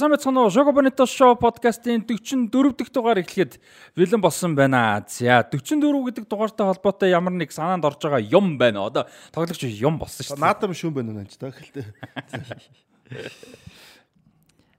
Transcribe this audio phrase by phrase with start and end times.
[0.00, 0.50] Сайн байцгаана уу?
[0.50, 3.60] Шого Бонито шоу подкастын 44 дахь дугаар эхлэхэд
[3.92, 5.04] бэлэн болсон байна.
[5.04, 5.76] За 44
[6.08, 8.88] гэдэг дугаартай холбоотой ямар нэг санаанд орж байгаа юм байна.
[8.88, 10.40] Одоо тоглогч юм болсон шүү дээ.
[10.40, 11.84] Наадам шүүн байна уу та эхэлтэй.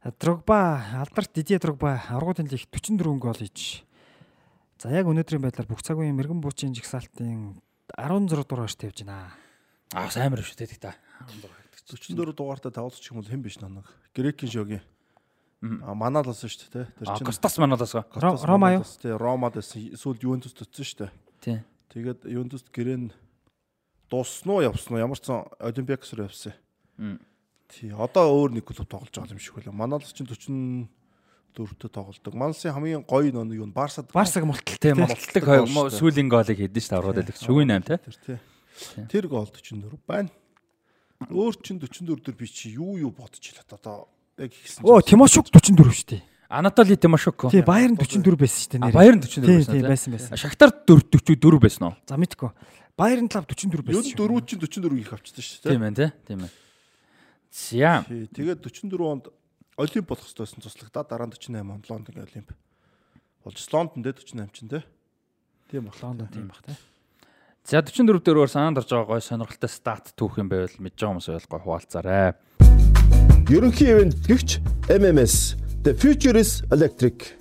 [0.17, 3.85] Дрогба, алдарт Дидье Дрогба аргуудын лиг 44 гол хийж.
[4.81, 7.61] За яг өнөөдрийн байдлаар бүх цаг үеийн мэрэгэн буучийн жигсаалтын
[7.93, 9.37] 16 дугаарч тавьж байна.
[9.93, 10.97] Аа сайн мөр шүү дээ та.
[11.85, 13.85] 44 дугаартай тавуулчих юм бол хэн биш нанаг.
[14.17, 14.81] Грекийн шогийн.
[15.61, 16.87] А Маналас шүү дээ.
[16.97, 17.93] Тэр чинь Костас Маналас.
[18.17, 18.85] Рома юу?
[18.97, 21.11] Тий, Ромад эсвэл Ювентус төцсөн шүү дээ.
[21.37, 21.57] Тий.
[21.93, 23.13] Тэгээд Ювентус гэрэн
[24.09, 25.03] дууссан уу явсан уу?
[25.05, 26.57] Ямар ч сан Олимпиакс руу явсан.
[27.69, 29.77] Тий, одоо өөр нэг клуб тоглож байгаа юм шиг байлаа.
[29.77, 30.89] Маналас чинь 40
[31.53, 32.33] дөрөвтө тоглолдог.
[32.33, 36.99] Мансын хамгийн гоё нэг юу Барсад Барсаг мултал тийм мулталдаг сүүлийн гоолыг хийдэж шүү дээ
[36.99, 37.37] авраад байдаг.
[37.37, 38.39] Шүгэн 8 тий.
[39.13, 40.31] Тэр гол 44 байна.
[41.29, 44.85] Өөр чин 44 дөр би чи юу юу илээ одоо яг ихсэн.
[44.85, 46.21] Оо Тимошук 44 шүү дээ.
[46.47, 47.49] Анатоли Тимошук.
[47.51, 48.91] Тий, Баерн 44 байсан шүү дээ.
[48.95, 49.73] Баерн 44 байсан.
[49.73, 50.37] Тий, байсан байсан.
[50.37, 51.95] Шахтар 44 байсан уу?
[52.07, 52.51] За мэдгүй.
[52.97, 54.03] Баерн клуб 44 байсан.
[54.03, 55.71] Юу дөрөв чин 44 их авчсан шүү дээ.
[55.71, 56.51] Тийм ээ, тийм ээ.
[57.51, 58.05] За.
[58.07, 59.25] Тэгээд 44 онд
[59.79, 62.51] Олимп болох хэрэгтэй байсан цуслагдаа дараа нь 48 онд Лондон Олимп
[63.43, 64.83] болж Лондон дээр 48 чин те.
[65.71, 66.75] Тийм баг Лондон тийм баг те.
[67.63, 71.29] За 44 дөрөөр санаанд орж байгаа гой сонирхолтой стат түүх юм байвал мэдж байгаа хүмүүс
[71.31, 72.33] ойлгох хуваалцаарай.
[73.51, 77.35] Ерөнхий ивент гихч MMS The Future is Electric.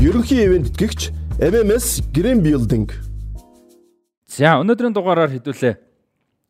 [0.00, 2.88] Ерөнхий ивент гихч MMS Green Building.
[4.24, 5.76] За өнөөдрийн дугаараар хэдүүлээ.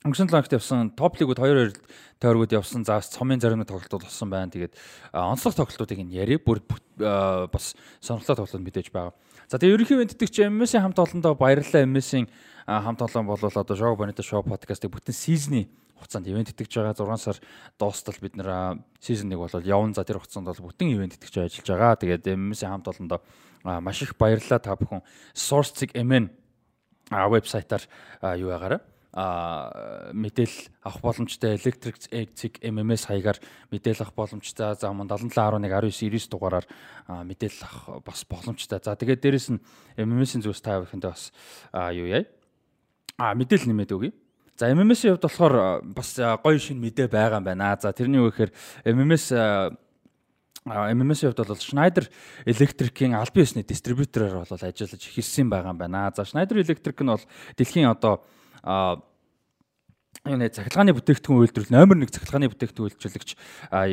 [0.06, 1.74] Өнгөрсөн 7 хоногт явсан топ лигүүд 2-2
[2.22, 2.86] тойргууд явсан.
[2.86, 4.54] За цомын зарим тоглолтууд болсон байна.
[4.54, 4.78] Тэгээд
[5.10, 6.62] онцлог тоглолтуудыг нь яри бүр
[7.50, 9.10] бас сонирхолтой тоглолт мэдээж байгаа.
[9.50, 12.30] За тэгээ ерөнхий венддэг чи MS-ийн хамт олондоо баярлалаа MS-ийн
[12.66, 15.66] хамт олон бол одоо Show Bonito Show podcast-ыг бүтэн сизний
[15.98, 17.36] хугацаанд ивент итгэж байгаа 6 сар
[17.78, 21.68] дуустал бид нэр сизон 1 бол явна за тэр хугацаанд бол бүтэн ивент итгэж ажиллаж
[21.68, 21.96] байгаа.
[21.96, 23.20] Тэгээд MS-ийн хамт олондоо
[23.64, 25.02] маш их баярлалаа та бүхэн
[25.34, 26.30] Source-ig MN
[27.10, 27.82] вебсайтаар
[28.36, 28.80] юу ягаараа
[29.16, 33.40] а мэдээлэл авах боломжтой electric egg MMS хаягаар
[33.72, 34.76] мэдээлэл авах боломжтой.
[34.76, 36.66] За мөн 7711 19 9 дугаараар
[37.24, 38.76] мэдээлэл авах бас боломжтой.
[38.84, 39.64] За тэгээд дээрэс нь
[39.96, 41.32] MMS-ийн зүйлс та бүхэндээ бас
[41.96, 42.28] юу яа?
[43.16, 44.12] А мэдээлэл нэмээд өгье.
[44.56, 47.76] За MMS-ийн хувьд болохоор бас гоё шин мэдээ байгаа юм байна.
[47.76, 48.52] За тэрний юу гэхээр
[48.88, 49.36] MMS
[50.64, 52.08] MMS-ийн хувьд бол Schneider
[52.48, 56.08] Electric-ийн албан ёсны дистрибьютороор бол ажиллаж эхэлсэн байгаа юм байна.
[56.16, 58.24] За Schneider Electric нь бол дэлхийн одоо
[60.26, 63.28] энэ цахилгааны бүтээгдэхүүн үйлдвэрлэл номер 1 цахилгааны бүтээгдэхүүн үйлчилэгч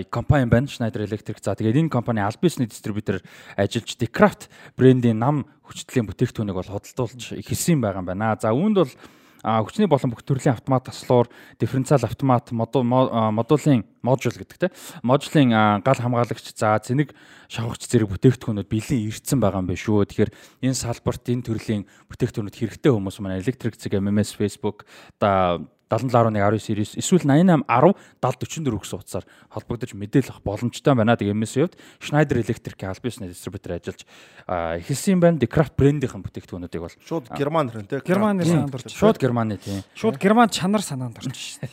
[0.10, 1.44] компани байна Schneider Electric.
[1.44, 3.20] За тэгээд энэ компани аль бисний дистрибьютор
[3.60, 4.48] ажиллаж Decraft
[4.80, 8.34] брендийн нам хүчтэлийн бүтээгдэхүүнийг бол худалдуулж эхэлсэн байгаа юм байна.
[8.40, 8.94] За үүнд бол
[9.44, 11.28] хүчний болон бүх төрлийн автомат таслуур,
[11.60, 14.72] дифференциал автомат, модулын модуль гэдэг те.
[15.04, 15.52] Модулийн
[15.84, 17.16] гал хамгаалагч, за зэник
[17.52, 20.08] шавхагч зэрэг бүтээгдэхүүнүүд бэлэн ирсэн байгаа юм байна шүү.
[20.08, 20.32] Тэгэхээр
[20.64, 24.84] энэ салбарт энэ төрлийн бүтээгдэхүүнүүд хэрэгтэй хүмүүс маань электрик зэг MMS, Facebook,
[25.20, 31.16] да 77.19 эсвэл 88 10 7044 гэсэн утсаар холбогдож мэдээлэл авах боломжтой байна.
[31.16, 34.02] Тэгээ MS хувьд Schneider аль бисний дистрибьютор ажиллаж
[34.48, 35.38] эхэлсэн байна.
[35.38, 38.02] Decraft брэндийнхэн бүтээгдэхүүнүүдийг бол шууд Герман рэн тий.
[38.02, 38.90] Германы саанд орж.
[38.90, 39.84] Шууд Германы тий.
[39.94, 41.70] Шууд Герман чанар санаанд орж шээ.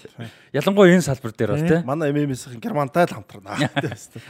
[0.53, 1.81] Ялангуяа энэ салбар дээр бол тий.
[1.87, 3.56] Манай MMS-ийн Германтай л хамтрана.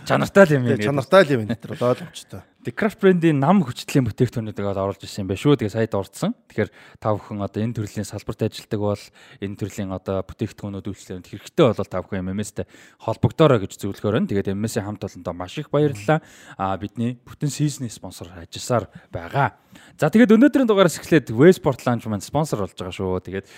[0.07, 0.79] Чанартай л юм юм.
[0.79, 2.45] Чанартай л юм энэ төр ойлгомжтой.
[2.61, 5.57] Decraft брендийн нам хүчтэлийн бүтээгдэхүүнүүдийг оруулж ирсэн юм байна шүү.
[5.57, 6.37] Тэгээ сая дурдсан.
[6.53, 6.69] Тэгэхээр
[7.01, 9.05] та бүхэн одоо энэ төрлийн салбарт ажилладаг бол
[9.41, 12.69] энэ төрлийн одоо бүтээгдэхүүнүүд үйлчлэрэнд хэрэгтэй бол та бүхэн MMS-тэй
[13.01, 14.29] холбогдоорой гэж зөвлөхөр байна.
[14.29, 16.21] Тэгээд MMS-ийн хамт олондоо маш их баярлалаа.
[16.61, 19.57] Аа бидний бүтэн сизний спонсор ажилласаар байгаа.
[19.97, 23.25] За тэгээд өнөөдрийн дугаараас эхлээд Westport Lounge маань спонсор болж байгаа шүү.
[23.25, 23.49] Тэгээд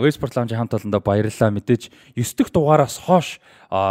[0.00, 1.52] Westport Lounge-ийн хамт олондоо баярлалаа.
[1.52, 3.36] Мэдээж 9 дэх дугаараас хойш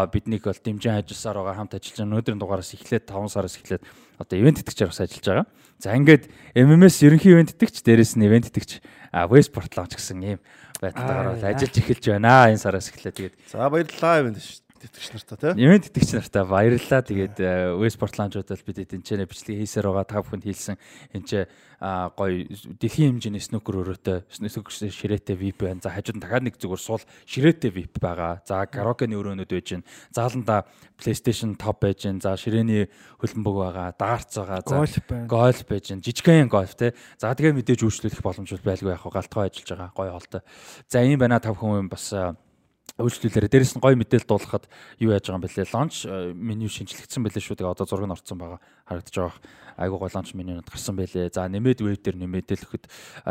[0.10, 2.01] биднийг бол дэмжин ажилласаар байгаа хамт ажиллаж.
[2.01, 3.84] Өнөөдрийн дугаараас эхлээд 5 сараас эхлээд
[4.19, 5.47] одоо ивент итгэгчээр бас ажиллаж байгаа.
[5.79, 8.79] За ингээд MMS ерөнхий ивент итгэгч дээрэс нь ивент итгэгч
[9.12, 10.39] Westport Lounge гэсэн ийм
[10.81, 12.51] байдлаар ажиллаж эхэлж байна.
[12.51, 15.52] Энэ сараас эхлээд тэгээд За баярлалаа ивент шүү тэтгэгч нартаа тий.
[15.66, 17.02] Нэмээд тэтгэгч нартаа баярлалаа.
[17.02, 17.38] Тэгээд
[17.82, 20.78] Westport Lounge-уудад бид эдэнчэнэ бичлэг хийсээр байгаа та бүхэнд хэлсэн
[21.14, 21.32] энэ ч
[21.80, 22.48] гоё
[22.80, 25.84] дэлхийн хэмжээний снукер өрөөтэй снукер ширээтэй VIP байна.
[25.84, 28.42] За хажууд нь дахиад нэг зүгээр суул ширээтэй VIP байгаа.
[28.48, 29.84] За караокены өрөөнүүд байж гин.
[30.16, 30.64] Зааланда
[30.96, 32.24] PlayStation Top байж гин.
[32.24, 32.88] За ширээний
[33.20, 33.88] хөлбөмбөг байгаа.
[34.00, 34.64] Дартс байгаа.
[34.64, 36.00] За гольф байж гин.
[36.00, 36.96] Жижигхэн гольф те.
[37.20, 39.92] За тэгээ мэдээж үйлчлүүлэх боломжтой байлгүй яг галтгой ажиллаж байгаа.
[39.92, 40.42] Гоё хоолтой.
[40.88, 42.14] За ийм байна та бүхэн бас
[42.96, 44.66] үйлчлүүлээрээ дээрэс нь гоё мэдээлэл дуулгахад
[45.04, 45.74] юу яаж байгаа юм бэлээ?
[45.74, 45.96] Лонч
[46.36, 47.58] меню шинжлэгдсэн бэлээ шүү.
[47.60, 49.38] Тэгээ одоо нь орцсон байгаа харагдаж байгаа.
[49.76, 51.34] Айгуу гол лонч менюуд гарсан бэлээ.
[51.34, 52.86] За нэмээд веб дээр нэмэдэл өгөхөд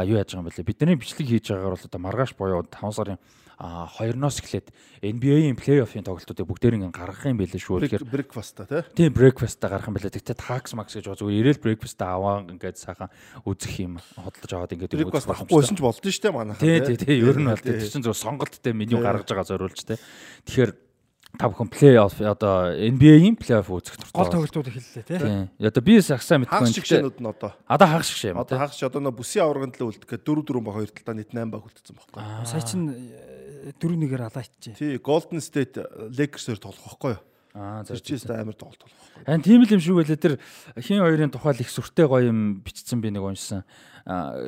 [0.04, 0.68] юу яаж байгаа юм бэлээ.
[0.68, 3.18] Бидний бичлэг хийж байгаагаар бол одоо маргааш буюу 5 сарын
[3.58, 7.86] а хоёрноос эхлээд NBA-ийн плей-оффын тоглолтуудыг бүгдээр ингэ гаргах юм байлээ шүү.
[7.86, 10.18] Тэгэхээр breakfast та тийм breakfast-а гарах юм байлээ.
[10.18, 13.14] Тэгтээ tax max гэж зүгээр ирээл breakfast-а аваа ингээд сайхан
[13.46, 16.66] үзэх юм хөдөлж аваад ингээд breakfast авахгүйсэн ч болдсон шүү дээ манайхаа.
[16.66, 17.16] Тий, тий, тий.
[17.22, 19.98] Ер нь бол тэр чинь зөв сонголттой меню гаргаж байгаа зориулж тий.
[20.50, 20.70] Тэгэхээр
[21.38, 24.14] та бүхэн плей-офф одоо NBA-ийн плей-офф үзэх дуртай.
[24.14, 25.66] Гол тоглолтууд эхэллээ тий.
[25.66, 26.54] Одоо би сагсаа мэдгүй.
[26.54, 27.52] Хагас шигшэнүүд нь одоо.
[27.66, 28.38] Одоо хагас шигшээ юм.
[28.38, 31.34] Одоо хагас одоо нөө бүсийн аварганд л үлдэх гээд 4 4 ба 2 талдаа нийт
[31.34, 32.22] 8 баг үлдсэн байхгүй.
[32.46, 34.74] Сая чин 4 1-ээр алаачжээ.
[34.78, 35.82] Тий, Golden State
[36.14, 37.22] Lakers-ээр тоглох байхгүй юу?
[37.54, 39.26] Аа, чист амар тоглолт болох байхгүй.
[39.26, 40.34] Хан тийм л юм шүү гэлээ тэр
[40.82, 43.62] хин хоёрын тухайл их сүртэй гоё юм бичсэн би нэг уншсан.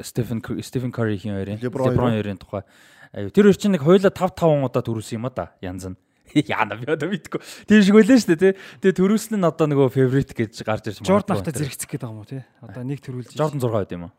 [0.02, 2.66] Стефен Стефен Карри хин хоёрын Леброн хоёрын тухай.
[3.14, 5.96] Аюу тэр хоёр чинь нэг хоёулаа 5 5 удаа төрүүлсэн юм а да янз нь.
[6.56, 7.40] Яана би одоо мэдгүй.
[7.68, 8.52] Тийм шиг байлаа шүү дээ тий.
[8.82, 11.10] Тэгээ төрүүлсэн нь одоо нөгөө фаворит гэж гарч ирж байна.
[11.10, 12.42] Jordan авта зэрэгцэх гээд байгаа юм уу тий.
[12.62, 13.34] Одоо нэг төрүүлж.
[13.36, 14.12] Jordan 6 байд юм уу?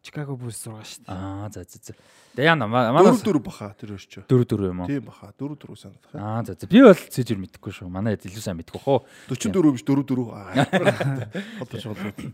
[0.00, 1.12] Chicago Bulls 6 шүү дээ.
[1.12, 1.92] Аа за за за.
[2.32, 4.24] Тэгээ яана манай 4 4 баха тэр өч.
[4.24, 4.88] 4 4 юм уу?
[4.88, 6.12] Тийм баха 4 4 санагдах.
[6.16, 6.64] Аа за за.
[6.72, 7.88] Би бол цэжэр мэдэхгүй шүү.
[7.92, 9.04] Манай илүү сайн мэдгүй хөө.
[9.28, 10.24] 44 биш 4 4.
[10.32, 10.64] Аа.
[11.60, 12.32] Холдож байна.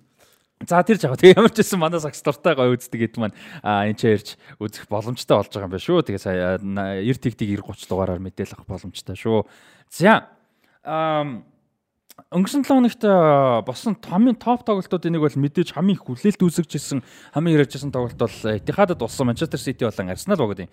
[0.64, 1.20] За тэр жаа.
[1.20, 4.88] Тэгээ ямар ч байсан манай сакс дуртай гоё үздэг гэд маань энэ ч ярьж үзэх
[4.88, 6.00] боломжтой болж байгаа юм байна шүү.
[6.00, 9.44] Тэгээ сая 90 тэгтиг 90 30 дугаараар мэдээлэл авах боломжтой шүү.
[9.92, 10.32] За
[12.32, 13.04] өнгөрсөн 7 хоногт
[13.68, 17.04] босон томын топ тоглолтуудын нэг бол мэдээж хамгийн их хүлээлт үүсгэжсэн
[17.36, 20.72] хамгийн ярьжсэн тоглолт бол Этихадад болсон Манчестер Сити болон Арсенал богдын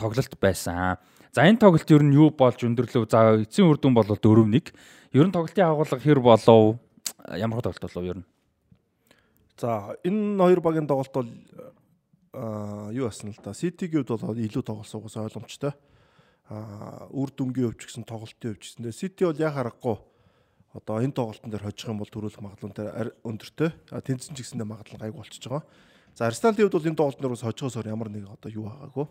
[0.00, 0.96] тоглолт байсан.
[1.36, 3.04] За энэ тоглолт ер нь юу болж өндөрлөв?
[3.04, 4.72] За эцсийн үр дүн бол 4-1.
[5.12, 6.80] Ер нь тоглолтын агуулга хэр болов?
[7.36, 8.26] Ямар тоглолт болов ер нь?
[9.60, 11.28] За энэ хоёр багийн тоглолт бол
[12.96, 13.52] юу асна л да.
[13.52, 15.76] Ситигийн хувьд бол илүү тоглосон угсаа ойлгомжтой.
[16.48, 18.88] Аа үр дүнгийн хувьд ч гэсэн тоглолтын хувьд ч гэсэн.
[18.96, 20.00] Сити бол яг харахгүй
[20.72, 23.70] одоо энэ тоглолтын дээр хожих юм бол төрүүлэх магадлал дээр өндөртэй.
[23.92, 25.68] А тэнцэн ч гэсэндээ магадлал гайг болчихж байгаа.
[26.16, 29.06] За Арсеналын хувьд бол энэ тоглолтын дээр бас хожихосоор ямар нэг одоо юу байгаагүй.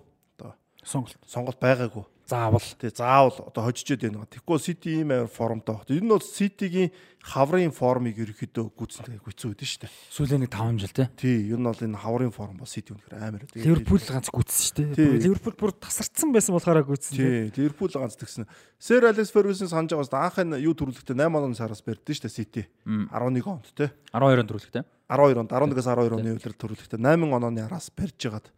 [0.84, 2.06] Сонголт сонголт байгаагүй.
[2.30, 2.62] Заавал.
[2.78, 4.28] Тий, заавал одоо хожижээд байна.
[4.30, 5.90] Тэгэхгүй Сити ийм амар формтой багт.
[5.90, 6.94] Энэ нь бол Ситигийн
[7.26, 9.94] хаврын формыг ерөөхдөө гүйцэн тэгээ гүйцэн үүдэн шүү дээ.
[10.14, 11.08] Сүүлийн нэг 5 жил тий.
[11.18, 13.44] Тий, ер нь бол энэ хаврын форм бол Сити үнэхээр амар.
[13.58, 15.26] Ливерпул ганц гүйцсэн шүү дээ.
[15.26, 17.18] Ливерпул бүр тасарцсан байсан болохоор гүйцсэн.
[17.18, 18.46] Тий, Ливерпул ганц тэгсэн.
[18.78, 22.38] Сэр Алекс Фергюсон санаж байгаас анх энэ юу төрүүлэхдээ 8 оны сараас барьдсан шүү дээ
[22.38, 22.64] Сити.
[22.86, 23.90] 11 онд тий.
[24.14, 24.86] 12 онд төрүүлэхдээ.
[25.10, 28.54] 12 онд 11-аас 12 оны үеэр төрүүлэхдээ 8 онооны араас барьж хагаад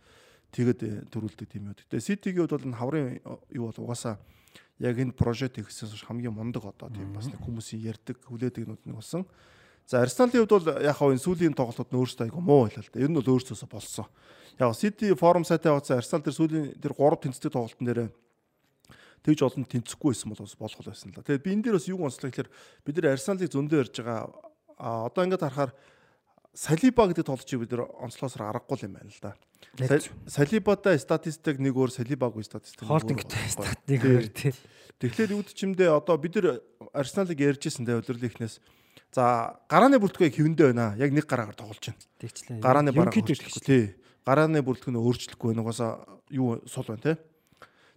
[0.52, 1.88] тэгээд төрүүлдэг тийм үү.
[1.88, 3.08] Тэгээ Ситигийн хувьд бол энэ хаврын
[3.56, 4.20] юу бол угаасаа
[4.82, 8.96] яг энэ прожект ихсээс хамгийн мундаг одоо тийм бас нэг хүмүүсийн ярддаг хүлээдэг нүд нэг
[8.98, 9.24] болсон.
[9.88, 12.92] За Арсеналын хувьд бол яг хав энэ сүүлийн тоглолтод нь өөрсдөө айгу муу байлаа л
[12.92, 13.00] да.
[13.00, 14.08] Ер нь бол өөрсдөөсөө болсон.
[14.58, 18.02] Яг Сити форум сайтаа хавцсан Арсенал тэр сүүлийн тэр 3 тэнцдэг тоглолтын дээр
[19.22, 21.26] тэгж олон тэнцэхгүй байсан бол бас болох байсан л да.
[21.28, 22.50] Тэгээд би энэ дээр бас юу онцлог гэхээр
[22.86, 24.20] бид нар Арсеналыг зөндөө ярьж байгаа.
[24.82, 25.72] А одоо ингээд харахаар
[26.52, 29.40] Салиба гэдэг тоглолчийг бид нэр онцлосоор аргагүй юм байна л да.
[30.28, 34.52] Салибатай статистик нэг өөр Салибагүй статистик Холдингтэй стат нэг өөр тий.
[35.00, 36.60] Тэгэхээр үүд чимдээ одоо бид нар
[36.92, 38.60] Арсеналыг ярьжсэн дээ удирлынхнээс
[39.16, 40.92] за гарааны бүртгэгөө хэвэндээ байна.
[41.00, 42.04] Яг нэг гараагаар тоглож байна.
[42.20, 42.60] Тэгчлээ.
[42.60, 43.84] Гарааны бараг өөрчлөхгүй тий.
[44.28, 45.64] Гарааны бүртгэг нь өөрчлөхгүй байна.
[45.64, 45.92] Угаасаа
[46.36, 47.16] юу сул байна тий.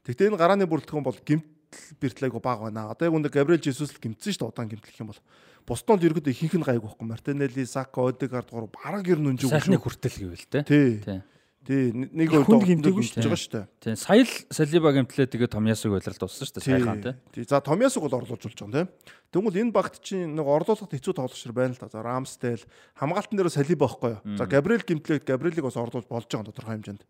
[0.06, 1.50] Тэгтээ энэ гарааны бүртгэн бол гимтэл
[1.98, 2.90] бэртлэйг баг байна.
[2.90, 5.20] Одоо яг үндэ Габриэл Жесус л гимтсэн шүү дээ удаан гимтлэх юм бол
[5.66, 7.06] бусдын л ерөөдөө ихэнх нь гайг байхгүй.
[7.08, 9.56] Мартинелли, Сака, Одегард гур бараг ер нь өнжиг шүү.
[9.56, 10.64] Сайхны хүртэл гэвэл те.
[10.64, 11.22] Тий.
[11.64, 13.66] Тий, нэг өөр гимтэйг гэж байгаа шүү дээ.
[13.80, 16.64] Тий, сая л Салиба гимтлээ тэгээ Томьясыг байлралт болсон шүү дээ.
[16.68, 17.16] Сайхан те.
[17.32, 18.92] Тий, за Томьясыг бол орлуулж болж байгаа юм те.
[19.32, 21.88] Тэгвэл энэ багт чинь нэг орлуулахад хэцүү тоглогч байна л та.
[21.88, 22.60] За Рамстел
[23.00, 24.36] хамгаалтан дээр Салиба байхгүй юу?
[24.36, 27.02] За Габриэл гимтлээ Габриэлийг бас орлуулж болж байгаа тодорхой хэмжээнд.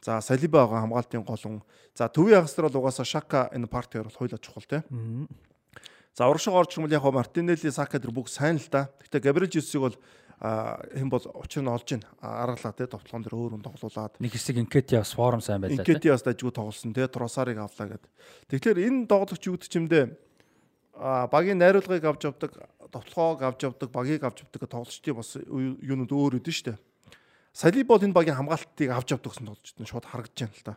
[0.00, 1.60] За Салиба байгаа хамгаалтын голон.
[1.92, 4.80] За төвийн хагас нар бол угаасаа Шака энэ партиор бол хойлоо чухал те.
[6.14, 8.90] За урагшаа орж ирмэл яг Мартинелли, Сака тэр бүх сайн л да.
[9.00, 9.96] Гэхдээ Габриэл Жесусыг бол
[10.40, 14.56] хэн бол учир нь олж ийн аргалаа те товтлогон дээр өөр хүн тоглуулад нэг хэсэг
[14.56, 18.04] Инкетиас форум сайн байлаа те Инкетиас дажгүй тоглосон те Тросарыг авлаа гэд.
[18.48, 20.04] Тэгэхээр энэ тоглогч юу гэдэг чимдээ
[20.96, 22.56] а багийн найруулгыг авч явдаг,
[22.88, 26.80] товтлогоог авч явдаг, багийг авч явдаг тоглолчдын бас юунууд өөр өдөн штэ.
[27.50, 29.90] Салибол энэ багийн хамгаалтыг авч явдаг гэсэн тоглож байна.
[29.90, 30.74] Шууд харагдаж байна л да.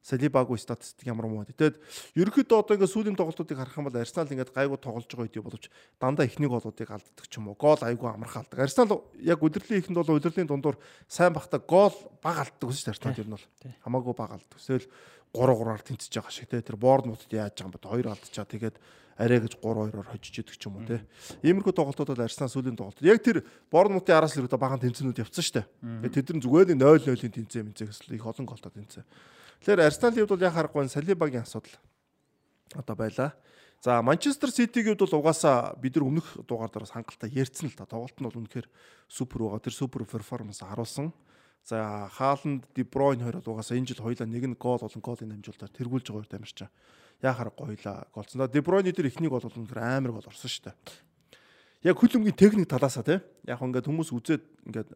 [0.00, 1.44] Салибагүй статистик ямар муу.
[1.44, 1.76] Тэгээд
[2.16, 5.68] ерөөхдөө одоо ингээд сүүлийн тоглолтуудыг харах юм бол Арсенал ингээд гайгүй тоглож байгаа үедээ боловч
[6.00, 7.60] дандаа ихний голуудыг алддаг ч юм уу.
[7.60, 8.64] Гол айгүй амархан алдаг.
[8.64, 11.92] Арсенал яг удирдлийн ихэнд бол удирдлийн дундуур сайн бахта гол
[12.24, 13.46] баг алддаг гэсэн Арсенал ер нь бол
[13.84, 14.56] хамаагүй баг алддаг.
[14.56, 14.88] Эсвэл
[15.36, 17.84] 3-3-аар тэнцэж байгаа шиг те тэр борд нутад яаж байгаа юм бэ?
[17.84, 18.76] Хоёр алдчихаа тэгээд
[19.16, 21.00] арай гэж 3-2-оор хожиж идэг ч юм уу те.
[21.40, 23.00] Иймэрхүү тоглолтууд бол Арсенал сүүлийн тоглолт.
[23.00, 25.66] Яг тэр Борнмутын араас л ирээд багаан тэнцэнүүд явцсан дээ.
[26.04, 29.04] Тэгээд тэд нар зүгээр нэг 0-0-ийн тэнцээ мэнцээ гэсэн их олон голтоо тэнцээ.
[29.64, 31.80] Тэгэхээр Арсеналын хувьд бол яг харахгүй Салибагийн асуудал.
[32.74, 33.32] одоо байлаа.
[33.80, 37.86] За Манчестер Ситигийн хувьд бол угаасаа бид нар өмнөх дугаар дээрээс хангалттай ярьсан л та.
[37.86, 38.68] Тоглолт нь бол үнэхээр
[39.08, 39.64] супер байгаа.
[39.64, 41.12] Тэр супер перформанс харуулсан.
[41.66, 45.34] За Хааланд, Ди Бройн хоёр бол угаасаа энэ жил хоёлаа нэг нь гол болон голын
[45.34, 46.70] амжилтаар тэргүүлж байгаа хоёр тамирчаа.
[47.18, 48.38] Яхаар гоёла голцсон.
[48.38, 50.78] Да Ди Бройны тэр ихний гол бол үнэхээр амар гол орсон шүү дээ.
[51.90, 53.18] Яг хөл өмгийн техник талаасаа тий.
[53.50, 54.94] Яг ингээд хүмүүс үзээд ингээд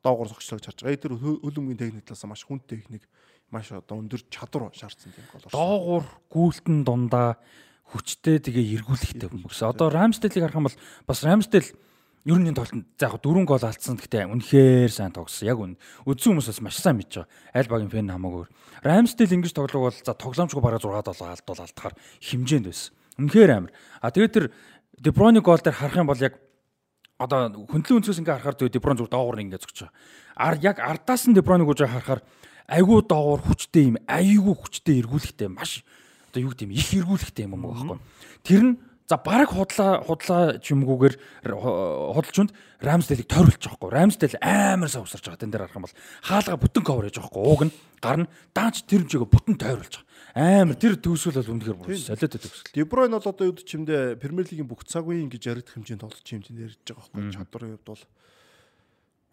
[0.00, 1.04] доогоор зогчлоо гэж харж байгаа.
[1.04, 3.04] Тэр хөл өмгийн техник талаасаа маш хүнд техник
[3.52, 5.52] маш одоо өндөр чадвар шаардсан тийм гол.
[5.52, 7.36] Доогуур гүйлтэн дундаа
[7.92, 9.60] хүчтэй тэгээ эргүүлэхтэй хүмүүс.
[9.68, 11.68] Одоо Рамсдейлийг харах юм бол бас Рамсдейл
[12.24, 15.48] ер нь тоглолтод за яг дөрвөн гол алдсан гэхдээ үнэхээр сайн тогссон.
[15.50, 15.74] Яг үн
[16.06, 17.30] үдсэн хүмүүс бас маш сайн мэдж байгаа.
[17.50, 18.46] Аль багийн фэн хамаагүй.
[18.86, 22.94] Рамсдейл ингэж тоглох бол за тоглоомчгүй бараг 6 7 алдвал алдахаар хэмжээнд байсан.
[23.18, 23.72] Үнэхээр амар.
[23.98, 24.46] А тэгээд тэр
[25.02, 26.38] Деброны гол дээр харах юм бол яг
[27.18, 29.94] одоо хөндлөн өнцгөөс ингээ харахаар Деброн зүг доогуур ингээ зогч байгаа.
[30.38, 32.22] Ар яг ардаас нь Деброныг үжи харахаар
[32.70, 35.82] айгүй доогуур хүчтэй юм айгүй хүчтэй эргүүлэхтэй маш
[36.30, 37.98] одоо юу гэдэм их эргүүлэхтэй юм байгаа байхгүй.
[38.46, 38.74] Тэр нь
[39.12, 41.14] за бараг худлаа худлаа юмгүйгээр
[41.52, 43.90] худалчунд тойруулж байгаа байхгүй.
[43.92, 45.42] Рамсдейл амар савсарч байгаа.
[45.44, 47.42] Тэн дээр харах юм бол хаалга бүтэн кавер хийж байхгүй.
[47.44, 48.26] Ууг нь гарна
[48.56, 50.64] даанч тэр хэмжээгөө бүтэн тойруулж байгаа.
[50.64, 52.72] Амар тэр төгсгөл бол үнэхээр бүр солиотой төгсгөл.
[52.72, 56.24] Дебройн бол одоо юу ч юмдээ Премьер лигийн бүх цаг үеийн гэж яригдах хэмжээнд тоглож
[56.24, 57.36] хэмжээнд ярьж байгаа байхгүй.
[57.36, 58.04] Чадварын хувьд бол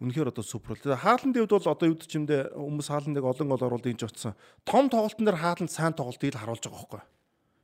[0.00, 0.96] Үнэхээр одоо супер бол.
[0.96, 4.32] Хааландын хувьд бол одоо юу ч юмдээ хүмүүс хааландыг олон гол оруулдаг гэж утсан.
[4.64, 7.02] Том тоглолтын дээр хааланд сайн тоглолтыг л харуулж байгаа байхгүй.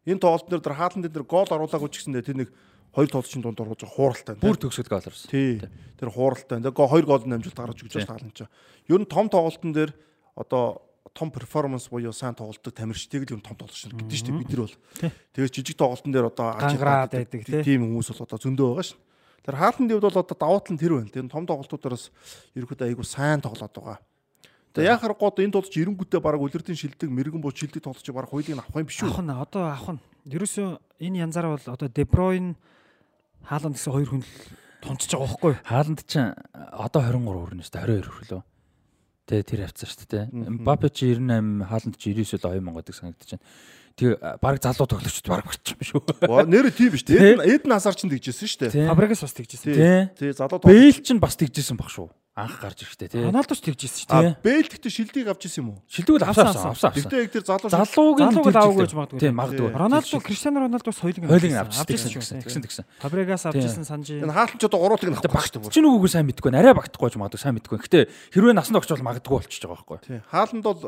[0.07, 2.51] Энэ тоглолтын дээр хааландын дээр гол оруулаагүй ч гэсэндээ тэр нэг
[2.95, 4.35] хоёр тоглолтын дунд байгаа хууралтай.
[4.41, 5.29] Бүр төгсөд гол орсон.
[5.29, 5.61] Тий.
[6.01, 6.63] Тэр хууралтай.
[6.63, 8.47] Тэгээ хоёр гол намжуулт гаргаж өгч байгаа хааланд ч.
[8.89, 9.93] Ер нь том тоглолтын дээр
[10.39, 14.53] одоо том перформанс буюу сайн тоглолтог тамирчдыг л юм том тоглож шин гэдэг чинь бид
[14.53, 14.77] нар бол.
[15.33, 19.01] Тэгээ жижиг тоглолтын дээр одоо ажиглаад байдаг тийм хүмүүс бол одоо зөндөө байгаа шин.
[19.45, 21.13] Тэр хаалтны хувьд бол одоо давуу тал нь тэр байна.
[21.13, 22.13] Тэр том тоглолтуудаас
[22.53, 23.99] ерөөхдөө айгүй сайн тоглоод байгаа.
[24.76, 28.61] Тэгээ яхаар гоод энэ тулч эренгүүтээ бараг үлэрдийн шилдэг мэрэгэн бууч шилдэг тоглож бараг хоёулыг
[28.61, 29.09] авах юм биш үү?
[29.09, 30.00] Авах нь одоо авах нь.
[30.28, 30.68] Ерөөсөө
[31.00, 32.61] энэ янзаараа бол одоо Дебройн
[33.40, 34.23] хааланд гэсэн хоёр хүн
[34.85, 35.64] тунцж байгаа байхгүй юу?
[35.64, 38.42] Хааланд ч одоо 23 хүрнэ шүү дээ 22 хүрлөө.
[39.26, 40.25] Тэгээ тэр авцсан шүү дээ.
[40.61, 43.45] Мбаппе чи 98, хааланд чи 99 л 2000 гэдэг санагдаж байна.
[43.97, 46.00] Тэгээ баг залуу тоглогчд баг болчих юм шүү.
[46.52, 47.40] Нэр тийм биш тийм.
[47.40, 48.92] Эдэн насаар ч тэгжсэн шүү дээ.
[48.92, 50.12] Фабрегас бас тэгжсэн.
[50.12, 52.12] Тий, залуу Бэйл ч бас тэгжсэн баг шүү.
[52.37, 53.25] Анх гарч ирэхдээ тий.
[53.25, 54.45] Роналдо ч тэгжсэн шүү дээ.
[54.45, 55.81] Бэйл гэхдээ шилдгийг авч ирсэн юм уу?
[55.88, 56.93] Шилдэг л авсан авсан.
[56.93, 59.21] Гэхдээ яг тэр залуу залууг нь аваагүй гэж магадгүй.
[59.25, 59.73] Тийм магадгүй.
[59.73, 62.85] Роналдо Криштиано Роналдос соёлыг авч ирсэн гэсэн тэгсэн.
[63.00, 64.12] Фабрегас авч ирсэн санаж.
[64.12, 65.73] Энэ хаалтч одоо гуруулыг шүү дээ.
[65.73, 66.52] Чинь үгүй сайн мэдгүй.
[66.52, 67.81] Арай багтахгүй ч магадгүй сайн мэдгүй.
[67.81, 69.99] Гэтэ хэрвээ насанд огч бол магадгүй болчихж байгаа байхгүй.
[70.05, 70.21] Тий.
[70.28, 70.81] Хааланд бол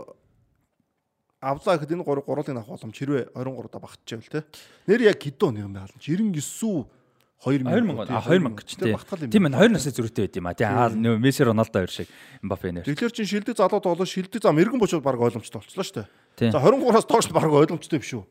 [1.41, 4.45] авлаа гэхэд энэ гурав гуруулыг авах боломж хэрвээ 23 да багтчихвэл те.
[4.85, 6.98] Нэр яг хэдэн оны юм хаалж 99
[7.39, 8.99] үү 2000 2000 ч тийм.
[9.31, 10.55] Тийм ээ 2 насны зөрүүтэй байд юм а.
[10.59, 12.09] Тийм аа нөө Месси Роналдо хоёр шиг
[12.43, 12.83] Мбаппе нэр.
[12.83, 16.07] Тэгэхээр чин шилдэг залуу тоглоо шилдэг зам эргэн бочод баг ойлгомжтой болчихлоо шүү
[16.43, 16.51] дээ.
[16.51, 18.27] За 23-аас доош баг ойлгомжтой биш үү?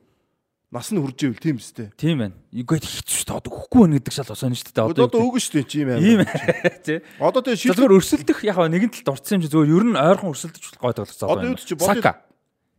[0.68, 1.96] Нас нь хурж ивэл тийм үстэй.
[1.96, 2.36] Тийм байна.
[2.52, 3.48] Үгүй хэцүү шүү дээ.
[3.48, 4.84] Өгөхгүй байна гэдэг шал осоо шүү дээ.
[4.92, 6.04] Одоо одоо өгөн шүү дээ чи юм аа.
[6.04, 6.20] Ийм
[6.84, 7.00] тий.
[7.24, 10.36] Одоо тэгээ шилдэг зөвхөн өрсөлдөх яг нэгэн талд орцсон юм чи зөвхөн ер нь ойрхон
[10.36, 11.32] өрсөлдөж гой тоглоцсон.
[11.32, 12.28] Одоо юу ч Сака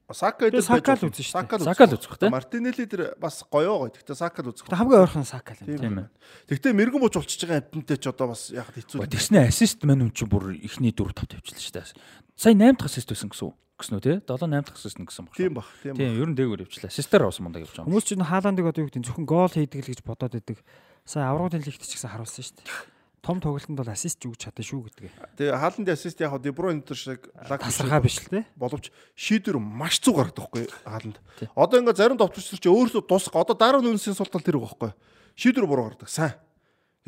[0.09, 1.69] Сака гэдэг Сака л үзэн шүү дээ.
[1.69, 2.33] Сака л үзэх тэ.
[2.33, 3.93] Мартинелли тэр бас гоёо гоё.
[3.93, 4.65] Гэхдээ Сака л үзэх.
[4.73, 5.77] Хамгийн ойрхон Сака л юм.
[5.77, 6.09] Тийм ээ.
[6.49, 9.05] Гэхдээ мэрэгэн бууч болчихж байгаа амтнтай ч одоо бас яг хэцүү.
[9.05, 12.33] Тэгснэ ассист мань үн чи бүр ихний 4 5 тавьчихлаа шүү дээ.
[12.41, 13.55] Сая 8 дахь ассист байсан гэсэн үү?
[13.77, 14.13] Гэсэн үү те?
[14.25, 15.37] 7 8 дахь ассист гэсэн баг.
[15.37, 15.69] Тийм баг.
[15.85, 15.93] Тийм.
[15.93, 16.89] Тийм, ер нь дээгүүр явчихлаа.
[16.89, 17.89] Ассистаар авсан мундаг явж байгаа.
[17.93, 20.57] Хүмүүс чинь Хааландыг одоо юу гэдэг нь зөвхөн гол хийдэг л гэж бодоод байдаг.
[21.05, 24.81] Сая аврагын лигт ч гэсэн харуулсан шүү дээ том тоглолтод бол ассист өгч чадсан шүү
[24.89, 25.11] гэдэг.
[25.37, 28.47] Тэгээ хааландын ассист яг Дебройн энэ шиг лаг тасархаа биш л те.
[28.55, 31.19] Боловч шийдвэр маш зүг гаргадаг байхгүй хааланд.
[31.53, 33.35] Одоо ингээ зарим товчрч чи өөрөөсөө тусах.
[33.35, 34.95] Одоо дараа нь үнсэн султал тэр байхгүй.
[35.35, 36.09] Шийдвэр буруу гаргадаг.
[36.09, 36.39] Сайн.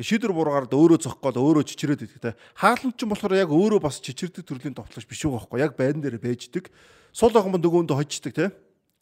[0.01, 2.35] Шийдвэр буруу гараад өөрөө зохгоод өөрөө чичрээд идэх те.
[2.57, 5.61] Хааланд ч болохоор яг өөрөө бас чичирдэг төрлийн товтлогч биш үү байхгүй.
[5.61, 6.73] Яг байран дээр бэждэг.
[7.13, 8.49] Сул охин нөгөөндөө хождог те.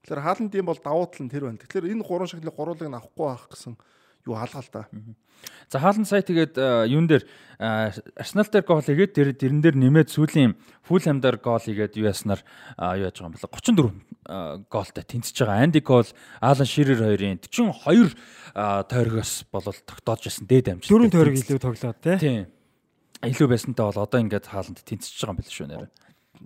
[0.03, 1.61] Тэгэхээр хааланд юм бол давуу тал нь тэр байна.
[1.63, 3.73] Тэгэхээр энэ гурван шагналыг гурвуулыг нь авахгүй байх гэсэн
[4.29, 4.81] юу хаалгаа л да.
[5.69, 6.57] За хаалт сая тэгээд
[6.89, 7.25] юун дээр
[7.59, 10.53] Арсенал дээр гол хийгээд тэр дэрэн дээр нэмээд сүүлийн
[10.85, 12.41] Фулхэм дээр гол хийгээд юу яснаар
[12.77, 15.63] юу яаж байгаа юм бэ 34 гоолтай тэнцэж байгаа.
[15.63, 16.05] Анди Кол,
[16.41, 18.13] Алан Ширер хоёрын 42
[18.89, 20.93] тойрогоос болол тогтоож байсан дээд амжилт.
[20.93, 22.45] Дөрөв тойрог илүү тоглоод тий.
[23.25, 25.87] Илүү байсантай бол одоо ингээд хаалт тэнцэж байгаа юм биш шүү нэрэ.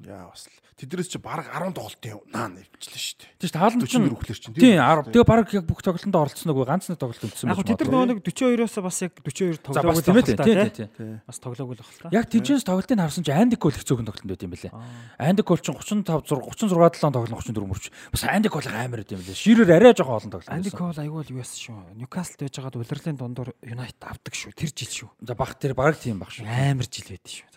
[0.07, 3.29] Яа бас л тэднээс чи баг 10 тоглолт явнаа нэвчлээ шүү дээ.
[3.39, 4.55] Тийм шүү хаалт чинь өрөхлөр чинь.
[4.57, 5.13] Тийм 10.
[5.13, 7.61] Тэгээ баг яг бүх тоглолтод оролцсон нөгөө ганц нэг тоглолт үлдсэн байна.
[7.61, 10.69] Яг тэд нар нөгөө 42-оос бас яг 42 тоглоог л байна.
[10.73, 11.13] Тийм тийм.
[11.27, 12.13] Бас тоглоог л байна.
[12.13, 14.73] Яг тийчээс тоглолтыг харсан чи Андик гол их зөөхөн тоглолт байт юм бэлээ.
[15.21, 17.85] Андик гол чинь 35 36 7 тоглолт 34 мөрч.
[18.11, 19.37] Бас Андик гол амар байт юм бэлээ.
[19.37, 20.51] Ширээр арай жоохон олон тоглолт.
[20.51, 21.77] Андик гол аюул юу яасан шүү.
[22.01, 24.53] Ньюкаслд байж байгаад улирлын дундуур Юнайтед авдаг шүү.
[24.57, 25.09] Тэр жил шүү.
[25.21, 26.47] За баг тэр баг тийм баг шүү.
[26.47, 27.53] Амар жил байд шүү.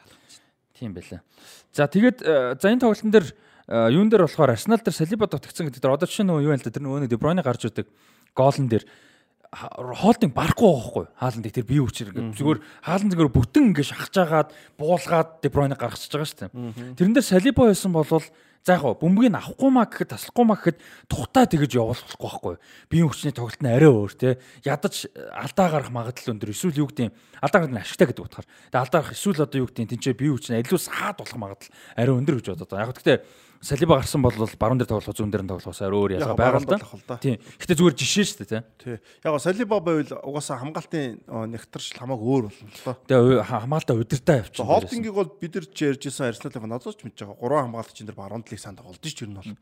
[0.78, 1.24] Тийм байлаа.
[1.72, 2.20] За тэгээд
[2.60, 3.26] за энэ тоглолтын дээр
[3.90, 6.64] юун дээр болохоор Арсенал дээр Салиба дутагдсан гэдэг дээр одоо жишээ нөгөө юу юм л
[6.64, 7.88] да тэр нөгөө Де Бройне гарч идэг
[8.36, 8.84] гоолн дээр
[9.52, 14.48] хоолтыг барахгүй байхгүй хааландыг тэр бие хүчээр ингээд зүгээр хаалан зүгээр бүтэн ингээд шахаж агаад
[14.76, 16.98] буулгаад Де Бройне гаргачихж байгаа шүү дээ.
[16.98, 18.26] Тэрэн дээр Салиба байсан болвол
[18.66, 22.54] За яг бөмбөгийг авахгүй маа гэхэд таслахгүй маа гэхэд тухтаа тэгэж явуулахгүй байхгүй.
[22.90, 24.42] Биеийн хүчний тоглолт нь арай өөр те.
[24.66, 26.50] Ядаж алдаа гарах магадлал өндөр.
[26.50, 28.50] Эсвэл юу гэдэг юм алдаа гарах нь ашигтай гэдэг утгаар.
[28.74, 31.38] Тэгээ алдаа гарах эсвэл одоо юу гэдэг юм тэнцээ биеийн хүч нь илүү саад болох
[31.38, 32.90] магадлал арай өндөр гэж бодоод байгаа.
[32.90, 33.18] Яг гэхдээ
[33.60, 36.68] Салиба гарсан бол баруун дээр тоглох зүүн дээр нь тоглохоос өөр ялгаа байгаа л
[37.06, 37.16] да.
[37.18, 37.40] Тийм.
[37.40, 38.96] Гэтэ зүгээр жишээ шүү дээ, тий.
[39.24, 42.96] Яг Салиба байвал угаасаа хамгаалтын нэгтаршил хамаагүй өөр болно л доо.
[43.08, 44.66] Тэгээ хамгаалтаа удирдаа явчихсан.
[44.66, 47.40] Холдингийг бол бид нар ч ярьжсэн Арсеналын надад ч мэдж байгаа.
[47.40, 49.52] Гурван хамгаалагчийн дээр баруун талыг санд тоглож ч юм бол.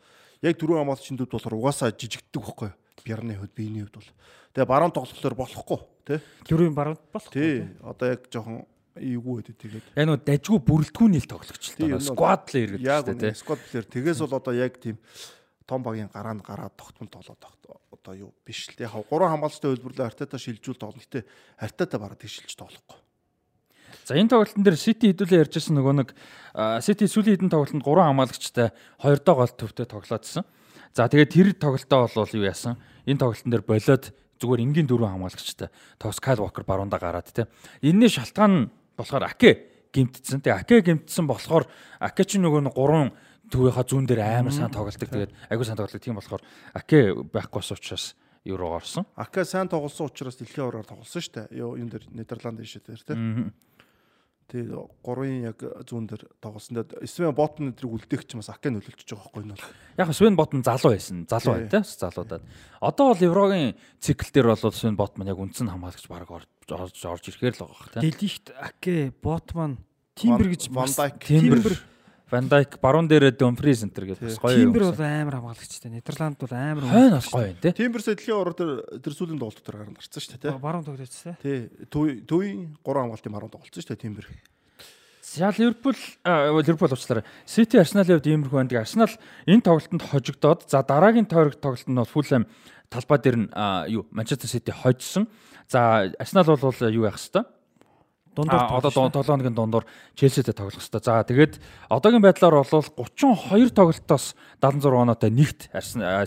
[0.43, 2.71] Яг дөрвөн хамгаалагчийн дэд болохоор угаасаа жижигддэг байхгүй.
[3.05, 4.11] Бярны хувьд биений хувьд бол.
[4.55, 6.19] Тэгээ баруун тоглохлоор болохгүй, тий.
[6.49, 7.33] Дөрвөн баруун болох.
[7.33, 7.69] Тий.
[7.83, 8.65] Одоо яг жоохон
[8.99, 9.85] эйгүү гэдэг тэгээд.
[9.99, 13.87] Яг нөгөө дажгүй бүрэлдэхүүний л тоглогч л тоо сквад плеер гэдэг чинь тийм сквад плеер
[13.91, 14.97] тэгээс бол одоо яг тийм
[15.67, 17.43] том багийн гараанд гараад тогтмол тоглоод
[17.91, 21.03] одоо юу биш л яг гурван хамгаалагчтай хөлбөрлөө артата шилжүүл тоглоно.
[21.03, 21.25] Гэтээ
[21.59, 23.01] артата бараад тийшилж тоглохгүй.
[24.05, 26.09] За энэ тоглолтын дээр Сити хэдүүлээ ярьжсэн нөгөө нэг
[26.85, 28.71] Сити сүүлийн хэдэн тоглолтод гурван хамгаалагчтай
[29.01, 30.45] хоёр доо гол төвтэй тоглоодсон.
[30.93, 32.77] За тэгээд тэр тоглолтоо бол юу яасан?
[33.09, 34.05] Энэ тоглолтын дээр болоод
[34.45, 37.49] зүгээр энгийн дөрвөн хамгаалагчтай Тос Кайл Вокер баруунда гараад тийм.
[37.81, 40.43] Энэний шалтгаан нь болохоор Аке гимтсэн.
[40.43, 41.67] Тэгээ Аке гимтсэн болохоор
[42.01, 43.15] Аке ч нөгөө нэг гурван
[43.51, 45.09] төвийнхаа зүүн дээр амар сайн тоглолдог.
[45.11, 46.03] Тэгээд агүй сайн тоглолдог.
[46.03, 46.43] Тийм болохоор
[46.75, 48.15] Аке байхгүй бас учраас
[48.53, 49.07] руу орсон.
[49.17, 51.59] Аке сайн тоглосон учраас дэлхийн авраар тоглосон шүү дээ.
[51.59, 53.55] Юу юм дээр Нидерланд дэше дээр тийм.
[54.45, 55.57] Тэгээ гурвын яг
[55.89, 56.85] зүүн дээр тоглосон.
[56.85, 59.73] Тэгээд Свен Ботн өдрийг үлдээх ч бас Аке нөлөөлж байгаа байхгүй юу?
[59.97, 61.25] Яг Свен Ботн залуу байсан.
[61.25, 62.45] Залуу бай тээ залуудаад.
[62.85, 63.73] Одоо бол Еврогийн
[64.05, 68.09] цикл дээр бол Свен Ботман яг үндсэн хамгаалагч баг орж орж ирэхээр л байгаа тээ.
[68.09, 69.79] Делихт Аке Ботман
[70.15, 70.71] Тимбер гэж
[71.21, 71.77] Тимбер
[72.31, 74.57] Ван Дайк баруун дээрээ Домфри центр гэдэг бас гоё.
[74.57, 75.91] Тимбер бол амар хамгаалагчтай.
[75.93, 77.71] Нидерланд бол амар хойно бас гоё юм те.
[77.77, 78.73] Тимбер сэдлийн дээр
[79.05, 80.59] тэр сүүлийн тоглолт дээр гарна гарцсан шүү дээ те.
[80.59, 81.37] Баруун тоглолт те.
[81.45, 81.69] Тий.
[81.93, 84.27] Төвийн гурван хамгаалтын баруун тоглолцсон шүү дээ Тимбер.
[85.21, 87.25] За Ливерпул Ливерпул уучлаарай.
[87.45, 88.83] Сити Арсеналын хувьд иймэрхүү байдаг.
[88.83, 89.15] Арсенал
[89.47, 92.49] энэ тоглолтод хожигдоод за дараагийн тойрог тоглолтод нь бол Фулхэм
[92.89, 93.49] талбай дээр нь
[93.95, 95.29] юу Манчестер Сити хожсон.
[95.69, 97.55] За Арсенал бол юу яах хэвээр
[98.35, 101.01] дундуур одоо 7 хоногийн дундуур Челситэй тоглох хэрэгтэй.
[101.01, 101.55] За тэгээд
[101.89, 105.71] одоогийн байдлаар бол 32 тоглолтоос 76 оноотой нэгт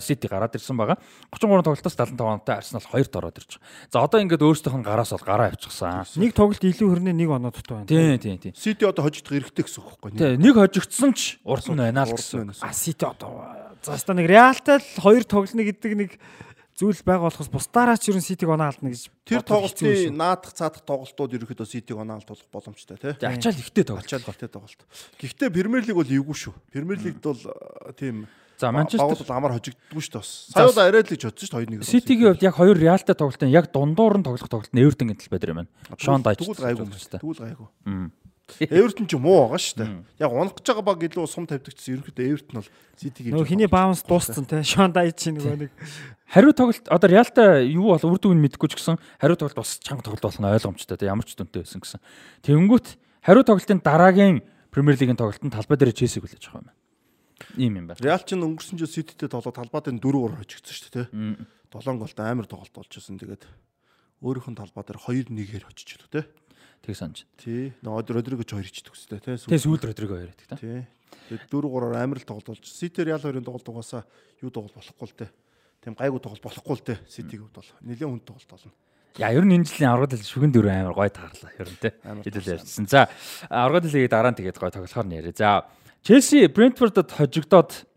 [0.00, 0.96] Сити гараад ирсэн байгаа.
[1.30, 3.92] 33 тоглолтоос 75 оноотой Арсенал хоёрт ороод ирж байгаа.
[3.92, 6.08] За одоо ингээд өөрсдийнх нь гараас бол гараа авчихсан.
[6.16, 7.88] Нэг тоглолт илүү хөрнөө нэг оноо дутуу байна.
[7.88, 8.52] Тийм тийм тийм.
[8.56, 10.18] Сити одоо хожигдох хэрэгтэй гэсэн үг байхгүй юу?
[10.18, 12.56] Тийм нэг хожигдсон ч нь байна л гэсэн.
[12.64, 13.44] А Сити одоо
[13.84, 16.10] за ста нэг Реалтай л хоёр тоглоно гэдэг нэг
[16.78, 21.34] зүйл байгаа болохоос бусдаараа ч ерөн Ситиг оноо алдна гэж тэр тоглолтын наадах цаадах тоглолтууд
[21.34, 23.18] ерөөхдөө Ситиг оноо алдуулах боломжтой тий.
[23.18, 24.06] Ачаал ихтэй тоглолт.
[24.06, 24.80] Ачаал ихтэй тоглолт.
[25.18, 26.54] Гэхдээ Премьер лиг бол эвгүй шүү.
[26.70, 27.42] Премьер лигд бол
[27.98, 30.26] тийм За Манчестер бол амар хожигддгүй шүү дээ.
[30.26, 31.86] Сая удаа арай л гэж бодсон шүү дээ 2-1.
[31.86, 35.46] Ситигийн хувьд яг хоёр Реалтай тоглолтын яг дундуур нь тоглох тоглолт нь Эвертон гэдэл байд
[35.46, 35.70] юм байна.
[35.94, 36.42] Шон Дайч.
[36.42, 36.86] Тэгвэл гайгүй.
[36.90, 37.68] Тэгвэл гайгүй.
[38.56, 39.90] Эвертон ч муу байгаа шүү дээ.
[40.24, 42.00] Яг унах гэж байгаа баг илүү сум тавьдагчсан.
[42.00, 44.64] Ерөнхийдөө Эвертон бол Ситигийн нөгөө хиний баунс дууссан те.
[44.64, 45.72] Шон Дайч нөгөө нэг
[46.32, 50.04] хариу тоглолт одоо Реалтай юу бол үр дүн мэдэхгүй ч гэсэн хариу тоглолт бас чанга
[50.04, 51.12] тоглолт болно ойлгомжтой те.
[51.12, 52.00] Ямар ч дүнтэй байсан гэсэн.
[52.48, 54.40] Тэнгүүт хариу тоглолтын дараагийн
[54.72, 56.76] Премьер лигийн тоглолтод талбай дээр Челсиг хүлээж байгаа юм байна.
[57.56, 58.00] Ийм юм байна.
[58.04, 61.48] Реал ч өнгөрсөн жил Сититэй тоглоод талбай дээр 4-3 хожигдсон шүү дээ те.
[61.72, 63.16] 7 голтой амар тоглолт болж байсан.
[63.16, 63.44] Тэгээд
[64.20, 66.28] өөрийнх нь талбай дээр 2-1-ээр очиж л те.
[66.82, 67.24] Тэг санаж.
[67.36, 67.72] Тий.
[67.82, 69.36] Нөө Родриго ч хоёр ичдэг үстэй тий.
[69.36, 70.56] Тэг сүүл Родриго хоёр байдаг та.
[70.56, 70.84] Тий.
[71.28, 72.64] Тэг 4-3-аар амар л тоглолт болж.
[72.64, 74.04] Ситер ял хоёрын тоглолт угаасаа
[74.40, 75.30] юу тоглолт болохгүй л дээ.
[75.84, 76.98] Тэм гайгүй тоглолт болохгүй л дээ.
[77.08, 78.72] Ситиг хувьд бол нэлээд хүнд тоглолт болно.
[79.18, 81.92] Я ер нь энэ жилийн аврагд хэл шүгэн дөрөв амар гой таарлаа ер нь тий.
[81.98, 82.86] Хэдүүл ярьсан.
[82.86, 83.08] За
[83.50, 85.34] аврагд хэлийг дараа нь тэгээд гой тоглохоор нэрээ.
[85.34, 85.66] За
[86.06, 87.87] Челси Брентфордод хожигдоод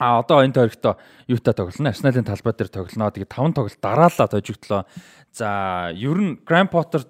[0.00, 0.96] А одоо энэ тойрогт
[1.28, 1.92] юутай тоглоно?
[1.92, 3.12] Арсеналын талбай дээр тоглоно.
[3.12, 4.88] Тэгээ 5 тоглолт дараалаад хожигдлоо.
[5.28, 7.04] За, ер нь Grand Potter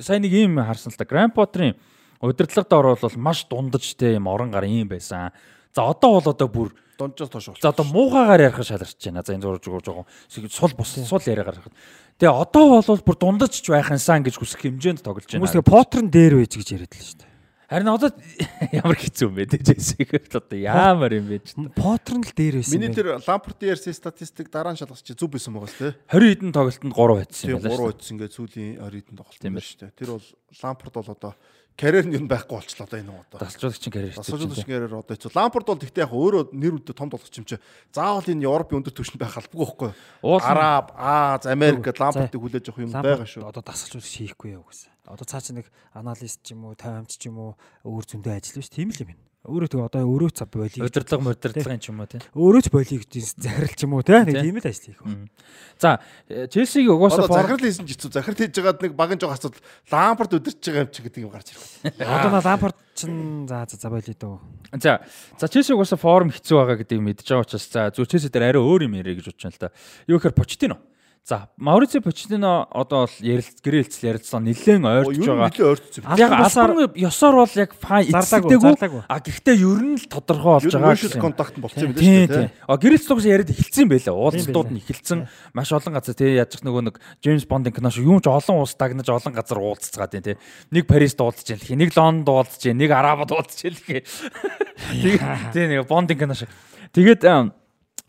[0.00, 1.04] сайн нэг юм харсан л та.
[1.04, 1.76] Grand Potter-ын
[2.24, 5.36] удирдлагад орвол маш дундаж те юм орон гар юм байсан.
[5.76, 7.60] За одоо бол одоо бүр дунджаас тоош болж.
[7.60, 9.22] За одоо муугаагаар ярих шалгарч байна.
[9.26, 10.06] За энэ зурж зурж байгаа.
[10.28, 11.76] Сул бус сул яриагаар харахад.
[12.16, 15.42] Тэгээ одоо бол бүр дундаж ч байх юмсан гэж хүсэх хэмжээнд тоглож байна.
[15.42, 17.31] Хүмүүс тэгээ Potter нь дээр байж гэж яриад л шүү дээ.
[17.72, 18.10] Харин одоо
[18.68, 21.56] ямар хэцүү юм бэ те Джессиг одоо яамаар юм бэ ч.
[21.72, 22.76] Поттер нь л дээр байсан.
[22.76, 25.96] Миний тэр Лампортын ярьсан статистик дараа нь шалгах чи зүв байсан байгаа шүү те.
[26.12, 27.72] 20 хэдэн тоглолтод 3 байцсан юм байна.
[27.72, 29.96] 3 байцсан ингээд сүүлийн 20 хэдэн тоглолт юм байна шүү дээ.
[29.96, 30.28] Тэр бол
[30.60, 31.32] Лампорт бол одоо
[31.80, 33.38] карьер нь байхгүй болчлоо одоо энэ одоо.
[33.40, 34.16] Дасгалжуулагчийн карьер.
[34.20, 35.32] Дасгалжуулагчийн карьер одоо хэцүү.
[35.32, 37.56] Лампорт бол тэгтээ яг өөрөө нэр үдэ том тоглогч юм чи.
[37.96, 39.90] Заавал энэ Европын өндөр түвшинд байх албагүй байхгүй.
[40.44, 43.48] Араб, Аз, Америк гэд Лампортыг хүлээж авах юм байгаа шүү.
[43.48, 44.91] Одоо дасгалжуулагч хийхгүй яа гэсэн.
[45.12, 47.52] Одоо цаа чи нэг аналист ч юм уу, тайвамч ч юм уу
[47.84, 49.22] өөр зөндөө ажил биш тийм л юм байна.
[49.42, 50.78] Өөрөө тэгээ одоо өөрөө цав болиг.
[50.78, 52.22] Удирдлага модирдлагын ч юм уу тий.
[52.30, 54.22] Өөрөө ч болиг захирал ч юм уу тий.
[54.22, 55.02] Тийм л ажил хийх.
[55.82, 55.98] За
[56.30, 58.22] Челсигийн угаасаа одоо захирал хийсэн ч хэцүү.
[58.22, 59.58] Захирал хийж байгаад нэг багын жоо асуудал
[59.90, 61.66] лампард удирч байгаа юм чи гэдэг юм гарч ирэх.
[62.06, 64.38] Одоо на лампард чин за за за болий дөө.
[64.78, 68.54] За за Челси угаасаа форм хэцүү байгаа гэдгийг мэдж байгаа учраас за зүр Челси дээр
[68.54, 69.74] арай өөр юм ярих гэж байна л да.
[70.06, 70.78] Юу гэхээр Почтино.
[71.24, 75.54] За Маурици Почтино одоо бол ярилц гэрэлцэл ярилцсан нэлээд ойртож байгаа.
[75.54, 76.02] Нэлээд ойртсон.
[76.18, 79.06] Яг албан ёсоор бол яг файн эцэгтэйгүү.
[79.06, 81.22] А гэхдээ ер нь л тодорхой болж байгаа гэсэн.
[81.22, 82.50] контакт нь болчихсон юм байна шүү дээ.
[82.66, 84.14] А гэрэлцэл угсаа яриад эхэлсэн байлаа.
[84.18, 85.18] Уулзалтууд нь эхэлсэн.
[85.54, 88.74] Маш олон газар тий яаж нөгөө нэг Джеймс Бондын кино шиг юм ч олон улс
[88.74, 90.34] дагнаж олон газар уулзцгаад тий.
[90.74, 93.78] Нэг Парист уулзж яах, нэг Лондонд уулзж, нэг Арабад уулзж яах.
[95.54, 96.50] Тий нэг Бондын кино шиг.
[96.90, 97.22] Тэгээд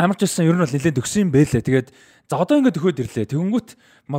[0.02, 1.62] амар ч гэсэн ер нь бол нэлээд өгсөн юм байлээ.
[1.62, 1.94] Тэгээд
[2.32, 3.32] За одоо ингээд өгөөд ирлээ.
[3.36, 3.70] Тэгэнгүүт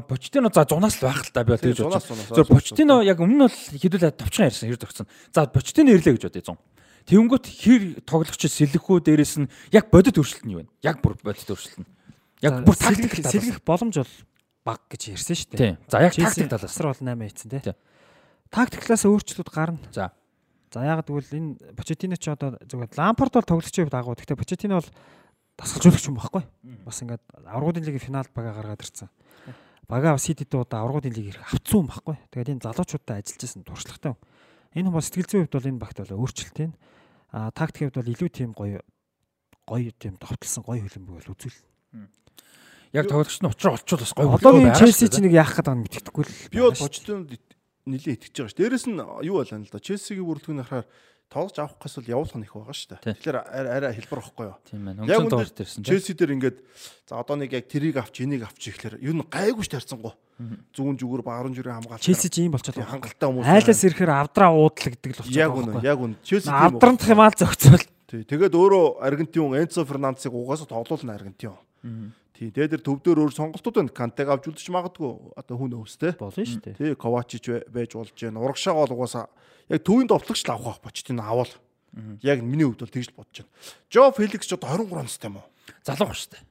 [0.09, 2.05] Почтино за зунаас л байх л та би бол тэгж бодож.
[2.37, 5.09] Зөв Почтино яг өмнө нь бол хэдүүлээ товчхон ярьсан, ер зогсон.
[5.33, 6.61] За Почтино ирлээ гэж бодъё 100.
[7.05, 10.73] Тэгэнгүүт хэр тоглогч сэлэхүү дээрээс нь яг бодит өөрчлөлт нь юу вэ?
[10.85, 11.89] Яг бүр бодит өөрчлөлт нь.
[12.45, 14.15] Яг бүр тактик сэлгэх боломж бол
[14.65, 15.77] баг гэж ярьсан шүү дээ.
[15.89, 16.73] За яг тактик талаас.
[16.73, 17.77] Асар бол 8 хийцэн тий.
[18.49, 19.81] Тактиклаас өөрчлөлт гарна.
[19.93, 20.17] За.
[20.73, 24.17] За яг тэгвэл энэ Почтино ч одоо зүгээр Лампард бол тоглогчийн хувьд агуу.
[24.17, 24.89] Гэхдээ Почтино бол
[25.59, 26.43] дасгалжуулагч юм баггүй.
[26.85, 29.09] Бас ингээд аврагуудын лигийн финалд бага гаргаад ирсэн.
[29.89, 32.17] Бага Ситид удаа аврагуудын лиг ирэх авцсан юм баггүй.
[32.33, 34.15] Тэгээд энэ залуучуудтай ажиллаж исэн туршлагатай.
[34.75, 36.73] Энэ хүмүүс сэтгэл зүйн хувьд бол энэ багт бол өөрчлөлт юм.
[37.31, 38.81] А тактикийн хувьд бол илүү тийм гоё
[39.69, 41.59] гоё тийм довтлсон гоё хөлбөмбөг бол үзүүл.
[42.95, 44.75] Яг тоглогч нь учраа олчвол бас гоё хөлбөмбөг.
[44.75, 46.35] Одоо Челси ч нэг яах гэдэг нь мэддэхгүй л.
[46.51, 47.31] Би бол бочтонд
[47.87, 48.59] нилээ итгэж байгаа ш.
[48.59, 49.79] Дээрэс нь юу байлаа л да.
[49.79, 50.87] Челсигийн бүрэлдэхүүн харахаар
[51.35, 53.19] тоглож авах гэс бол явуулах нь их байгаа шүү дээ.
[53.19, 54.59] Тэгэхээр арай хэлбэр واخгүй юу?
[54.63, 55.03] Тийм байна.
[55.03, 55.91] Өнгөрсөн тоглолт ирсэн чинь.
[55.91, 56.59] Челси дээр ингээд
[57.11, 60.15] за одоо нэг яг тэрийг авч энийг авч ихлээр ер нь гайгүй шүү тарцсан гоо.
[60.75, 62.07] Зүүн зүгөр баруун зүрийн хамгаалалт.
[62.07, 62.95] Челси ч ийм болчиход байгаа.
[62.95, 63.51] Хангалттай хүмүүс.
[63.51, 65.47] Айлаас ирэхээр авдраа уудлаг гэдэг л болчиход байгаа.
[65.47, 66.15] Яг үнэ, яг үнэ.
[66.27, 66.63] Челси тийм.
[66.71, 67.87] Авдрандах юм аа зөгцөл.
[68.11, 68.23] Тий.
[68.27, 71.55] Тэгээд өөрөө Аргентин Энцо Фернандесыг угаасаа тоглуулна Аргентин.
[72.35, 73.95] Тий, дээр төвдөр өөр сонголтууд байна.
[73.95, 75.39] Кантег авч үлдэж магадгүй.
[75.39, 76.19] Одоо хүн өвстэй.
[76.19, 76.75] Болно шүү дээ.
[76.75, 78.43] Тий, Ковачич байж болж байна.
[78.43, 79.31] Урагшаа гол угаасаа
[79.71, 81.53] яг төвийн довтлогч л авах байх бочтын авал.
[82.27, 83.55] Яг миний хувьд бол тэгж л бодож байна.
[83.87, 85.47] Жо Феликс ч одоо 23 настай юм уу?
[85.87, 86.43] Залуу ба штэ.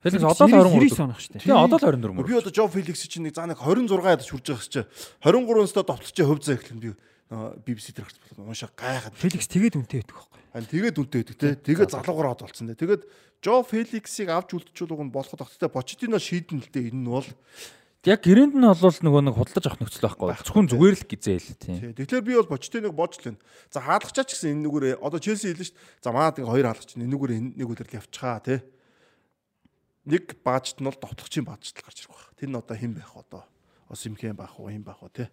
[0.00, 1.36] Феликс одоо л 29 онох штэ.
[1.44, 2.24] Тэгээ одоо л 24 мөр.
[2.24, 4.88] Би одоо Жо Феликс чинь нэг заа нэг 26 ядаж хүрж байгаа ч
[5.20, 6.96] 23 настай довтлогчийн хувь заа эхлэн би
[7.30, 9.16] BBC дээр гарч болоод уншаа гайхаад.
[9.16, 10.40] Феликс тэгээд үнтэй байдаг байхгүй.
[10.52, 11.48] Харин тэгээд үнтэй байдаг те.
[11.56, 12.76] Тэгээд залуугаар хад болцсон те.
[12.76, 13.02] Тэгээд
[13.40, 17.28] Жо Феликсийг авч үлдчихүүл уг нь болоход тогттой Почтино шийдэн л дээ энэ нь бол
[18.04, 20.36] Яг гэрээнд нь бол нөгөө нэг худалдаж авах нөхцөл байхгүй.
[20.44, 21.96] Зөвхөн зүгээр л гизээл тийм.
[21.96, 23.40] Тэгэхээр би бол бочтой нэг бодж л байна.
[23.72, 26.04] За хаалгачаа ч гэсэн энэ нүгээрээ одоо Челси хэлсэн шүү дээ.
[26.04, 28.60] За манад ингээ хоёр хаалгач энэ нүгээр нэг өдрөл явчихаа тий.
[30.04, 32.28] Нэг баажт нь бол довтлогчийн баажт л гарч ирэх байх.
[32.36, 33.48] Тэр нь одоо хэн байх одоо?
[33.94, 35.30] Осимхэн байх уу, хэн байх уу тий.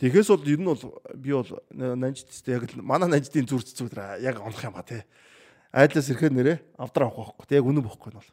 [0.00, 4.40] Тэгэхээс бол ер нь бол би бол нанжтстэй яг л манай нанжтын зүрц зүгээр яг
[4.40, 5.04] онох юм ба тий.
[5.68, 7.46] Айдлаас ирэхээр нэрээ авдраа авах байхгүй.
[7.52, 8.30] Тэг яг үнэн бохгүй нь бол.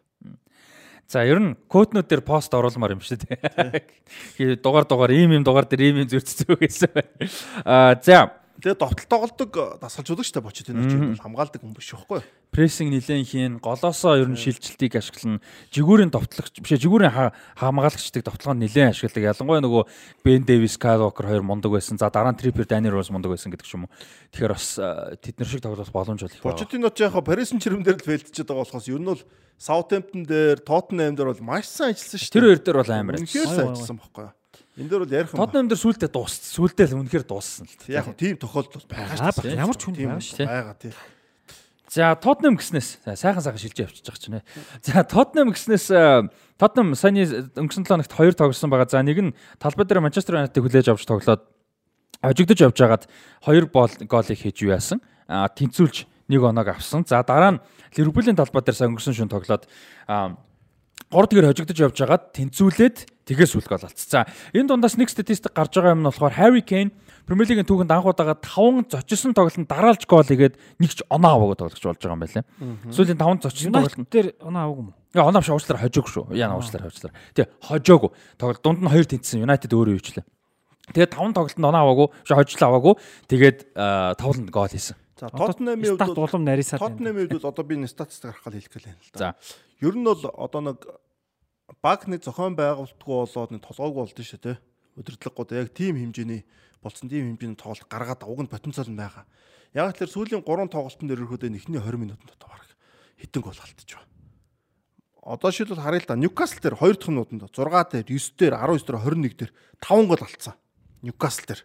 [1.08, 4.56] За ер нь коднууд дээр пост оруулмаар юм шүү дээ.
[4.64, 7.12] Дугаар дугаар ийм ийм дугаар дээр ийм зүрццүү гэсэн байна.
[7.68, 9.52] Аа за Тэгээ довтол тоглодог
[9.84, 12.24] дасгалжуулагч та бочид энэ чинь хамгаалдаг хүн биш байхгүй.
[12.56, 15.44] Прессинг нилээн хийн, голоосоо ер нь шилжилтийг ашиглана.
[15.76, 17.12] Жигүүрийн довтлогч биш жигүүрийн
[17.60, 19.36] хамгаалагчдыг довтлогоо нилээн ашигладаг.
[19.36, 19.84] Ялангуяа нөгөө
[20.24, 22.00] Бен Дэвис, Кайл Вокер хоёр мундаг байсан.
[22.00, 23.94] За дараа нь Трипер, Дани Роуз мундаг байсан гэдэг ч юм уу.
[24.32, 24.80] Тэгэхээр бас
[25.20, 26.56] тэд нар шиг тоглох боломж бол их байна.
[26.56, 29.24] Бочид энэ яг Парисын чирэмдэр л фейлдчихэд байгаа болохоос ер нь бол
[29.60, 32.36] Саутемптон дээр, Тоттенхэм дээр бол маш сайн ажилласан шүү дээ.
[32.40, 33.16] Тэр хоёр дээр бол амар.
[33.20, 34.34] Үнэхээр сайн ажилласан байхгүй юу?
[34.76, 35.40] Энд дээр бол ярих юм.
[35.40, 36.52] Тоднам дээр сүултээ дууссан.
[36.52, 37.76] Сүултээ л үнэхээр дууссан л.
[37.88, 39.56] Яг тийм тохиолдол байгаа шүү дээ.
[39.56, 40.52] Ямар ч хүн байгаа шүү дээ.
[40.52, 40.96] Байгаа тийм.
[41.96, 44.44] За Тотнам гиснээс сайхан сайхан шилжиж явчихж байгаа ч нэ.
[44.84, 45.88] За Тотнам гиснээс
[46.60, 47.24] Тотнам саяны
[47.56, 48.92] өнгөрсөн 7 хоногт хоёр тоглосон байгаа.
[48.92, 51.48] За нэг нь талбай дээр Манчестер Юнайтед хүлээж авч тоглоод
[52.20, 53.08] хожигдож явж хагаад
[53.48, 55.00] хоёр голыг хийж юу яасан.
[55.32, 57.08] А тэнцүүлж нэг оног авсан.
[57.08, 57.62] За дараа нь
[57.96, 59.64] Ливерпулийн талбай дээр сая өнгөрсөн шөнө тоглоод
[61.14, 62.98] 3 тэгэр хожигдож явж хагаад тэнцүүлээд
[63.30, 64.26] тэгээс үл гол алдсан.
[64.26, 66.94] За энэ дундаас нэг статистик гарч байгаа юм нь болохоор Harry Kane
[67.26, 71.58] Премьер лигийн түүхэнд анх удаага 5 зочилсон тоглолтод дараалж гол игээд нэг ч оноо аваагүй
[71.58, 72.46] тоглогч болж байгаа юм байна лээ.
[72.94, 74.98] Сүүлийн 5 зочилсон тоглолтод дээр оноо аваагүй юм уу?
[75.18, 76.26] Яа оноо биш уучлаарай хожоогүй шүү.
[76.38, 77.18] Яа уучлаарай уучлаарай.
[77.34, 78.10] Тий хожоогүй.
[78.38, 80.26] Тоглолт дунд нь 2 тэнцсэн United өөрөө юучлаа.
[80.94, 82.94] Тэгээд 5 тоглолтод оноо аваагүй, хожлоо аваагүй.
[83.26, 84.94] Тэгээд тавланд гол хийсэн.
[85.16, 88.74] За Тоттенхэмийн хувьд бол улам нарийсаад Тоттенхэмийн хувьд бол одоо би статистик харах гал хэлэх
[88.76, 89.20] гэлээ л да.
[89.20, 89.28] За
[89.80, 90.80] ер нь бол одоо нэг
[91.80, 94.60] баг нэг зохион байгуулалтгүй болоод нэг толгойг болд нь шүү те.
[95.00, 96.44] Өдөртлөггүүд яг тийм хэмжээний
[96.84, 99.24] болцсон тийм хэмжээний тоглолт гаргаад уг нь потенциал нь байгаа.
[99.72, 102.68] Яг тэр сүүлийн 3 тоглолтын дээр ирэхэд эхний 20 минутанд дотор баг
[103.20, 104.04] хитэн гол алдчих ба.
[105.26, 106.20] Одоо шилбэл харъя л да.
[106.20, 110.22] Ньюкасл дээр 2 дахь минутанд 6 дээр 9 дээр 19 дээр 21 дээр 5 гол
[110.22, 110.56] алдсан.
[111.02, 111.62] Ньюкасл дээр.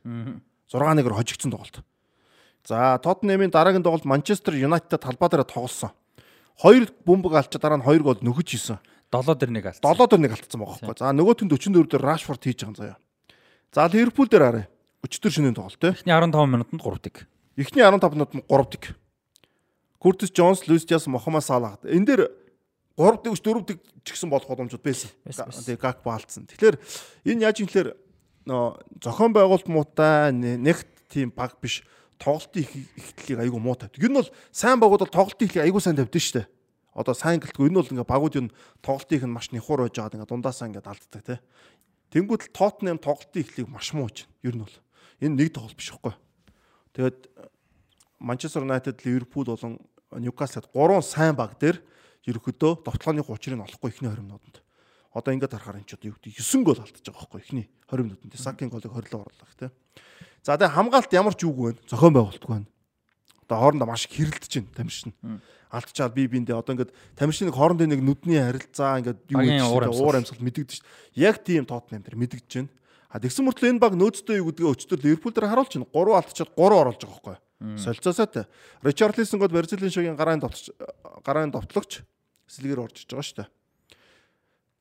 [0.70, 1.82] 6-1-ээр хожигдсон тоглолт.
[2.64, 5.90] За Тоттенхэмийн дараагийн тоглолт Манчестер Юнайтед талбай дээр тоглосон.
[6.60, 8.78] Хоёр бөмбөг алчаа дараа нь хоёр гол нөхөж исэн.
[9.10, 9.82] 7 дээр нэг алт.
[9.82, 11.00] 7 дээр нэг алдсан байгаа байхгүй.
[11.00, 12.98] За нөгөөт нь 44 дээр Rashford хийж байгаа заяа.
[13.72, 14.66] За Ливерпул дээр харъя.
[15.02, 15.96] Өчтөр шинийн тоглолт те.
[15.96, 17.26] Эхний 15 минутанд 3 тик.
[17.56, 18.94] Эхний 15 минутанд 3 тик.
[19.98, 21.80] Куртис Джонс, Луис Диас, Мохаммад Салах.
[21.82, 22.22] Энэ дээр
[22.96, 25.10] 3 дэх 4 дэх ч гэсэн болох боломжууд байсан.
[25.24, 26.44] Тэгээ гак баалцсан.
[26.46, 26.76] Тэгэхээр
[27.24, 27.96] энэ яаж юм хэлэхээр
[28.46, 31.84] нөө зохион байгуулалт муутай нэгт тийм баг биш
[32.20, 32.68] тоглолтын
[33.00, 33.96] ихтлийг айгүй муу тавьдаг.
[33.96, 36.48] Ер нь бол сайн багууд бол тоглолтын ихлийг айгүй сайн тавьдаг шүү дээ.
[36.92, 38.48] Одоо сайн гэлтгүй энэ бол ингээ багуудын
[38.84, 41.38] тоглолтын нь маш нихур байж байгаад ингээ дундаасаа ингээ алддаг тий.
[42.12, 44.28] Тэнгүүд л Тоттенхэм тоглолтын ихлийг маш муу чинь.
[44.44, 44.76] Ер нь бол
[45.24, 46.14] энэ нэг тоглолт биш хэвгүй.
[46.92, 47.18] Тэгээд
[48.20, 49.80] Манчестер Юнайтед, Ливерпул болон
[50.12, 51.80] Ньюкаслд гурван сайн баг дээр
[52.26, 54.60] ерөөхдөө довтлооны 30-ыг олохгүй ихний 20 минутанд.
[55.14, 58.04] Одоо ингээд харахаар энэ ч одоо юу гэдэг 9 гол алдчих жобайгаа байхгүй ихний 20
[58.04, 58.34] минутанд.
[58.36, 59.70] Сакийн голыг хорилоо орлоо тий.
[60.42, 61.80] За тэгээ хамгаалт ямар ч үгүй байна.
[61.88, 62.68] Зохион байгуулалтгүй байна.
[63.44, 65.12] Одоо хоорондоо маш их хэрэлдэж байна тамирчин.
[65.70, 70.40] Алдчихад би биэндээ одоо ингээд тамирчныг хоорондын нэг нүдний харилцаа ингээд юу гэж уур амьсгал
[70.40, 71.28] мэдэгдэж дээ.
[71.28, 72.72] Яг тийм тоотн юм дээр мэдэгдэж байна.
[73.10, 75.92] А тэгсэн мөртлөө энэ баг нөөцтэй юу гэдгээ өчтөр Ливерпул дээр харуулж байна.
[75.92, 77.36] 3 алдчихад 3 оруулж байгаа байхгүй.
[77.76, 78.44] Солилцоосоотой.
[78.82, 80.72] Ричарлисон гол Бразилийн шогийн гарааны довтлогч
[81.26, 82.00] гарааны довтлогч
[82.48, 83.48] сэлгээр орж иж байгаа шүү дээ.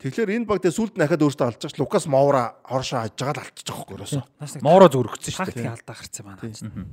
[0.00, 3.68] Тэгэхээр энэ баг дээр сүлд дахиад өөртөө ч Лукас Мовра хоршоо хаж байгаа л алдчих
[3.68, 4.64] жоохгүй ерөөсөө.
[4.64, 5.76] Мовро зүрхсэн шүү дээ.
[5.76, 6.88] алдаа гарцсан байна.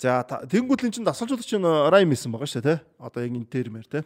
[0.00, 2.78] За тэнгуүл эн чинь дасгалжуулагч нь Райм исэн байгаа шүү дээ.
[3.04, 4.00] Одоо яг энэ термээр те.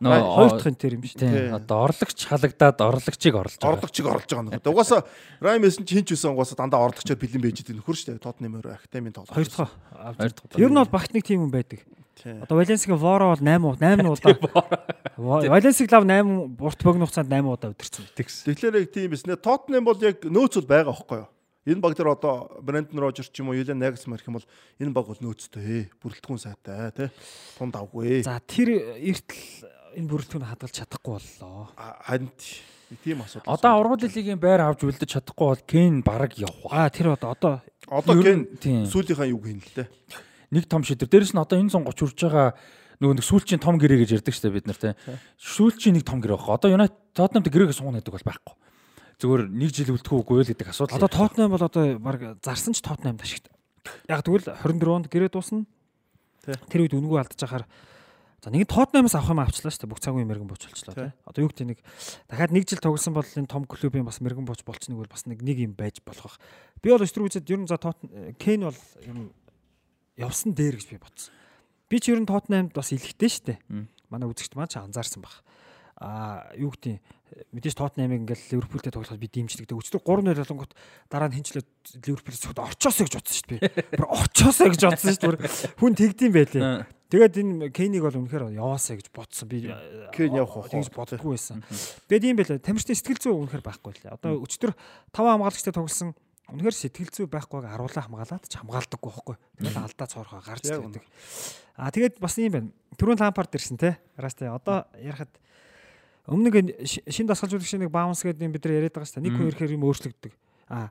[0.00, 1.52] Нөө хоёр дахь энэ терм шүү дээ.
[1.58, 3.74] Одоо орлогч халагдаад орлогчийг орлож байгаа.
[3.82, 4.62] Орлогчийг орлож байгаа нэг.
[4.62, 5.02] Угаасаа
[5.42, 8.22] Райм исэн чинь хинч байсан угаасаа дандаа орлогчоор бэлэн байж идэг нөхөр шүү дээ.
[8.22, 9.34] Тоттенхэмээр Актемийн тоглолт.
[9.34, 9.74] Хоёр дахь.
[9.90, 10.54] Хоёр дахь.
[10.54, 11.82] Ер нь бол багт нэг тим хүн байдаг.
[12.24, 14.34] Одоо Валенсигийн Воро бол 8 8 удаа.
[15.16, 18.04] Валенсиг лав 8 урт богино хугацаанд 8 удаа өдөрцөн.
[18.16, 19.36] Тэгэхээр яг тийм биснэ.
[19.36, 21.28] Тоттенхэм бол яг нөөц бол байгаа байхгүй юу?
[21.68, 24.48] Энэ баг дээр одоо Брэндон Рожерс ч юм уу Юлиан Нагсмар гэх юм бол
[24.80, 27.08] энэ баг бол нөөцтэй бүрэлдэхүүн сайтай тий.
[27.60, 28.24] Тунд авгүй.
[28.24, 29.68] За тэр эртэл
[30.00, 31.68] энэ бүрэлдэхүүн хадгалж чадахгүй боллоо.
[31.76, 32.32] Харин
[33.04, 33.52] тийм асуудал.
[33.52, 36.72] Одоо ургуул лигийн байр авч үлдэж чадахгүй бол Кен бараг явах.
[36.72, 37.54] Аа тэр одоо одоо
[37.84, 38.48] одоо Кен
[38.88, 39.88] сүүлийнхаа юу гин л дээ
[40.50, 41.08] нэг том шийдвэр.
[41.08, 42.48] Дээрэс нь одоо энэ 130 хүрж байгаа
[42.98, 44.96] нөгөө нэг сүүлчийн том гэрээ гэж ярьдаг шүү дээ бид нар те.
[45.38, 46.54] Сүүлчийн нэг том гэрээ байхгүй.
[46.54, 48.54] Одоо United Tottenham гэрээгээ сууна гэдэг бол байхгүй.
[49.18, 50.98] Зүгээр нэг жил үлдэхгүй үгүй л гэдэг асуудал.
[50.98, 53.50] Одоо Tottenham бол одоо баг зарсан ч Tottenham ашигт.
[54.10, 55.66] Яг тэгвэл 24 онд гэрээ дуусна.
[56.42, 57.64] Тэр үед үнгүү алдаж ахаар
[58.38, 59.90] За нэг Tottenham-аас авах юм авчлаа шүү дээ.
[59.90, 61.10] Бүх цагийн мэрэгэн бууч болчлоо тий.
[61.26, 61.78] Одоо юу гэдэг нэг
[62.30, 65.42] дахиад нэг жил тоглосон бол энэ том клубын бас мэрэгэн бууч болчихныг бол бас нэг
[65.42, 66.38] нэг юм байж болох.
[66.78, 67.82] Би бол өчтөр үзээд ер нь за
[68.38, 68.78] Кен бол
[69.10, 69.34] юм
[70.18, 71.32] явсан дээр гэж би бодсон.
[71.88, 73.58] Би ч ер нь Тоттенхэмд бас илэгтэй шүү дээ.
[74.10, 75.40] Манай үзэгч маань ч анзаарсан баг.
[75.98, 77.00] Аа юу гэдэг
[77.52, 79.72] мэдээж Тоттенхэмийг ингээл Ливерпултэй тоглоход би дэмждэг.
[79.72, 80.72] Өчтөр 3-0 болонгот
[81.08, 81.64] дараа нь хинчлээ
[82.04, 83.60] Ливерпулээс зөвхөн орчоосоо гэж бодсон шүү дээ.
[83.96, 85.76] Би орчоосоо гэж бодсон шүү дээ.
[85.80, 86.86] Хүн тэгдэм байлээ.
[87.08, 89.48] Тэгээд энэ Кейнийг бол үнэхээр яваасаа гэж бодсон.
[89.48, 89.64] Би
[90.12, 91.64] Кейн явах уу гэж боддоггүй байсан.
[92.04, 92.60] Тэгээд ийм байлаа.
[92.60, 94.12] Тамирчны сэтгэл зүй үнэхээр байхгүй лээ.
[94.12, 96.12] Одоо өчтөр 5 хамгаалагчтай тоглосон
[96.48, 99.36] Үнэхээр сэтгэл зүй байхгүйг аруулаа хамгаалаад ч хамгаалдаггүй байхгүй.
[99.60, 101.04] Тэгэл алдаа цоорхоо гарч байдаг.
[101.76, 102.70] Аа тэгээд бас юм байна.
[102.96, 104.00] Түрүүн лампард ирсэн те.
[104.16, 105.28] Растай одоо ярахад
[106.24, 109.26] өмнө нэг шин дасгалжуулагч нэг баунс гэдэг юм бид нар яриад байгаа шүү дээ.
[109.28, 110.32] Нэг хүн ирэхээр юм өөрчлөгдөг.
[110.72, 110.88] Аа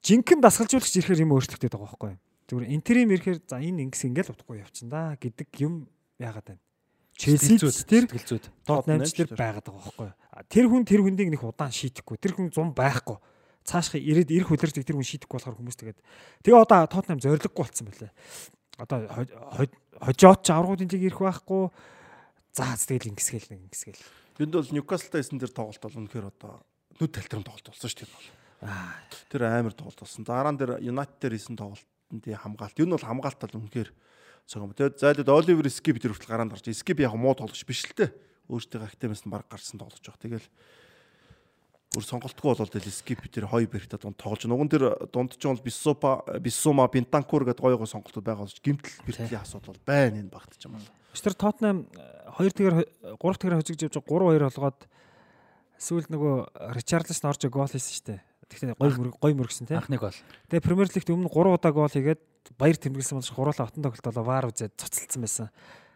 [0.00, 2.12] жинхэнэ дасгалжуулагч ирэхээр юм өөрчлөгдөд байгаа байхгүй.
[2.48, 6.62] Зүгээр интерим ирэхээр за энэ ингэс ингээл утгагүй явчихна да гэдэг юм яагаад байна.
[7.20, 10.08] Челси тэр намж тэр байгаад байгаа байхгүй.
[10.48, 12.16] Тэр хүн тэр хүндийг нэг удаан шийтгэхгүй.
[12.16, 13.20] Тэр хүн зум байхгүй
[13.64, 15.98] цаашх ирээд ирэх үлэрдэг тэр хүн шийдэхгүй болохоор хүмүүс тэгээд
[16.42, 18.12] тэгээ одоо Тоттенхэм зориггүй болцсон байлээ.
[18.78, 18.98] Одоо
[20.02, 21.70] хожоот ч аврагуудын лиг ирэх байхгүй.
[22.52, 24.02] За тэгэл ингэсгээл ингэсгээл.
[24.42, 26.60] Энд бол Ньюкаслтай исэн дээр тоглолт бол үнэхээр одоо
[26.98, 28.42] нүд талтарн тоглолт болсон шүү дээ.
[29.30, 30.24] Тэр амар тоглолт болсон.
[30.26, 31.86] Дараа нь дээр Юнайтед дээр исэн тоглолтод
[32.26, 32.76] хамгаалт.
[32.76, 33.90] Юу нь бол хамгаалт бол үнэхээр
[34.46, 34.74] цогом.
[34.74, 36.68] Тэгээд зайлд Оливер Скип тэр хүртэл гараанд гарч.
[36.74, 38.12] Скип яг муу тоглож биш л те.
[38.50, 40.20] Өөртөө актемээс нь баг гарсан тоглож байгаа.
[40.20, 40.46] Тэгэл
[41.92, 44.56] өөр сонголтгүй болол тэл скип тэр хоёр бэрхтээ дунд тоглож байгаа.
[44.56, 49.04] Уган тэр дунд ч бол Бисупа Бисума Бинтанкур гэдэг гоё гоё сонголтууд байгаа болж гимтэл
[49.04, 50.88] бэрхтлийн асуудал байна энэ багт ч юм аа.
[51.12, 51.84] Тэр Тотнам
[52.40, 52.74] 2 тэгэр
[53.20, 54.80] 3 тэгэр хожигж явж 3 2 болгоод
[55.76, 56.34] сүүлд нөгөө
[56.80, 58.20] Ричарлс орж гол хийсэн шүү дээ.
[58.48, 59.76] Тэгтээ гоё мөрөг гоё мөргсөн тий.
[59.76, 60.16] Анхны гол.
[60.48, 62.20] Тэгээ Премьер Лигт өмнө 3 удаа гол хийгээд
[62.56, 65.48] баяр тэмдэглэсэн болж гуруула отон тоглолт болоо вар үзээд цоцолцсон байсан.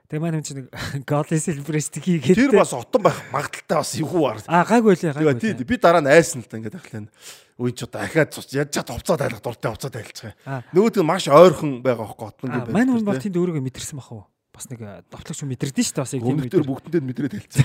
[0.06, 0.68] Тэгээ маань хүн чинь нэг
[1.10, 4.38] Golden Celebration хийгээд Тэр бас отон байх магадaltaй бас юу ар.
[4.46, 5.34] Аа гайгүй лээ гайгүй.
[5.42, 7.10] Тийм би дараа нь айсан л та ингээд ахлаа.
[7.58, 10.62] Үгүй ч одоо ахаад цуц яаж чад хувцаа тайлах дуртай хувцаа тайлцгаа.
[10.70, 12.70] Нөгөөд нь маш ойрхон байгаа хөөхгүй отон гэдэг.
[12.70, 14.24] Маань хүн бол тэнд өөрийгөө мэдэрсэн бах уу?
[14.56, 14.80] бас нэг
[15.12, 17.60] довтлогч мэдэрдэн шүү дээ бас яг тийм Өмнөдөр бүгдэндээ мэдрээд хэлсэн.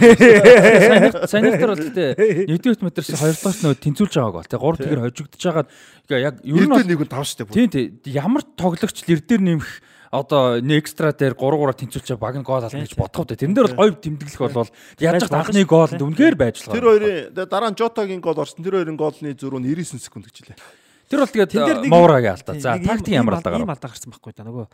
[1.32, 2.20] Санийхтар бол тээ
[2.52, 5.70] нэгдүгээр мэдэрсэн хоёрдугаар нь тэнцүүлж байгааг бол тээ 3 тэгэр хожигдож байгаад
[6.12, 7.48] яг ер нь нэг нь тав штэ.
[7.48, 9.72] Тийм тийм ямар тоглогч лэр дээр нэмэх
[10.12, 13.40] одоо экстра дээр 3 3 тэнцүүлж баг нь гол ална гэж бодох үү.
[13.40, 17.72] Тэрэн дээр бол гоё тэмдэглэх болвол яаж ч анхны гол үнэхээр байж Тэр хоёрын дараа
[17.72, 18.60] нь Жотагийн гол орсон.
[18.60, 20.60] Тэр хоёрын голны зөрүү нь 99 секунд гэж хэлээ.
[21.08, 22.60] Тэр бол тэгээд Моврагийн алдаа.
[22.60, 23.64] За тактик ямар алдаа гарав?
[23.64, 24.68] Ийм алдаа гарсан байхгүй да нөгөө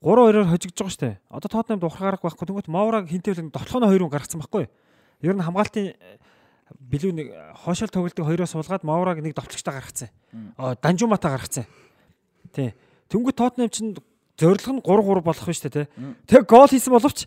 [0.00, 1.10] 3-2-оор хожигдж байгаа штэ.
[1.28, 2.46] Одоо Тотнамд ухрах байхгүй.
[2.48, 4.70] Тэнгүүт Мовраг хинтэвэл дотлохоно 2-ын гаргацсан байхгүй.
[5.20, 5.90] Ер нь хамгаалтын
[6.78, 7.26] билүү нэг
[7.64, 10.08] хоошол тоглолтыг хоёроос суулгаад Мовраг нэг довтлогчтой гаргацсан.
[10.54, 11.66] Аа Данжумата гаргацсан.
[12.54, 12.78] Тий.
[13.10, 13.98] Тэнгүүт Тотнам чинь
[14.38, 15.86] зорилго нь 3-3 болох нь штэ тий.
[16.30, 17.26] Тэг гол хийсэн боловч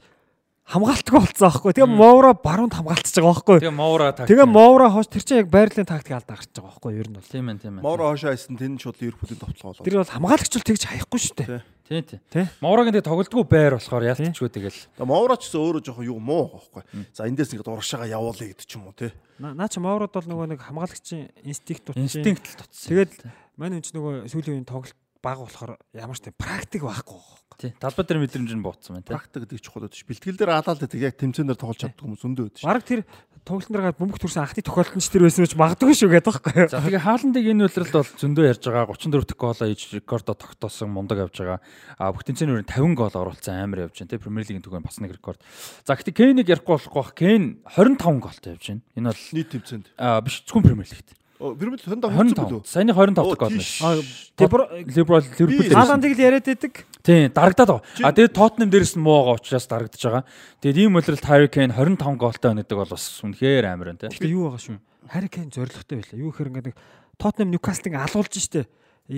[0.72, 1.74] хамгаалтгүй болцсон аахгүй.
[1.76, 3.60] Тэгээ Мовра баруунд хамгаалтж байгаа байхгүй.
[3.60, 4.32] Тэгээ Мовра тактик.
[4.32, 7.28] Тэгээ Мовра хоош тэр чинь яг байрлалын тактик алдаа гарч байгаа байхгүй ер нь бол.
[7.28, 7.84] Тийм ээ тийм ээ.
[7.84, 9.84] Мовра хоошоо хайсан тэн шууд Ливерпулийн товтлого болоо.
[9.84, 11.60] Тэр бол хамгаалагч л тэгж хаяхгүй шүү дээ.
[11.92, 12.48] Тийм тийм.
[12.64, 14.80] Моврагийн тэгээ тоглолтгүй байр болохоор яалтчгүй тэгэл.
[15.04, 16.88] Мовра ч гэсэн өөрөө жоохон юу муу байхгүй.
[17.12, 19.12] За эндээс ингээд урагшаага явуулъя гэдэг ч юм уу тий.
[19.44, 22.08] Наа чи Моврад бол нөгөө нэг хамгаалагчийн инстинкт тутсан.
[22.08, 22.88] Инстинкт л тутсан.
[22.96, 23.14] Тэгээд
[23.60, 27.42] мань энэ ч нөгөө сүүлийн үеийн тоглолт баг болохоор ямар ч тийм практик байхгүй байгаа.
[27.62, 27.72] Тий.
[27.78, 29.14] Талбай дээр мэдрэмж нь бууцсан байна тий.
[29.14, 30.02] Практик гэдэг чухал ш.
[30.02, 32.66] Бэлтгэл дээр алаал гэдэг яг тэмцээнээр тоглож чаддаг хүмүүс өндөө байдаг ш.
[32.66, 33.02] Бараг тэр
[33.46, 36.66] тоглолтын дараа бөмбөг төрсэн анхны тохиолдолд нь ч тэр байсан гэж магадгүй шүү гэдэг байхгүй.
[36.74, 40.90] За тэгээ хааландыг энэ үйлрэлд бол зөндөө ярьж байгаа 34 дэх гоолоо иж рекордо тогтоосон
[40.90, 41.60] мундаг явж байгаа.
[42.02, 44.22] А бүх тэмцээний өрөөнд 50 гол оруулсан амар явж байна тий.
[44.22, 45.42] Премьер лигийн түгээн бас нэг рекорд.
[45.86, 47.14] За гэхдээ Кейнийг ярихгүй болохгүй бах.
[47.18, 48.82] Кейн 25 голтой явж байна.
[48.98, 49.86] Энэ бол нийт тэмцээнд.
[49.98, 51.14] А биш зөвхөн Премьер лигт.
[51.42, 52.68] Лиг 25 25.
[52.70, 53.64] Саяны 25 дахь гол байна.
[53.82, 53.98] А
[54.38, 56.86] Либерал Ливерпул Хааландыг л яриад байдаг.
[57.02, 58.06] Тийм, дарагдаад байгаа.
[58.06, 60.24] А тэгээд Тоттенхэм дээрээс нь муугаа учраас дарагдаж байгаа.
[60.62, 64.14] Тэгээд ийм үйлрэлт Harry Kane 25 голтой байна гэдэг бол бас үнэхээр амар байна тийм.
[64.14, 64.78] Гэхдээ юу байгаа шүү.
[65.10, 66.22] Harry Kane зоригтой байлаа.
[66.22, 66.78] Юу гэхээр ингээд нэг
[67.18, 68.70] Тоттенхэм Ньюкаслыг алуулж штэ.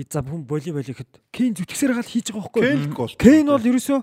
[0.08, 3.20] За хүн боли боли гэхэд Kane зүтгэсээр гал хийж байгаа байхгүй.
[3.20, 4.00] Kane бол ерөөсөө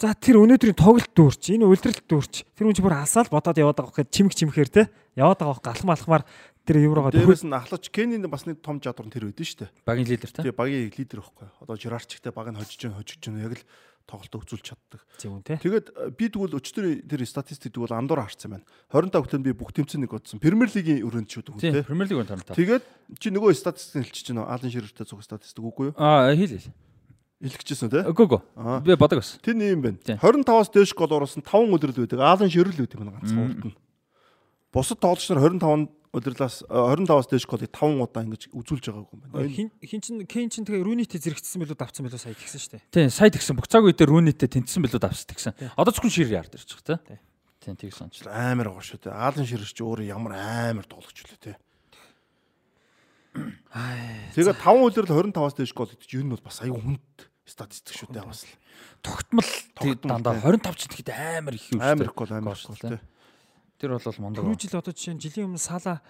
[0.00, 2.48] За тэр өнөөдрийн тоглолт дүүрч, энэ үлрэлт дүүрч.
[2.56, 4.82] Тэр хүн чи бүр алсаал бодоод яваад байгаа гэхэд чимэг чимэхээр те.
[5.12, 6.24] Яваад байгаа байхгүй алхам алхмаар
[6.70, 9.70] тэр еврогоо дээрээс нь ахлаач Кенийн бас нэг том чадвар нь тэр байдэн шүү дээ.
[9.82, 10.46] Багийн лидер та.
[10.46, 11.48] Тий, багийн лидер байхгүй.
[11.58, 13.64] Одоо Жирарчтай баг нь хожиж гэн хожиж гэн яг л
[14.06, 15.02] тоглолт өгзүүлж чаддаг.
[15.18, 15.86] Тэгээд
[16.18, 18.66] би тэгвэл өчтөр тэр статистик тэгвэл андуур харсан байна.
[18.90, 20.42] 25 өтөнд би бүх тэмцээн нэг бодсон.
[20.42, 21.82] Премьер лигийн өрөөнд шүү дээ.
[21.82, 22.58] Тийм, Премьер лиг өрөөнд та.
[22.58, 22.84] Тэгээд
[23.22, 24.50] чи нөгөө статистик хэлчихэж байна.
[24.50, 25.94] Алан Ширэртэй зөв статистик үгүй юу?
[25.94, 26.74] Аа, хэл хэл.
[27.38, 28.02] Илгэжсэн үү те?
[28.10, 28.40] Үгүй үгүй.
[28.82, 29.38] Би бодог бас.
[29.38, 29.98] Тэр юм байна.
[30.02, 32.18] 25-аас дээш гол оруулсан 5 өдрөл байдаг.
[32.18, 33.78] Алан Ширэл байдаг юм ганцхан урд нь.
[34.74, 39.46] Бусад тоглогч нар 25 удирлаас 25-аас дээш голыг 5 удаа ингэж үзүүлж байгаагүй юм байна.
[39.46, 42.82] Хин хин чин Кен чин тэгээ Рүнитэй зэрэгцсэн билүү давцсан билүү сая тэгсэн шүү дээ.
[42.90, 43.54] Тийм, сая тэгсэн.
[43.54, 45.54] Бүх цаг үедээ Рүнитэй тэнцсэн билүү давцсан тэгсэн.
[45.78, 47.22] Одоо зөвхөн шир яард ирж байгаа те.
[47.62, 49.14] Тийм, тэгсэн ч амар байгаа шүү дээ.
[49.14, 51.54] Аалан ширч өөрөө ямар амар тоглогч үлээ те.
[54.34, 58.10] Тэгээ 5 удирал 25-аас дээш гол гэдэг чинь нь бол бас аюу хүнд статистик шүү
[58.10, 58.54] дээ бас л.
[59.06, 59.50] Тогтмол
[60.02, 61.94] дандаа 25 ч тэгэхэд амар их юм шүү дээ.
[61.94, 62.98] Амар гол амар гол те.
[63.80, 64.44] Тэр бол мундаг.
[64.44, 66.00] Түрүү жил одоо жишээ нь жилийн өмнө Сала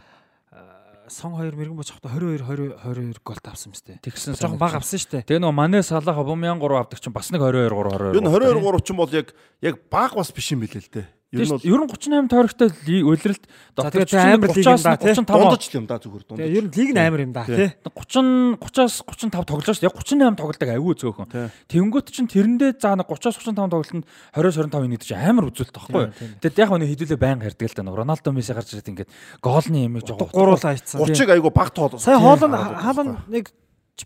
[1.10, 4.02] сон 2 мэрэгэн боч хавта 22 20 22 гол авсан мэт.
[4.02, 5.26] Тэгсэн жоохон баг авсан шүү дээ.
[5.26, 8.14] Тэгээ нөгөө Мане Салах Обамян 3 авдаг чинь бас нэг 22 3 22.
[8.14, 11.06] Юу 22 3 чинь бол яг яг баг бас биш юм билээ л дээ.
[11.30, 12.74] Ер нь бол 38 тойрогтой
[13.06, 13.44] үлрэлт
[13.78, 16.50] дотор амар лиг юм да 35 дундаж л юм да зүгээр дундаж.
[16.50, 17.70] Ер нь лиг нь амар юм да тий.
[17.86, 19.86] 30 30-аас 35 тоглож шүү.
[19.86, 21.30] Яг 38 тоглолтог аягүй зөөхөн.
[21.70, 26.10] Тэнгүүт чинь тэрэндээ заа 30-аас 35 тоглолтод 20-25 нэг чинь амар үзүүлэлт тахгүй.
[26.42, 27.94] Тэгээд яг нэг хэдүүлээ байн хардаг л да.
[27.94, 30.98] Роналдо Месси гарч ирээд ингээд гоолны юм жоо гуруулаа хийцэн.
[30.98, 31.94] 30-ыг аягүй баг тоол.
[31.94, 33.54] Сая хоолн хаалн нэг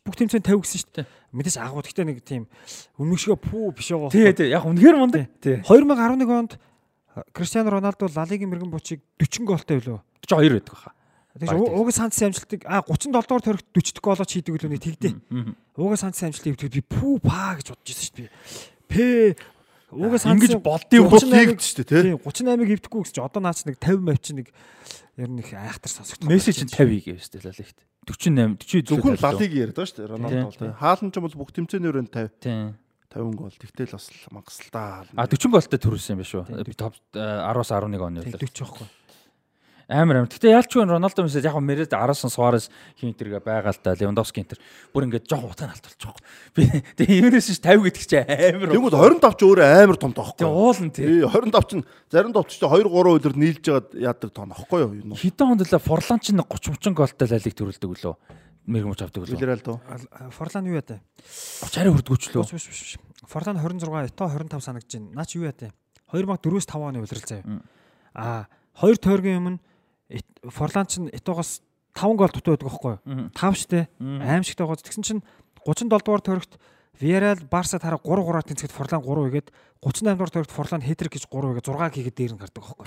[0.05, 1.07] бүх тэмцээн 50 гэсэн шүү дээ.
[1.33, 2.45] Мэдээж агуу гэхдээ нэг тийм
[2.99, 4.11] өмнөшгөө пүү биш байгаа.
[4.11, 4.51] Тий, тий.
[4.51, 5.31] Яг үнэхээр мундаг.
[5.39, 5.63] Тий.
[5.63, 6.59] 2011 онд
[7.33, 10.01] Криштиано Роналдо Ла Лигийн мэрэгэн бочийг 40 гоолтой билүү?
[10.27, 10.93] 42 байдаг хаа.
[11.35, 15.11] Тэгэж уг Сантсын амжилтыг а 37 дугаар төрөлт 40 голоо хийдэг үлээ тэгдэ.
[15.79, 18.31] Уг Сантсын амжилтыг би пүү паа гэж бодож ирсэн шүү дээ.
[18.87, 19.05] Пэ
[19.95, 22.15] уг Санц ингэж болдгийг болдгийг шүү дээ тий.
[22.19, 24.49] 38-ыг хөвдөхгүй гэсэн чи одоо наач нэг 50 мав чи нэг
[25.19, 26.31] ер нь их айхтар сонсогдсон.
[26.31, 27.79] Месси чинь 50 хийгээв шүү дээ Ла Лигт.
[28.11, 30.11] 48 40 зөвхөн Ла Лиг яриад байгаа шүү дээ.
[30.11, 30.79] Роналдо бол.
[30.83, 32.75] Хаалн ч бол бүх тэмцээний өрөөнд 50.
[33.15, 33.31] Тийм.
[33.31, 33.55] 50 гол.
[33.55, 34.11] Тэгтэл бас
[34.73, 35.05] да.
[35.15, 36.67] А 40 голтой төрүүлсэн юм биш үү?
[36.67, 38.35] Би топ 10-аас 11 оны үлээ.
[38.35, 38.89] 40 байхгүй.
[39.87, 40.33] Амар амар.
[40.33, 44.41] Гэтэ яалч вэ Роналдо месэж яг мэрэд араас нь Суарес хинтергээ байгаа л та Левандовски
[44.41, 44.59] хинтер.
[44.97, 46.25] Бүр ингээд жоох утаа алдчихж байгаа.
[46.57, 46.63] Би
[46.97, 48.73] тэгээ юунаас ч 50 гэдэг чи амар.
[48.73, 50.41] Тэгвэл 25 ч өөрөө амар том тоохгүй.
[50.41, 51.05] Тэгээ уулан тий.
[51.21, 51.73] 25 ч
[52.09, 55.21] зарим товч ч 2 3 өдөр нийлж жагаад яадаг тоо нөхгүй юу?
[55.21, 58.17] Хитэн хонд л Форлан ч 30 30 голтой лалиг төрүүлдэг лөө.
[58.65, 59.37] Мэрэг мөч авдаг лөө.
[59.37, 59.81] Вилералдо.
[60.33, 61.01] Форлан юу яа таа?
[61.69, 62.45] 30 хүрдгүүч лөө.
[62.49, 62.93] Биш биш биш.
[63.29, 65.13] Форлан 26, Ето 25 санагдаж байна.
[65.13, 65.73] Наа чи юу яа таа?
[66.13, 67.45] 2004-өөс 5 оны улирал заяа.
[68.15, 68.49] Аа,
[68.81, 69.61] хоёр тойргийн өмнө
[70.49, 71.61] Форлан ч Этогоос
[71.93, 73.29] 5 гол дутуу байдаг байхгүй юу?
[73.37, 73.89] 5 штэ.
[74.01, 74.77] Аимшигтай гоо.
[74.81, 75.23] Тэгсэн чинь
[75.65, 76.57] 37 дугаар тойрогт
[77.01, 79.49] Villarreal Барса тараа 3-3-аар тэнцэхэд Форлан 3 игээд
[79.83, 82.87] 38 дугаар тойрогт Форлан хэтрик гэж 3 игээд 6 хийгээд дээр нь гардаг байхгүй.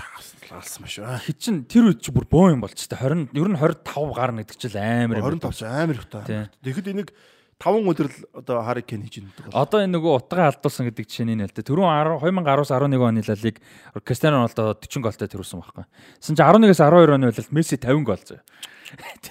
[0.56, 1.20] Алсан маш аа.
[1.20, 4.48] Хит чин тэр үед чи бүр боо юм болч та 20 ер нь 25 гарна
[4.48, 5.40] гэдэг чил амар юм.
[5.44, 6.24] 25 ч амар их та.
[6.64, 7.12] Тэгэхэд энийг
[7.58, 9.58] 5 өдрөл одоо Харикен хийж ирдэг бол.
[9.58, 11.66] Одоо энэ нөгөө утгаа алдуулсан гэдэг л дээ.
[11.66, 13.58] Түрүүн 2010-аас 11 оны лалиг
[14.06, 15.86] Кристиано Роналдо 40 голтой төрүүлсэн байхгүй.
[16.22, 18.40] Тэсэн чи 11-аас 12 оны байлд Месси 50 гол зөө.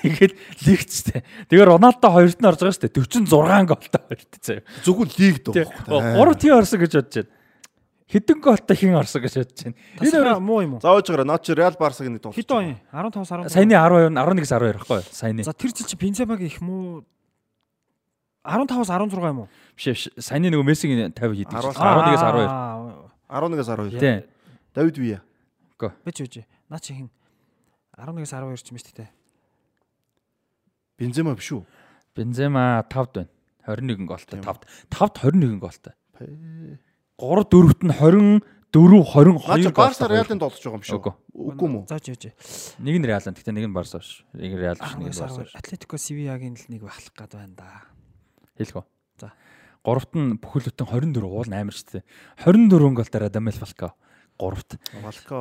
[0.03, 0.33] Тэгээд
[0.67, 1.23] лигчтэй.
[1.47, 3.31] Тэгээ Роналдо хоёрт нь орж байгаа шүү дээ.
[3.31, 4.59] 46 голтой хоёрт зөө.
[4.83, 5.55] Зөвхөн лиг дөө
[5.87, 6.01] байхгүй.
[6.19, 7.31] 3 тий орсон гэж бодож байна.
[8.07, 9.79] Хэдэн голтой хин орсон гэж бодож байна.
[10.03, 10.83] Энэ Тасараа муу юм уу?
[10.83, 12.75] Зааж байгаа наа чи Реал Барсаг нэг Хэд он?
[12.91, 13.55] 15 12.
[13.55, 15.07] саяны 12 11-ээс 12 байхгүй юу?
[15.11, 15.43] Саяны.
[15.43, 17.03] За тэр жил чи Бенземагийн их муу
[18.47, 19.49] 15-аас 16 юм уу?
[19.77, 20.03] Биш биш.
[20.23, 21.53] Саяны нөгөө Мессигийн 50 хийдэг.
[21.53, 21.75] чинь.
[21.75, 23.11] 11-ээс 11-ээс 12.
[23.29, 23.99] 11-аас 12.
[23.99, 24.23] Тийм.
[24.75, 25.21] Давид Вия.
[26.07, 26.47] Бич үжи.
[26.71, 27.11] Наа чи хин
[27.99, 29.11] 11-ээс 12 ч юм шүү дээ.
[30.97, 31.63] Бензема биш үү?
[32.17, 33.31] Бензема 5-д байна.
[33.67, 34.39] 21 голтой.
[34.39, 34.47] Тийм.
[34.47, 34.63] 5-д.
[34.95, 35.95] 5-д 21 голтой.
[36.17, 36.79] 3
[37.19, 38.45] 4-т нь 20
[38.77, 39.01] 4
[39.49, 40.99] Наа чи 22 Барса Реалын тоглож байгаа юм шүү.
[41.01, 41.15] Үгүй.
[41.33, 41.83] Үгүй мүү?
[41.89, 42.31] Зааж үжи.
[42.83, 44.21] Нэг нь Реал, гэхдээ нэг нь Барса биш.
[44.37, 45.49] Нэг Реал биш, нэг нь 11-ээс Барса 12.
[45.49, 45.55] биш.
[45.57, 47.96] Атлетико Севиагийн л нэг бахлах гад байна да.
[48.57, 48.87] Хэлэх үү?
[49.21, 49.33] За.
[49.85, 52.05] Гуравт нь бүхэлдэн 24 уул нь амар ч тээ.
[52.43, 53.95] 24 голтой Радамел Фалкао.
[54.39, 54.77] Гуравт.
[55.01, 55.41] Валка.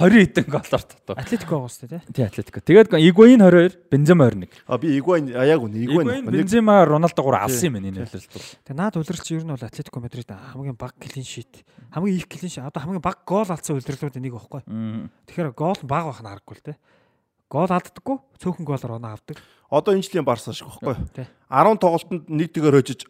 [0.00, 1.12] 20 хэдэн голоор татав.
[1.12, 2.02] Атлетико байгаа шүү дээ.
[2.08, 2.60] Тий Атлетико.
[2.64, 4.48] Тэгээд Игуайн 22, Бензема 21.
[4.64, 6.24] А би Игуайн яг үнэ Игуайн.
[6.24, 8.48] Бензема, Роналдо 3 алсан юм энэ үйлрэлт бол.
[8.64, 11.68] Тэгээ наад улиралч ер нь бол Атлетико Мадрид хамгийн баг клин шит.
[11.92, 12.64] Хамгийн их клин шит.
[12.64, 14.64] Одоо хамгийн баг гол алдсан улирлуудын нэг байхгүй.
[15.28, 16.80] Тэгэхээр гол нь баг байх нь харахгүй л те.
[17.52, 19.36] Гол алддаггүй, цөөхөн голоор оноо авдаг.
[19.68, 20.96] Одоо энэ жилийн Барса шиг байхгүй.
[21.12, 21.28] Тий.
[21.52, 23.04] 10 тоглолтод нэг дэгээр хожиж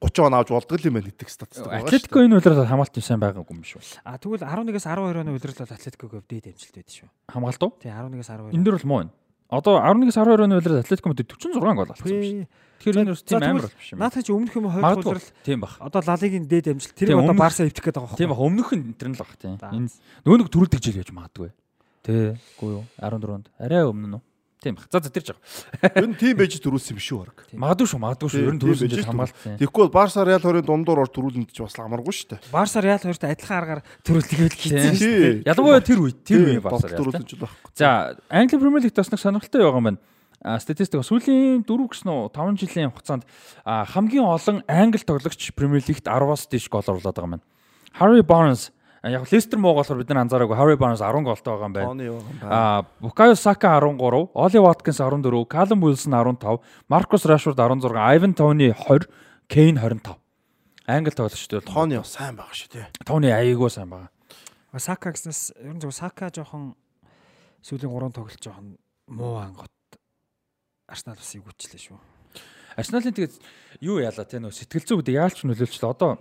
[0.00, 1.88] 30 он авч болдог л юм байна гэдэг статистик байгаа шүү.
[1.92, 3.80] Атлетико энэ үйлрэлт хамгаалт юм сайн байгаагүй юм шүү.
[4.02, 7.08] А тэгвэл 11-ээс 12 оны улирал бол Атлетиког дээд амжилт байдаг шүү.
[7.30, 7.72] Хамгаалт уу?
[7.78, 8.56] Тий 11-ээс 12.
[8.56, 9.12] Энэ дөр бол муу байна.
[9.52, 12.46] Одоо 11-аас 12 оны үйлрэлт Атлетико мэд 46 гол алдсан юм шүү.
[12.82, 13.98] Тэгэхээр энэ бас тийм амар бол биш юм.
[14.02, 15.76] Наадах чи өмнөх юм хоёр улирал Тийм бах.
[15.78, 18.34] одоо Лалигийн дээд амжилт тэр Тийм, одоо Барса эвдэх гээд байгаа Тийм байхгүй.
[18.34, 19.54] бах өмнөх нь энэ л баг тийм.
[19.60, 19.92] Энэ
[20.26, 21.50] нөгөө нэг төрүүлдэг жил гэж магадгүй.
[22.02, 22.34] Тэ.
[22.58, 22.84] Үгүй юу?
[22.98, 23.46] 14-нд.
[23.62, 24.22] Арай өмнө нь.
[24.62, 24.86] Тийм бах.
[24.90, 26.02] За за тэрж байгаа.
[26.06, 27.46] Энэ тим байж төрүүлсэн юм шүү баг.
[27.50, 28.42] Магадгүй шүү, магадгүй шүү.
[28.46, 29.34] Ер нь Тийм, төрүүлсэн тийм хамгаалт.
[29.42, 29.56] тийм.
[29.58, 32.40] Тэгэхгүй бол Барса Реал хоёрын дундуур орж төрүүлэнд ч бас амаргүй шүү дээ.
[32.54, 34.62] Барса Реал хоёртой адилхан аргаар төрүүлдэг байл Тийм.
[34.62, 35.34] хийсэн шүү дээ.
[35.50, 36.94] Ялангуяа тэр үед тэр үе Барса Барса.
[36.94, 37.70] төрүүлсэн ч байхгүй.
[37.74, 37.88] За,
[38.30, 40.00] Англи Премьер Лигт бас нэг сонирхолтой байгаа юм байна.
[40.42, 43.22] А статистик сүүлийн 4 гэсэн үү 5 жилийн хугацаанд
[43.66, 47.46] хамгийн олон англи тоглогч Премьер Лигт 10-аас дээш гол оруулаад байгаа юм байна.
[47.98, 48.70] Harry Barnes
[49.10, 51.86] яг Лестер муу болохоор бид нар анзаараагүй Harry Barnes 10 голтой байгаа юм байна.
[51.90, 52.50] Тооны яваа юм байна.
[52.50, 58.70] А Bukayo Saka 13, Oli Watkins 14, Callum Wilson 15, Marcus Rashford 16, Ivan Toney
[58.70, 59.10] 20,
[59.48, 60.16] Kane 25.
[60.86, 62.86] Англи тоглогчтой бол Тооны яв сайн байгаа шүү дээ.
[63.02, 64.10] Тони аяйгуу сайн байгаа.
[64.78, 66.74] Сака гэснээс ер нь зөв Сака жоохон
[67.62, 68.78] сүүлийн 3 тоглолт жоохон
[69.10, 69.70] муу ангот
[70.86, 71.98] Арсенал бас игүүчлээ шүү.
[72.76, 73.34] Арсеналын тэгээд
[73.84, 75.90] юу яалаа те нөө сэтгэл зүй гэдэг яалч нөлөөлчлээ.
[75.92, 76.18] Одоо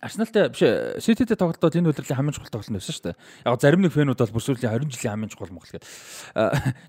[0.00, 0.62] Арсеналтай биш
[1.04, 3.16] Сититэй тоглолтод энэ удирлын хамгийн чухал тоглолт байсан шүү дээ.
[3.44, 5.84] Яг зарим нэг фэнүүд бол бүр сүүлийн 20 жилийн хамгийн чухал Монгол гэдэг.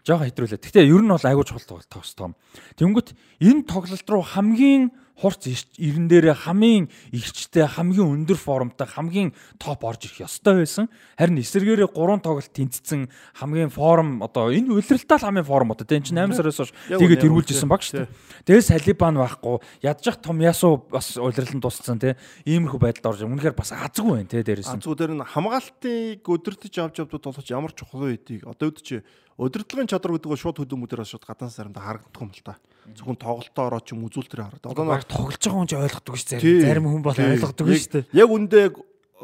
[0.07, 0.63] Жохоо хэтрүүлээ.
[0.63, 2.33] Гэхдээ ер нь бол айгүй чухал тоглолт тоглосон.
[2.79, 3.09] Тэнгүүт
[3.43, 5.45] энэ тоглолт руу хамгийн хурц
[5.77, 9.29] ирэн дээрээ хамгийн ихчтэй хамгийн өндөр формтой хамгийн
[9.61, 10.89] топ орж ирэх ёстой байсан.
[11.17, 13.07] Харин эсэргээрээ 3 тоглолт тэнцсэн
[13.37, 17.23] хамгийн форм одоо энэ улиралтаа л хамгийн форм одоо тэн чинь 8 сараас хойш тэгээд
[17.29, 17.45] үнэ.
[17.53, 18.09] исэн баг шүү дээ.
[18.49, 22.17] Тэгээд Салибан байхгүй ядчих том ясуу бас нь тусцсан те
[22.49, 24.81] иймэрхүү байдалд орж үнэхээр бас азгүй байна те дээрээс А нь.
[24.81, 28.95] зүгээр нь хамгаалтыг өдөртөж авч явдууд болгож ямар чухал байдгийг одоо үүд чи
[29.37, 32.57] өдөртлөгийн чадвар гэдэг нь шууд хөдөлмөдөрөөс шууд гадаан сарамда харагдах юм л та.
[32.91, 34.71] Зөвхөн тоглолтоо ороо ч юм үзүүлэлтээр харагдав.
[34.75, 36.63] Одоо баг тоглож байгаа хүн ч ойлгодог шүү дээ.
[36.67, 38.03] Зарим хүн бол ойлгодог шүү дээ.
[38.11, 38.59] Яг үндэ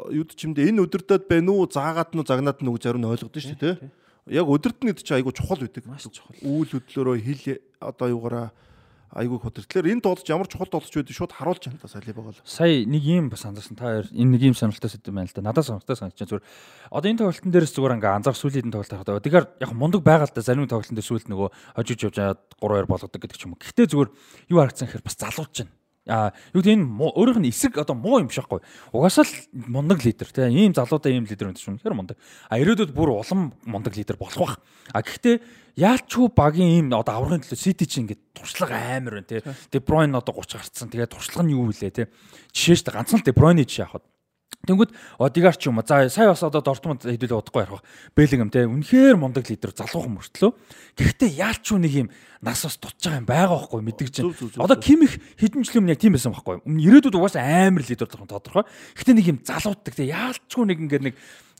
[0.08, 3.44] юуд ч юм дэ энэ өдөртөд байна уу, заагаад нь загнаад нь зарим нь ойлгодсон
[3.44, 3.74] шүү дээ.
[4.32, 5.84] Яг өдөрт нь гэдэг чи айгу чухал байдаг.
[5.84, 6.36] Маш чухал.
[6.40, 8.48] Үйл хөдлөлөөрөө хил одоо юугаараа
[9.42, 9.66] хөдөр.
[9.66, 12.40] Тэгэхээр энэ тоглож ямар чухал тоглож байдгийг шууд харуулж байна та салибаг бол.
[12.46, 15.42] Сая нэг юм бас анзаарсан та хоёр энэ нэг юм сонирхолтой сэдв байна л да.
[15.42, 16.30] Надад сонирхолтой санагдаж.
[16.30, 16.44] Зүгээр
[16.94, 20.34] одоо энэ тоглолтын дээрээс зүгээр ингээ анзаарх сүүлийн тоглолт харахад тэгэхээр яг мундаг байгаа л
[20.34, 23.62] да зарим тоглолтын дээр сүүлд нөгөө хожиж явж байгаа 3-2 болгодог гэдэг ч юм уу.
[23.62, 24.10] Гэхдээ зүгээр
[24.54, 25.74] юу харагдсан гэхээр бас залууж байна.
[26.08, 28.64] А юу гэдэг энэ өөрийнх нь эсрэг одоо муу юм биш байхгүй.
[28.96, 31.76] Угаасаа л мундаг лидер тийм ийм залуутай ийм лидер шүү.
[31.76, 32.16] Тэр мундаг.
[32.48, 34.54] А ирээдүйд бүр улам мундаг лидер болох бах.
[34.96, 35.44] А гэхдээ
[35.76, 39.44] яалчгүй багийн ийм одоо аврагын төлөө Сити чи ингээд туршлага амар байна тий.
[39.68, 40.88] Де Бройн одоо 30 гарцсан.
[40.88, 42.06] Тэгээд туршлага нь юу вүлээ тий.
[42.56, 44.08] Жишээ дээ ганцхан л Де Бройны жишээ авахад
[44.60, 45.86] Тэнгүүд Одигар ч юм уу.
[45.88, 47.80] За сая бас одоо Дортмунд хэдүүлээ удахгүй ярих.
[48.12, 48.68] Бэлгам те.
[48.68, 50.52] Үнэхээр мундаг лидер залуухан мөртлөө.
[51.00, 52.08] Гэхдээ яалч юу нэг юм
[52.44, 54.28] нас бас дутж байгаа юм байгаа байхгүй мэддэг чинь.
[54.60, 54.76] Одоо.
[54.76, 56.60] Ким их хэдэн жил өмнө яг тийм байсан байхгүй.
[56.68, 58.64] Ирээдүйд угаасаа амар лидер болох нь тодорхой.
[59.00, 60.04] Гэхдээ нэг юм залууддаг те.
[60.12, 61.14] Яалчгүй нэг ингээд нэг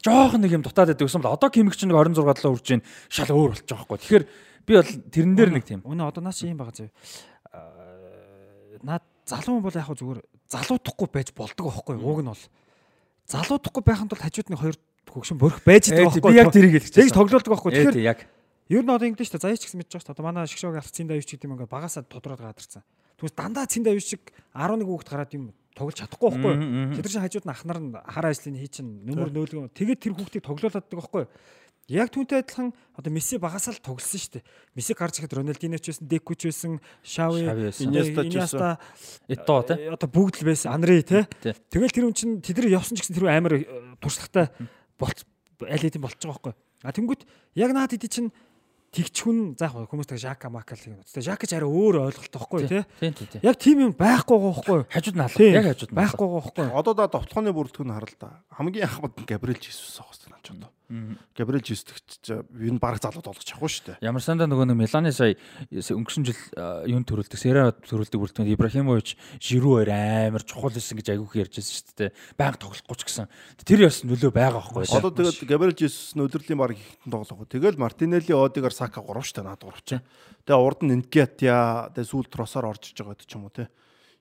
[0.05, 2.69] жоохон нэг юм дутаад байдаг гэсэн бол одоо Ким их чинь нэг 26 долоо үрж
[2.69, 3.99] ийн шал өөр болж байгаа байхгүй.
[4.01, 4.25] Тэгэхээр
[4.69, 5.81] би бол тэрэн дээр нэг тийм.
[5.89, 6.93] Үнэ одоо наас чи юм байгаа зав.
[8.85, 12.17] Наад залуу хүн бол яг зүгээр залуудахгүй байж болдог байхгүй юу?
[12.17, 12.45] Уг нь бол
[13.31, 14.77] залуудахгүй байханд бол хажууд нь хоёр
[15.07, 17.71] хөгшин борих байж байгаа байхгүй Би яг тэрийг хэлж Тэгж тоглоулдаг байхгүй.
[17.71, 18.19] Тэгэхээр яг
[18.71, 19.47] ер нь одоо ингэдэж шүү дээ.
[19.47, 20.15] Заяач гэсэн мэдж байгаа дээ.
[20.19, 22.83] Одоо манай шгшог алт цэн давж гэдэг юм ингээд багасаа тодроод гадарсан.
[23.19, 24.23] Түүнээс дандаа цэн давж шиг
[24.55, 26.55] 11 хүүхэд гараад юм тоглож чадахгүй байхгүй
[26.99, 30.45] нар чинь хажууд нь ахнаар нь хар ажлын хий чин нөмөр нөөлгөө тэгээд тэр хүүхдийг
[30.45, 31.25] тоглоулаад байгаа байхгүй?
[31.91, 34.45] Яг түүнтэй адилхан одоо Месси багасаа л тоглосон шүү дээ.
[34.79, 37.91] Месси гарч ирэхэд Рональдино ч байсан, Деку ч байсан, Шави, байсан.
[37.91, 38.69] Иньеста ч Иньеста
[39.27, 39.75] Ито те.
[39.75, 40.71] э, одоо бүгд л байсан.
[40.71, 41.27] Анри те.
[41.43, 41.51] Тий.
[41.75, 43.67] Тэгэл тэр хүн чинь тэд нар явсан ч гэсэн тэр амар э,
[43.99, 44.55] туршлагатай
[45.03, 45.27] болц
[45.67, 46.55] аль хэдийн болчих жоох байхгүй.
[46.87, 47.27] А тэнгүүт
[47.59, 48.31] яг наад иди чинь
[48.95, 51.03] тэгч хүн за яг хүмүүс тэг Жака Макал гэх юм.
[51.03, 52.83] Тэгээ Жак ч арай өөр ойлголттой байхгүй тий.
[53.43, 54.81] Яг тийм юм байхгүй гоо байхгүй.
[54.95, 55.43] Хажууд нь алга.
[55.43, 56.67] Яг хажууд нь байхгүй гоо байхгүй.
[56.71, 58.43] Одоо да товтлооны бүрэлдэхүүн харал та.
[58.55, 60.71] Хамгийн анх бод Габриэл Жисус авах хэрэгтэй наач одоо.
[61.39, 64.03] Габриэл Жисус ч ер нь баг залууд болгож авахгүй шүү дээ.
[64.03, 65.39] Ямар сандаа нөгөө нэг Миланы сая
[65.71, 71.15] өнгөрсөн жил а, юунд төрүүлдэг, Сера төрүүлдэг бүрэлдэхүүн Ибрахимович Жиру хоёр амар чухал байсан гэж
[71.15, 72.11] айгүйх ярьж байсан шүү дээ.
[72.35, 73.31] Баян тоглохгүй ч гэсэн.
[73.63, 74.91] Тэр яс нөлөө байгаа байхгүй.
[74.99, 77.47] Одоо тэгээд Габриэл Жисус нь өдрлийн баг ихтэн тоглох.
[77.47, 80.03] Тэгэл Мартинелли, Одигар, Сака гурав шүү дээ наад гурав чинь.
[80.43, 83.71] Тэгээ урд нь Инкетя, тэгээ сүүл Тросоор орж иж байгаа гэдэг ч юм уу те.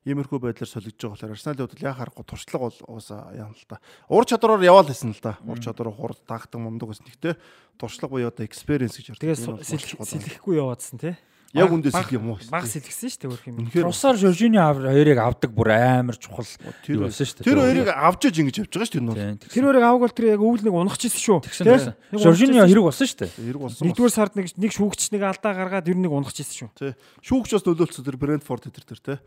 [0.08, 3.84] Иймэрхүү байдлаар солигдож байгаа болохоор Арсеналын хувьд яа харахгүй туршлага бол уусаа яана л та.
[4.08, 5.36] Ур чадвараар яваал хийсэн л та.
[5.44, 7.04] Ур чадвар хурд таагдаг мундаг гэсэн.
[7.04, 7.36] Гэхдээ
[7.76, 9.28] туршлага буюу одоо experience гэж ярьдаг.
[9.28, 11.20] Тэгээ сэлэхгүй яваадсан тий.
[11.50, 12.38] Яг үндэ сэлэх юм уу?
[12.54, 13.90] Баг сэлгэсэн шүү дээ өөр юм.
[13.90, 16.46] Русаар Жоржини хоёрыг авдаг бүр амар чухал
[16.86, 17.48] тэр юу байсан шүү дээ.
[17.50, 19.50] тэр хоёрыг авч иж ингэж явж байгаа шүү дээ.
[19.50, 21.42] Тэр хоёрыг аваг бол тэр яг өвөл нэг унахчихсан шүү.
[21.50, 22.22] Тий?
[22.22, 23.34] Жоржини хэрэг болсон шүү дээ.
[23.34, 23.82] Хэрэг болсон.
[23.82, 26.70] Нэгдүгээр сард нэг нэг шүүгч нэг алдаа гаргаад ер нь нэг унахчихсан шүү.
[26.78, 26.94] Тий.
[27.26, 29.18] Шүүгч бас нөлөөлсөн тэр Брентфорд тэр тэр те.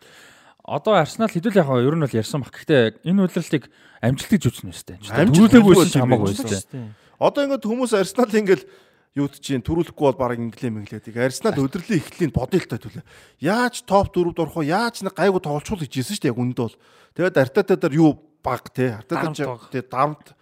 [0.62, 2.54] Одоо Арсенал хэдүүл яг ер нь бол ярьсан баг.
[2.54, 3.66] Гэхдээ энэ удирдлыг
[3.98, 4.70] амжилт гэж үзнэ.
[4.70, 6.32] Амжилт Амжилтгүй байсан ч хамаагүй.
[6.38, 6.86] Тий.
[7.18, 8.62] Одоо ингээд хүмүүс Арсенал ингээд
[9.18, 11.10] юут чинь төрүүлэхгүй бол баг инглээ мэнглээд.
[11.10, 13.02] ಈಗ Арсенал бодъё л та төлөө.
[13.42, 14.70] Яаж топ 4-д орох вэ?
[14.70, 16.78] Яаж нэг гайгүй тоглолцуул гэж хэлсэн шүү дээ яг үндэ бол.
[17.18, 19.02] Тэгээд Артета дээр юу баг те.
[19.10, 19.68] Баг.
[19.68, 20.32] те дарамт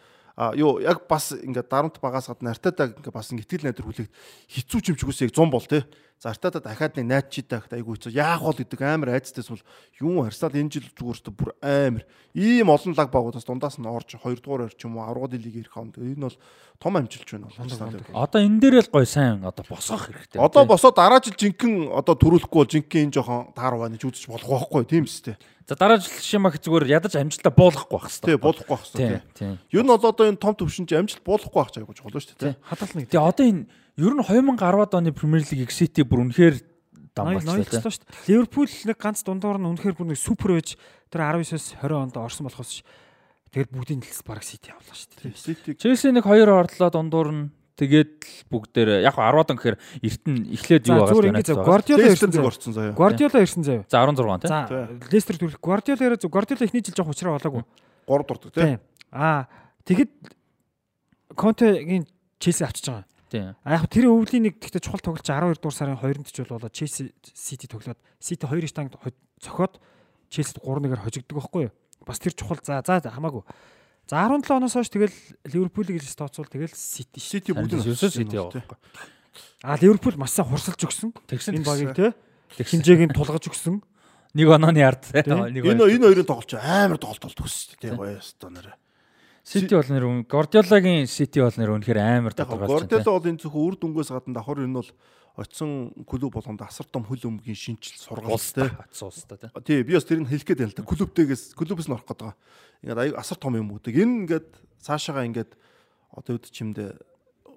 [0.57, 4.13] юу яг бас ингээд дарамт багаас гадна Артета ингээд бас ингээд итгэл найдар хүлээгд
[4.49, 5.85] хизүү чимчгүүс яг 100 бол те.
[6.21, 8.13] За Артета дахиад нэг найд чи тагт айгүй хэцүү.
[8.13, 9.65] Яах бол гэдэг амар айцтайс бол
[10.01, 12.05] юу Арсенал энэ жил зүгээр өстө бүр амар
[12.37, 15.57] ийм олон лаг багуудаас дундаас нь орж 2 дугаар орч юм уу 10 дугаар лиг
[15.65, 16.37] ирэх хонд энэ бол
[16.77, 18.21] том амжилт байна бол.
[18.21, 20.41] Одоо энэ дээр л гой сайн одоо босгох хэрэгтэй.
[20.41, 24.29] Одоо босоо дараа жил жинхэнэ одоо төрүүлэхгүй бол жинхэнэ энэ жоохон таар байна гэж үзэж
[24.29, 25.41] болох байхгүй тийм үстэй.
[25.71, 28.43] За дараа жил шимах зүгээр ядаж амжилтаа буулгахгүй байх Тий хэрэгтэй.
[28.43, 29.23] болохгүй байх Тийм, хэрэгтэй.
[29.39, 29.55] тийм.
[29.71, 32.35] Юу нь бол одоо энэ том төвшин чи амжилт болохгүй байх ч айгуу чухал шүү
[32.43, 32.59] дээ.
[32.59, 33.15] Хадгална гэдэг.
[33.15, 36.57] Тэгээ одоо энэ ер нь 2010-ад оны Премьер Лиг Сити бүр үнэхээр
[37.15, 37.55] дам болчихлоо.
[37.55, 38.27] Ноёлцлоо шүү дээ.
[38.35, 40.75] Ливерпул нэг ганц дундуур нь үнэхээр бүр нэг супер байж
[41.07, 42.83] тэр 19-с 20 онд орсон болохоос ш.
[43.55, 45.79] Тэгээд бүгдийн дэлс бараг Сити авлаа шүү дээ.
[45.79, 47.43] Челси нэг хоёр орлоо дундуур нь
[47.81, 51.65] тэгээд л бүгдээр яг 10-ад он гэхээр эртэн эхлээд юу байгаа ингэ зав.
[51.65, 52.45] Гвардиола ирсэн зав.
[52.45, 52.93] орцсон заяа.
[52.93, 53.81] Гвардиола ирсэн зав.
[53.89, 54.49] За 16 тий.
[54.53, 54.61] За
[55.09, 57.65] Лестер төрөх Гвардиола яриа зөв Гвардиола ихний жил жоох уучраа болоогүй.
[58.05, 58.61] 3 дурдаг тий.
[58.61, 58.79] Тийм.
[59.09, 59.49] Аа
[59.89, 60.13] тэгэд
[61.35, 62.05] Контегийн
[62.37, 63.07] Челси авчиж байгаа.
[63.31, 63.55] Тийм.
[63.65, 67.15] А яг тэр өвлийн нэг гэхдээ чухал тоглолт 12 дугаар сарын 2-нд ч болоо Челси
[67.33, 68.99] Сити тоглоод Сити 2 штанг
[69.41, 69.81] цохоод
[70.29, 71.75] Челсид 3-1-ээр хожигддог байхгүй юу?
[72.07, 73.43] Бас тэр чухал за за хамаагүй.
[74.11, 75.15] За 17 оноос хойш тэгэл
[75.47, 77.31] Ливерпулийг л тооцвол тэгэл Сити шүү.
[77.31, 78.75] Сити бүгд нь Сити юм бол, явах.
[79.63, 81.15] А Ливерпул маш сайн хурсалж өгсөн.
[81.31, 82.11] Тэгсэн Энэ багийг те
[82.59, 83.79] хинжээг нь тулгаж өгсөн.
[84.35, 85.07] нэг онооны ард.
[85.15, 87.87] Нэг Энэ энэ хоёрын тоглолч амар тоглолт болдог шүү дээ.
[87.87, 88.75] Тий гоё ёстой нэрэ.
[89.47, 92.67] Сити бол нэр үн- Гвардиолагийн Сити бол нэр үнэхээр амар байна.
[92.67, 94.91] Гордела бол энэ зөвхөн үр дүнгээс гадна давхар энэ бол
[95.37, 99.37] очисон клуб болгонд асар том хөл өмгийн шинжил сургалт Улстай тий.
[99.39, 99.63] тий.
[99.65, 100.89] Тий, би бас тэрийг хэлэх гээд байна л да.
[100.89, 102.35] Клубтэйгээс клубээс нь орох байгаа.
[102.83, 103.95] Ингээд аяг асар том юм үүдэг.
[103.95, 104.49] Энэ ингээд
[104.83, 105.53] цаашаага ингээд
[106.11, 106.91] одоо үд чимдээ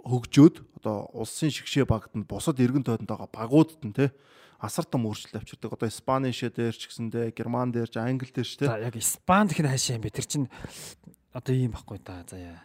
[0.03, 4.11] хөгжөөд одоо улсын шигшээ багтанд бусад эргэн тойронд байгаа багуудад нь те
[4.59, 5.75] асар том өөрчлөлт авчирдаг.
[5.75, 8.95] Одоо Испани шээ дээр ч гэсэндээ Герман дээр ч Англи дээр ч те За яг
[8.95, 10.11] Испанд их хаашаа юм бэ?
[10.11, 10.47] Тэр чинь
[11.31, 12.23] одоо ийм байхгүй да.
[12.27, 12.59] За яа.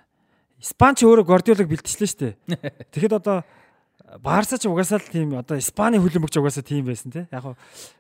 [0.58, 2.34] Испан ч өөрөө Гвардиолог бэлтжлээ шүү дээ.
[2.94, 3.46] Тэгэхэд одоо
[4.22, 7.26] Барса ч угаасаа л тийм одоо Испани хөлбөмбөгч угаасаа тийм байсан тий.
[7.28, 7.56] Яг нь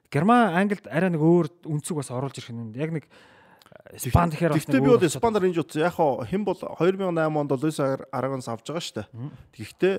[0.08, 2.72] Герман, Англид арай нэг өөр үнцэг бас оруулж ирэх юм.
[2.72, 3.04] Яг нэг
[3.92, 5.84] Испан тэгэхээр бас Гэхдээ би бол Испанаар энэ утсан.
[5.84, 9.08] Яг хэн бол 2008 онд Луис Арагонс авч байгаа шүү дээ.
[9.52, 9.94] Тэгэхдээ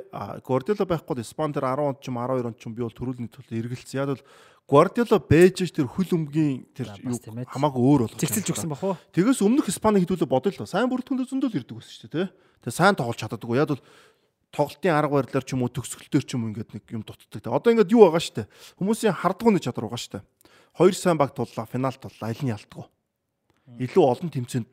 [0.46, 3.30] Гвардиола байхгүй Испан дээр 10 онд ч юм 12 онд ч юм би бол төрүүлний
[3.30, 3.98] төлөө эргэлцсэн.
[4.02, 4.26] Яг бол
[4.70, 6.94] Гвардиола бэж ш тэр хөл өмгийн тэр
[7.50, 8.22] хамаагүй өөр болох.
[8.22, 8.98] цэгцэлж өгсөн бах уу?
[9.10, 10.70] Тэгээс өмнөх Испанийг хэдүүлээ бодъё л.
[10.70, 12.34] Сайн бүртгэндөө зөндөл ирдэг байсан шүү дээ, тэ.
[12.70, 13.58] Тэгээ сайн тоглож чаддаггүй.
[13.58, 13.82] Яг бол
[14.52, 17.46] тоглолтын арга барилаар ч юм уу төгсгөлтөөр ч юм уу ингээд нэг юм дутдаг.
[17.46, 18.48] Одоо ингээд юу байгаа дээ.
[18.82, 20.28] Хүмүүсийн хардгууны чадвар байгаа дээ.
[20.78, 22.86] Хоёр сайн баг туллаа, финал туллаа, аль нь ялдггүй.
[23.84, 24.70] Илүү олон тэмцээнд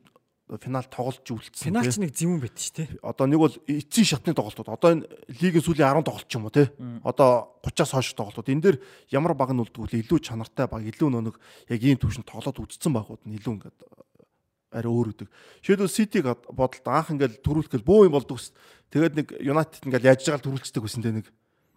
[0.55, 1.67] финал тоглож үлдсэн.
[1.67, 2.87] Финал ч нэг зэвүүн байт ш тий.
[3.03, 4.71] Одоо нэг бол эцсийн шатны тоглолтууд.
[4.71, 5.03] Одоо энэ
[5.43, 6.71] лигийн сүүлийн 10 тоглолт ч юм уу тий.
[7.03, 8.47] Одоо 30-аас хойш тоглолтууд.
[8.47, 8.77] Энэ дээр
[9.11, 11.35] ямар баг нь үлдгүүл илүү чанартай баг, илүү нэг
[11.67, 13.77] яг ийм төвшөнд тоглоод үзсэн багууд нь илүү ингээд
[14.71, 15.27] арай өөр үдэг.
[15.63, 18.51] Жишээлбэл Ситиг бодолт анх ингээд төрүүлэхэл бөө юм болдог ус.
[18.91, 21.27] Тэгээд нэг Юнайтед ингээд яаж жагаал төрүүлцдэг байсан те нэг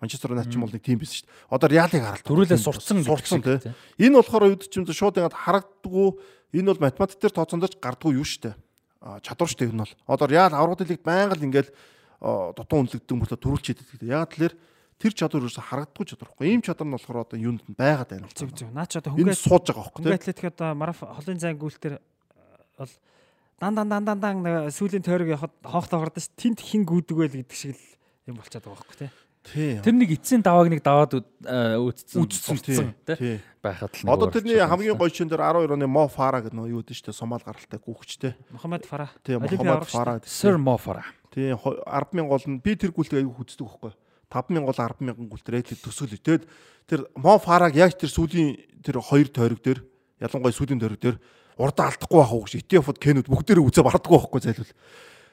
[0.00, 1.54] Манчестер Юнайтед ч юм бол нэг тим байсан шүү дээ.
[1.54, 2.26] Одоо Реалыг харалт.
[2.26, 3.60] Төрүүлээ сурцсан сурцсан те.
[4.00, 6.08] Энэ болохоор юуд ч юм шууд ингээд харагддаггүй.
[6.56, 8.56] Энэ бол математик дээр тооцоолж гардггүй юу шүү дээ.
[9.04, 9.94] А чадвар шүү дээ энэ бол.
[10.08, 11.68] Одоо Реал аврагын лиг байнга л ингээд
[12.20, 14.08] дутуу үнэлэгдэн мөртөө төрүүлчихэд гэдэг.
[14.08, 14.54] Яг тэлэр
[15.00, 16.46] тэр чадвар ерөөсө харагддаггүй чадвар байхгүй.
[16.48, 18.28] Ийм чадвар нь болохоор одоо юунд нь байгаад байна.
[18.32, 18.72] Зүг зүг.
[18.72, 21.96] Наа ч одоо хөнгөө сууж байгаа байхгүй хөнгөө атлетик одоо мараф холын зайн гүйлтэр
[22.80, 22.92] бол
[23.60, 24.36] дан дан дан дан дан
[24.72, 26.32] сүүлийн тойрог явахад хоохтой ш.
[26.32, 29.10] Тинт хин гүдэг байл гэдэг шиг л юм болчиход байгаа байхгүй тий.
[29.40, 29.80] Тий.
[29.80, 33.40] Тэр нэг эцсийн давааг нэг даваад үд- э, үүсцэн Үдцсэн тий.
[33.64, 36.80] байхад л Одоо тэрний хамгийн гоё шин дээр 12 оны Мо Фара гэдэг нөө юу
[36.84, 38.36] гэдэг штэ Сомал гаралтай гүгчтэй.
[38.52, 39.08] Мохаммед Фара.
[39.24, 40.20] Тий шүү Фара.
[40.24, 41.08] Sir Mo Farah.
[41.32, 43.92] Тий 100000 гол нь би тэр гүйлтийг аягүй хүздэг байхгүй.
[44.28, 46.20] 5000 гол 10000 гүйлтээр тэр төсөөлөж.
[46.20, 46.44] Тэгэд
[46.84, 49.80] тэр Мо Фараг яг тэр сүүлийн тэр хоёр тойрог дээр
[50.20, 51.16] ялангуяа сүүлийн тойрог дээр
[51.60, 54.72] урдаа алдахгүй байх уу гэж ETF-д Кенүүд бүгдээрээ үзээ бардаггүй байхгүй зайлвал.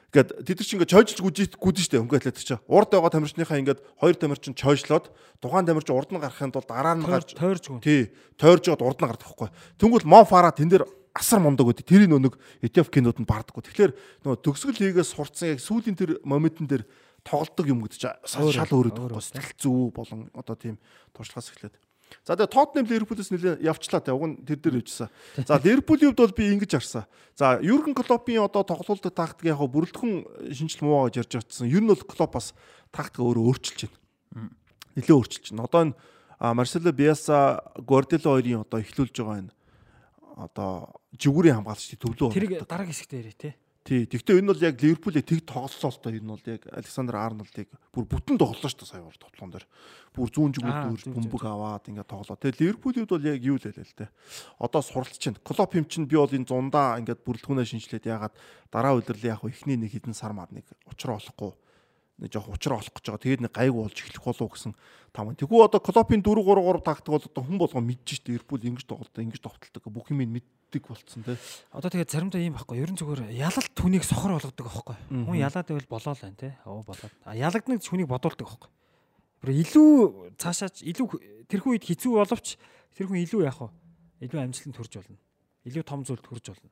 [0.08, 2.60] Ингээд тэд нар чинь ингээд чойжж гүжиж гүдэн штэ өнгө атлет чинь.
[2.64, 7.04] Урд байгаа тамирчныхаа ингээд хоёр тамирчин чойжлоод тухайн тамирчин урд нь гарахын тулд дараа нь
[7.04, 7.84] гарч тойрж гүн.
[7.84, 8.08] Тий,
[8.40, 9.52] тойрж жоод урд нь гардаг байхгүй.
[9.76, 11.76] Тэнгүүл Мо Фара тэн дээр асар мундаг.
[11.84, 13.68] Тэрийг нөө нэг ETF кинод нь бардаггүй.
[13.68, 13.92] Тэгэхээр
[14.24, 16.88] нөгөө төгсгөл лигээс сурцсан яг сүүлийн тэр моментн дээр
[17.20, 19.28] тоглолдог юм гэдэг чинь шал өөр өгдөг байхгүй.
[19.28, 20.80] Сэтгэл зүй болон одоо тийм
[21.12, 21.76] туршлагаас эхлээд.
[22.24, 24.12] За тэгээ Тоттенхэм Ливерпулээс нэлээ явчлаа те.
[24.12, 25.08] Уг нь тэр дээр явжсан.
[25.48, 27.04] За Ливерпулийн хувьд бол би ингэж харсан.
[27.36, 31.68] За Юрген Клоппийн одоо тоглолтод тактик яг бүрэлдэхүүн шинжил муу гэж ярьж очсон.
[31.68, 32.52] Ер нь бол Клоп бас
[32.92, 34.52] тактик өөрөө өөрчилж байна.
[34.96, 35.64] Нэлээ өөрчилж байна.
[35.64, 35.94] Одоо энэ
[36.38, 39.52] Марсело Биаса Гвардиола хоёрын одоо эхлүүлж байгаа энэ
[40.38, 43.54] одоо жигүүрийн хамгаалагчдын төвлөө Тэрийг дараагийн хэсэгт ярий тий.
[43.88, 44.04] Тий.
[44.04, 48.04] Гэхдээ энэ бол яг Ливерпулийг тэг тоглолцоо л доо энэ бол яг Александр Арнолдыг бүр
[48.04, 49.64] бүтэн тоглолоо шүү дээ сая бол тоглоом дээр.
[50.12, 50.68] Бүр зүүн зүг,
[51.08, 52.36] бөмбөг аваад ингээ тоглоо.
[52.36, 54.12] Тэгээ Ливерпулийн хувьд бол яг юу л хэлээ л дээ.
[54.60, 55.40] Одоо суралцж байна.
[55.40, 58.36] Клоп юм чинь би бол энэ зундаа ингээд бүрэлдэхүүнээ шинжилээд ягаад
[58.68, 61.56] дараа удирлын яг ихний нэг хэдэн сар мар нэг учраа олохгүй
[62.20, 63.24] нэг жоох учраа олох гэж байгаа.
[63.24, 64.76] Тэгээд нэг гайгүй болж эхлэх болов гэсэн
[65.16, 65.32] там.
[65.32, 68.84] Тэгвэл одоо Клопын 4 3 3 тактик бол одоо хүн болгоо мэдж штэ Ливерпул ингэж
[68.84, 71.36] тоглолтоо ингэж товтолдог бүх юм мэддэг болцсон те.
[71.72, 72.76] Одоо тэгээд заримдаа ийм байхгүй.
[72.76, 74.96] Ерөн зүгээр ялалт хүнийг сохор болгодог байхгүй.
[75.08, 76.52] Хүн ялаад байвал болоо л байна тий.
[76.68, 77.12] Оо болоод.
[77.24, 78.70] А ялагдныг хүнийг бодуулдаг байхгүй.
[79.40, 79.90] Бүр илүү
[80.36, 81.06] цаашаач илүү
[81.48, 82.60] тэрхүү үед хэцүү боловч
[82.92, 83.68] тэр хүн илүү яах вэ?
[84.28, 85.18] Илүү амжилтанд хүрч болно.
[85.64, 86.70] Илүү том зүйлд хүрч болно.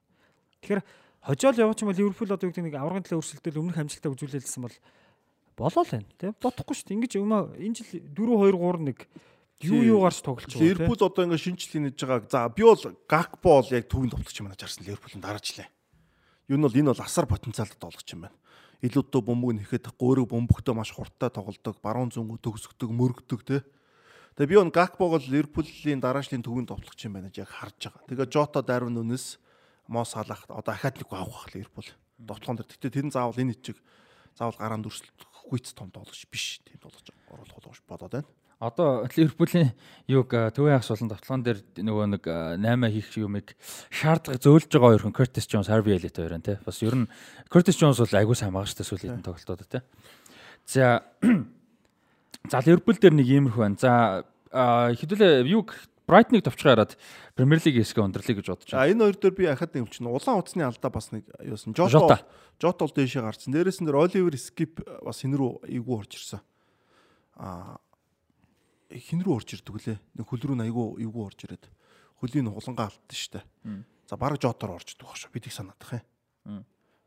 [0.60, 0.82] Тэгэхээр
[1.24, 4.76] хожоол явууч юм бол Ливерпул одоо гэдэг нэг аврагын төлөө өрсөлдөөл өмнөх амжилтаа үзүүлэлсэн бол
[5.56, 6.34] болоо л байна тий.
[6.42, 6.96] Бодохгүй шүү дээ.
[7.00, 9.08] Ингиж энэ жил 4 2 3 1
[9.62, 10.60] юу юу гарч тоглож байгаа.
[10.60, 12.28] Ливерпул одоо ингээ шинжлэл хийж байгаа.
[12.28, 15.68] За би бол Гакпо бол яг төвийн тоглогч юм байна харсан Ливерпулын дараачлаа.
[16.48, 18.36] Юу нь бол энэ бол асар потенциалтай тоглогч юм байна.
[18.84, 23.60] Илүүтэй бөмбөг нэхэд гоорыг бөмбөгтөө маш хурдтай тоглодог, баруун зөнгө төгсгдөг, мөргдөг тий.
[24.36, 28.04] Тэгээ би он Гакпог бол Ливерпулийн дараачлалын төвийн тоглогч юм байна гэж яг харж байгаа.
[28.04, 29.40] Тэгээ Жота Дарвин үнэс
[29.88, 31.88] Мо Салах одоо академик авах бах Ливерпул.
[32.20, 32.68] Довтлогон дээр.
[32.68, 33.80] Гэтэ тэр нь заавал энэ чиг
[34.36, 36.60] заавал гараанд дүрслэхгүйц том тоглогч биш.
[36.68, 38.28] Тийм тоглож оруулах болгож бодоод байна.
[38.56, 39.74] Одоо Ливерпулийн
[40.08, 43.52] юг э, төвийн хагас болон тоглоом дээр нөгөө нэг 8 хийх юмыг
[43.92, 46.56] шаардлагыг зөөлж байгаа хоёр хүн Curtis Jones, Harvey Elliott хоёр нь тий.
[46.64, 47.10] Бас ер нь
[47.52, 49.84] Curtis Jones бол айгүй сайн байгаа шүү дээ сүүлийн тоглолтууд тий.
[50.64, 51.04] За
[52.50, 53.76] За Ливерпул дээр нэг иймэрхүү байна.
[53.76, 55.74] За а, хэдүүлээ юг
[56.06, 56.94] Брайтныг товчхон хараад
[57.34, 58.94] Премьер Лиг хэсгээ ундралыг гэж бодож А байна.
[58.94, 61.74] энэ хоёр дээр би ахад нэг чинь улаан утасны алдаа бас нэг юусэн.
[61.74, 62.22] Жота.
[62.62, 62.86] Жота.
[62.86, 63.50] Бол дээшээ гарсан.
[63.50, 66.40] Дээрээс нь дээр Оливер Скип бас хин рүү эйгүү орж ирсэн.
[67.34, 67.82] А
[68.90, 69.98] хин рүү орж ирдэг лээ.
[70.14, 71.64] Нэг хөл рүү айгуу эйгүү орж ирээд
[72.22, 73.40] хөлийн хулангаа алдсан штэ.
[74.06, 75.32] За баг Жотоор орж идэх баг шүү.
[75.34, 76.02] Бидийг санаадах
[76.46, 76.64] юм.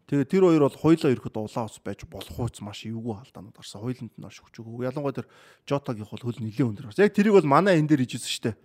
[0.10, 3.86] Тэгээ тэр хоёр бол хоёлаа ирэхэд улаан ус байж болох хуйц маш эвгүй халдаанууд гарсан.
[3.86, 4.90] Хоёланд нь маш өгч өгөө.
[4.90, 5.30] Ялангуяа тэр
[5.70, 7.06] Жотагийн бол хөл нэлээд өндөр гарсан.
[7.06, 8.58] Яг тэрийг бол манай энэ дээр ижсэн штэ.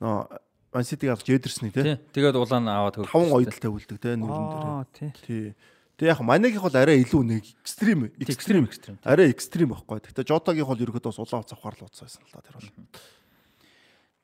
[0.00, 0.40] Нөө
[0.72, 1.82] Манситиг авч Эдерсний те.
[1.82, 1.96] Тий.
[2.12, 3.12] Тэгээд улаан аваад хөрөх.
[3.12, 5.12] Таван ойдолтой үлдэг те нүрэн дээр.
[5.24, 5.54] Тий.
[5.98, 8.98] Тэг яг манайгийнх бол арай илүү нэг экстрим Экстрим экстрим.
[9.02, 9.98] арай экстрим байхгүй.
[9.98, 12.70] Гэтэ Жотагийн бол ерөөдөө бас улаан цавхаар л уцсан л да тэр бол.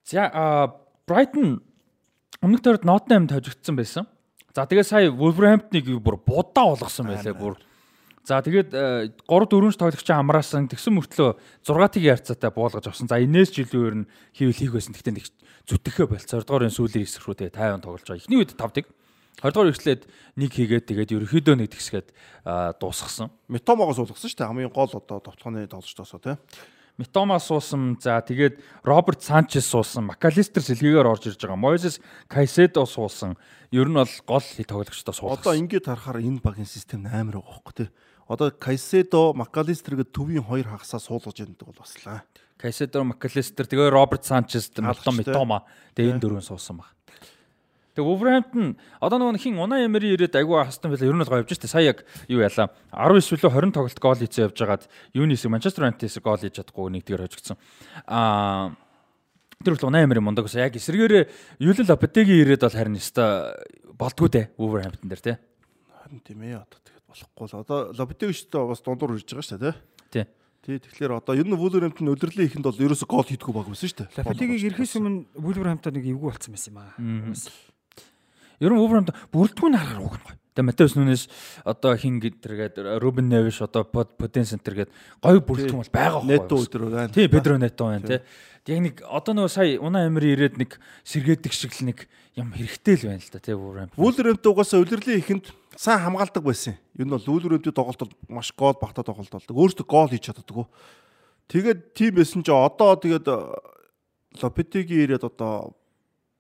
[0.07, 0.23] За
[1.07, 1.67] Брайтон
[2.39, 4.07] өмнөх төрөд Nottingham тожигдсон байсан.
[4.55, 7.59] За тэгээд сая Wolverhampton-ыг бүр будаа болгосон байлаа бүр.
[8.23, 11.35] За тэгээд 3 4-ш тоглогчийн амраасан тэгсэн мөртлөө
[11.67, 13.11] 6-ыг ярцаатай буулгаж авсан.
[13.11, 14.95] За энэс жилийн өөр нь хийвэл хийх байсан.
[14.95, 15.27] Тэгтээ нэг
[15.67, 16.41] зүтгэхэ болцоо.
[16.41, 18.23] 20 дугаар сүүлийн хэсэг рүү тэгээд 50 тоглож байгаа.
[18.23, 18.87] Эхний үед 5-ыг
[19.43, 20.03] 20 дугаар эхлээд
[20.39, 22.09] нэг хийгээд тэгээд ерөөхдөө нэг тэгсгээд
[22.45, 23.35] а, дуусгасан.
[23.51, 24.51] Метомогоос уулгасан шүү дээ.
[24.51, 26.39] Хамгийн гол одоо товтлооны тоглолчдоосоо те.
[26.97, 27.99] Митома суусан.
[27.99, 30.07] За тэгээд Роберт Санчес суусан.
[30.07, 31.59] Макалистер сэлгээгээр орж ирж байгаа.
[31.59, 31.99] Мойсес
[32.31, 33.35] Кайседо суусан.
[33.75, 35.43] Ер нь бол гол тоглогчдоо суулгасан.
[35.43, 37.89] Одоо ингээд харахаар энэ багийн систем амар байгаа хөөхгүй тий.
[38.31, 42.23] Одоо Кайседо, Макалистер гэдэг төвийн хоёр хагасаа суулгаж яддаг бол баслаа.
[42.55, 45.59] Кайседо, Макалистер тэгээ Роберт Санчес, Митома, Митома
[45.99, 46.94] тэгээ энэ дөрөв суусан баг.
[47.95, 51.07] Тэгээ Wolverhampton одоо нөгөө хин Унаа Эмери ирээд айгүй хастан байлаа.
[51.07, 51.71] Ер нь бол гоё явж штэ.
[51.71, 52.75] Сая яг юу яалаа.
[52.91, 54.85] 19 үлээ 20 тоглолт гол хийсэн явж байгаад
[55.15, 57.55] Юнис Манчестер Юнайтедээс гол хийж чадахгүй нэгдгээр хожигдсон.
[58.11, 58.75] Аа
[59.63, 63.55] тэр бол Унаа Эмери мундаг ус яг эсэргээрээ Юлэл Лопетеги ирээд бол харин өста
[63.95, 65.39] болдгоо те Wolverhampton дээр те.
[66.03, 67.63] Харин тийм ээ одоо тэгэхэд болохгүй л.
[67.63, 69.71] Одоо Лопетеги штэ бас дундуур ирж байгаа штэ те.
[70.11, 70.27] Тий.
[70.67, 74.11] Тий тэгэхээр одоо ер нь Wolverhampton удирлын ихэнд бол ерөөсө гол хийдгүү баг байсан штэ.
[74.19, 76.93] Лопетегийг ирэхээс өмнө Wolverhampton нэг эвгүй болцсон байсан юм аа.
[78.61, 80.39] Ер нь Wolverhampton бүрдгүү нь харахаар уг нь гоё.
[80.55, 81.23] Тэгээ Матеус Нүнес
[81.67, 86.31] одоо хин гэдэргээд Рубен Невиш одоо Потен центр гээд гоё бүрдгүү бол байгаа хөө.
[86.31, 87.11] Нето өдрөө байна.
[87.11, 88.21] Тий, Педро Нето байна тий.
[88.71, 92.07] Яг нэг одоо нөгөө сая Унаа Амри ирээд нэг сэргээдэг шиг л нэг
[92.39, 93.99] юм хэрэгтэй л байна л да тий Wolverhampton.
[93.99, 96.79] Wolverhampton угаасаа удирлын ихэнд сайн хамгаалдаг байсан.
[96.95, 99.59] Ер нь бол Wolverhampton тоглолт бол маш гол багтаа тоглолт болдог.
[99.59, 100.71] Өөртөө гол хийж чаддаг.
[101.51, 103.27] Тэгээд тийм байсан ч одоо тэгээд
[104.39, 105.75] Лопетеги ирээд одоо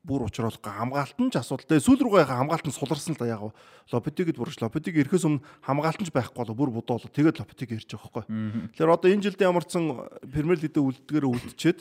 [0.04, 1.64] бүр уучруулах хамгаалт нь ч асуудал.
[1.64, 3.56] Тэгээ сүүл рүүгээ хамгаалт нь суларсан л да яг
[3.88, 7.08] Лопетигд бүрч Лопетиг ирэхээс өмнө хамгаалт нь ч байхгүй болоо бүр бодоолоо.
[7.08, 8.72] Тэгээд Лопетиг ирж байгаа байхгүй.
[8.76, 9.84] Тэгэхээр одоо энэ жилдээ ямарсан
[10.28, 11.80] Премьер лигтээ үлддгээр үлдчихэд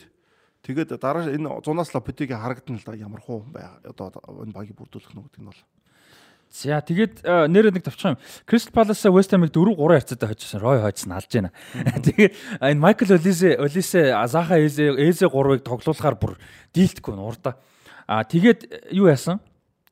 [0.63, 4.07] тэгээд дараа энэ 100-аас Лопетиг харагдана л да ямар хуу бай одоо
[4.39, 5.61] энэ багийг бүрдүүлэх нь гэдэг нь бол.
[6.53, 8.21] За тэгээд нэр нэг тавчих юм.
[8.45, 10.61] Crystal Palace West Ham-ыг 4-3 харьцаатай хожсон.
[10.61, 11.49] Рой хойцсон алж байна.
[11.74, 16.38] Тэгээд энэ Michael Olise Olise Zaha Eze Eze 3-ыг тоглуулахаар бүр
[16.78, 17.57] дийлдэхгүй нурда.
[18.08, 19.39] Аа тэгээд юу яасан?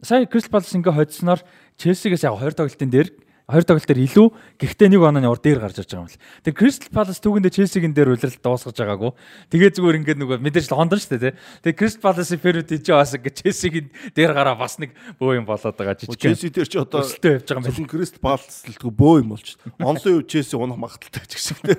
[0.01, 1.39] Сая Crystal Palace ингээ хоцсноор
[1.78, 3.09] Chelsea-гээс яг 20 тоглолтын дээр
[3.51, 4.27] 20 тоглолт дээр илүү
[4.63, 6.19] гэхдээ нэг онооны ор дээр гарч ирж байгаа юм л.
[6.47, 9.11] Тэгээ Crystal Palace түүгэндээ Chelsea-гийн дээр үлрэлт дуусгаж байгаагүй.
[9.51, 11.33] Тэгээ зүгээр ингээд нөгөө мэдээж л хондон шүү дээ, тий.
[11.67, 15.75] Тэгээ Crystal Palace-ийн Ferret хийж бас ингээд Chelsea-гийн дээр гараа бас нэг бөө юм болоод
[15.75, 16.15] байгаа жижиг.
[16.15, 17.91] Chelsea дээр ч одоо өсөлтөө явж байгаа юм байна.
[17.91, 19.47] Crystal Palace л тгөө бөө юм болж.
[19.83, 21.77] Онлын үе Chelsea унах магадaltaй ч гэсэн тий.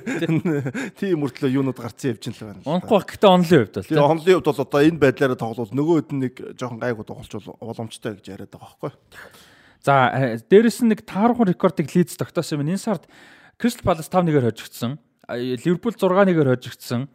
[1.01, 2.61] Тийм мөртлөө юунууд гарцсан явж л байна.
[2.69, 3.97] Унахгүй гэхдээ онлын хувьд бол тий.
[3.97, 8.27] Онлын хувьд бол одоо энэ байдлаараа тоглол нөгөөд нь нэг жоохон гайгүй тоглолч боломжтой гэж
[8.29, 9.52] яриад байгаа байхгүй.
[9.83, 12.71] За э, дээрэс нь нэг таархан рекордыг Лидс тогтоосон юм.
[12.71, 13.11] Энэ сард
[13.59, 14.99] Crystal Palace 5-1-ээр хожигдсон.
[15.29, 17.11] Ливерпул 6-1-ээр хожигдсон.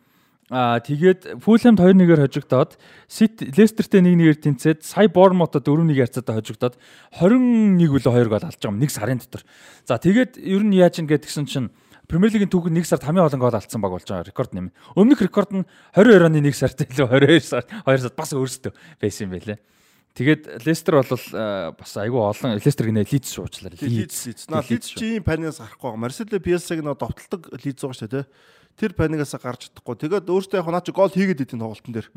[0.47, 6.76] Аа тэгээд Фулхэмд 2-1-ээр хожигдоод Сити Лестертэй 1-1-ээр тэнцээд сая Бормотод 4-1 харьцаатай хожигдоод
[7.20, 9.43] 21 үлээ 2 гол алж байгаа юм нэг сарын дотор.
[9.84, 11.68] За тэгээд ер нь яаж ин гэдгсэн чинь
[12.07, 14.72] Премьер лигийн түүхэнд нэг сард хамгийн олон гол алдсан баг болж байгаа рекорд нэмэ.
[14.95, 18.72] Өмнөх рекорд нь 22 оны нэг сард илүү 22 сар 2 сард бас өөрсдөө
[19.03, 19.59] байсан юм байлээ.
[20.18, 21.13] Тэгээд Лестер бол
[21.78, 23.70] бас айгүй олон Лестер гинэ Лидс шуучлаа.
[23.70, 24.49] Лидс.
[24.49, 26.01] Наа Лидс чи панигаас гарахгүй байгаа.
[26.01, 28.26] Марсело Биелсаг нөө довтлог Лидс байгаа шүү дээ.
[28.82, 29.93] Тэр панигаас гарч чадахгүй.
[30.01, 32.09] Тэгээд өөртөө яг наа чи гол хийгээд идэв тоглолтын дээр.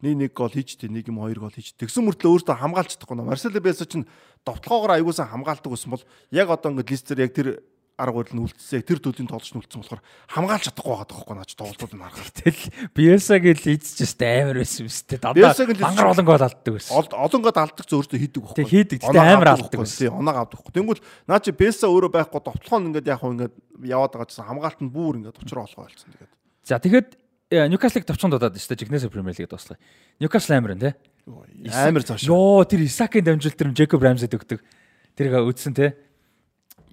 [0.00, 1.76] Нэг нэг гол хийжтэй, нэг юм хоёр гол хийж.
[1.76, 3.24] Тэгсэн мөртлөө өөртөө хамгаалж чадахгүй.
[3.28, 4.08] Марсело Биелсаг чинь
[4.48, 7.60] довтлогоогоор аягуулсан хамгаалдаг гэсэн бол яг одоо ингээд Лестер яг тэр
[7.94, 11.94] арга барил нь үлдсээ тэр төдийн тоглож нүлдсэн болохоор хамгаалж чадахгүй байгаа тоххой наач тоглолтууд
[11.94, 12.30] нь харахаар.
[12.34, 15.14] Тэгэл Биелсагийн лидсчээс амар байсан юм сте.
[15.22, 16.92] Дандаа мангар олон гол алддаг байсан.
[17.14, 18.66] Олон гол алддаг зөв өөртөө хийдэг байхгүй.
[18.66, 18.98] Хийдэг.
[18.98, 20.10] Тэгтээ амар алддаг байсан.
[20.10, 20.74] Оноо авдаг байхгүй.
[20.74, 23.54] Тэнгүүл наа чи Беса өөрөө байхгүй довтлохоо ингээд яг ингээд
[23.86, 26.32] яваад байгаа гэсэн хамгаалт нь бүр ингээд учраа олгоо болсон тэгээд.
[26.66, 27.08] За тэгэхэд
[27.54, 28.80] Ньюкаслыг товчонд шүү дээ.
[28.82, 29.78] Жигнэсээ Премьер Лиг дуслаа.
[30.18, 30.90] Ньюкасл амар энэ те.
[31.70, 32.26] Амар цааш.
[32.26, 34.58] Йоо тэр Исакийн дамжуулт тэр Джекоб Рамсэд өгдөг.
[35.14, 35.94] Тэрийг үдсэн те.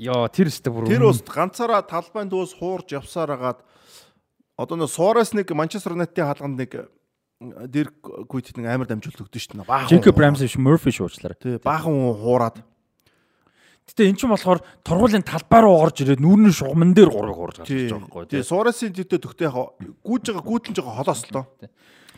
[0.02, 3.60] Йоо тэр өстө бүр Тэр уст ганцаараа талбайн дөөс хуурж явсаар агаад
[4.58, 6.72] одоо нөө Суарес нэг Манчестер Юнайтедийн хаалганд нэг
[7.70, 9.70] Дирк Гуйт нэг амар дамжуулт өгдөн шүү дээ.
[9.70, 9.90] Баахан.
[9.90, 11.38] Джекоб Рамси Мөрфи шуучлаарай.
[11.38, 12.62] Тий, баахан хуураад.
[13.90, 17.70] Гэтэ эн чинь болохоор тургуулийн талбай руу орж ирээд нүүрний шугамн дээр гурыг хуурж гарч
[17.70, 18.46] байгаа байхгүй тий.
[18.46, 19.58] Суаресын төдөө төгтөө яг
[20.06, 21.46] гүйж байгаа гүйтлэн байгаа холоос л тоо.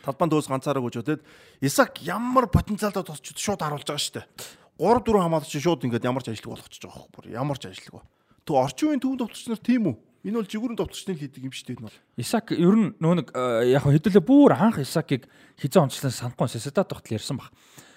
[0.04, 1.20] Талбайн дөөс ганцаараа гүйж өдөөд
[1.64, 4.28] Исак ямар потенциалтай тосч шууд харуулж байгаа шүү дээ.
[4.78, 7.30] 3 4 хамгаалагч шууд ингээд ямар ч ажиллаг болгочихж байгаа хөөхгүй.
[7.30, 8.02] Ямар ч ажиллаг ба.
[8.42, 9.96] Тэг орчин үеийн төвөнд товтлогч нар тийм үү?
[10.24, 11.98] Энэ бол жигүүрэн товтлогчны хийдэг юм шүү дээ энэ бол.
[12.16, 13.28] Исак ер нь нөө нэг
[13.70, 15.28] яг хэдүүлээ бүр анх Исакийг
[15.60, 17.52] хизээ онцлон санахгүй Сесадат тогтол ярьсан баг.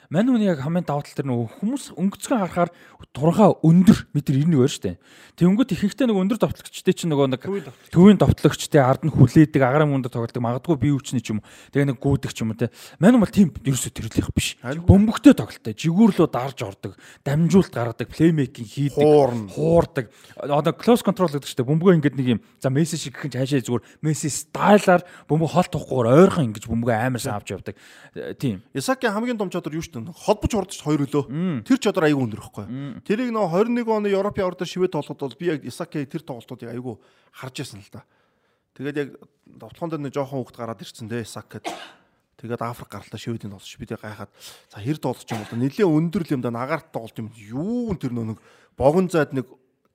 [0.07, 2.71] Мань үний яг хамгийн давуу тал тэр нөгөө хүмүүс өнгөцгөн харахаар
[3.11, 4.95] турхаа өндөр метр 91 байна шүү дээ.
[5.35, 7.43] Тэнгүүт ихэнхдээ нөгөө өндөр довтлогчтой чинь нөгөө нэг
[7.91, 11.47] төвийн довтлогчтой ард нь хүлээдэг агараа мөндөд тоглодог магадгүй бие хүчний ч юм уу.
[11.75, 12.71] Тэгээ нэг гүйдэг ч юм уу те.
[13.03, 14.55] Мань бол тийм ерөөсө төрлөх биш.
[14.63, 15.75] Бөмбөгтэй тоглолтой.
[15.75, 16.95] Жигүүрлөө дарж ордог,
[17.27, 19.03] дамжуулт гаргадаг, плеймейкинг хийдэг,
[19.51, 20.07] хуурдаг.
[20.39, 23.59] Одоо close control гэдэг чинь бөмбөгөө ингэдэг нэг юм за месси шиг гэх юм хаашаа
[23.59, 27.75] зүгээр месси стайлаар бөмбөг хол туухгүйгээр ойрхон ингэж бөмбөгөө амар сайн авч явдаг.
[28.39, 28.63] Тийм.
[28.71, 30.21] Исаки хамгийн том чадвар юу шүү дээ.
[30.21, 31.23] Холбож урдч хоёр өлөө.
[31.65, 32.65] Тэр чадвар аягүй өндөр ихгүй.
[33.01, 37.01] Тэрийг нөө 21 оны Европын ордоор шивэд тоглоход бол би яг Исаки тэр тоглолтуудыг аягүй
[37.33, 38.05] харж байсан л да.
[38.77, 39.09] Тэгээд яг
[39.49, 41.65] довтлогон дээр нэг жоохон хөвгт гараад ирсэн те сак гэд.
[42.37, 44.29] Тэгээд Африк гаралтаа шивэдийн тоглож бид гайхаад
[44.69, 48.13] за хэр тоглож юм бол нэлээ өндөр л юм да нагарт тоглож юм юу тэр
[48.13, 48.37] нэг
[48.77, 49.49] богон зайд нэг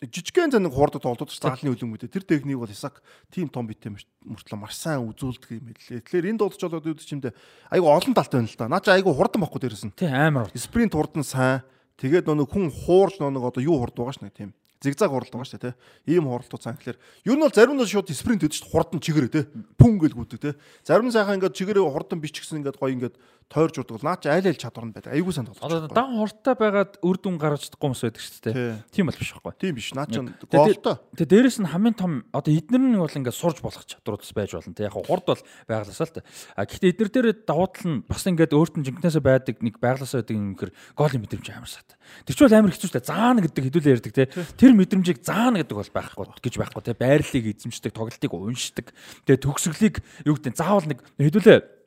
[0.08, 3.94] жижигхэн зан нэг хурдад тоглоод ч заалны хөлөнгөтэй тэр техник бол Исак тим том битээ
[3.94, 6.02] мөртлөө маш сайн үзүүлдэг юм хэлээ.
[6.02, 7.32] Тэгэхээр энд дуудаж болоод үүд чимдээ
[7.70, 8.66] айгу олон талтай байна л да.
[8.66, 9.94] Наа чи айгу хурдан баггүй дээрсэн.
[9.94, 10.50] Тий амар.
[10.58, 11.62] Спринт хурдан сайн.
[12.02, 14.50] Тэгээд нэг хүн хуурж нэг одоо юу хурд байгаа ш нэг тийм
[14.82, 16.18] зигзаг хуралд байгаа шүү дээ тий.
[16.18, 18.70] Ийм хуралдууд цаан гэхэлэр ер нь бол зарим нь шууд спринт өгдөг шүү.
[18.74, 19.44] Хурдан чигээрээ тий.
[19.78, 20.54] Пүн гэл гүдэг тий.
[20.82, 23.14] Зарим нь сайхан ингээд чигээрээ хурдан бичгсэн ингээд гоё ингээд
[23.52, 25.12] тойрж бол наа чи айл айл чадвар нь байдаг.
[25.12, 25.60] Айгуу тоглож.
[25.60, 28.80] Одоо дан хурдтай байгаад үр дүн гаргаж чадахгүй хүмүүс байдаг шүү дээ.
[28.88, 29.52] Тийм бол биш байхгүй.
[29.60, 29.92] Тийм биш.
[29.92, 30.96] Наа чи голтой.
[31.12, 34.72] Тэгээ дээрэс нь хамгийн том одоо эднэр нь бол ингээд сурж болох чадваруудс байж болно.
[34.72, 36.24] Тэг яг хурд бол байгласаа л та.
[36.56, 40.24] А гэхдээ эднэр дээр давуу тал нь бас ингээд өөрт нь жинкнээсээ байдаг нэг байгласаа
[40.24, 41.92] байдаг юм хэр гол мэдрэмж амар сат.
[42.24, 43.10] Тэр чинь бол амар хэцүү шүү дээ.
[43.12, 44.24] Заана гэдэг хэдүүлээ ярьдаг те.
[44.56, 46.96] Тэр мэдрэмжийг заана гэдэг бол байхгүй гэж байхгүй те.
[46.96, 48.86] Байрлалыг эзэмшдэг, тоглолтыг уншдаг.
[49.28, 51.81] Тэгээ төгсгөлийг юу гэдэг заавал нэг хэдүүлээ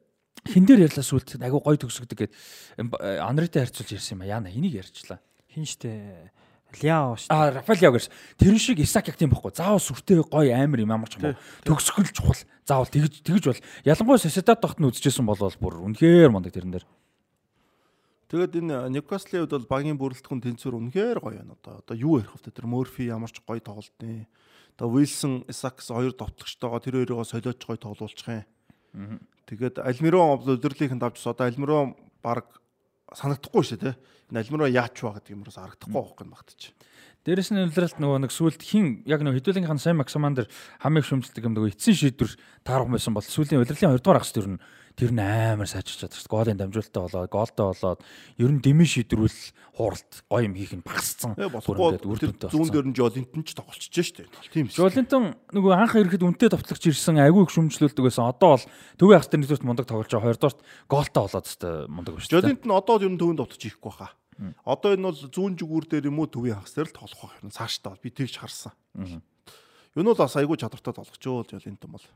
[0.45, 2.33] хин дээр ярьлаа сүлд айгу гой төгсгдөг гэд
[3.21, 5.19] Анритай харьцуулж ярьсан юм а яана энийг ярьчлаа.
[5.49, 6.31] Хин штэ
[6.83, 7.31] Ляо шүү.
[7.31, 8.11] А Рафаэл Ляо гэсэн.
[8.35, 9.53] Тэр шиг Исак яг тийм байхгүй.
[9.55, 11.37] Заавал сүртэй гой амир юм ямар ч юм.
[11.63, 12.35] Төгсгөл чухал.
[12.67, 16.85] Заавал тэгж тэгж бол ялангуяа Сосидад тогт нь үзчихсэн бол бүр үнэхээр мондаг тэрэн дээр.
[18.27, 21.79] Тэгээд энэ Ньюкаслын хувьд бол багийн бүрэлдэхүүн тэнцвэр үнэхээр гоё байна одоо.
[21.79, 22.51] Одоо юу ярих вэ?
[22.51, 24.27] Тэр Морфи ямар ч гоё тоглолтны.
[24.75, 28.43] Одоо Вилсон, Исакс хоёр довтлогчтойгоо тэр хоёроо солиоч гоё тоглуулчих
[28.91, 29.21] юм.
[29.45, 31.93] Тэгээд Альмиро өдөрлийнхэнд авч одоо Альмиро
[32.25, 32.49] баг
[33.13, 33.95] санагдахгүй шүү дээ.
[34.33, 36.73] Энэ Альмиро яач ба гэдэг юмроос харагдахгүй байхгүй багтчих.
[37.25, 40.45] Дээрэс нь үлрэлт нөгөө нэг сүулт хин яг нөгөө хэдүүлгийнхэн сайн Максамандер
[40.77, 44.45] хамыг шүмжилдэг юм нөгөө эцсийн шийдвэр таарах байсан бол сүүлийн улирлын 2 дугаар агс төр
[44.45, 44.61] нь
[44.95, 46.31] тэр нь амар сайжирч шүү.
[46.31, 47.99] Голын дамжуулалтаа болоод, голтой болоод
[48.39, 49.39] ер нь дэмий шийдвэрүүл
[49.75, 51.35] хуралт гоё юм хийх нь багассан.
[51.35, 54.31] Зүүн дээр нь Жолинтон ч тоглолцож штэ.
[54.55, 54.87] Тийм шүү.
[54.87, 58.31] Жолинтон нөгөө анх ирэхэд үнтэй товтлогч ирсэн айгүй их шүмжлүүлдэг байсан.
[58.31, 58.65] Одоо бол
[58.95, 60.31] төвийн ахс дээр нэгдүгürt мундаг тоглож байгаа.
[60.31, 62.39] Хоёрдугаарт голтой болоод хэвээр мундаг байна шүү.
[62.39, 64.15] Жолинтон одоо ер нь төвийн товтлогч ихгүй хаа.
[64.63, 67.51] Одоо энэ бол зүүн зүгүүр дээр юм уу төвийн дээр л тоглох байх юм.
[67.51, 68.71] Цаашдаа би тэгж харсан.
[68.95, 72.07] Юу нь бол бас айгүй чадвартай тоглож өөл Жолинтон бол.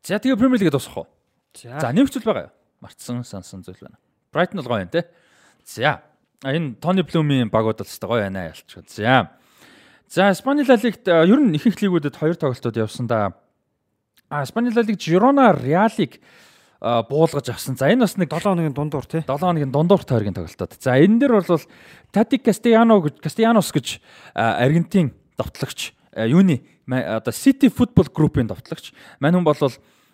[0.00, 1.08] За тэгээ Премьер лигэд дуусах уу?
[1.54, 2.54] За нэг зүйл байгаа юу?
[2.80, 3.98] Мартсан сансан зүйл байна.
[4.32, 5.06] Brighton бол гоё юм те.
[5.64, 6.02] За
[6.44, 8.82] энэ Тони Блумийн багууд л хэвээр гоё байна ялчгүй.
[8.88, 9.30] За.
[10.08, 13.36] За Испани ла лигт ер нь их их лигүүдэд хоёр тоглолтууд явсан да.
[14.28, 16.20] А Испани ла лиг Жирона Реалиг
[16.80, 17.76] буулгаж авсан.
[17.76, 19.22] За энэ бас нэг 7 хоногийн дундуур тий.
[19.22, 20.76] 7 хоногийн дундуур тойргийн тоглолтод.
[20.80, 21.60] За энэ дээр бол
[22.10, 24.00] Тати Кастиано Кастианос гэж
[24.34, 28.92] Аргентин довтлогч юуны одоо City Football Group-ийн довтлогч.
[29.20, 29.56] Мань хүн бол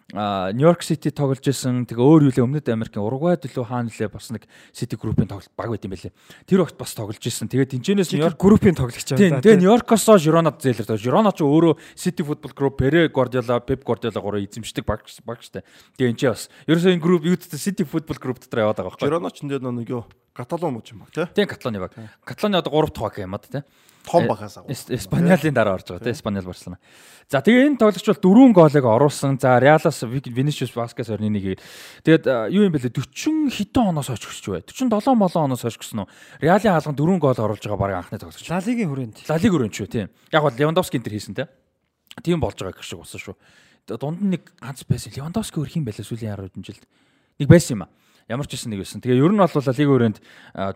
[0.08, 1.84] Нью-Йорк Сити тоглож исэн.
[1.84, 5.68] Тэгээ өөр юулээ Өмнөд Америкийн Уругвайд лөө хаана лээ бас нэг Сити группийн тоглолт баг
[5.68, 6.16] байт юм байлээ.
[6.48, 7.44] Тэр огт бас тоглож исэн.
[7.52, 9.44] Тэгээ тэнцэнээс Нью-Йорк группийн тоглогч байна.
[9.44, 11.04] Тэгээ Нью-Йоркосоо Жиронод зээлэр тоглож.
[11.04, 15.60] Жироно ч өөрөө Сити футбол групп Пере Гвардиола, Пеп Гвардиола гурав эзэмшдэг баг баг штэ.
[16.00, 18.96] Тэгээ энэ ч бас ерөөсөө энэ групп юу гэдэг Сити футбол групп дотор яваад байгаа
[18.96, 19.12] байхгүй.
[19.12, 21.28] Жироно ч энэ нэг юу Каталон мууч юм баг тий.
[21.36, 21.92] Тийм Каталоны баг.
[22.24, 23.60] Каталоны одоо 3 дахь баг юм аа тий
[24.08, 24.72] том багаас агуу.
[24.72, 26.78] Испаниалын дараа орж байгаа тийм Испаниал Барселона.
[27.28, 29.36] За тэгээ энэ тоглогч бол дөрвөн гоолыг оруулсан.
[29.36, 31.60] За Реалас Vinicius Vasquez 21-ийг.
[32.02, 34.64] Тэгээд юу юм бэлээ 40 хэдэн оноос хойш гисч бай.
[34.64, 36.08] 47 молон оноос хойш гисэн үү.
[36.40, 38.48] Реалын хаалган дөрвөн гоол оруулж байгаа баг анхны тоглогч.
[38.48, 39.16] Ла лигийн хүрээнд.
[39.28, 40.08] Ла лиг хүрээнд шүү тийм.
[40.32, 41.48] Яг бол Левандовски энэ төр хийсэн тийм.
[42.24, 43.36] Тийм болж байгаа гэх шиг болсон шүү.
[43.92, 45.12] Дунд нь нэг ганц байсан.
[45.12, 46.84] Левандовски өрх юм байлаа сүүлийн 10 хэдэн жилд.
[47.36, 47.92] Нэг байсан юм аа
[48.28, 49.00] ямар ч байсан нэг байсан.
[49.00, 50.18] Тэгээ ер нь бол лиг өрөөнд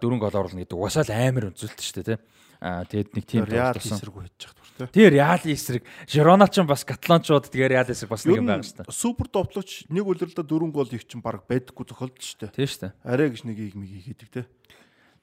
[0.00, 2.20] дөрвөн гол оруулна гэдэг угасаал амар өнцөлт шүү дээ тийм.
[2.62, 5.02] Тэгээд нэг тийм Реал эсрэг хийж чадах бүр тий.
[5.02, 8.86] Тэгээ Реал эсрэг Жирона ч бас Каталончууд тэгээ Реал эсрэг бас нэг юм байгаа шүү
[8.86, 8.94] дээ.
[8.94, 12.54] Супер товлооч нэг үлрэлдэ дөрвөн гол их чинь баг байдаггүй тохиолдож шүү дээ.
[12.54, 12.92] Тий шүү дээ.
[13.02, 14.46] Арай гэж нэг ийг миг хийдэг тий.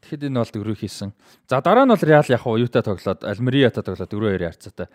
[0.04, 1.16] Тэгэхэд энэ бол дөрөв хийсэн.
[1.48, 4.88] За дараа нь бол Реал яг уюутай тоглоод Альмериатай тоглоод 4-2 харьцаатай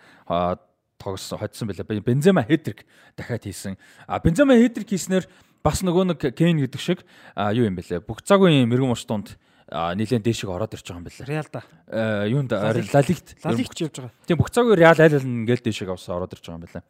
[1.00, 2.04] тогсон хоцсон байлаа.
[2.04, 2.84] Бензема хедрик
[3.16, 3.80] дахиад хийсэн.
[4.04, 5.24] А Бензема хедрик хийснээр
[5.64, 8.04] бас нөгөө нэг Кейн гэдэг шиг юу юм бэлээ.
[8.04, 9.40] Бүх цагийн мэрэгэн муш тунд
[9.70, 11.24] нилээн дээшиг ороод ирж байгаа юм байна.
[11.24, 11.62] Реал да.
[11.88, 12.92] Э юунд Лалигт
[13.40, 14.12] Лалигт явж байгаа.
[14.28, 16.84] Тийм бүх цагийн Реал аль аль ингээл дээшиг авсан ороод ирж байгаа юм байна.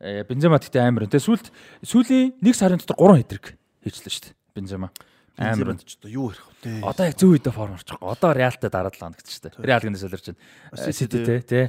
[0.00, 1.04] Э Бензема тэгтээ амар.
[1.12, 1.46] Тэгээ сүүлд
[1.84, 3.44] сүүлийн нэг сарын дотор 3 хэтрэг
[3.84, 4.36] хийчлээ шүү дээ.
[4.56, 4.88] Бензема.
[5.36, 6.80] Амар ч одоо юу ярих вэ?
[6.80, 8.00] Одоо яг зөв үедээ форм орчих.
[8.00, 9.66] Одоо Реалтай дараад л ханагдчих шүү дээ.
[9.66, 10.92] Реал гэнэ солирч байна.
[10.94, 11.64] Сити те тий.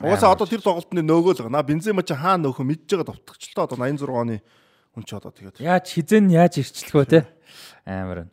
[0.00, 1.60] Угаасаа одоо тэр тоглолтны нөгөө л гана.
[1.60, 4.40] Бензема чи хаана нөхө мэдж байгаа товтгочлоо одоо 86 оны
[4.96, 5.60] хүн ч одоо тэгээд.
[5.60, 7.20] Яаж хизэн яаж ирчлэх вэ те?
[7.84, 8.32] Амар байна.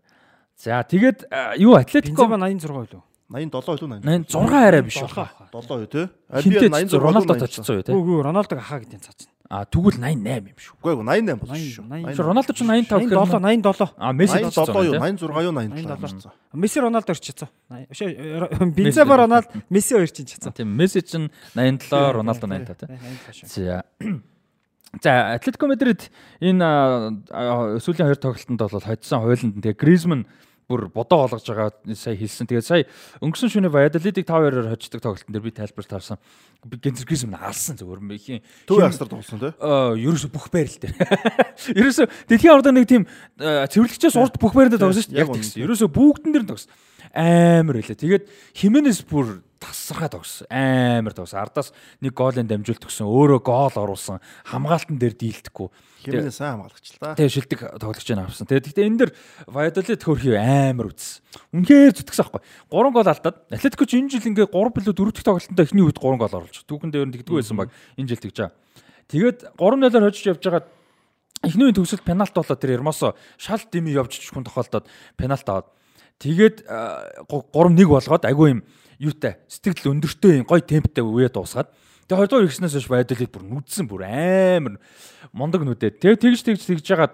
[0.58, 1.30] За тэгээд
[1.62, 3.04] юу Атлетико Бензема 86 байлуу.
[3.30, 5.30] 87 илүү 86 арай биш баха.
[5.54, 6.10] 7 юу те?
[6.34, 7.92] Хинтээ 86 Роналдо очсон юу те?
[7.94, 9.30] Үгүй Роналдог ахаа гэдгийг цаацна.
[9.50, 10.74] А тэгвэл 88 юм шүү.
[10.82, 12.24] Үгүй ээ 88 болсон шүү.
[12.24, 13.96] Роналдо ч 85 гэхээр 87 87.
[14.00, 16.32] А Месси 87 юу 86 юу 87 болсон.
[16.54, 17.50] Месси Роналдо орчихсон.
[18.74, 20.52] Бензема Роналдо Месси хоёр чинь чацсан.
[20.52, 22.98] Тийм Месси чинь 87 Роналдо 85 тийм.
[23.46, 23.84] За.
[25.04, 27.28] За Атлетико Мадрид энэ
[27.84, 30.28] сүүлийн хоёр тоглолтод бол хоцсон хойлонд тэгээ Гризман
[30.68, 32.48] бүр бодоо олгож байгаа сая хэлсэн.
[32.48, 32.84] Тэгээд сая
[33.24, 36.20] өнгөрсөн шөнө Valladolid-ыг 5-2-оор хождог тоглолтын дээр би тайлбар таарсан.
[36.68, 38.44] Би Гензеркизм алсан зүгээр юм ихийн.
[38.68, 39.54] Төв ястар тоглосон тий?
[39.64, 40.96] Аа, ерөөсө бүх байрал дээр.
[41.80, 43.08] Ерөөсө дэлхийн ордоо нэг тийм
[43.40, 45.24] цэвэрлэгчээс урд бүх байрал дээр тоглосон шүү дээ.
[45.24, 45.64] Яг тэгсэн.
[45.64, 46.72] Ерөөсө бүгдэн дээр тоглосон.
[47.16, 47.96] Амар байлаа.
[47.96, 50.48] Тэгээд Хименес бүр тасархаа тогсон.
[50.50, 51.42] Амар тогсон.
[51.42, 53.06] Ардаас нэг гоолын дамжуулт өгсөн.
[53.06, 54.22] Өөрөө гоол оруулсан.
[54.48, 55.68] Хамгаалтан дээр дийлдэхгүй.
[56.08, 57.18] Хэмнээ сайн хамгаалагч л та.
[57.18, 58.48] Тэгээ шилдэг тоглогч нь авсан.
[58.48, 59.12] Тэгээ гэхдээ энэ дэр
[59.50, 61.22] Valladolid хөрхий амар үтс.
[61.52, 62.42] Үнэхээр зүтгэсэн аахгүй.
[62.72, 66.00] 3 гол алдаад Атлетико ч энэ жил ингээ 3 билүү 4 дахь тоглолтод эхний үед
[66.00, 66.58] 3 гол оруулж.
[66.64, 67.74] Түүхэн дээр тэгдэггүй байсан баг.
[67.98, 68.56] Энэ жил тэгж байгаа.
[69.08, 70.64] Тэгээд 3-0-оор хожиж явж байгаа
[71.44, 75.68] эхний үеийн төгсөлт пенальт болоод тэр Ермосо шал дими явж чүхэн тохиолдоод пенальт аваад
[76.20, 78.62] тэгээд 3-1 болгоод агүй юм
[79.00, 81.70] юутай сэтгэл өндөртэй гой темптэй үе дуусгаад.
[82.08, 84.76] Тэгээ 20 дугаар ихснээс хойш байдлыг бүр нүдсэн бүр амар
[85.34, 87.14] мондог нүдээ тэгээ тэгж тэгж тэгж жагаад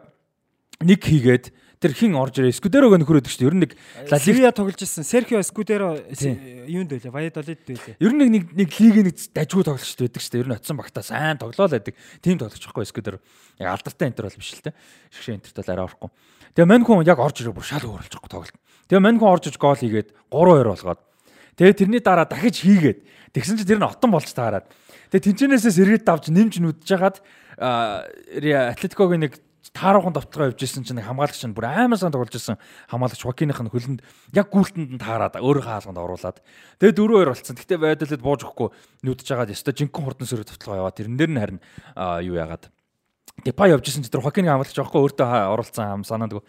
[0.85, 1.45] нэг хийгээд
[1.83, 2.55] тэр хин орж ирээ?
[2.55, 3.75] Скудерог нөхрөөд гэж ер нь нэг
[4.23, 7.11] Ливия тоглож ирсэн Серхио Скудеро юунд байлаа?
[7.11, 7.95] Ваядолид байлаа.
[7.99, 10.43] Ер нь нэг нэг лиг нэг дажгүй тоглогчд байдаг шүү дээ.
[10.47, 11.99] Ер нь оцсон багтаа сайн тоглоол байдаг.
[12.23, 13.19] Тим тоглогч байхгүй Скудер
[13.59, 14.71] яг алдартай энтер бол биш л те
[15.11, 16.09] шгшээ энтерт бол арай орохгүй.
[16.55, 18.55] Тэгээ мань хүн яг орж ирээ бүр шал өөрөлж байгаа тоглолт.
[18.87, 21.01] Тэгээ мань хүн орж иж гол хийгээд 3-2 болгоод
[21.57, 22.99] Тэгээ тэрний дараа дахиж хийгээд
[23.33, 24.69] тэгсэн чинь тэр нь отон болж таарад.
[25.13, 27.21] Тэгээ тэнцэнээсээ сэргээд давж нэмж нүдж жагаад
[27.57, 29.37] Атлетикогийн нэг
[29.73, 32.57] тааруухан давтгаа явж исэн чинь хамгаалагч нь бүр амар сан тоглож исэн
[32.89, 34.01] хамгаалагч Хокиных нь хөлөнд
[34.35, 36.37] яг гүйлтэнд нь таарад өөрөө хаалганд оруулаад
[36.77, 37.55] тэгээ 4-2 болцсон.
[37.57, 38.69] Гэтэ байдлаад бууж өгөхгүй
[39.07, 40.93] нүдж жагаад ёстой жинхэнэ хурдан сөрөг давталгаа яваа.
[40.93, 41.59] Тэрэн дээр нь харин
[42.21, 42.69] юу яагаад
[43.41, 46.43] Депа явж исэн чинь тэр Хокинийг хамгаалагч аахгүй өөртөө оруулсан хам санаандгүй.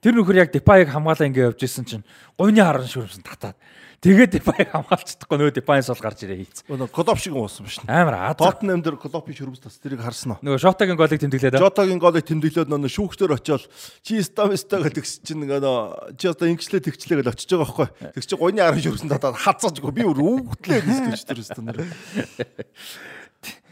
[0.00, 2.04] Тэр нөхөр яг Депаяг хамгаалаа ингээ явж исэн чинь
[2.40, 3.60] гойны харан шүрмсэн татаад
[4.00, 6.64] Тэгээд Дипай хамгаалцдаггүй нөө Дипайнс бол гарч ирээ хийц.
[6.72, 7.76] Нөгөө Клоп шиг уусан биш.
[7.84, 8.32] Амар аа.
[8.32, 10.40] Тоттенхэм дээр Клопын шүрмс тас тэрийг харсан уу?
[10.40, 11.60] Нөгөө Жотагийн голыг тэмдэглээд.
[11.60, 13.68] Жотагийн голыг тэмдэглээд нөгөө шүүхтөр очиод
[14.00, 17.88] чи стамиста гэдэг чинь нөгөө чи одоо ингэчлээ тэгчлээ гэж очиж байгаа байхгүй.
[18.16, 21.68] Тэг чи гойны аран шүрмсэн татаад хацаажгүй би өөр үгтлээ гэж тэр өстөн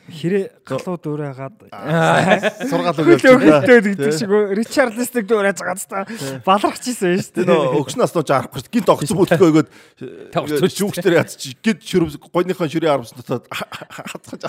[0.09, 1.57] хэрэг галуу дүүрээгаад
[2.65, 6.09] сургаал өгөөд хөлтөө гэдэг шиг Ричард Листик дүүрэж байгаа та
[6.49, 7.49] баларч ийсэн шүү дээ.
[7.49, 8.73] Нөө өгснөөс нууж арахгүй шүү.
[8.73, 9.69] Гинт огцсон бүлтгэе өгөөд
[10.33, 14.49] шүүгчээр яц чи гинт шүрм гойныхон шүрийн арвс дотоод хацгаж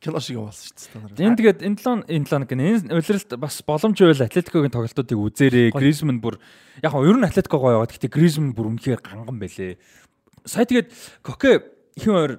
[0.00, 1.26] кино шиг болсон шүү дээ.
[1.28, 5.76] Энэ тэгээд энэ талон энэ талон гэн энэ улиралд бас боломж байвал Атлетикогийн тоглолтуудыг үзээрэй.
[5.76, 6.40] Гризман бүр
[6.80, 9.76] яг нь ер нь Атлетико гоё яваад гэхдээ Гризман бүр үнэхээр ганган байлээ.
[10.48, 10.88] Сая тэгээд
[11.22, 11.62] Коке
[11.96, 12.32] ихэн өөр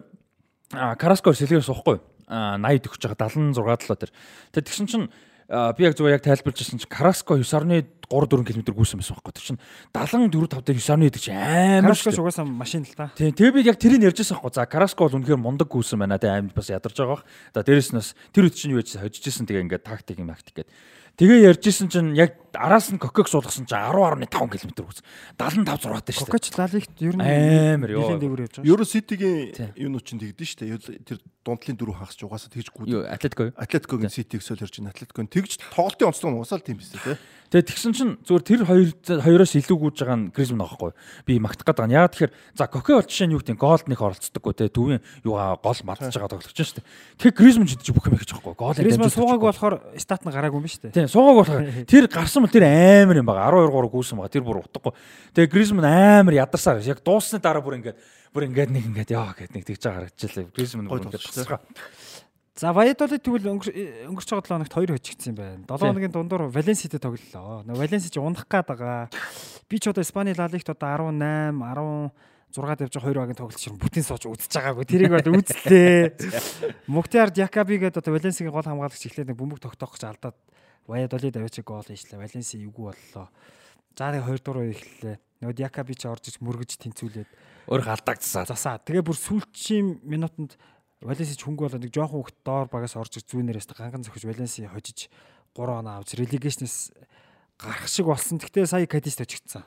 [0.73, 2.01] Караско сэлгэр суухгүй.
[2.27, 4.11] 80 төгсөж байгаа 76 талаа тэр.
[4.53, 5.07] Тэгээд тэгсэн чинь
[5.53, 9.33] би яг зүгээр яг тайлбарлаж ирсэн чинь Караско 9.3 4 км гүйсэн байсан байхгүй.
[9.33, 9.61] Тэр чинь
[9.93, 13.11] 74 5 дээр 9.1 гэдэг чинь амар Караско угаасаа машин л та.
[13.17, 13.33] Тийм.
[13.33, 14.53] Тэгээ би яг тэрийг ярьж байсан байхгүй.
[14.53, 16.17] За Караско бол үнэхээр мундаг гүйсэн байна.
[16.17, 17.25] Тэгээ аим бас ядарч байгаа бах.
[17.53, 20.31] За дээрэс нь бас тэр үед чинь юу яжсэн хожиж исэн тэгээ ингээд тактик юм
[20.31, 20.73] актик гэдэг.
[21.17, 25.01] Тэгээ ярьжсэн чинь яг араас нь кокок суулгасан чинь 10.5 км үз.
[25.37, 26.27] 75 6 таа шүү.
[26.29, 28.17] Кокоч лалигт ер нь амар ёо.
[28.61, 30.77] Ерөө Ситигийн юунууд чинь тэгдэж штэ.
[31.05, 32.87] Тэр дундлын дөрөв хагас ч угаасаа тэгж гүд.
[32.87, 33.55] Юу Атлетико юу?
[33.59, 34.95] Атлетикогийн Ситиг сөөл ярьж байна.
[34.95, 37.19] Атлетикогийн тэгж тоглолтын онцлог нь уусаал тийм биз дээ.
[37.53, 38.89] Тэгээ тэгсэн чинь зүгээр тэр хоёр
[39.21, 40.89] хоёроос илүү гүйж байгаа нь Гризман аахгүй.
[41.27, 41.97] Би магтах гээд байгаа.
[42.01, 45.61] Яагаад тэгэхээр за Коке бол жишээ нь юу гэдэг голд нэг оролцдоггүй те төвийн юугаа
[45.61, 46.87] гол мартаж байгаа тоглогч шүү дээ.
[47.21, 48.57] Тэгэхээр Гризман ч гэж бүх юм хийж байгаа байхгүй.
[48.57, 50.97] Гол Гризман суугаагүй болохоор стат нь гараагүй юм ба шүү дээ.
[50.97, 53.49] Тийм суугаагүй болохоор тэр гарсан бол тэр амар юм байгаа.
[53.55, 54.33] 12 3 гүйсэн байгаа.
[54.35, 54.93] Тэр бүр утгагүй.
[55.33, 57.97] Тэгээ Гризман амар ядарсаар яг дуусны дараа бүр ингээд
[58.35, 60.51] бүр ингээд нэг ингээд яа гэд нэг тэгж байгаа харагдчихлаа.
[60.51, 61.61] Гризман бүр ингээд тасгаа.
[62.53, 65.65] За Ваядолид тэгвэл өнгөрч байгаа 7 хоногт 2 хожигдсан юм байна.
[65.65, 67.65] 7 хоногийн дундуур Валенситэй тоглолоо.
[67.65, 69.09] Валенси ч унах гээд байгаа.
[69.65, 72.13] Би ч одоо Испани Ла Лигт одоо 18,
[72.53, 74.85] 16 явж байгаа 2 багийн тоглолт шир бүтэн сууж үзэж байгаагүй.
[74.85, 76.13] Тэрийг бол үзлээ.
[76.93, 80.37] Муктиар Дякаби гэдэг одоо Валенсигийн гол хамгаалагч эхлээд нэг бөмбөг тогтоох гэж алдаад
[80.87, 82.19] Ваядолид авчиг гол хийшлээ.
[82.19, 83.27] Валенси эвгүй боллоо.
[83.95, 85.17] За нэг 2 дугаар эхэллээ.
[85.43, 87.29] Нөгөө Дякаби ч орж иж мөргөж тэнцүүлээд
[87.71, 88.43] өөр галдагдсаа.
[88.47, 88.79] Засаа.
[88.83, 90.59] Тэгээ бүр сүүлчийн минутанд
[91.03, 95.11] Валенси ч хөнгө болоо нэг жоохон хөвгт доор багаас орж зүүнээрээс ганган зөхөж Валенси хожиж
[95.55, 96.95] 3 оноо авч религейшнээс
[97.59, 98.39] гарах шиг болсон.
[98.39, 99.63] Гэхдээ сая Кадист очигдсан.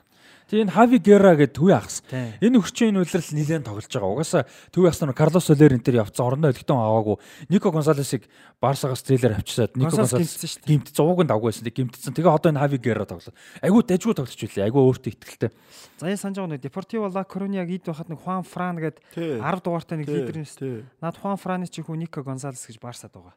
[0.47, 1.99] Тэгээ энэ Хави Гера гэдэг төвийн ахс.
[2.07, 4.15] Энэ өгчийн энэ үйлрэл нэлээд тоглож байгаа.
[4.15, 7.19] Угаасаа төвийн ахс нар Карлос Солер энэ төр явцсан орондоо өлтөн аваагүй.
[7.51, 8.31] Нико Гонсалесыг
[8.63, 11.67] Барсагаас трейлер авчирсаад Нико Гонсалес гимт зууг нь давгүй байсан.
[11.67, 12.15] Гимтсэн.
[12.15, 13.35] Тэгээ одоо энэ Хави Гера тоглоод.
[13.59, 14.65] Айгу дайггүй тоглож билээ.
[14.71, 15.51] Айгу өөртөө ихтгэлтэй.
[15.99, 19.43] Заяа санаж байгаа нэг Депортиво Ла Корониаг ид байхад нэг Хуан Фран гэдэг Тий.
[19.43, 20.87] 10 дугаартай нэг лидер юм шүү.
[21.03, 23.35] Наад Хуан Франы чи хүү Нико Гонсалес гэж Барсад байгаа.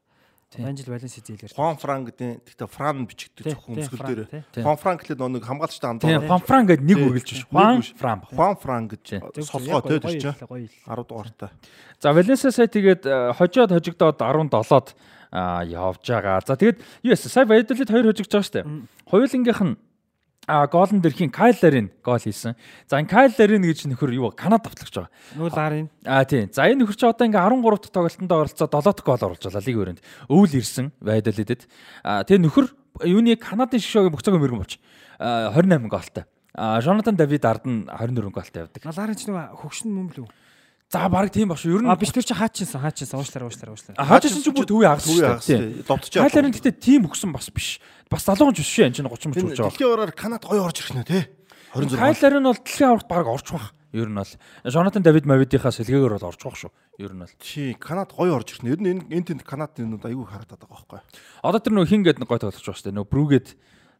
[0.51, 0.67] Тийм.
[0.67, 1.55] Анжел Валенси зээлэр.
[1.55, 4.43] Хуан Фран гэдэг гэхдээ Фран бичигддэг зөвхөн өмсгөл дээр.
[4.59, 7.47] Хуан Фран гэхэлээ нэг хамгаалагчтай хамт Тийм, Фанфран гэдэг нэг үргэлж биш.
[7.47, 7.95] Хуан биш.
[7.95, 8.19] Фран.
[8.27, 9.05] Хуан Фран гэж
[9.47, 10.67] солгоо тий тэр чинь гоё.
[10.67, 11.55] 10 дугаартай.
[12.03, 14.87] За Валенсиа сая тэгээд э, хожоод хожигдоод 17-од
[15.31, 16.43] а явж байгаа.
[16.43, 17.31] За тэгээд юу яасан?
[17.31, 18.67] Сая Вайдолид хоёр хожигдж байгаа шүү дээ.
[19.07, 19.79] Хоёулынгийнх нь
[20.71, 22.59] гоолн дэрхийн Кайл Ларин гол хийсэн.
[22.91, 25.13] За энэ Кайл Ларин гэж нөхөр юу Канада давтлагч байгаа.
[25.39, 25.87] Нүүл арын.
[26.05, 26.51] А тийм.
[26.51, 29.63] За энэ нөхөр чи одоо ингээ 13 дахь тоглолтонд оролцоод 7 дахь гол оруулж байгаа
[29.63, 30.01] лиг өрөөнд.
[30.27, 31.63] Өвөл ирсэн Вайдолидэд.
[32.03, 32.67] А тэгээ нөхөр
[33.07, 34.77] юуны Канадын шишөөгийн бүх цагийн мөргөн болж
[35.23, 36.25] а, 28 голтой.
[36.55, 38.83] А Жонатан Давид ард нь 24 голтой явдаг.
[38.83, 40.27] Нүүл арын ч нэг хөгшин мөн лүү.
[40.91, 41.65] За баг тийм багш.
[41.71, 43.95] Ер нь А биш тэр чи хаачинсан хаачинсан уушлаар уушлаар уушлаар.
[43.95, 45.47] Хаажсэн чи бүр төвийн агс шүү агс.
[45.87, 47.79] Довтож Кайларын гэтээ тийм өгсөн бас биш.
[48.11, 48.91] Бас залуухан ч биш шүү.
[48.91, 49.71] Энэ чинь 30 мөч Энэ болж байгаа.
[49.71, 51.23] дэлхийн ороор Канад гоё орж ирэх нэ тий.
[51.79, 51.95] 26.
[51.95, 53.71] Кайларын бол дэлхийн аварт баг орж бах.
[53.95, 54.33] Ер нь бол
[54.67, 56.71] Жонатан Давид Мавидийнхаа сэлгээгээр бол орж бах шүү.
[56.99, 57.35] Ер нь бол.
[57.39, 58.75] Чи Канад гоё орж ирэх нэ.
[58.75, 61.01] Ер нь энэ энэ тэнд Канадын нүд айгүй харагдаад байгаа байхгүй.
[61.47, 62.99] Одоо тэр нөө хин гээд нэг гой тоглож байгаа шүү дээ.
[62.99, 63.47] Нөө Брүгэд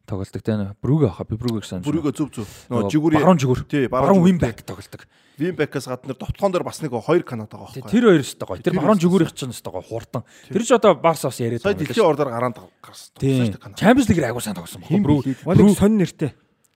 [0.05, 1.85] тоглолдог те нөө Брүгэ хаа би Брүгэг санаж.
[1.87, 2.49] Бүрийгөө зүв зүв.
[2.69, 3.61] Нөгөө жигүүри баруун жигүүр.
[3.69, 4.47] Тий, Баруун жигүүр, вин тий.
[4.51, 5.01] бэк тоглолдог.
[5.41, 7.91] Винбекээс гадна довтлогон дээр бас нэг хоёр Канад байгаа Тий, байхгүй.
[7.91, 8.61] Тэр хоёр өстой гоё.
[8.61, 10.23] Тэр баруун жигүүрийнх чинь өстой гоё хурдан.
[10.51, 13.15] Тэр ч одоо Барс бас яриад байгаа дэлхийн ордоор гараанд гарсан.
[13.17, 13.53] Тийм.
[13.57, 13.79] Канад.
[13.79, 15.07] Champions League агуу сайн тоглосон Хин баг.
[15.07, 15.15] Брү.
[15.25, 15.45] билээ.
[15.47, 16.31] Волиг сонь нэртэй.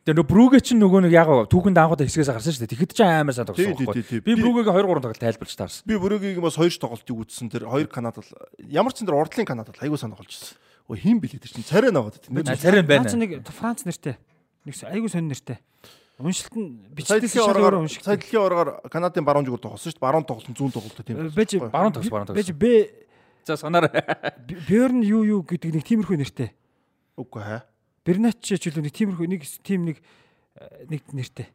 [0.05, 2.73] Тэр нөө Брүгэ чинь нөгөө нэг яг түүхэнд анхудаа хэсгээс гарсан шүү дээ.
[2.77, 4.21] Тэгэхэд ч амар сайн тоглосон байхгүй.
[4.21, 5.81] Би Брүгэгийн 2 3 тоглолт тайлбарч таарсан.
[5.89, 7.49] Би бүрээгийг бас хоёр ч тоглолтыг үзсэн.
[7.49, 8.29] Тэр хоёр Канад бол
[8.69, 10.61] ямар ч зэн тэр урдлын Канад бол айгүй сайн тоглож ирсэн.
[10.85, 12.37] Өө хин билээ тэр чинь царай наваад тийм.
[12.45, 13.09] А, Царин байна.
[13.09, 14.17] Наач нэг Франц нэртэй.
[14.65, 15.57] Нэг айгу сонь нэртэй.
[16.21, 18.05] Уншилт нь ороор өөрөө унших.
[18.05, 20.05] сая дэлхийн ороор Канадын баруун жигүүр тоглосон шүү дээ.
[20.05, 21.27] Баруун тоглолт зүүн тоглолт тийм.
[21.27, 22.39] Бэж Баруун тогс баруун тогс.
[22.39, 23.03] бэж Б
[23.45, 23.91] За санаарай.
[24.69, 26.49] Бёрн юу юу гэдэг нэг тиймэрхүү нэртэй.
[27.13, 27.61] Үгүй хаа.
[28.01, 30.01] Бернач ч ч нэг тиймэрхүү нэг тим нэг
[30.57, 31.45] э, нэг нэртэй.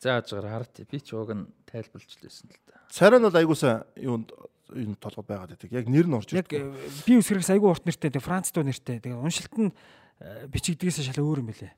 [0.00, 0.88] За ажгаар харт.
[0.88, 2.80] Би ч уг нь тайлбарлаж лээсэн л да.
[2.88, 4.32] Царай нь бол айгүй сайн юунд
[4.72, 5.70] энэ толгойд байгаад байдаг.
[5.72, 6.62] Яг нэр нь орж Яг ирдэг.
[6.62, 8.10] э, би үсгэрээс айгу урт нэртэй.
[8.14, 9.00] Тэг Франц дуу нэртэй.
[9.04, 9.72] Тэгээ уншилт нь
[10.20, 11.72] э, бичигдгээс шал өөр юм билэ.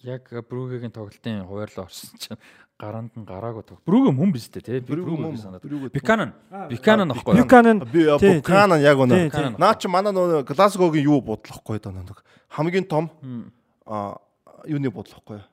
[0.00, 2.40] Яг Брүгэгийн тоглолтын хуваарлаа орсон чинь
[2.80, 3.84] гаранд нь гараагүй тог.
[3.84, 4.80] Брүгэ мөн биз дээ тий.
[4.80, 5.64] Би Бүрүүг Брүгэ мөн санаад.
[5.92, 6.32] Биканан.
[6.72, 7.36] Биканан ахгүй.
[7.36, 9.28] Бюканан Би Тий, Буканан яг Тий, өнө.
[9.28, 9.60] тий.
[9.60, 13.10] Наа чи манай нөгөө Глазгогийн юу бодлохгүй даа нэг хамгийн том
[13.84, 14.16] а
[14.64, 15.44] юуны бодлохгүй.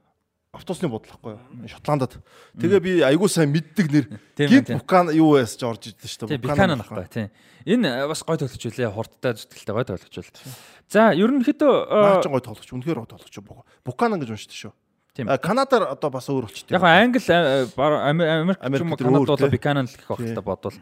[0.57, 1.37] Автобусны бодлохгүй.
[1.69, 2.17] Шотландд.
[2.57, 4.05] Тэгээ би айгүй сайн мэддэг нэр.
[4.33, 4.81] Тийм Гинт тийм.
[4.81, 6.41] Букан юу яас ч орж ирдэ шүү дээ.
[6.41, 7.29] Биканан ахгүй тий.
[7.69, 8.89] Энэ э, бас гой тоглож үлээ.
[8.89, 10.31] Хурдтай зүтгэлтэй гой тоглож үл.
[10.89, 12.69] За ерөнхийдөө э, чи гой тоглож.
[12.73, 13.65] Үнэхээр гой тоглож байгаа.
[13.85, 14.73] Буканан гэж уншдаг шүү.
[15.13, 15.29] Тийм.
[15.29, 16.73] А Канадаар одоо бас өөр болчихсон.
[16.73, 19.53] яг англи э, Америк ч юм уу дээр Канад өөр, бол тий.
[19.53, 20.77] Биканан л гэх багтаа бодвол.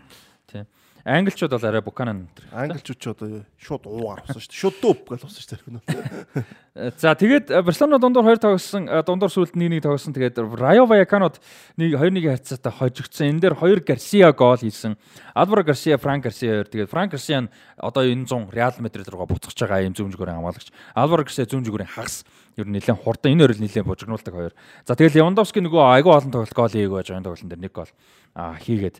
[0.51, 0.63] Тий.
[1.05, 2.25] Англичууд бол арай Буканан.
[2.25, 2.49] энэ.
[2.49, 4.57] Англичууд ч одоо шууд уугаар авсан шүү дээ.
[4.57, 6.43] Шууд дууп гэж авсан шүү дээ.
[6.75, 10.17] Э, За тэгээд э, Барселона дундуур 2 тоглосон э, дундуур сүүлд 1-1 тоглосон.
[10.17, 11.37] Тэгээд Rayo Vallecanoд
[11.77, 13.37] 1 2-1 хацаатаа хожигдсон.
[13.37, 14.97] Энэ дээр 2 Garcia гол хийсэн.
[15.37, 16.67] Alvaro Garcia, Frank Garcia хоёр.
[16.73, 20.73] Тэгээд Frank Garcia нь одоо энэ 100 Real Madrid руугаа буцаж байгаа юм зүгүүрийн хамгаалагч.
[20.97, 22.25] Alvaro Garcia зүгүүрийн хагас.
[22.57, 24.53] Ер нь нэлээд хурдан энэ хоёр л нэлээд бужигнуулдаг хоёр.
[24.89, 27.73] За тэгээд Lewandowski нөгөө айгүй олон тоглолт гол хийгээг байж байгаа энэ тоглолтын дээр нэг
[27.77, 27.91] гол
[28.35, 28.97] хийгээд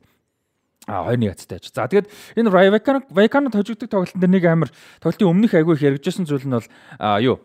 [0.87, 1.65] А 2-1 хацтай аж.
[1.73, 2.07] За тэгээд
[2.37, 4.69] энэ Vallecano Vallecano хожигддаг тоглолтын дээр нэг амар
[5.01, 6.69] тоглолтын өмнөх айгүй их яригдчихсан зүйл нь бол
[7.21, 7.41] юу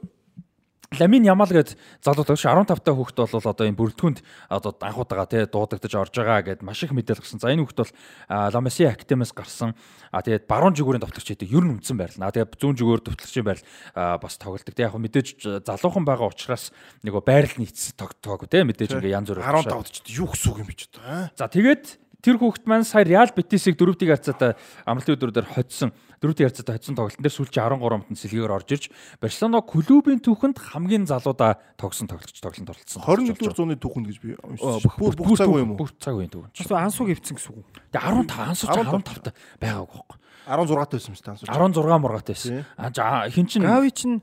[0.98, 4.18] Ламин Ямал гээд залуу тоглож 15 та хүүхэд бол одоо энэ бүрэлдэхүүнд
[4.50, 7.38] одоо анхудаага тий дуудагдаж орж байгаа гэд маш их мэдээлэл гарсан.
[7.38, 7.94] За энэ хүүхэд бол
[8.26, 9.78] Ламаси Актемээс гарсан.
[10.10, 12.26] А тэгээд баруун жигүүрийн товтлогч гэдэг ер нь үндсэн байрлал.
[12.26, 14.74] А тэгээд зүүн жигүүр товтлогчийн байрлал а, бас тоглолдог.
[14.74, 15.28] Тэг яг хөө мэдээж
[15.62, 16.74] залуухан байгаа учраас
[17.06, 20.66] нөгөө байрлал нийцсэн тогтоог тий мэдээж ингээ янз бүр 15-д ч юу гэсэн үг юм
[20.66, 21.30] бэ ч одоо.
[21.38, 25.90] За тэгээд тэр хүүхэд маань сая Реал Бетисийг дөрөвдгийг харцаатай амралтын өдрүүдээр хоцсон.
[26.20, 28.84] Дөрөвдгийг харцаатай хоцсон тоглолтын дээр сүүлчийн 13-нд нь сэлгээгээр орж ирж
[29.20, 33.00] Барселона клубын түүхэнд хамгийн залуудаа тогсон тоглогч тоглолтод оролцсон.
[33.04, 35.80] 21-р зууны түүхэнд гэж би бүх Бүр бүх цаг үе юм уу?
[35.80, 36.52] Бүх цаг үеийн түүхэнд.
[36.60, 37.68] Бас ансууг өвцөн гэсэн үг.
[37.88, 39.32] Тэгээ 15 ансууч 15 та
[39.64, 40.18] байгаагүй байхгүй.
[40.50, 41.56] 16 тайсан юм шүү дээ.
[41.56, 42.64] 16 мургаатай байсан.
[42.76, 44.20] А хин чин Гави чинь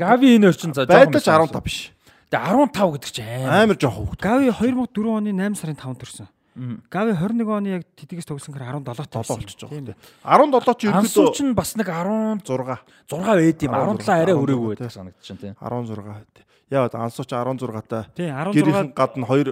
[0.00, 1.92] Gavi энэ орчин за Байдаж 15 биш.
[2.30, 3.62] Тэгээ 15 гэдэг чинь амар.
[3.62, 4.20] Амар жоох хөвгт.
[4.22, 6.28] Гави 2004 оны 8 сарын 5-нд төрсөн.
[6.90, 9.38] Гави 21 оны яг тэдгээс тогсон гэхээр 17 7 тавсан.
[9.38, 9.94] болчихж байгаа.
[10.26, 13.70] 17 ч Ансуу ерөөдөө чинь бас нэг 16 6 байд юм.
[13.70, 15.54] 16 17 арай 16 өрөөгөө байдаг санагдчихэв тийм.
[15.62, 16.34] 16 байт.
[16.70, 18.06] Яа ансууч 16 та.
[18.18, 19.48] Тий 16 Гэрийн гадна хоёр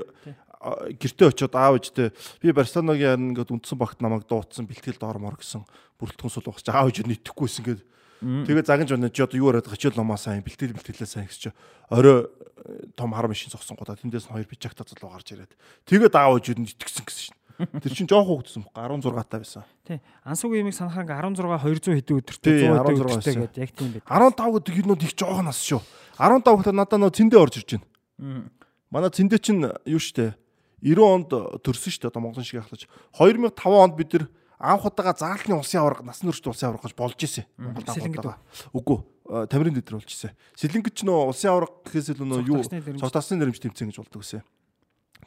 [0.59, 2.11] а, гэртээ очиод аав ээжтэй
[2.43, 5.63] би Барселоногийн ингээд үндсэн багт намайг дуудсан бэлтгэл доормор гэсэн
[6.03, 7.81] бүрэлдэхүүн сул багч аав ээж нийтгэхгүйсэн гээд
[8.23, 11.39] Тэгээ загинж өнө чи одоо юу яриад байгаа чи ломаа сайн бэлтгэл бэлтгэлээ сайн гэж
[11.39, 11.51] чи
[11.87, 15.55] орой э, том хар машин зогсон гоо тэндээс нь хоёр бичагта залуу гарч ирээд
[15.87, 17.39] тэгээ даавж юу итгэсэн гэсэн шин.
[17.59, 19.67] Тэр чинь жоох хөвгдсөн байхгүй 16 таа байсан.
[19.83, 19.99] Тий.
[20.23, 24.07] Ансуугийн юмыг санахаа ингээ 16 200 хэдэн өдөртэй 100 өдөртэй гэдэг яг тийм байд.
[24.07, 25.83] 15 гэдэг юмнууд их жоох нас шүү.
[26.23, 28.47] 15 гэхэл надад нөө цэндээ орж ирж байна.
[28.95, 30.39] Манай цэндээ чинь юу штэ
[30.87, 31.31] 90 онд
[31.67, 32.87] төрсөн штэ одоо Монголын шиг ахлаж
[33.19, 34.25] 2005 онд бид нар
[34.59, 37.47] анх удаага заалтны улсын аварга насан туршид улсын аварга гэж болж исэн.
[37.57, 38.37] Монгол аварга.
[38.75, 38.99] Үгүй
[39.47, 40.35] тамирын дэдэр болж исэн.
[40.59, 42.63] Сэлэнгэж нөө улсын аварга гэхээс илүү нөө юу
[42.99, 44.43] цогтасны нэрмж тэмцээн гэж болдог гэсэн.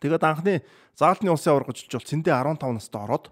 [0.03, 0.53] Тэгээд анхны
[0.99, 3.32] заалтны улсын аварга гэж бол цэндээ 15 настай ороод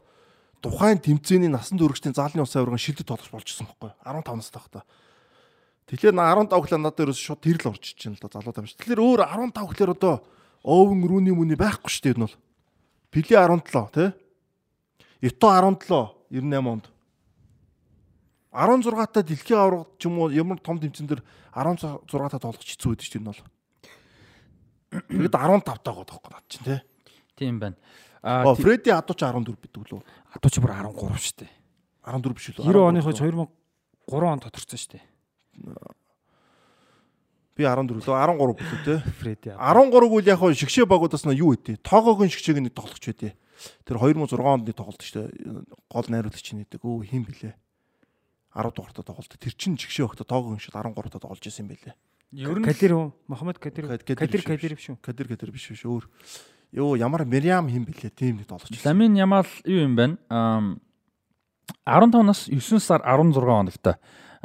[0.63, 4.84] тухайн тэмцээний насан туршидын заалтны улсын аваргын шилдэт тоглож болж исэн байхгүй 15 настай байхдаа.
[5.89, 8.77] Тэгэхээр 15 гэхлээр надад ерөөс шууд тэрл орж ичэн л да залуу тамш.
[8.77, 10.21] Тэгэхээр өөр 15 гэхлээр одоо
[10.61, 12.38] Оовен Рүүний мүний байхгүй шүү дээ энэ бол.
[13.09, 14.09] Пили 17 тий
[15.21, 15.85] Ито 17
[16.31, 16.85] 98 онд
[18.51, 21.21] 16 та дэлхийн аварга ч юм уу ямар том тэмцэн дээр
[21.53, 23.43] 16 та тоглох хэцүү байдаг энэ бол.
[24.89, 26.79] Тэгэд 15 таа гоод байхгүй над чинь тий.
[27.37, 27.75] Тийм байна.
[28.23, 30.01] Аа Фредди Адууч 14 бидэг лөө.
[30.33, 31.51] Адууч бүр 13 шүү дээ.
[32.07, 32.65] 14 биш үү?
[32.65, 35.03] 90 оныхоо 2003 онд тодорцсон шүү дээ.
[37.53, 38.95] Би 14 лөө 13 билүү те.
[39.21, 39.51] Фредди.
[39.53, 41.85] 13 үл яг шигшээ багуудаас нь юу өгдөө?
[41.85, 43.37] Тоогоогийн шигшээг нэг тоглож байдээ.
[43.84, 45.64] Тэр 2006 онд тоглолт шүү дээ.
[45.90, 46.81] Гол найруулагч нэдэг.
[46.84, 47.56] Өө хин блэ?
[48.56, 49.34] 10 дугаартаа тоглолт.
[49.36, 51.95] Тэр чин жигшээ өгтө тоогоо шиг 13 таа тоглож исэн байлээ.
[52.34, 53.07] Ер нь Кадир үү?
[53.27, 53.90] Мохаммед Кадир.
[53.90, 54.98] Кадир Кадир биш үү?
[55.02, 56.06] Кадир Кадир биш биш өөр.
[56.72, 58.10] Йоо ямар Мириам хин блэ?
[58.14, 58.69] Тийм нэг тоглож.
[58.86, 60.18] Ламин Ямал юу юм бэ?
[60.30, 63.98] 15 нас 9 сар 16 хоногт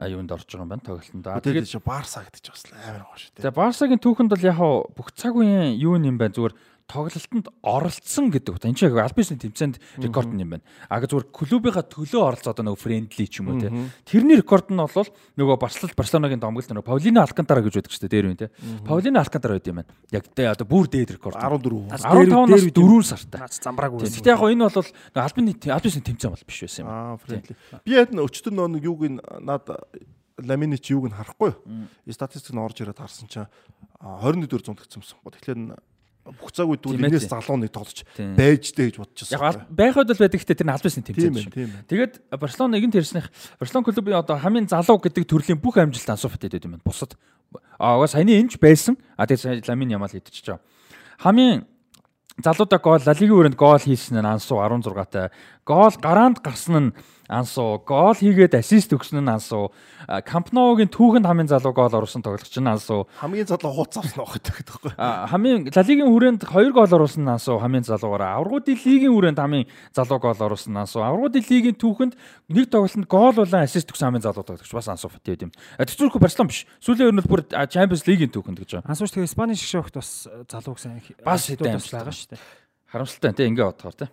[0.02, 1.44] юунд орж байгаа юм байна тоглолтод.
[1.44, 3.46] Тэгээд Барса гэдэг ч бас амар гоо шүү дээ.
[3.46, 4.58] За Барсагийн түүхэнд бол яг
[4.90, 6.54] бүх цаг үеийн юу юм байна зүгээр
[6.86, 8.68] тоглолтод оролцсон гэдэг утга.
[8.68, 10.64] Энд чинь альбисны тэмцээнд рекорд юм байна.
[10.88, 13.72] А зүгээр клубийнхаа төлөө оролцоо одоо нөгөө френдли ч юм уу те.
[14.04, 18.12] Тэрний рекорд нь бол нөгөө Барселона Барселонагийн домголт нөгөө Паулино Алкантара гэж байдаг шүү дээ
[18.12, 18.52] дээр үн те.
[18.84, 19.92] Паулино Алкантара байд юм байна.
[20.12, 21.40] Яг тэ одоо бүр дээд рекорд.
[21.40, 21.88] 14.
[22.04, 23.40] 15 нас 4 сартай.
[23.48, 24.20] Замбрааг үүсэ.
[24.20, 26.92] Гэтэ яг энэ бол альбины альбисны тэмцээн бол биш байсан юм.
[26.92, 27.56] Аа френдли.
[27.80, 29.72] Би яг өчтөр нөгөө юуг нь над
[30.38, 31.54] ламины чи юуг нь харахгүй.
[32.10, 33.48] Статистик нь орж ирээд харсан чинь
[34.02, 35.32] 21 дөр зунд гэсэн юм.
[35.32, 35.58] Тэгэхээр
[36.24, 39.36] бүх цаг үед бол энэс залуу нэг тоглож байж дээ гэж бодож байсан.
[39.36, 41.52] Яг байхад бол байдаг гэхдээ тэр нь албасны тэмцээн шүү.
[41.84, 43.28] Тэгээд Барселона нэгэн тэрснийх
[43.60, 46.88] Барселона клубын одоо хамгийн залуу гэдэг төрлийн бүх амжилт Ансу Фати гэдэг юм байна.
[46.88, 47.20] Бусад
[47.76, 48.96] аа саяны энэч байсан.
[49.20, 50.64] А тэгээд Ламин Ямал идчихэж байгаа.
[51.20, 51.68] Хамгийн
[52.40, 55.28] залуудаа гол Ла Лигийн өрөөнд гол хийсэн нь Ансу 16 таа.
[55.68, 56.94] Гол гараанд гарсан нь
[57.28, 59.72] Ансу гол хийгээд ассист өгсөн нь Ансу
[60.04, 64.92] Кампногийн түүхэнд хамгийн залуу гол оруулсан тоглогч нь Ансу хамгийн залуу хууц авсан байх гэдэг
[64.92, 64.92] байхгүй
[65.32, 70.36] хамгийн Лалигийн хүрээнд 2 гол оруулсан Ансу хамгийн залуугаараа аврагуудын лигийн хүрээнд хамгийн залуу гол
[70.36, 72.14] оруулсан Ансу аврагуудын лигийн түүхэнд
[72.52, 75.52] нэг тоглолтод гол болон ассист өгсөн хамгийн залуу тоглогч бас Ансу Фати юм.
[75.80, 76.68] Тэцүүрхүү Барселон биш.
[76.84, 78.92] Сүүлийн өрнөл бүр Champions League-ийн түүхэнд гэж байна.
[78.92, 82.42] Ансууч тэгээ Испани шгшөөгт бас залуу гэсэн бас хэдэн амжилт байгаа шүү дээ.
[82.92, 84.12] Харамсалтай тийм ингээ бодохоор тийм.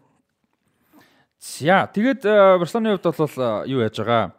[1.42, 2.22] За тэгээд
[2.62, 4.38] Барселоны хувьд бол юу яаж байгаа?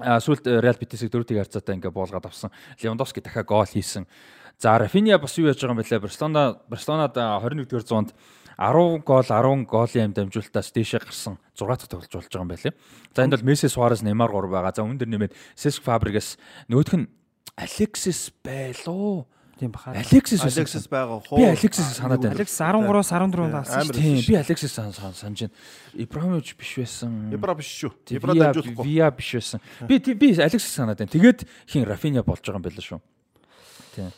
[0.00, 2.48] А сүлд Реал Битисийг дөрөвдөг харьцаатай ингээ буулгаад авсан.
[2.80, 4.08] Левандовски дахиад гол хийсэн.
[4.56, 6.00] За Рафиня бас юу яаж байгаа юм бэлээ?
[6.00, 8.16] Барселона Барселонад 21-р зуунд
[8.56, 12.72] 10 гол 10 голын амд амжуултаас дээшээ гарсан 6 дахь тоглож болж байгаа юм байлээ.
[13.12, 14.72] За энд бол Месси, Суарес, Неймар 3 байгаа.
[14.72, 16.40] За үүн дээр нэмээд Сеск Фабригас
[16.72, 17.08] нөгөөх нь
[17.56, 19.28] Алексис байлуу.
[19.58, 19.90] Тийм баха.
[19.92, 21.38] Алексис Алексис байгаа хоо.
[21.38, 22.34] Би Алексис санаад байна.
[22.36, 23.88] Алекс 13-аас 14-нд авсан.
[23.88, 25.50] Тийм, би Алексис санаж байна.
[25.94, 27.32] Ибрахимович биш байсан.
[27.32, 27.92] Ибра биш шүү.
[28.12, 28.84] Ибра дамжуулахгүй.
[28.84, 29.60] Виа биш байсан.
[29.88, 31.08] Би би Алексис санаад байна.
[31.08, 33.00] Тэгээд хин Рафиня болж байгаа юм байл шүү.
[33.96, 34.12] Тийм.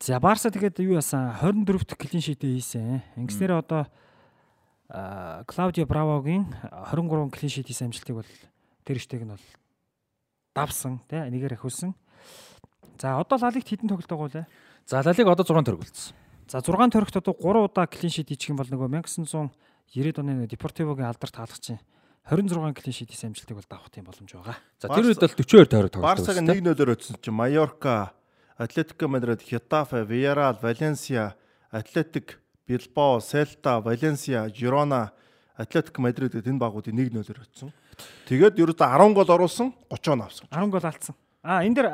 [0.00, 3.02] За Барса тэгээд юу яасан 24 дахь клин шитээ хийсэн.
[3.16, 3.88] Ингэснээр одоо
[5.48, 6.52] Клаудио Бравогийн
[6.92, 8.28] 23 клин шит хийсэн амжилтыг бол
[8.84, 9.46] тэр ихтэйг нь бол
[10.54, 11.96] давсан тий нэгээр ахиулсан.
[13.00, 14.46] За одоо лалигт хэдэн тоглолт байгаа вэ?
[14.86, 16.14] За лалиг одоо 6 төгөлдсөн.
[16.48, 21.08] За 6 төрөгт одоо 3 удаа клин шит хийчих юм бол нөгөө 1990-ад оны Депортивогийн
[21.08, 21.80] алдарт хаалгач чинь
[22.28, 24.56] 26 клин шит хийсэн амжилтыг бол давах тийм боломж байгаа.
[24.78, 26.18] За тэр үед бол 42 тойрог тоглолт.
[26.18, 28.12] Барсаг 1-0-оор өтсөн чинь Майорка,
[28.56, 31.34] Атлетико Мадрид, Хетафе, Виарал, Валенсия,
[31.70, 35.12] Атлетик, Билбао, Селта, Валенсия, Жирона,
[35.56, 37.72] Атлетико Мадрид гэдэг энэ багуудыг 1-0-оор өтсөн.
[38.28, 40.46] Тэгээд ерөөдөө 10 гол оруулсан, 30 он авсан.
[40.46, 41.14] 10 гол алдсан.
[41.42, 41.90] А энэ дэр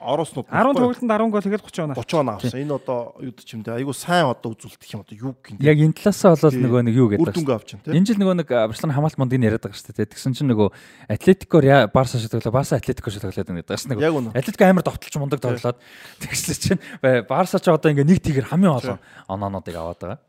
[0.00, 2.00] Ороснууд 10 тоглолтод 10 гол хийгээд 30 оноо.
[2.00, 2.56] 30 оноо авсан.
[2.64, 3.84] Энэ одоо юу ч юм дээ.
[3.84, 5.60] Айгу сайн одоо үзүүлдэг юм одоо юу гин.
[5.60, 7.28] Яг энэ талаасаа бол нөгөө нэг юу гэдэг.
[7.28, 7.92] Үрдөнгө авчин тийм.
[7.92, 10.16] Энэ жил нөгөө нэг Барселона хамгаалт мундыг яриад байгаа шүү дээ.
[10.16, 10.68] Тэгсэн чинь нөгөө
[11.12, 11.60] Атлетико
[11.92, 13.84] Барса шиг тоглоо, Барса Атлетико шиг тоглоод байна гэдэг.
[13.84, 15.76] Нөгөө Атлетико амар довтлж мундаг тоглоод
[16.24, 16.80] тэгсэн чинь
[17.28, 18.96] Барса ч одоо ингээ нэг тийгэр хамгийн олон
[19.28, 20.20] оноонуудыг аваад байгаа.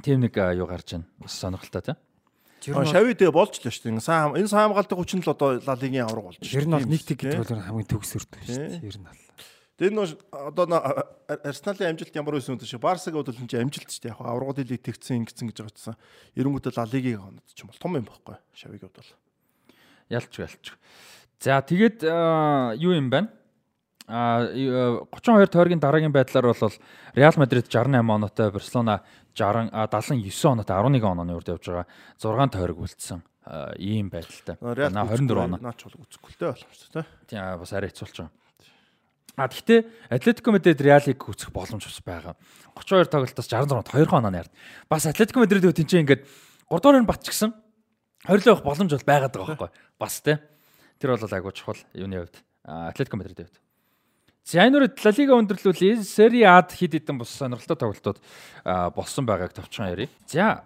[0.00, 1.04] Тийм нэг юу гарч байна.
[1.20, 2.00] Бас сонирхолтой тийм.
[2.62, 3.98] Шави тэгээ болж л шүү дээ.
[3.98, 6.62] Сайн энэ сайн хамгаалдаг хүчин л одоо Ла Лигийн авраг болж шүү.
[6.62, 8.86] Ер нь бол нэг тэг гэдэг бол хамгийн төгсөрдөг шүү дээ.
[8.86, 9.20] Ер нь бол.
[9.82, 10.64] Тэр нь одоо
[11.26, 14.14] Арсеналын амжилт ямар байсан үү шиг Барсаг бол энэ амжилт шүү дээ.
[14.14, 15.98] Яг аврагуудын лиг тэгсэн ингэсэн гэж байгаа чинь.
[16.38, 18.36] Эренгүүтэл Ла Лигийг хонод ч юм бол том юм байхгүй.
[18.54, 19.10] Шавиг бол.
[20.06, 20.64] Ялч ялч.
[21.42, 22.06] За тэгээд
[22.78, 23.34] юу юм байна?
[24.06, 26.74] А 32 тойргийн дараагийн байдлаар бол
[27.14, 29.02] Реал Мадрид 68 оноотой, Барселона
[29.34, 31.86] 60 79 оноотой 11 онооны урд явж байгаа.
[32.20, 33.20] 6 тойрог үлдсэн
[33.78, 34.56] ийм байдалтай.
[34.60, 35.58] Наа 24 оноо.
[35.58, 37.06] Наач бол үзэхгүйтэй боломжтой тий.
[37.26, 38.34] Тийм бас арай хэцүүлж байгаа.
[39.36, 39.80] А гэхдээ
[40.12, 42.34] Атлетико Мадрид Реалыг үүсэх боломж бас байгаа.
[42.76, 44.52] 32 тоглолтоос 66 2 оноо нард.
[44.86, 46.22] Бас Атлетико Мадрид үт энэ ингээд
[46.68, 47.56] 3 дугаар нь батчихсан.
[48.28, 49.70] Хорилоо явах боломж бол байгаад байгаа байхгүй.
[49.98, 50.36] Бас тий.
[51.00, 52.36] Тэр бол айгуу чухал юуны хувьд.
[52.62, 53.58] Атлетико Мадридийн хувьд.
[54.42, 58.18] За энэ үрд Ла Лига өндөрлүүл Сери Ад хид хідэн бус сонирхолтой тоглолтууд
[58.96, 60.10] болсон байгааг товчхон ярив.
[60.26, 60.58] За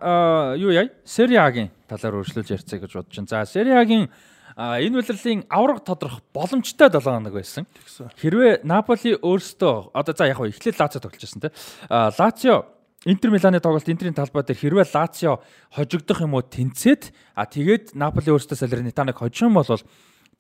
[0.57, 0.89] юу яа?
[1.05, 3.29] Сери А-гийн талаар өөрчлөлж ярьцгаая гэж бодож байна.
[3.29, 4.09] За Сери А-гийн
[4.57, 7.69] энэ улирлын авраг тодрох боломжтой 7 хоног байсан.
[8.17, 11.53] Хэрвээ Наполи өөрсдөө одоо за яг хөө эхлээд Лацио тоглож байсан те.
[11.93, 12.65] Лацио
[13.05, 15.45] Интер Миланы тоглолт Интерийн талбай дээр хэрвээ Лацио
[15.77, 19.69] хожигдох юм уу тэнцээд а тэгээд Наполи өөрсдөө Салернитаныг хожих юм бол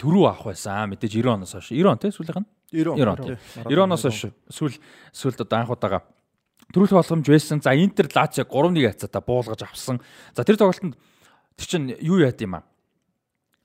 [0.01, 0.91] төрөө авах байсан.
[0.93, 3.39] Мэдээж 90 оноос хойш 90 он те сүүлийнх нь 90 он.
[3.65, 4.21] 90 оноос хойш
[4.53, 4.77] сүүл
[5.13, 6.03] сүүлд одоо анх удаага
[6.73, 7.61] төрүүлэх боломж байсан.
[7.63, 10.01] За Интер Лацио 3-1 хацаатаа буулгаж авсан.
[10.35, 10.97] За тэр тоглолтод
[11.57, 12.65] тэр чинь юу яад юм аа?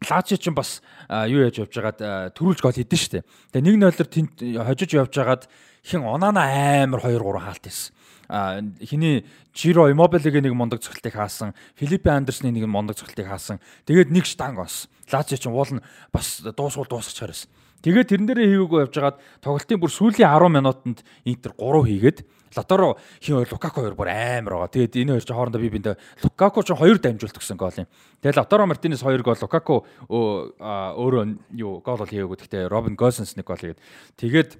[0.01, 3.21] Лацио ч бас юу яаж явж байгаад төрүүлж гол хийдэн штэ.
[3.53, 4.33] Тэгээ 1-0-оор тэнд
[4.65, 5.43] хожиж явж байгаад
[5.85, 6.47] хин Онана
[6.85, 7.93] амар 2 3 хаалт хийсэн.
[8.31, 13.59] Хиний Жиро Иммобилегийн нэг мундаг цогцолтыг хаасан, Филиппе Андерсны нэг мундаг цогцолтыг хаасан.
[13.83, 14.87] Тэгээд нэг штанг ос.
[15.11, 15.83] Лацио ч уул нь
[16.15, 17.51] бас дуусгал дуусгач харсан.
[17.81, 22.19] Тэгээд тэрэн дээрээ хийгээгүй явж хагаад тоглолтын бүр сүүлийн 10 минутанд Интер 3 хийгээд
[22.55, 24.71] Латоро хин хоёр Лукаку хоёр бүр амар байгаа.
[24.71, 27.89] Тэгээд энэ хоёр ч хоорондоо би биндээ Лукаку ч хоёр дамжуулт гэсэн гол юм.
[28.21, 31.23] Тэгээд Латоро Мартинес хоёр гол Лукаку өөрөө
[31.57, 32.37] юу гол бол хийгээгүй.
[32.37, 33.81] Гэхдээ Робин Госенс нэг гол хийгээд
[34.19, 34.51] тэгээд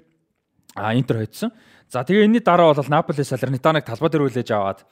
[0.76, 1.54] а Интер хоцсон.
[1.92, 4.88] За тэгээ энэний дараа бол Наполи Салернитаныг талбай дээр үлээж аваад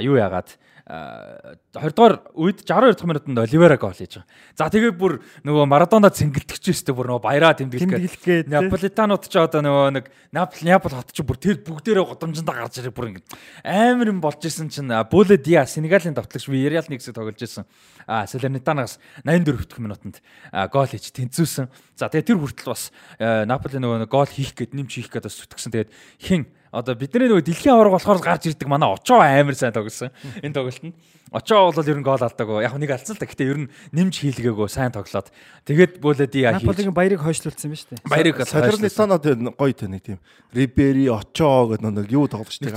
[0.00, 0.56] юу яагаад
[0.88, 4.28] 20 дугаар үед 62 дахь минутанд Оливера гол хийж байгаа.
[4.56, 10.00] За тэгээ бүр нөгөө Марадона цэнгэлдэгч өстэй бүр нөгөө баяраа тэмдэглэхэд Наполитанууд ч одоо нөгөө
[10.00, 13.28] нэг Напол Неаполь хот ч бүр тэр бүгдээрээ годомжиндаа гарч ирэх бүр ингэ
[13.68, 17.68] амар юм болж исэн чинь Боле Диа Сенегалийн давтлагч Виярал нэг хэсэг тоглож исэн.
[18.08, 18.96] А Салернитанаас
[19.28, 20.24] 84 дахь минутанд
[20.72, 21.68] гол хийж тэнцүүлсэн.
[22.00, 22.88] За тэгээ тэр хүртэл бас
[23.20, 25.72] Наполи нөгөө гол хийх гээд нэмж хийх гээд бас зүтгэсэн.
[25.76, 30.12] Тэгээд хин Одоо бидний нөгөө дэлхийн аварга болохоор гарч ирдэг манай очоо амар сайн тоглосон.
[30.44, 30.92] Энэ тоглолтод.
[31.32, 32.64] Очоо бол ер нь гол алдаагүй.
[32.64, 33.28] Яг нэг алдсан л та.
[33.28, 35.32] Гэтэ ер нь нэмж хийлгээгүй сайн тоглоод.
[35.64, 36.68] Тэгээд бөлөди яа хийж.
[36.68, 38.08] Наполигийн баярыг хойшлуулсан шүү дээ.
[38.08, 39.24] Баярыг Салернитанод
[39.56, 40.20] гоё тэ нэг тийм
[40.52, 42.72] Рибери очоо гэдэг нэг юу тоглож штэ.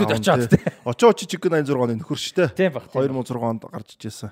[0.88, 2.56] Очоо чичиг 86 оны нөхөр штэ.
[2.56, 4.32] 2006 онд гарч ижсэн.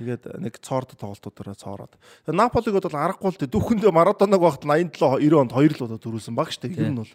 [0.00, 1.92] Тэгээд нэг цоорд тоглолтуудаараа цоороод.
[2.28, 6.48] Наполиг бол аргагүй л дүүхэндээ Марадонаг багт 87 90 онд 2 л удаа дөрүүлсэн баг
[6.48, 6.72] штэ.
[6.72, 7.12] Тэр нь бол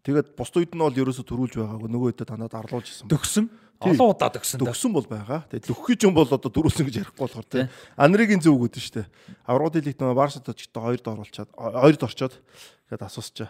[0.00, 3.08] Тэгээд бус үед нь бол ерөөсө төрүүлж байгаагүй нөгөө үедээ танад арлуулж исэн.
[3.12, 3.46] Төгсөн.
[3.80, 4.60] Олон удаа төгсөн.
[4.64, 5.44] Төгсөн бол байгаа.
[5.52, 7.68] Тэгээд төгөх юм бол одоо дөрүүлсэн гэж ярихгүй болохоор тийм.
[8.00, 9.08] Анригийн зөв нь штэ.
[9.44, 12.34] Аврагын лигт нөгөө Барсад очтой хоёрд оруулчаад хоёрд орчоод
[12.88, 13.48] тэгээд асуусчаа.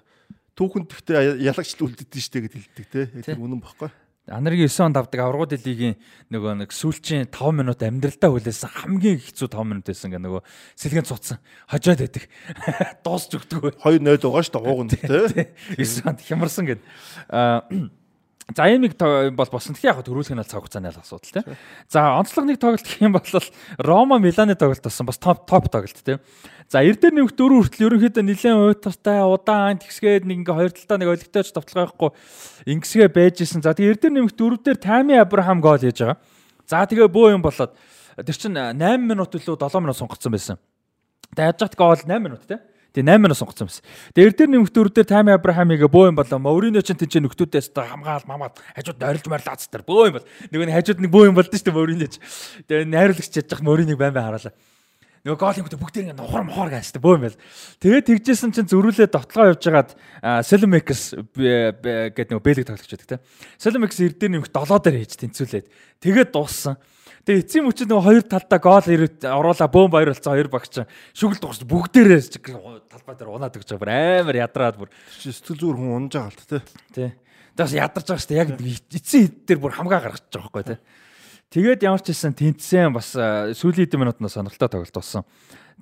[0.58, 3.22] Түүхэнд тэгтээ ялагчл үлддэж штэ гэд хэлдэг тийм.
[3.26, 3.90] Тэр үнэн баггүй.
[4.30, 5.98] Анаргийн 9 онд авдаг аврагууд лигийн
[6.30, 10.42] нөгөө нэг сүүлчийн 5 минут амьдралдаа хүлээсэн хамгийн хэцүү 5 минут байсан гэ нөгөө
[10.78, 12.24] сэлгэн цуцсан хожоод байдаг.
[13.04, 13.82] Дуусч өгдөг.
[13.82, 15.02] 2-0 байгаа шүү дээ ууган тий.
[15.74, 16.80] 9 онд хямарсан гэд.
[17.26, 17.66] Аа
[18.56, 19.74] За ийм нэг бол босон.
[19.78, 21.56] Тэгэхээр яг төрүүлэх нь бол цаг хугацааны асуудал тийм.
[21.86, 23.22] За онцлог нэг тоглолт гэх юм бол
[23.78, 25.06] Рома Миланы тоглолт болсон.
[25.06, 26.18] Бас топ топ тоглолт тийм.
[26.70, 31.10] За эрдэр нэмэх дөрөв хүртэл ерөнхийдөө нэлээд уйтартай удаан тэгсгээд нэг ингээ хоёр талдаа нэг
[31.18, 32.10] олигтойч товтлогоо явахгүй
[32.70, 33.62] ингэсгээ байж исэн.
[33.62, 36.22] За тэгээ эрдэр нэмэх дөрөв дээр Тами Абрахам гол хийж байгаа.
[36.70, 37.74] За тэгээ бөө юм болоод
[38.14, 40.56] тэр чинь 8 минут илүү 7 минут сунгацсан байсан.
[41.34, 42.62] Тэгээ яаж гол 8 минут тийм.
[42.90, 43.84] Тэгээ 8 минут сонгоцсон байсан.
[44.14, 46.38] Тэгээ эрдэр нэмэх дөрөвдөр Тами Абрахамыг бөө юм болоо.
[46.42, 50.26] Мориньо ч тэнцээ нөхдүүдээс хамгаал мамаад хажууд ойрлж марлаац тэр бөө юм бол.
[50.50, 52.18] Нөгөө нь хажууд нэг бөө юм болдсон шүү дээ Мориньо ч.
[52.66, 54.54] Тэгээ найруулагч яж зах Мориньог байн байн хараалаа.
[55.20, 57.36] Нөгөө голын хөтө бүгд ингэ нухар мохор гааш бөө юм байл.
[57.84, 59.92] Тэгээд тэгжсэн чинь зөрүүлээ дотлоо явж хагаад
[60.48, 63.16] Селмекс гэдэг нөгөө бэлэг тоглож байдаг те.
[63.60, 65.66] Селмекс эрдэр нэмэх 7 дээр хийж тэнцүүлээд
[66.00, 66.80] тэгээд дууссан.
[67.20, 70.80] Тэгээ эцсийн мөчид нөгөө хоёр талдаа гол оруулаа бөөм баяр болсон хоёр багч
[71.12, 72.40] шүгэл дугс бүгдээрээ
[72.88, 74.88] талбай дээр унаад өгч байгаа амар ядраад бүр
[75.20, 76.64] сэтгэл зүйр хүн унж байгаа л тэ.
[76.96, 77.10] Тий.
[77.60, 78.40] Тэгээс ядарч байгаа шүү дээ.
[78.40, 78.50] Яг
[78.96, 80.78] эцсийн хэд дээр бүр хамгаа гаргачих жоох байхгүй тий.
[81.50, 85.26] Тэгээд ямар ч хэлсэн тэнцсэн бас сүүлийн хэдэн минутанд сонирхолтой тоглолт болсон.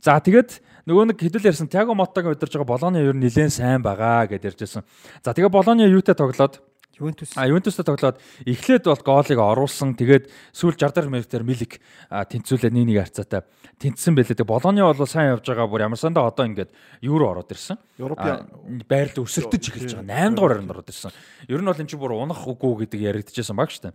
[0.03, 0.59] За тэгээд
[0.89, 4.57] нөгөө нэг хэдүүл ярьсан Тиаго Мотагийн удирж байгаа Болоны ер нь нэлээд сайн байгаа гэдээ
[4.57, 4.83] ярьжсэн.
[5.21, 6.65] За тэгээ Болоны юутай тоглоод
[6.99, 7.33] Ювентус.
[7.39, 9.95] А Ювентустай тоглоод эхлээд бол гоолыг оруулсан.
[9.95, 11.79] Тэгээд сүүл 60 минутаар Милик
[12.11, 13.43] тэнцүүлээ 1-1 харьцаатай
[13.79, 14.35] тэнцсэн байлээ.
[14.35, 17.79] Тэгээд Болоны бол сайн явж байгаа бүр ямар сандаа одоо ингээд евро ороод ирсэн.
[18.03, 20.35] Европын байрлал өсөлтөж эхэлж байгаа.
[20.35, 21.15] 8 дугаар харанд ороод ирсэн.
[21.47, 23.95] Ер нь бол эн чинь бүр унах үгүй гэдэг яригдчихсэн баг штэ.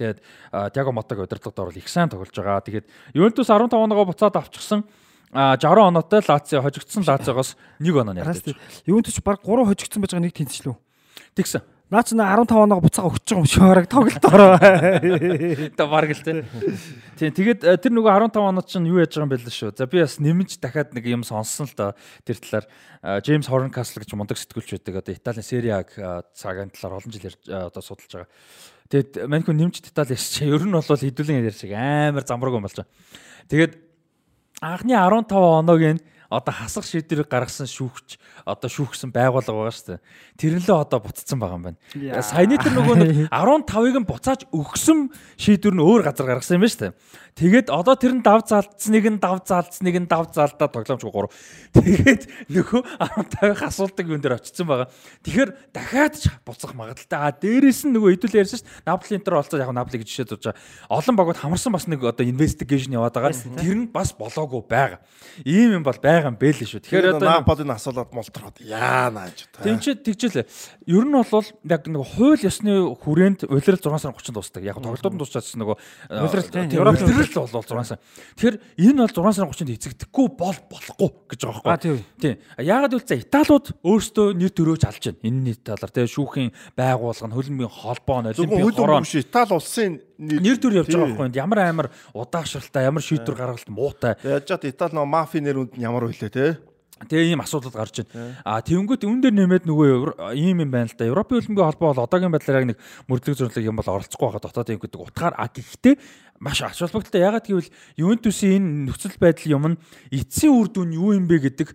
[0.00, 0.18] Тэгээд
[0.74, 2.64] Тиаго Мотаг удирдлагад орол их сайн тоглож байгаа.
[2.64, 4.88] Тэгээд Ювентус 15 оноогоо буцаад авчихсан.
[5.30, 8.56] А 60 оноотой Лацио хожигдсон Лациогоос 1 оноо ярьж.
[8.86, 10.74] Ювентус баг 3 хожигдсон байж байгаа нэг тэнцлүү.
[11.34, 11.62] Тэгсэн.
[11.92, 14.56] Наа чи 15 оноогоо буцаага өгч байгаа юм шиг бараг тоглолт ороо.
[15.76, 16.40] Та бараг л тий.
[17.20, 19.76] Тийм тэгээд э, тэр нөгөө 15 оноод чинь юу яаж байгаа юм бэ л шүү.
[19.76, 21.92] За би бас нэмж дахиад нэг юм сонссон л да
[22.24, 25.04] тэр талаар Джеймс Хорнкасл гэж мундаг сэтгүүлч байдаг.
[25.04, 28.32] Одоо Италийн Serie A цагаан талаар олон жил одоо судалж байгаа.
[28.88, 30.48] Тэгээд маньхүү нэмж деталь ярьчих.
[30.48, 32.88] Ер нь бол хэдүүлэн ярьж амар замбраг юм болж байгаа.
[33.52, 33.72] Тэгээд
[34.64, 36.00] анхны 15 оноогийн
[36.34, 40.00] одоо хасах шийдвэрийг гаргасан шүүгч одоо шүүхсэн байгууллага байгаа шүү дээ.
[40.36, 41.78] Тэр нь л одоо буцсан байгаа юм байна.
[42.20, 44.98] Саяны тэр нөгөө нэг 15-ыг нь буцааж өгсөн
[45.38, 46.92] шийдвэр нь өөр газар гаргасан юм байна шүү дээ.
[47.34, 51.26] Тэгээд одоо тэр нь дав заалцсныг нь дав заалцсныг нь дав заалдаа тоглоомч 3.
[51.74, 54.88] Тэгээд нөгөө 15-ыг асуулдаг юм дээр очсон байгаа.
[55.26, 57.18] Тэгэхээр дахиад ч буцах магадaltaй.
[57.18, 58.86] А дээрэс нь нөгөө хэдүүл ярьсан шүү дээ.
[58.86, 60.62] Наполи энтер болцоо яг Наполи гэж жишээ зурж байгаа.
[60.94, 63.34] Олон багууд хамарсан бас нэг одоо инвестигейшн яваад байгаа.
[63.34, 65.02] Тэр нь бас болоогүй байгаа.
[65.42, 66.86] Ийм юм бол байгаа юм бэ л шүү.
[66.86, 69.50] Тэгэхээр одоо Наполиг асуулаад молтроод яана гэж.
[69.58, 70.46] Тин чи тэгжэл.
[70.86, 74.62] Ер нь бол яг нөгөө хууль ёсны хүрээнд улирал 6 сарын 30-нд дуусдаг.
[74.62, 75.76] Яг тоглолтууд нь дуусчихсан нөгөө
[76.22, 78.00] улирал Европ л болол 6 сар.
[78.36, 81.98] Тэгэхээр энэ бол 6 сарын 30-нд эзэгдэхгүй бол болохгүй гэж байгаа байхгүй.
[82.20, 82.36] Тийм.
[82.60, 85.24] Яагаад гэвэл за Италиуд өөрсдөө нэр төрөөж алж байна.
[85.24, 90.78] Энэ талаар тийм шүүхийн байгууллага нь хөлбөмбөгийн холбоо нь олимпийн хороо Итали улсын нэр төр
[90.82, 91.38] явж байгаа байхгүй.
[91.38, 94.14] Ямар амар удаашралтай, ямар шийдвэр гаргалт муутай.
[94.22, 96.58] Яаж чад Итали нөө мафи нэрүнд нь ямар хөлөө те.
[96.94, 98.38] Тэгээ ийм асуудал гарч байна.
[98.46, 101.10] А тэгэнгүүт үүн дээр нэмээд нөгөө ийм юм байна л да.
[101.10, 102.78] Европын хөлбөмбөгийн холбоо бол одоогийн байдлаар яг нэг
[103.10, 105.94] мөрдлөг зурлаг юм бол оролцохгүй байгаа дотоодын гэдэг утгаар а гэхдээ
[106.40, 107.20] маш ач холбогдолтой.
[107.22, 109.80] Ягаад гэвэл Ювентусын энэ нөхцөл байдал юм нь
[110.10, 111.68] эцсийн үр дүн юу юм бэ гэдэг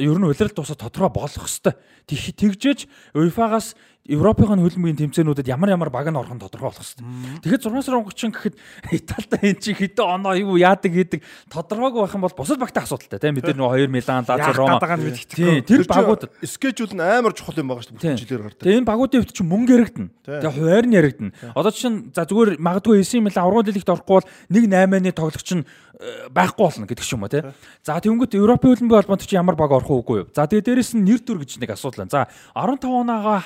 [0.00, 1.76] ер нь улирал тусаа тодорхой болох хэвээр.
[2.06, 2.80] Тэгжээж
[3.12, 3.74] УЕФА-гаас
[4.06, 7.42] Европын хөлбөмбөгийн тэмцээнүүдэд ямар ямар баг нь орох нь тодорхой болох хэвээр.
[7.42, 8.54] Тэгэхээр 6 сарын 30 гэхэд
[8.94, 11.20] Италида энэ чи хэдэн оноо юу яадаг гэдэг
[11.50, 14.78] тодорхойгүй байх юм бол бусад багтаа асуудалтай тийм бид нар 2 Милан, Лацио, Рома.
[15.26, 18.62] Тийм тэр багууд скежүүл нь амар чухал юм байгаа шүү дээ жилээр гардаг.
[18.62, 20.10] Тэгээ энэ багуудын хувьд чи мөнгө яригдана.
[20.22, 21.32] Тэгээ хуваар нь яригдана.
[21.58, 26.28] Одоо чинь за зүгээр магадгүй AC Милан аврал лигт орохгүй бол 1-8-ны тоглогч нь э,
[26.30, 27.42] байхгүй болно гэдэг ч юм уу тий.
[27.82, 30.28] За тэгэнгүүт Европын хөлбөмбөгийн холбоонд чи ямар баг орох уугүй юу?
[30.30, 32.12] За тэгээ дээрэс нь нэр төр гэж нэг асуудал байна.
[32.12, 32.20] За
[32.54, 33.40] 15 оноогоо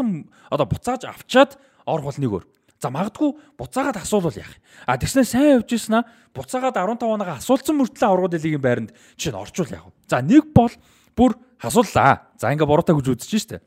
[0.00, 2.44] хасуулсан одоо буцааж авчаад орох бол нэг өөр.
[2.80, 4.56] За магадгүй буцаагаад асуулвал яах.
[4.86, 9.36] А тэгснэ сайн явж ирсэн аа буцаагаад 15 оноогоо асуулсан мөртлөө аврагууд лигийн байранд чинь
[9.36, 9.92] орчвол яах вэ?
[10.08, 10.72] За нэг бол
[11.12, 12.32] бүр асууллаа.
[12.40, 13.60] За ингээ буруутай гэж үзэж штэ.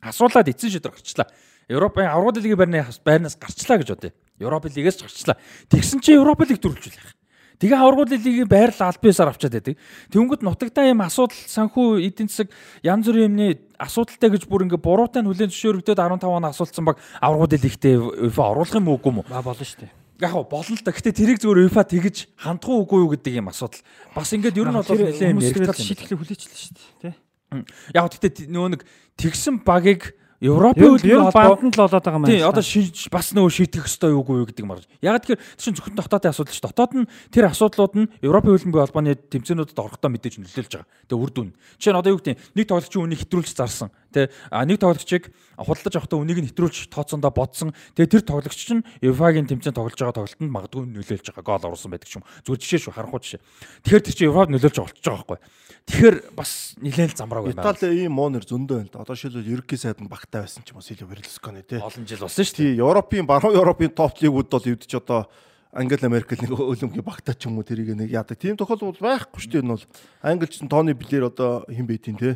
[0.00, 1.28] Асуулаад эцсийн шийдвэр гарчлаа.
[1.68, 2.56] Европын аврагууд лигийн
[3.04, 4.12] байрнаас гарчлаа гэж бодъё.
[4.40, 5.36] Европ лигээс гарчлаа.
[5.68, 7.12] Тэгсэн чинь Европ лиг дөрвөлжүүл яах.
[7.56, 9.76] Тэгээ аврагууд лигийн байрлал аль биесээр авчаад байдаг.
[10.12, 12.52] Тэнгүүд нутагтаа юм асуудал санхүү эдийн засаг
[12.84, 13.48] янз бүрийн юмны
[13.80, 18.42] асуудалтай гэж бүр ингээ буруутай нь хүлэн зөвшөөрөгдөд 15 он асуулцсан баг аврагууд лигтээ УЕФА
[18.52, 19.28] оруулах юм уугүй юм уу?
[19.32, 19.92] Аа болно шүү дээ.
[20.20, 20.92] Яг болно л да.
[20.92, 23.80] Гэтэ тэрийг зөвөр УЕФА тэгэж хандах уугүй юу гэдэг юм асуудал.
[24.12, 27.16] Бас ингээд ер нь бол нэлээд юм яригдал шийтгэл хүлээчлээ шүү дээ.
[27.16, 27.64] Тэ.
[27.96, 28.82] Яг гэтэ нөгөө нэг
[29.16, 32.34] тэгсэн багийг Европын хөлбөмбөгийн нь л болоод байгаа юм байна.
[32.36, 32.64] Тийм одоо
[33.08, 34.84] бас нөгөө шийтгэх ёстой юу гэдэг марж.
[35.00, 36.60] Яг тэгэхээр чинь зөвхөн дотоодын асуудал ш.
[36.60, 40.88] Дотоод нь тэр асуудлууд нь Европын хөлбөмбөгийн холбооны тэмцээнүүдэд орохдоо мэдээж нөлөөлж байгаа.
[41.08, 41.48] Тэгээ үр дүн.
[41.80, 43.88] Жишээ нь одоо юу гэдэг нэг тоглогчийн үнийг хэтрүүлж зарсан.
[44.12, 47.72] Тэ нэг тоглогчийг худалдаж авахдаа үнийг нь хэтрүүлж тооцондоо бодсон.
[47.96, 51.46] Тэгээ тэр тоглогч чинь UEFA-гийн тэмцээн тоглож байгаа тоглолтод магадгүй нөлөөлж байгаа.
[51.46, 52.24] Гол оруулсан байдаг ч юм.
[52.44, 53.42] Зүгээр жишээ шүү харанхуй жишээ.
[53.86, 55.38] Тэгэхээр тэр чинь Европ нөлөөлж болчихж байгаа байхгүй.
[55.86, 56.50] Тэгэхээр бас
[56.82, 57.62] нэлээд замбрааг байна.
[57.62, 59.00] Итали ийм моонер зөндөө байна.
[59.00, 61.78] Одоо шилбэл ерөнхий сайд нь багтаа байсан ч юм уу Силио Берлускони тий.
[61.78, 62.56] Олон жил болсон шүү.
[62.58, 65.30] Тий, Европын баруун Европын топ лигүүд бол эвдэж одоо
[65.76, 68.40] Ангела Меркель нэг өлөмгийн багтаа ч юм уу тэрийг нэг яадаг.
[68.40, 69.86] Тийм тохиолдол байхгүй шүү дээ энэ бол.
[70.24, 72.34] Англич Тони Блэр одоо хэн бэ тийм тий.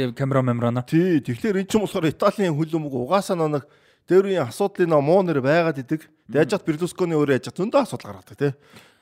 [0.00, 0.80] Тэгээ камера мемрана.
[0.80, 3.68] Тий, тэгэхээр эн чинь болохоор Италийн хөлөмөг угаасаа нэг
[4.08, 6.08] дээр үеийн асуудлын муу нэр байгаад идэг.
[6.32, 8.52] Яжат Берлускони өөрөө яжат зөндөө асуудал гаргадаг тий.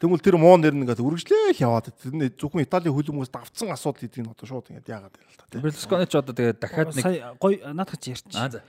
[0.02, 4.32] Тэгвэл тэр муу нэр нэгээд үргэлжлээл яваад тэр зөвхөн Италийн хөлбөмбөгөөс давцсан асуудал гэдгийг нь
[4.34, 5.62] одоо шууд ингэж яагаад байл та тийм.
[5.64, 7.06] Берлускони ч одоо тэгээд дахиад нэг
[7.40, 8.36] гой наадах чи ярьчих.
[8.36, 8.60] Аа за.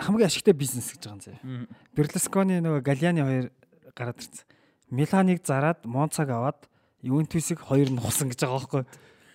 [0.00, 1.34] Хамгийн ашигтай бизнес гэж байгаа юм зэ.
[1.92, 3.46] Берлускони нөгөө Галиани хоёр
[3.92, 4.48] гараад ирсэн.
[4.90, 6.66] Миланыг зараад Монцаг аваад
[7.04, 8.84] Ювентусыг хоёр нь хусан гэж байгаа байхгүй.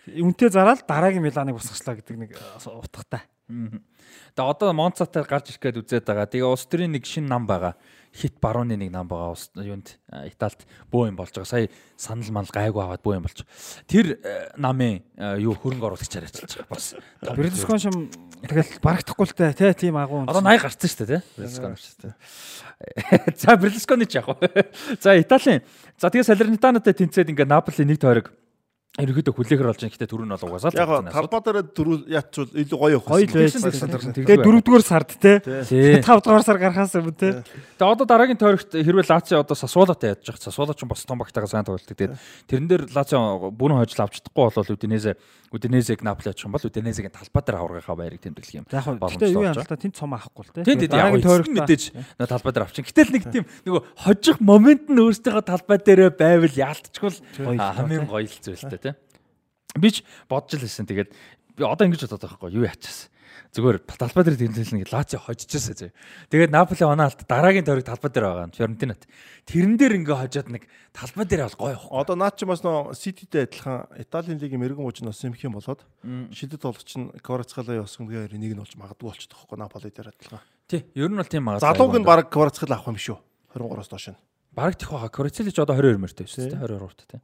[0.06, 2.32] Юнтэй зараад дараагийн Миланыг босгочлаа гэдэг нэг
[2.66, 3.26] утгатай.
[3.46, 6.26] Тэгээ одоо Монцатаар гарч ирэх гээд үзээд байгаа.
[6.26, 7.78] Тэгээ улс төрийн нэг шинэ нам байгаа.
[8.10, 9.38] Хит барууны нэг нам байгаа.
[9.38, 11.48] Ус юунд а, Италид бөө юм болж байгаа.
[11.48, 13.46] Сая санал мал гайгүй аваад бөө юм болж.
[13.86, 16.74] Тэр э, намын э, юу хөрөнгө оруулагчаар ажиллаж байгаа.
[16.74, 17.96] Бас Берлускон шим
[18.44, 20.26] тэгэл барагдахгүй л те тийм агуу.
[20.26, 21.22] Одоо 80 гарцсан шүү дээ, тий?
[21.40, 22.14] Берлусконы шүү дээ.
[23.40, 24.28] За Берлусконы ч яг.
[25.04, 25.62] За Италийн.
[26.02, 28.34] За тэгээ Салернитанатай тэнцээд ингээ Наполи нэг тойрог
[28.96, 29.96] ерөөдөө хүлээхэр болж байгаа.
[29.96, 33.12] Гэтэ түрүү нь бол угаасаа л Яг талбай дээр дөрөв яатчвал илүү гоё явах.
[33.12, 33.92] Гоё байсан.
[34.16, 35.40] Тэгээ дөрөвдүгээр сард те.
[35.68, 36.00] Тий.
[36.00, 37.44] 5 дугаар сар гарахаас өмнө те.
[37.76, 40.48] Тэгээ одоо дараагийн тойрогт хэрвээ Лацио одоо Сасуолатай ядж байгаа.
[40.48, 41.88] Сасуола ч бас том багтайгаа сайн тоглолт.
[41.88, 42.16] Тэгээд
[42.48, 45.16] тэрэн дээр Лацио бүрэн хожил авч чадахгүй бол Удинезе
[45.52, 48.66] Удинезег Наполи очих юм бол Удинезегийн талбай дээр аврагынхаа байрыг тэмдэглэх юм.
[48.72, 50.64] Яг Боломжтой гэхдээ юу болж юм л та тэнд цом авахгүй л те.
[50.68, 51.84] Яг Дараагийн тойрогт мэдээж
[52.20, 52.84] нөө талбай дээр авчин.
[52.84, 57.74] Гэтэл нэг тийм нөгөө хожих момент нь өөрсдийнхөө талбай дээрээ байвал яалтчгүй Гоё л доо,
[57.76, 58.85] хамгийн гоё л зүйлтэй.
[59.76, 60.88] Би ч бодож л байсан.
[60.88, 61.12] Тэгээд
[61.56, 63.12] би одоо ингэж бодоод байгаа байхгүй юу яачаас.
[63.56, 65.92] Зүгээр талбай дээр тэмдэглэн Лацио хожижсэн зөө.
[66.28, 69.08] Тэгээд Наполи оноо алт дараагийн тойрог талбай дээр байгаа нь Фьорентинат.
[69.48, 71.80] Тэрэн дээр ингээ хожоод нэг талбай дээр бол гоё.
[71.88, 75.88] Одоо наад чи бас нөө Сититэй адилхан Италийн лигийн мэрэгэн нь бас юм хэм болоод
[76.36, 80.44] шидэт болгоч нь Кварацхалаа явсан гээ нэг нь болж магадгүй болчихдог хөөхгүй Наполи дээр адилхан.
[80.68, 81.64] Тий, ер нь бол тийм байгаа.
[81.64, 83.20] Залууг нь баг Кварацхал авах юм шүү.
[83.56, 84.20] 23-оос доош нь.
[84.56, 85.12] бараг тех байгаа.
[85.12, 86.64] Корицелич одоо 22 мөртэй шүү дээ.
[86.64, 87.20] 22 тий.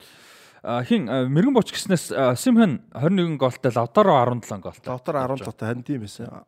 [0.62, 4.94] Хин мэрэгэн боч гиснээс Симхэн 21 гоолтой Лавтаро 17 гоолтой.
[4.94, 6.46] Лавтар 17 таа ханд юм байсан.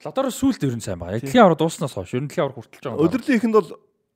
[0.00, 1.20] Лавтаро сүүлд ер нь сайн байгаа.
[1.20, 3.04] Яг дэлхийн аврал дууснаас хойш ер нь дэлхийн аврал хүртэлж байгаа.
[3.04, 3.68] Өдөрлийн ихэнд бол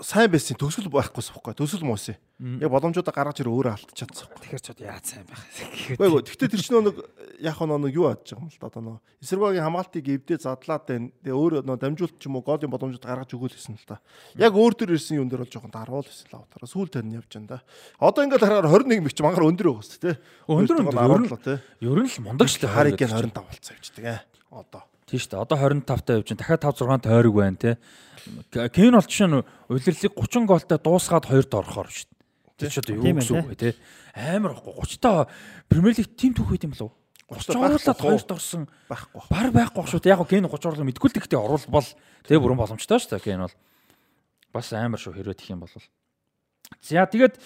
[0.03, 1.55] сайн байсан төгсөл байхгүйс байхгүй.
[1.55, 2.19] Төсөл муусан.
[2.59, 4.11] Яг боломжуудаа гаргаж ирээ өөрөө алдчихсан.
[4.43, 5.39] Тэгэхээр ч одоо яаж сайн байх.
[6.27, 6.99] Гэхдээ тэр чинь нэг
[7.39, 11.15] яг нэг юу яаж байгаа юм л да одоо нэг эсэргүүгийн хамгаалтыг эвдээ задлаад байна.
[11.23, 14.03] Тэгээ өөр нөө дамжуулт ч юм уу голын боломжууд гаргаж өгөөл гэсэн л да.
[14.35, 17.31] Яг өөр төр ирсэн юм дээр бол жоохон даруул байсан л авахтараа сүүл тань явж
[17.39, 17.59] байна да.
[18.03, 20.17] Одоо ингээд харахаар 21 мэгч мангар өндөр байгаа шүү дээ.
[20.51, 22.75] Өндөр өндөр, ер нь- л мундаг шүү дээ.
[22.75, 24.19] Хариг гээ 25 болцсон явждаг ээ.
[24.51, 24.83] Одоо.
[25.05, 25.45] Тийм шүү дээ.
[25.45, 27.77] Одоо 25 таа явж чинь дахиад 5 6 тойрог байна те.
[28.73, 32.21] Кен бол жишээ нь улирлыг 30 гоолтой дуусгаад хоёрт орохоор шүү дээ.
[32.57, 33.71] Тэр ч одоо юу Тийм гэсэн үг вэ те.
[34.17, 35.29] Амар ихгүй 30 таа
[35.69, 37.37] Премьер лиг тим түүх байт юм болов уу?
[37.37, 39.21] 30 оруулаад хоёрт орсон байхгүй.
[39.29, 40.15] бар байхгүй шүү дээ.
[40.17, 41.89] Яг ген 30 орлоо мэдгүй л гэхдээ оруулбал
[42.25, 43.25] тэгээ бүрэн боломжтой шүү дээ.
[43.29, 43.57] Ген бол
[44.53, 45.73] бас амар шүү хэрвээ тэх юм бол.
[46.81, 47.37] За тэгээд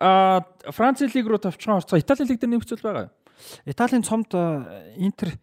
[0.00, 0.42] а
[0.74, 3.10] Франц лиг руу товчхон орцоо Итали лиг дээр нэмэгцүүл байгаа?
[3.66, 4.32] Италийн цомд
[4.96, 5.38] Интер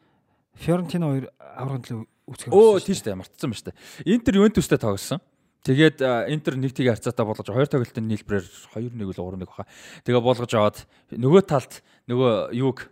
[0.57, 2.53] Фьорентино хоёр аврагын төлөө үүсгэр.
[2.53, 3.73] Өө тийш дээ мартсан ба штэ.
[4.05, 5.19] Интер Ювентустэй тоглосон.
[5.63, 8.43] Тэгээд Интер нэг тийг харьцаатай болгож хоёр тоглолтын нийлбэрээр
[8.75, 9.65] 2-1 үл 3-1 баха.
[10.03, 10.77] Тэгээ болгож аваад
[11.15, 11.79] нөгөө талд
[12.11, 12.91] нөгөө юуг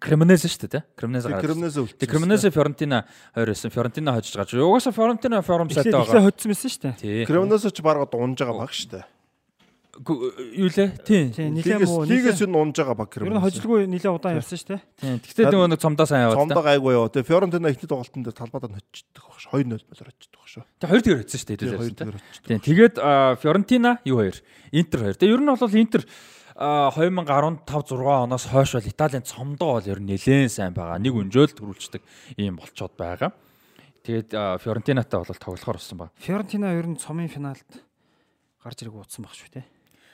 [0.00, 0.82] Кремонезе шүү дээ, тий?
[0.96, 1.44] Кремонезе гараад.
[1.44, 1.98] Кремнез үлдсэн.
[2.00, 3.04] Тэгээ Кремонезе Фьорентина
[3.36, 3.68] хоёр байсан.
[3.68, 4.54] Фьорентина хожиж гаж.
[4.56, 6.32] Угаасаа Фьорентина форум сайтай байгаа.
[6.32, 6.94] хоцсон байсан шүү дээ.
[6.96, 7.24] Тий.
[7.28, 9.04] Кремнез ч бараг унж байгаа баг штэ.
[9.04, 9.21] Гү-
[9.92, 10.88] Юу лээ?
[11.04, 11.28] Тий.
[11.28, 12.08] Тийм Лигээс муу.
[12.08, 14.80] лигээс нь унж байгаа баг Ер нь хожилгүй нилээн удаан явсан шүү дээ.
[14.96, 15.20] Тий.
[15.20, 16.72] Тэгтээ нөгөө нэг цомдоо сайн яваад Цомдог та.
[16.72, 17.12] айгүй яа.
[17.12, 19.36] Тэгээ Фьорентина ихний тоглолтын дээр талбайдаа ноччихдаг баг.
[19.52, 20.64] 2-0 болоор баг шүү.
[20.80, 21.60] Тэг хоёр тэгэр хэвсэн шүү дээ.
[21.60, 22.06] Тэгээ хэдүүлээс, 2 тий.
[22.08, 22.48] дээр очдог.
[22.48, 22.60] Тийм.
[22.64, 22.94] Тэгээд
[23.36, 24.36] Фьорентина юу хоёр?
[24.72, 25.16] Интер хоёр.
[25.20, 26.02] Тэгээ ер нь бол Интер
[26.56, 30.96] а, 2015 6 оноос хойш бол Италийн цомдоо бол ер нь нэлээд сайн байгаа.
[30.96, 32.00] Нэг өнжөөл төрүүлждэг
[32.40, 33.36] ийм болцоод байгаа.
[34.08, 36.08] Тэгээд Фьорентинатай бол тоглохоор болсон ба.
[36.16, 37.68] Фьорентино ер нь цомын финалд
[38.64, 39.66] гарч ирэх удсан баг шүү дээ.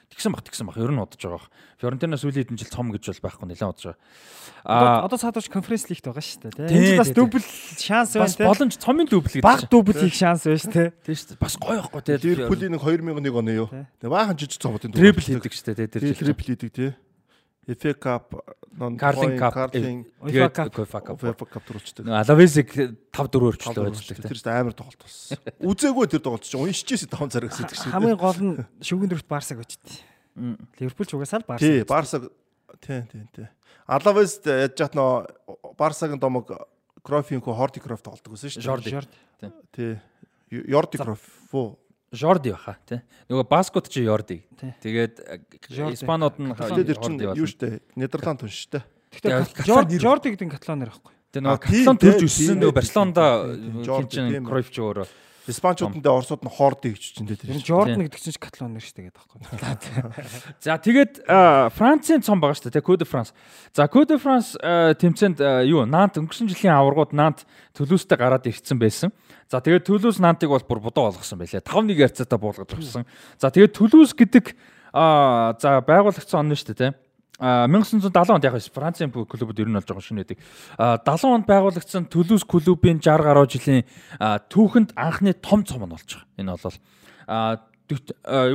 [0.08, 0.76] Тэгсэн баг тэгсэн баг.
[0.80, 1.38] Ер нь удаж байгаа.
[1.38, 1.50] бах.
[1.78, 4.00] Фьорентина сүүлийн хэдэн жил цом гэж бол байхгүй нэлээд удаж байгаа.
[4.64, 6.68] Одоо А одоо цаадууч конференц лигт байгаа шүү дээ.
[6.68, 7.44] Жил бас дубль
[7.78, 8.44] шанс байна бас те.
[8.48, 9.46] боломж цомын дүүбл гэдэг.
[9.46, 10.90] Баг дубль хийх шанс байна шүү дээ.
[11.06, 11.38] тийм шүү.
[11.38, 12.18] Бас гоё байхгүй тийм.
[12.24, 13.68] Ливерпулийн нэг 2001 оны юу.
[13.70, 15.88] Тэгээ баахан жижиг цомуудын Трипл хийдэг шүү дээ.
[16.02, 16.18] Жил.
[16.18, 16.90] трипл хийдэг тий.
[17.68, 18.32] FA Cup,
[18.80, 20.08] non Carling Cup, Тэгээд.
[20.24, 21.20] UEFA Cup.
[21.20, 22.08] UEFA Cup төрүүлчихдэг.
[22.08, 24.32] Алавесиг 5 4 өрчлөө Тэр ажилладаг.
[24.32, 25.36] чинь амар тоглолт болсон.
[25.60, 27.92] Үзээгүй тэр тоглолт чинь уншижсэн таван зэрэг гэдэг шиг.
[27.92, 29.84] Хамгийн гол нь шүгэн дөрөвт Барсаг очт.
[30.80, 31.68] Ливерпул ч угаасаа л Барсаг.
[31.68, 32.16] Тий, Барса
[32.80, 33.48] тий, тий, тий.
[33.84, 36.48] Алавес яаж яат нөө Барсагийн домог
[37.04, 38.68] Крофинко Хорди Кроф тоглолдог гэсэн шүү дээ.
[38.68, 38.90] Жорди.
[38.96, 39.12] Жорд.
[39.72, 39.92] Тий.
[40.52, 41.20] Йорди Кроф.
[41.52, 41.76] Фу.
[42.12, 43.00] Жорди баха тий.
[43.28, 44.42] Нөгөө баскет чи Йорди.
[44.56, 44.72] Тий.
[44.80, 45.14] Тэгээд
[45.68, 45.94] Жорди.
[45.94, 47.46] Испанууд нь Жорди юу болно.
[47.46, 47.80] шүү дээ.
[47.96, 48.82] Нидерланд хүн дээ.
[49.12, 51.12] Гэхдээ Каталан Жорд нэр- Жорд гэдэг нь каталонэр байхгүй.
[51.28, 53.24] Тэгээ нөгөө Каталон төрж өссөн нөгөө Барселонда
[53.84, 54.44] Жорди, чин тийм.
[54.48, 55.06] Кройф ч өөрөө.
[55.48, 57.60] Испанчуудтай Оросууд нь Хорди гэж чинь дээ Тэр.
[57.64, 59.40] Жордан гэдэг чинь ч каталонэр шүү дээ гэдэг байхгүй.
[60.60, 61.12] За тэгээд
[61.72, 62.84] Францын цом байгаа шүү дээ.
[62.84, 63.32] Код Франс.
[63.72, 69.10] За Код Франс тэмцээнд юу Нант өнгөрсөн жилийн аваргууд Нант Төлөөстэй гараад ирсэн байсан.
[69.48, 71.64] За тэгээд Төлөөс Нантыг бол бүр бодоо болгосон байлээ.
[71.64, 73.08] 5-1 ярцаатай буулгаж авсан.
[73.40, 74.52] За тэгээд Төлөөс гэдэг
[74.92, 76.92] а за байгуулагдсан он нь шүү дээ.
[77.38, 80.38] А 1970 онд яг Францын клубуд ер нь болж байгаа шинэ байдаг.
[80.74, 83.86] А 70 онд байгуулагдсан Төлөөс клубын 60 гаруй жилийн
[84.18, 86.26] түүхэнд анхны том цом нь болж байгаа.
[86.34, 86.76] Энэ бол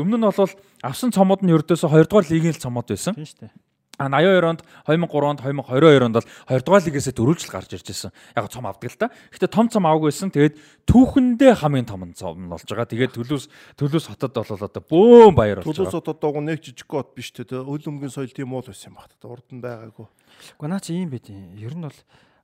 [0.04, 0.54] өмнө нь бол
[0.84, 3.16] авсан цомууд нь ердөөсө 2 дугаар лигийн цомууд байсан.
[3.16, 3.52] Тийм шүү дээ.
[4.02, 8.12] А 82 онд 2003 онд 2022 онд бол 2 дугаар лигээс дөрөвжл гарч ирж байсан.
[8.34, 9.14] Яг цом авдаг л та.
[9.30, 10.34] Гэтэ том цом аваагүй байсан.
[10.34, 10.58] Тэгээд
[10.90, 12.90] түүхэндээ хамгийн том цом болж байгаа.
[12.90, 13.46] Тэгээд Төлөөс
[13.78, 16.10] Төлөөс хотод бол одоо бөөм баяр болж Төлөөс байгаа.
[16.10, 17.46] одоо нэг жижиг гот биш те.
[17.46, 19.14] Өл өмгийн соёл тийм уул байсан юм багт.
[19.22, 20.10] Урд нь байгаагүй.
[20.58, 21.54] Гэхдээ наа чи ийм байд юм.
[21.54, 22.00] Ер нь бол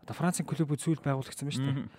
[0.05, 1.89] одоо Францын клубүүд сүүл байгуулагдсан байна шүү дээ.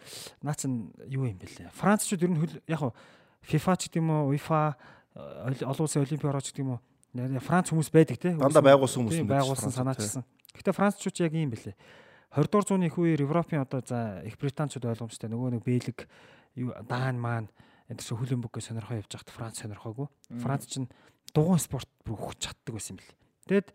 [0.46, 1.74] Наа чин юу юм бэлээ.
[1.74, 2.94] Францчууд ер нь хөл яг
[3.40, 4.76] FIFA ч гэдэг юм уу, UEFA
[5.16, 6.80] олон улсын олимпийн орооч гэдэг юм уу.
[7.14, 8.34] Франц хүмүүс байдаг те.
[8.38, 10.24] Дандаа байгуулсан хүмүүс Тийм, байдаг байгуулсан санаачсан.
[10.54, 11.74] Гэхдээ Францчууд яг ийм бэлээ.
[12.30, 16.06] 20 дугаар зууны их үеэр Европын одоо за их Британчууд ойлгомжтой нөгөө нэг Бэлэг
[16.54, 17.50] юу Даан маань
[17.90, 20.06] энэ чинь хүлэмбүггээ сонирхоо явж байхад Франц сонирхоогүй.
[20.38, 20.86] Франц чинь
[21.34, 23.14] дугуйн спорт бүр өгч чаддаг байсан юм бэл.
[23.50, 23.68] Тэгэд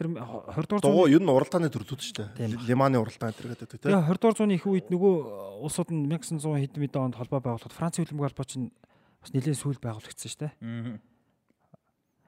[0.00, 2.28] тэр 20 дугаар зууны ер нь уралдааны төрлүүд шүү дээ.
[2.40, 2.56] Тийм.
[2.64, 3.92] Лиманы уралдаан тэр гэдэг те.
[3.92, 5.14] Тэгээ 20 дугаар зууны их үед нөгөө
[5.60, 8.72] улсууд нь 1900 хэдэн мэдээ онд холбоо байгуулахад Францын хүлэмбэг холбоо чинь
[9.20, 10.52] бас нэлээд сүүл байгуулагдсан шүү дээ.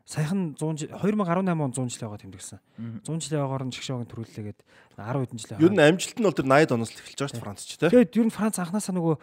[0.04, 2.58] Саяхан 100 жил 2018 он 100 жилийн байгаа тэмдэгсэн.
[2.78, 2.98] Мгм.
[3.06, 4.60] 100 жилийн байгаагаар нь шгшөөг төрүүллээгээд
[4.98, 7.46] 10 хэдэн жилийн Ер нь амжилт нь бол тэр 80-д оноос эхэлж байгаа шүү дээ
[7.46, 7.86] Франц ч те.
[7.86, 9.14] Тэгээд ер нь Франц анханасаа нөгөө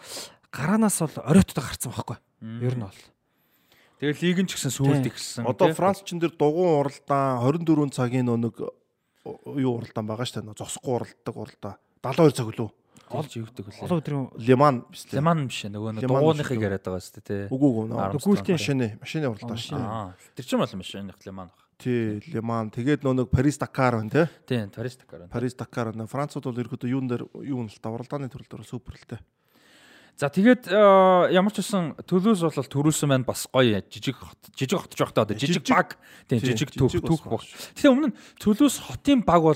[0.56, 2.18] гараанаас бол оройтоо гарцсан байхгүй.
[2.64, 3.02] Ер нь бол.
[4.00, 5.12] Тэгээд лиг нь ч гэсэн сүүлд Тийм.
[5.12, 5.44] ихсэн.
[5.44, 8.56] Одоо Франц чин дээр дугуйн уралдаан 24 цагийн нэг
[9.28, 10.56] юу уралдаан байгаа шүү дээ.
[10.56, 11.76] Зосгүй уралдаг уралдаан.
[12.00, 12.72] 72 цаг лөө.
[13.10, 13.84] Олж ивдэг үлээ.
[13.86, 15.18] Олон өдрийн Лиман биш лээ.
[15.20, 16.62] Леман биш ээ, нөгөө нэг үү?
[16.62, 17.42] яриад байгаа шүү дээ тий.
[17.50, 17.86] Үгүй үгүй.
[18.22, 18.56] гүйлтэй.
[18.56, 19.90] Машины машины уралдаан шүү дээ.
[19.90, 21.60] Аа, тэр чинь бол машиных Леман баг.
[21.80, 22.68] Тий, Лиман.
[22.76, 24.24] Тэгээд нэг Парис Дакар байна те.
[24.44, 25.28] Тий, Парис Дакар.
[25.32, 26.12] Парис Дакар байна.
[26.12, 29.24] Францууд бол ерөөдөө юун дээр юу нь л та уралдааны төрөл дээр супер л те.
[30.20, 34.76] За тэгээд э, ямар ч байсан Төлөөс бол төрүүлсэн байна бас гоё жижиг хот жижиг
[34.76, 35.96] хот ч байхдаа одоо жижиг баг
[36.28, 37.48] тийм тий, жижиг түүх түүх баг.
[37.48, 39.56] Гэтэ өмнө нь Төлөөс хотын баг бол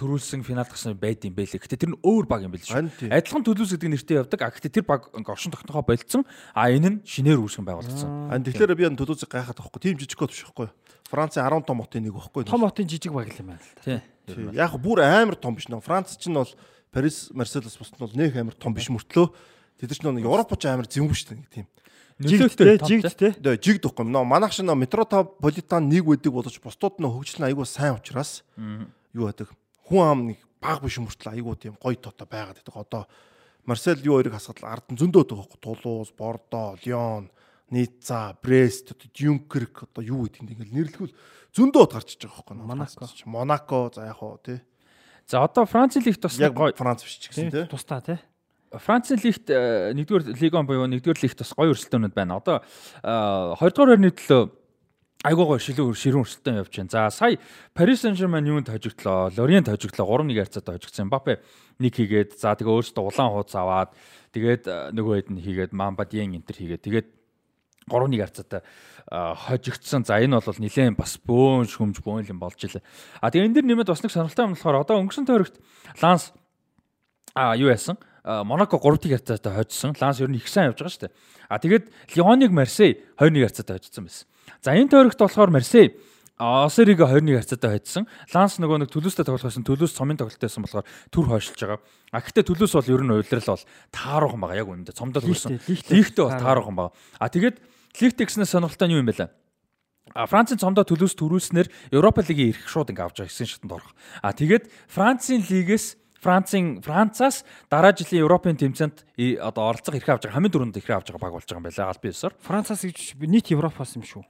[0.00, 1.60] төрүүлсэн финалд гасан байд юм байлээ.
[1.60, 3.12] Гэтэ тэр нь өөр баг юм байл шүү.
[3.12, 4.40] Адилхан Төлөөс гэдэг нэртэй явдаг.
[4.40, 6.24] А гэтэ тэр баг оршин тогтнохоо болцсон.
[6.56, 8.32] А энэ нь шинээр үүсгэн байгуулагдсан.
[8.32, 9.84] Ань тэгэхээр би энэ төдөөцөг гайхаад байхгүй.
[9.84, 10.72] Тим жижиг код биш байхгүй.
[11.12, 12.48] Францын 10 том хотын нэг байхгүй.
[12.48, 13.84] том хотын жижиг баг юм байна л да.
[13.84, 14.00] Тий.
[14.24, 14.48] Тий.
[14.56, 15.84] Яг бүр амар том биш нөө.
[15.84, 16.48] Франц чинь бол
[16.88, 20.68] Парис, Марселос бусд нь бол нэг амар том биш мөртлөө тэд чинь нэг Европ ч
[20.68, 21.66] амар зэмгүй шүү дээ тийм.
[22.20, 23.32] Жигтэй, жигтэй.
[23.32, 24.04] Тэгээ жиг дахгүй.
[24.04, 28.44] Нөө манайх шиг нөө метрополитан нэг байдаг боловч бусдууд нь хөгжил нь айгүй сайн учраас
[29.16, 29.48] юу байдаг.
[29.88, 32.76] Хүн ам нэг баг биш мөртлөө айгүй тийм гоё тото байгаад байдаг.
[32.76, 33.02] Одоо
[33.64, 35.60] Марсел юу хоёрыг хасгал ард нь зөндөө байдаг байхгүй.
[35.64, 37.32] Тулуус, Бордо, Лион,
[37.72, 41.16] Ницца, Брест, Дюнкерк одоо юу гэдэг юм ингээл нэрлэхүүл
[41.56, 42.56] зөндөө гарч иж байгаа байхгүй.
[42.68, 43.08] Монако.
[43.24, 44.60] Монако за яг хоо тий.
[45.24, 47.64] За одоо Францын лигт бас Яг Франц биш ч гэсэн тий.
[47.64, 48.20] Тусдаа тий.
[48.70, 52.38] Францын лигт э, нэгдүгээр лигон буюу нэгдүгээр лигт бас гоё өрсөлдөөнүүд байна.
[52.38, 53.14] Одоо э,
[53.58, 54.42] хоёрдугаар байрны төлөө
[55.26, 56.92] айгуу гоё шилүү ширүүн өрсөлдөөн явж байна.
[56.94, 57.42] За сая
[57.74, 59.34] Paris Saint-Germain юунд хожигдлоо?
[59.34, 61.10] Lorient хожигдлоо 3-1 харьцаатай хожигдсан.
[61.10, 61.42] Mbappe
[61.82, 63.90] нэг хийгээд за тэгээ өөртөө улаан хуудас аваад
[64.38, 67.08] тэгээд э, нөгөө хэд нь хийгээд Mamba Dieng энтер хийгээд тэгээд
[67.90, 70.06] 3-1 харьцаатай э, хожигдсан.
[70.06, 72.86] За энэ бол нилээн бас бөөн шүмж бөөн юм болж илээ.
[73.18, 75.58] А тэгээ энэ дэр нэмээд бас нэг сонирхолтой юм болохоор одоо өнгөрсөн тойрогт
[75.98, 76.30] Ланс
[77.34, 77.98] а юу яасан?
[78.24, 79.96] Монако 3-1 харьцаатай хожсон.
[80.00, 81.14] Ланс ер нь их сайн явж байгаа шүү дээ.
[81.48, 81.84] А тэгээд
[82.16, 84.26] Лионыг Марсей 2-1 харьцаатай хожсон байсан.
[84.60, 85.96] За энэ тойрогт болохоор Марсей
[86.40, 88.04] Осериг 2-1 харьцаатай хожсон.
[88.32, 89.60] Ланс нөгөө нэг Төлөөстэй тоглох байсан.
[89.60, 91.80] Төлөөс цомын тоглолтойсэн болохоор төр хойшилж байгаа.
[92.12, 94.56] А гэхдээ Төлөөс бол ер нь уйлрал бол тааруухан байгаа.
[94.56, 95.60] Яг үнэндээ цомдол хүрсэн.
[95.68, 96.96] Лигтэй бол тааруухан байгаа.
[97.20, 97.60] А тэгээд
[98.00, 99.30] Лигт гиснээс сонирхолтой нь юу юм бэ лээ?
[100.16, 103.92] А Францын цомдоо Төлөөс төрүүлснээр Европа лигийн эрх шууд ингээ авч байгаа гэсэн шатанд орох.
[104.24, 107.42] А тэгээд Францын лигээс Францын Францаас
[107.72, 109.08] дараа жилийн Европын тэмцээнд
[109.40, 111.88] одоо оролцох эрх авч байгаа хамгийн дөрөнд эрх авч байгаа баг болж байгаа юм байна
[111.88, 112.34] аль биесээр.
[112.44, 114.24] Францаас гэж нийт Европоос юм шүү.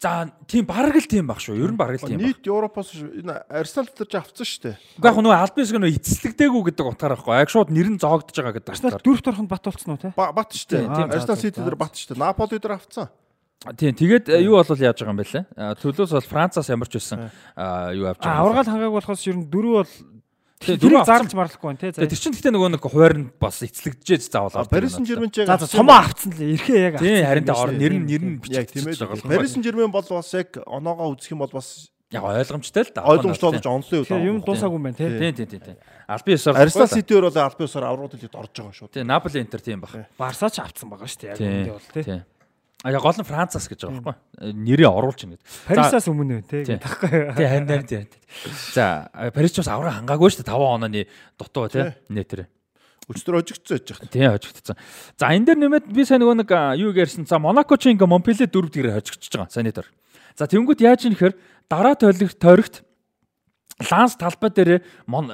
[0.00, 1.56] За тийм бараг л тийм баг шүү.
[1.60, 2.28] Ер нь бараг л тийм баг.
[2.32, 4.76] Нийт Европоос энэ Арсенал дээр ч авцсан шүү дээ.
[5.00, 7.40] Уу яг нөгөө аль биесээр нөгөө эцэслэгдээгүй гэдэг утгаар байхгүй.
[7.40, 9.00] Яг шууд нэр нь зоогдож байгаа гэдэг утгаар.
[9.04, 10.12] дөрөвт ороход бат болцсон уу те?
[10.16, 10.88] Ба- Бат шүү дээ.
[10.92, 12.20] Тийм, Арсенал Сити дээр бат шүү дээ.
[12.20, 13.08] Наполи дээр авцсан.
[13.64, 15.44] Тийм тэгээд э, юу болвол яаж байгаа юм бэ лээ?
[15.56, 18.44] А, Төлөөс бол Францаас ямар ч байсан а, юу авч байгаа.
[18.44, 19.92] аврагаал хангааг болохоос ер нь дөрөв бол
[20.62, 21.92] Тийм, дөрөв зарлж марлахгүй байна те.
[21.92, 24.70] Тэр чинь гэхдээ нөгөө нэг хуваар нь бас эцэлэгдэжээ заавал.
[24.70, 27.80] Парис Сен-Жермен ч яг За за авцсан л эрхээ яг Тийм харин тэ ор шүү.
[27.82, 29.02] нэр нь нэр нь яг тийм ээ.
[29.28, 33.02] Парис Сен-Жермен бол бас яг оноогоо үзэх юм бол бас яг ойлгомжтой л да.
[33.02, 34.06] ойлгомжтой болж онлын үл.
[34.06, 35.32] Тэгэхээр юм дуусаагүй юм байна те.
[35.34, 35.76] Тийм тийм тийм.
[36.06, 36.56] Алби ёсоор.
[36.56, 38.88] Арсенал Ситиэр бол албан ёсоор аврагууд хэлээд орж байгаа шүү.
[38.94, 40.08] Тийм Наполи Интер тийм баг.
[40.16, 41.32] Барсаа ч авцсан байгаа шүү дээ.
[41.34, 42.24] Яг үндэ бол те.
[42.84, 44.52] А яг гол нь Францаас гэж байгаа байхгүй.
[44.60, 45.40] Нэрээ оруулж ингэж.
[45.64, 46.68] Парисаас өмнө те.
[46.68, 46.78] Тийм.
[46.84, 47.32] Тахгүй.
[47.32, 48.04] Тийм харин харин тийм.
[48.76, 51.08] За Парис ч бас авраг хангаагүй шүү дээ 5 онооны
[51.40, 52.44] дутуу тийм нэтэр.
[53.08, 54.12] Өчтөр ожигдсон яж байгаа.
[54.12, 54.76] Тийм хожигдсон.
[55.16, 57.24] За энэ дээр нэмээд би сайн нөгөө нэг юу гэрсэн.
[57.24, 59.48] За Монако ч ингээ Монпеле 4 дээрээ хожигдчихж байгаа.
[59.48, 59.88] Санитар.
[60.36, 61.32] За тэнгууд яаж юм нэхэр
[61.72, 62.84] дараа тойлогт тойрогт
[63.80, 64.84] Ланс талбай дээр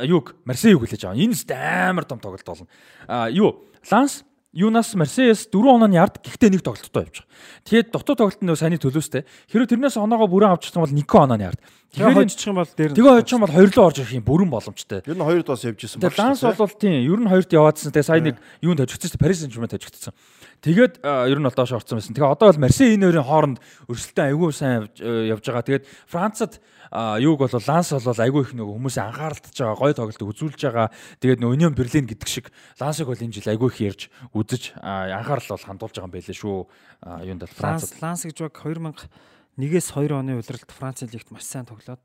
[0.07, 1.19] юуг Марсей юу хүлээж аваа.
[1.19, 2.71] Энэ ч амар том тоглолт болно.
[3.11, 7.31] А юу Ланс Юнас Марсеяс 4 онооны ярд гэхдээ нэг тоглолттой явж байгаа.
[7.71, 9.23] Тэгээд дотоод тоглолт нь саяны төлөөстэй.
[9.47, 11.61] Хэрэв тэрнээс оноогоо бүрэн авч чадсан бол 1 онооны ярд.
[11.95, 15.07] Тэгээ хожчих юм бол дээр Тэгээ хожчих юм бол хоёрлоо орж ирэх юм бүрэн боломжтой.
[15.07, 17.95] Ер нь хоёрд бас явж исэн Тэгээ ланс бол тийм ер нь хоёрт яваадсан.
[17.95, 20.15] Тэгээ сая нэг юунд хожигдсан Парис Сен-Жермен хожигдсан.
[20.61, 22.13] Тэгээд ер нь бол доош орсон байсан.
[22.13, 23.59] Тэгээ одоо бол Марсей энэ хоёрын хооронд
[23.89, 25.65] өрсөлдөөн айгүй сайн явж байгаа.
[25.65, 26.61] Тэгээд Францад
[26.93, 30.93] юуг бол Ланс бол айгүй их нөгөө хүмүүсийн анхааралтж байгаа, гой тоглолт үзүүлж байгаа.
[31.25, 34.03] Тэгээд нөгөө Union Berlin гэдэг шиг Лансыг бол энэ жил айгүй их ярьж
[34.37, 36.59] үзэж анхаарал бол хандуулж байгаа юм байлээ шүү.
[37.25, 42.05] Юунд бол Франц Ланс гэж баг 2001-ээс 2 оны улиралд Францын лигт маш сайн тоглоод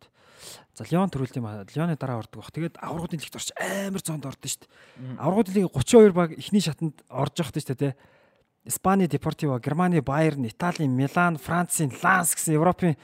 [0.76, 1.64] За Лион төрүүлт юм аа.
[1.72, 2.52] Лионы дараа ордог баг.
[2.52, 5.18] Тэгээд аврагуудын лигт орч амар зоонд ордон шүү дээ.
[5.24, 7.94] Аврагуудын лиг 32 баг эхний шатанд орж явахд шүү дээ.
[8.66, 12.98] Испани Депортиво, Германы Байерн, Италийн Милан, Францын Ланс гэсэн Европын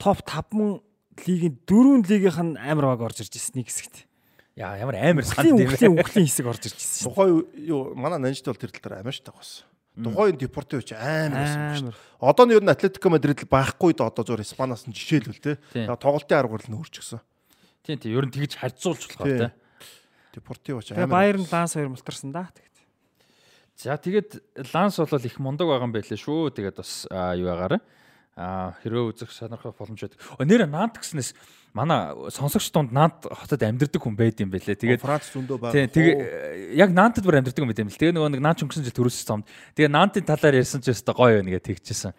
[0.00, 0.80] топ 5
[1.28, 4.08] лигийн дөрвөн лигийнх нь амар баг орж ирж ирсэн нэг хэсэгт.
[4.56, 6.02] Яа ямар амар санд юм бэ?
[6.02, 7.06] Үхлийн хэсэг орж ирж ирсэн.
[7.06, 9.62] Тухайн юу манай нанжид бол тэр тал дээр амар штаг бас.
[9.94, 11.94] Тухайн Депортиво ч амар байсан шүү.
[12.18, 15.52] Одоо нь ер нь Атлетико Мадрид л байхгүй да одоо зур Испаноос нь жишээлбэл те.
[15.70, 17.22] Тоглолтын арга барил нь өөрчлөсөн.
[17.86, 19.54] Тийм тийм ер нь тэгж харьцуулж болох те.
[20.34, 21.06] Депортиво ч амар.
[21.12, 22.50] Байерн Ланс хоёр мултарсан да.
[22.50, 22.73] Тэгэд.
[23.76, 26.54] За тэгээд Ланс бол их мундаг байгаа юм байлээ шүү.
[26.54, 27.82] Тэгээд бас юу байгаараа
[28.34, 30.18] а хэрвээ үзэх сонирхох боломж байдаг.
[30.42, 31.38] Нэр Нант гэснээс
[31.70, 34.74] манай сонсогч тунд Нант хотод амьдардаг хүн байд юм байлээ.
[34.74, 35.86] Тэгээд Франц зөндөө байгаа.
[35.86, 37.98] Тийм тэгээ яг Нантад бүр амьдардаг хүн байд юм л.
[37.98, 39.46] Тэгээ нөгөө нэг Нант өнгөрсөн жил төрүүлсэн цомд.
[39.78, 42.12] Тэгээ Нантын талаар ярьсан ч өстой гоё байна гэж тэгчихсэн.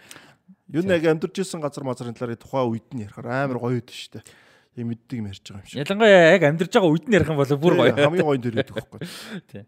[0.72, 4.16] Юу нэг амьдарч исэн газар мазрын талаар тухайн үед нь ярихаар амар гоё байдаг шүү
[4.16, 4.24] дээ.
[4.80, 5.80] Ийм мэддэг юм ярьж байгаа юм шиг.
[5.84, 7.92] Ялангуяа яг амьдарч байгаа үед нь ярих юм бол бүр гоё.
[7.92, 9.00] Хамгийн гоё дэр байдаг байхгүй.
[9.52, 9.68] Тийм.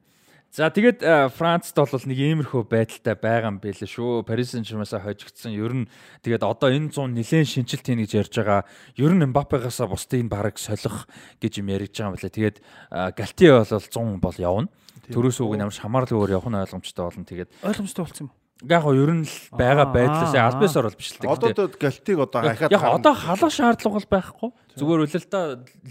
[0.52, 1.04] За тэгээд
[1.38, 4.26] Францд бол нэг иймэрхүү байдалтай байгаа юм билээ шүү.
[4.26, 5.54] Парис Сен-Жермэнсаа хожигдсон.
[5.54, 5.90] Ер нь
[6.26, 8.66] тэгээд одоо энэ 100 нэлээд шинжилт хийн гэж ярьж байгаа.
[8.98, 11.06] Ер нь Мбаппегаас бусдыг бараг солих
[11.44, 12.34] гэж юм ярьж байгаа юм билээ.
[12.34, 12.58] Тэгээд
[13.14, 14.72] Галтие бол 100 бол явна.
[15.12, 17.28] Төрөөс үг ямар шамаарлагөөр явах нь ойлгомжтой болно.
[17.28, 18.32] Тэгээд ойлгомжтой болсон юм.
[18.66, 21.30] Яг гоо ер нь л байгаа байдлаас альбисор бол биш л дээ.
[21.30, 24.50] Одоо галтиг одоо хахаад яг одоо халах шаардлага бол байхгүй.
[24.74, 25.40] Зүгээр үлэлтэ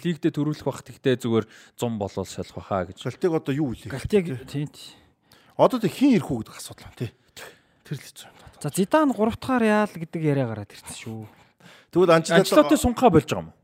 [0.03, 1.47] лигдээ төрүүлэх бах тэгтээ зүгээр
[1.79, 3.07] 100 болол солих баха гэж.
[3.07, 3.95] Галтиг одоо юу үлээ?
[3.95, 4.67] Галтиг тийм.
[5.55, 7.11] Одоо тэг хин ирэх үү гэдэг асуудал байна тий.
[7.87, 8.37] Тэр л хэцүү юм.
[8.59, 11.23] За Зидан 3 дахаар яал гэдэг яриа гараад ирсэн шүү.
[11.95, 13.59] Тэгвэл Анчлоттой сунхаа болж байгаа юм уу?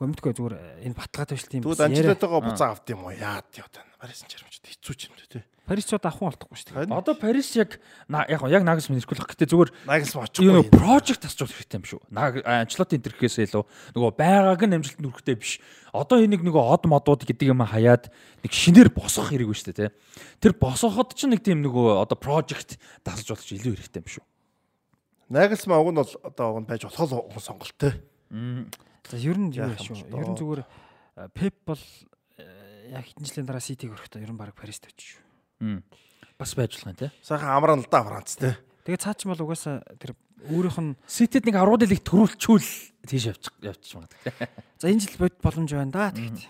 [0.00, 1.64] Гомдгоо зүгээр энэ баталгаа тавьшлт юм.
[1.68, 3.12] Тэгвэл Анчлотойгоо буцаа авд юм уу?
[3.12, 3.92] Яад яваад байна.
[4.00, 5.44] Барисан чармч хэцүү ч юм дээ тий.
[5.66, 6.94] Парис ч одоо авах болтохгүй шүү дээ.
[6.94, 7.76] Одоо Парис яг
[8.06, 10.46] яг яг Нагас мэрхүүлэх гэхдээ зүгээр Нагас очихгүй.
[10.46, 12.00] Юу project асуух хэрэгтэй юм шүү.
[12.46, 13.64] Анчлотын интерхээс илүү
[13.98, 15.58] нөгөө байгааг нь амжилт нүрэхтэй биш.
[15.90, 18.14] Одоо энийг нөгөө од модууд гэдэг юм хаяад
[18.46, 19.90] нэг шинээр босгох хэрэг байна шүү дээ, тий.
[20.38, 24.24] Тэр босгоход ч нэг тийм нөгөө одоо project дасаж болох илүү хэрэгтэй юм шүү.
[25.34, 27.94] Нагас маа уг нь бол одоо уг нь байж болох сонголт тий.
[29.10, 30.14] За ер нь юу шүү.
[30.14, 30.62] Ер нь зүгээр
[31.34, 31.82] Пеп бол
[32.92, 35.25] яг хэдэн жилийн дараа Ситиг өрөхдөө ер нь баг Парист очиж шүү.
[36.38, 37.10] Бас байж болох юм тий.
[37.22, 38.52] Сайхан амраа л да Франц тий.
[38.84, 40.12] Тэгээ цаа ч юм бол угаасаа тэр
[40.52, 42.68] өөрийнх нь Ситэд нэг аврууд лиг төрүүлчүүл
[43.08, 44.48] тийш явчих явчих магадгүй.
[44.78, 46.44] За энэ жил бод боломж байна да тэгээд.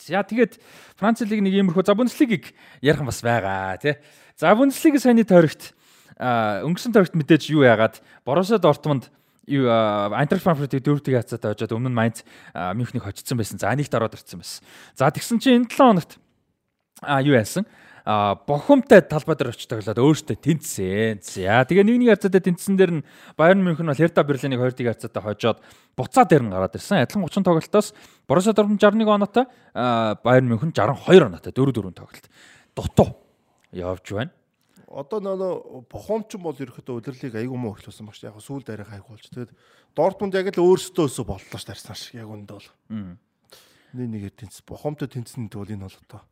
[0.00, 0.52] За тэгээд
[0.96, 4.00] Франц лиг нэг иймэрхүү за Бундслигийг ярих бас байгаа тий.
[4.40, 5.76] За Бундслигийн саяны тойрогт
[6.16, 9.12] өнгөрсөн тойрогт мэдээж юу яагаад Боруссия Дортмунд
[9.46, 12.24] юу Айнтрахт Франкфуртыг дөрөвдөг хацаатай очоод өмнө нь Майнц
[12.54, 13.60] Мюнхнийг хочсон байсан.
[13.60, 14.64] За нэгт ороод ирсэн байсан.
[14.96, 16.18] За тэгсэн чинь энэ 7 хоногт
[17.02, 17.66] а юу яасан?
[18.06, 21.18] а бохомтой талбай дээр очиж тоглоод өөртөө тэнцсэн.
[21.26, 25.22] За тэгээ нэг нэг харцаатай тэнцсэн дээр нь Bayern München бол Hertha Berlin-ыг 2-1 харцаатай
[25.26, 25.58] хожоод
[25.98, 27.02] буцаа дээр нь гараад ирсэн.
[27.02, 27.98] Адилхан 30 тоглолтоос
[28.30, 29.50] Borussia Dortmund 61 оноотой,
[30.22, 32.30] Bayern München 62 оноотой 4-4 тоглолт.
[32.78, 33.10] Дутуу
[33.74, 34.30] явж байна.
[34.86, 38.22] Одоо нөө бохомч бол ерөөхдөө удирлыг айгүй муу эхлүүлсэн багш.
[38.22, 39.26] Яг сүүл дээрээ хайг болж.
[39.34, 39.50] Тэгээд
[39.98, 42.70] Дортмунд яг л өөрсдөөсөө боллоо ш тарьсан шиг яг үндэ бол.
[43.98, 46.22] Нэг нэгээр тэнц бохомтой тэнцэн гэдэг бол энэ бол одоо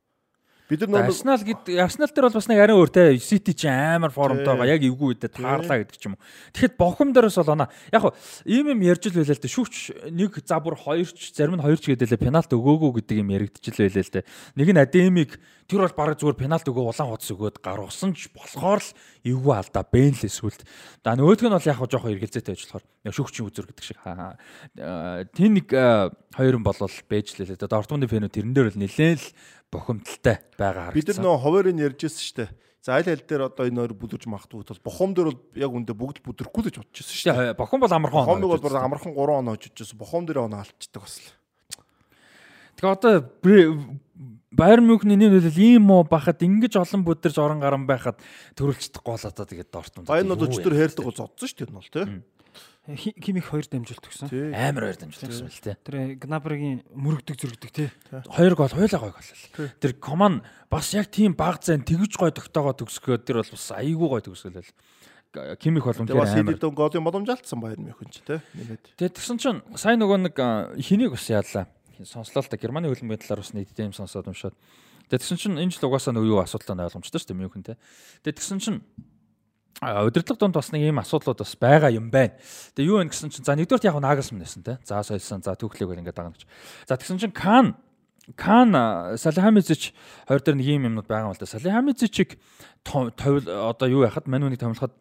[0.65, 4.09] Бид нар Арсенал гэд Арсенал дээр бол бас нэг арай өөр те Сити чи амар
[4.09, 4.73] формтой байгаа.
[4.73, 6.25] Яг эвгүй үедээ таарлаа гэдэг ч юм уу.
[6.57, 7.69] Тэгэхэд бохом дээрээс бол оноо.
[7.93, 8.17] Яг хуу
[8.49, 9.53] ийм юм ярьж л байлаа л те.
[9.53, 14.05] Шүүгч нэг за бүр хоёрч зарим нь хоёрч гэдэлээ пенальт өгөөгөө гэдэг юм яригдчихл байлаа
[14.09, 14.25] л те.
[14.57, 15.37] Нэг нь Адемиг
[15.69, 19.85] тэр бол бараг зүгээр пенальт өгөө улаан хуц өгөөд гаргасан ч болохоор л эвгүй алдаа
[19.85, 20.65] бэн л сүлд.
[21.05, 24.01] За нөгөөх нь бол яг хуу жоохон эргэлзээтэй байж болохоор шүүгчийн үзүр гэдэг шиг.
[25.37, 27.57] Тин нэг хоёр нь болол бэж лээ.
[27.65, 29.23] Дортмундын фэнүүд тэрэн дээр л нэлээд
[29.75, 30.95] л бохомдолтой байгаа харагдсан.
[30.95, 32.51] Бид нар нөө ховоорыг ярьжсэн шүү дээ.
[32.85, 35.97] За аль аль дээр одоо энэ хоёр бүлэрж магтгүй бол бохом дээр бол яг үндэ
[35.97, 37.57] бүгд бүдрэхгүй л гэж бодчихсон шүү дээ.
[37.57, 38.29] Бохом бол амархан.
[38.29, 39.97] Бохомыг бол бүр амархан 3 оноо очижсэн.
[39.97, 41.33] Бохом дээр оноо алдчихдаг бас л.
[42.77, 43.15] Тэгээ одоо
[44.55, 48.21] Байер Мюнхний нэг л ийм уу бахад ингэж олон бүдэрж орон гарan байхад
[48.55, 50.07] төрүүлчихдэггүй болоо та тэгээд Дортмунд.
[50.07, 52.05] Баян бол өчтөр хайрдаг бол зодсон шүү дээ энэ бол тий.
[52.85, 54.29] Хи- Кимих хоёр дамжуулт өгсөн.
[54.29, 54.53] Тий.
[54.53, 55.73] Амар хоёр дамжуулт гэсэн л те.
[55.81, 57.89] Тэр Гнабргийн мөрөгдөг зөрөгдөг тий.
[58.29, 59.31] Хоёр гол хоёулаа гой гол.
[59.81, 64.09] Тэр коман бас яг тийм баг зэн тэгж гой тогтоогоо төгсгөө тэр бол бас айгүй
[64.13, 64.69] гой төгсгөлөл.
[65.65, 66.55] Кимих бол бас үнээр амар.
[66.55, 68.37] хэд хэдэн голын боломж алдсан баяр мөхөн ч тий.
[68.53, 68.85] Нэмээд.
[69.01, 70.37] Тэгээ тэгсэн чинь сайн нөгөө нэг
[70.85, 71.65] хэнийг бас яалаа.
[72.05, 74.53] Сонслоо л да Германы хөлбөмбөгийн талаар бас нийтдээ юм сонсоод уншаад.
[75.09, 77.75] Тэгээ тэгсэн чинь энэ жил угаасаа нөгөө юу асуудал нь ойлгомжтой шүү дээ Мюнхен те.
[78.23, 78.79] Тэгээ тэгсэн чинь
[79.83, 82.37] удирдлага донд бас нэг ийм асуудлууд бас байгаа юм байна.
[82.79, 84.79] Тэгээ юу вэ гэсэн чинь за нэгдүгээр яг Нагelsmann нэсэн те.
[84.87, 86.47] За сольсон за түүхлээг ингээд дагна гэж.
[86.87, 87.75] За тэгсэн чинь Кан
[88.37, 88.73] Кан
[89.19, 89.93] Салихамизич
[90.29, 91.47] хоёр дээр нэг ийм юмнууд байгаа юм л да.
[91.51, 92.39] Салихамизичийг
[92.85, 94.95] товл одоо юу яхад мань үнийг томлоход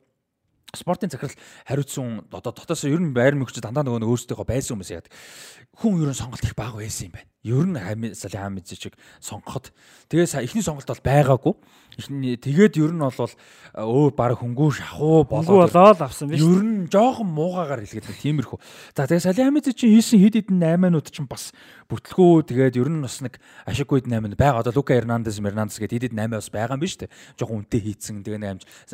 [0.75, 5.11] спортын захирал хариуцсан одоо дотоос ер нь байр мөгч дандаа нөгөө өөрсдийнхөө байсан хүмүүс яадаг.
[5.79, 7.32] Хүн ер нь сонголт их бага байсан юм байна.
[7.44, 7.76] Ер нь
[8.15, 9.76] Салих Хамидзичиг сонгоход
[10.07, 11.53] тэгээ са- эхний сонголт бол байгаагүй.
[11.99, 16.40] Эхний тэгээд ер нь бол өө баг хөнгөө шахуу Болоо болоод авсан биз.
[16.40, 18.60] ер нь жоохон муугаагаар хэлгээд тиймэрхүү.
[18.95, 21.52] За тэгээ Салих Хамидзич чинь хийсэн хэд хэдэн 8-нууд чинь бас
[21.91, 23.36] бүтлгүү тэгээд ер нь бас нэг
[23.68, 24.64] ашиггүй 8 байгаа.
[24.64, 27.11] Одоо Лука Эрнандес Мернандес гэдэг хэд хэдэн 8 бас байгаа юм биш үү?
[27.36, 28.40] Жоохон үнэтэй хийцэн тэгээ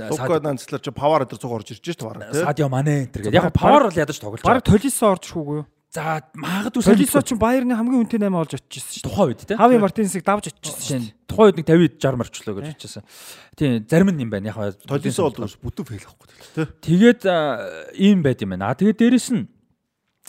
[0.02, 2.34] 8 Лука Нанцлаар чи павар дээр цуг орж ирж шүү дээ.
[2.50, 3.30] Садио Мане энэ төр.
[3.30, 4.66] Яг павар бол ядаж тоглож Бараг.
[4.66, 5.68] Толисо орж шүүгүй юу?
[5.90, 9.58] За магадгүй Толисо ч Баерны хамгийн үнэтэй 8 олж очижсэн шүү тухайн үед те.
[9.58, 11.10] Хави Мартинесийг давж очижсэн.
[11.26, 13.04] Тухайн үед нэг 50 60 морчлоо гэж хэлчихсэн.
[13.58, 14.54] Тийм зарим нь юм байна.
[14.54, 16.70] Яг Толисо бол бүтэн фейл авахгүй тий.
[16.86, 17.26] Тэгээд
[17.98, 18.70] ийм байд юм байна.
[18.70, 19.50] А тэгээд дээрэс нь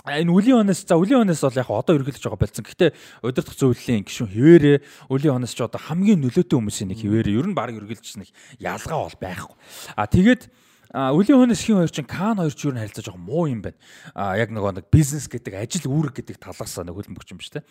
[0.09, 2.65] энэ үлийн оноос за үлийн оноос бол яг одоо ерөнхийлж байгаа болсон.
[2.65, 4.73] Гэхдээ удирдах зөвлөлийн гишүүн хിവэрэ
[5.13, 9.13] үлийн оноос ч одоо хамгийн нөлөөтэй хүмүүсийн нэг хിവэрэ ер нь баг ерөнхийлжсэн нэг ялгаа
[9.13, 9.57] бол байхгүй.
[9.93, 10.49] А тэгээд
[10.91, 13.63] А үлийн хөнөөс хин хоёр чинь Кан хоёр ч юу н харилцаж байгаа муу юм
[13.63, 13.79] байна.
[14.11, 17.63] А яг нөгөө нэг бизнес гэдэг ажил үүрэг гэдэг талаас нэг хөлбөмбөгч юм биш үү?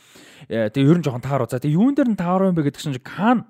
[0.48, 1.52] Тэгээ ер нь жоохон тааруу.
[1.52, 3.44] За тэгээ юун дээр нь тааруу юм бэ гэдэг чинь Кан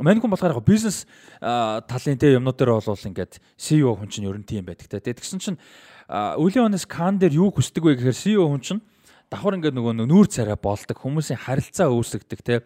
[0.00, 1.04] Манайхан болохоор яг бизнес
[1.40, 5.04] талын тэ юмнууд дээр бол ингээд CEO хүн чинь ер нь тийм байдаг те.
[5.04, 5.60] Тэгсэн чинь
[6.08, 8.80] үлийн хөнөөс Кан дээр юу хүсдэг вэ гэхээр CEO хүн чинь
[9.32, 12.60] давхар ингээд нөгөө нүүр царай болдог хүмүүсийн харилцаа үүсгдэг те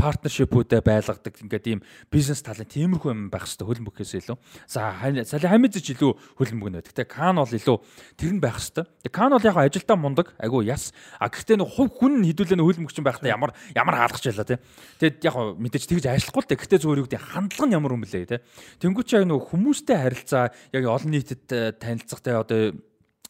[0.00, 4.36] партнершипүүдэд байлгадаг ингээд ийм бизнес талын тиймэрхүү юм байх хэрэгтэй хөлбөмбөгөөс илүү.
[4.64, 4.96] За
[5.28, 7.04] сали хамидж илүү хөлбөмбөг нь байдаг те.
[7.04, 7.76] Кан бол илүү
[8.16, 10.96] тэр нь байх хэрэгтэй те кан бол яг ажилдаа мундаг айгу яс.
[11.20, 14.56] А гэхдээ нэг хувь хүн хідүүлэн хөлбөмбөгч байхдаа ямар ямар хаалгач ялла те.
[14.96, 18.02] Тэгэд яг мэдээж тэгж ажиллахгүй л те гэхдээ зүгээр юу гэдэг хандлага нь ямар юм
[18.08, 18.40] бэлээ те.
[18.80, 22.72] Тэнгуүч яг нөгөө хүмүүстэй харилцаа яг олон нийтэд танилцах те одоо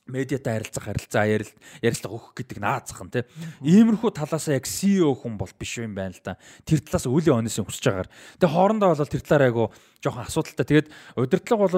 [0.07, 1.51] медиатай харилцах харилцаа ярил
[1.83, 3.27] ярилцлага өгөх гэдэг наазах нь тийм.
[3.67, 6.39] Иймэрхүү талаасаа яг CEO хүн бол биш юм байна л да.
[6.63, 8.11] Тэр талаас үлийн онос хүсэж байгаагаар.
[8.39, 9.65] Тэгээ хоорондоо бол тэр талаар айгу
[9.99, 10.67] жоохон асуудалтай.
[10.67, 10.89] Тэгээд
[11.19, 11.77] удирдлага бол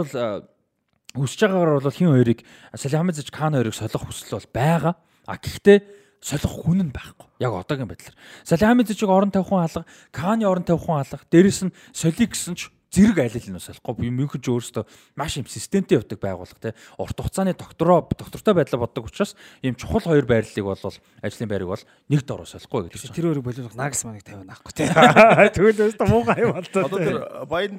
[1.17, 2.41] хүсэж байгаагаар бол хин хоёрыг
[2.77, 4.95] Салихамидж Кан хоёрыг солих хүсэл бол байгаа.
[5.25, 5.79] А гэхдээ
[6.21, 7.29] солих хүн нь байхгүй.
[7.41, 8.17] Яг одоогийн байдлаар.
[8.45, 11.25] Салихамиджийг орон тавих хүн алга, Каны орон тавих хүн алга.
[11.31, 16.01] Дээрэс нь солих гэсэн ч зэрэг айлал нь солихгүй Мюнхен ч өөрөөсөө маш юм системтэй
[16.01, 20.97] явдаг байгууллага те урт хугацааны доктороо доктортой байдлаа боддог учраас ийм чухал хоёр байрлалыг бол
[21.21, 24.89] ажлын байрыг бол нэг дороо солихгүй гэж Тэр өөрийг боловсрох Нагсманыг тавина аахгүй те.
[25.57, 27.77] Тэгвэл өөртөө муухай юм бол Одоо тэр баян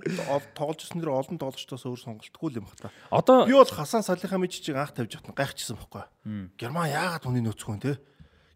[0.53, 2.93] тоглож ирсэн дэр олон тоглогчдоос өөр сонголтгүй юм бата.
[3.09, 6.05] Одоо Би бол Хасан Салихаа мижчийг анх тавьж хатна гайхчихсан байхгүй.
[6.59, 7.97] Герман яагаад үний нөөцгүй те?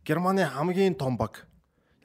[0.06, 1.48] Германы хамгийн том баг.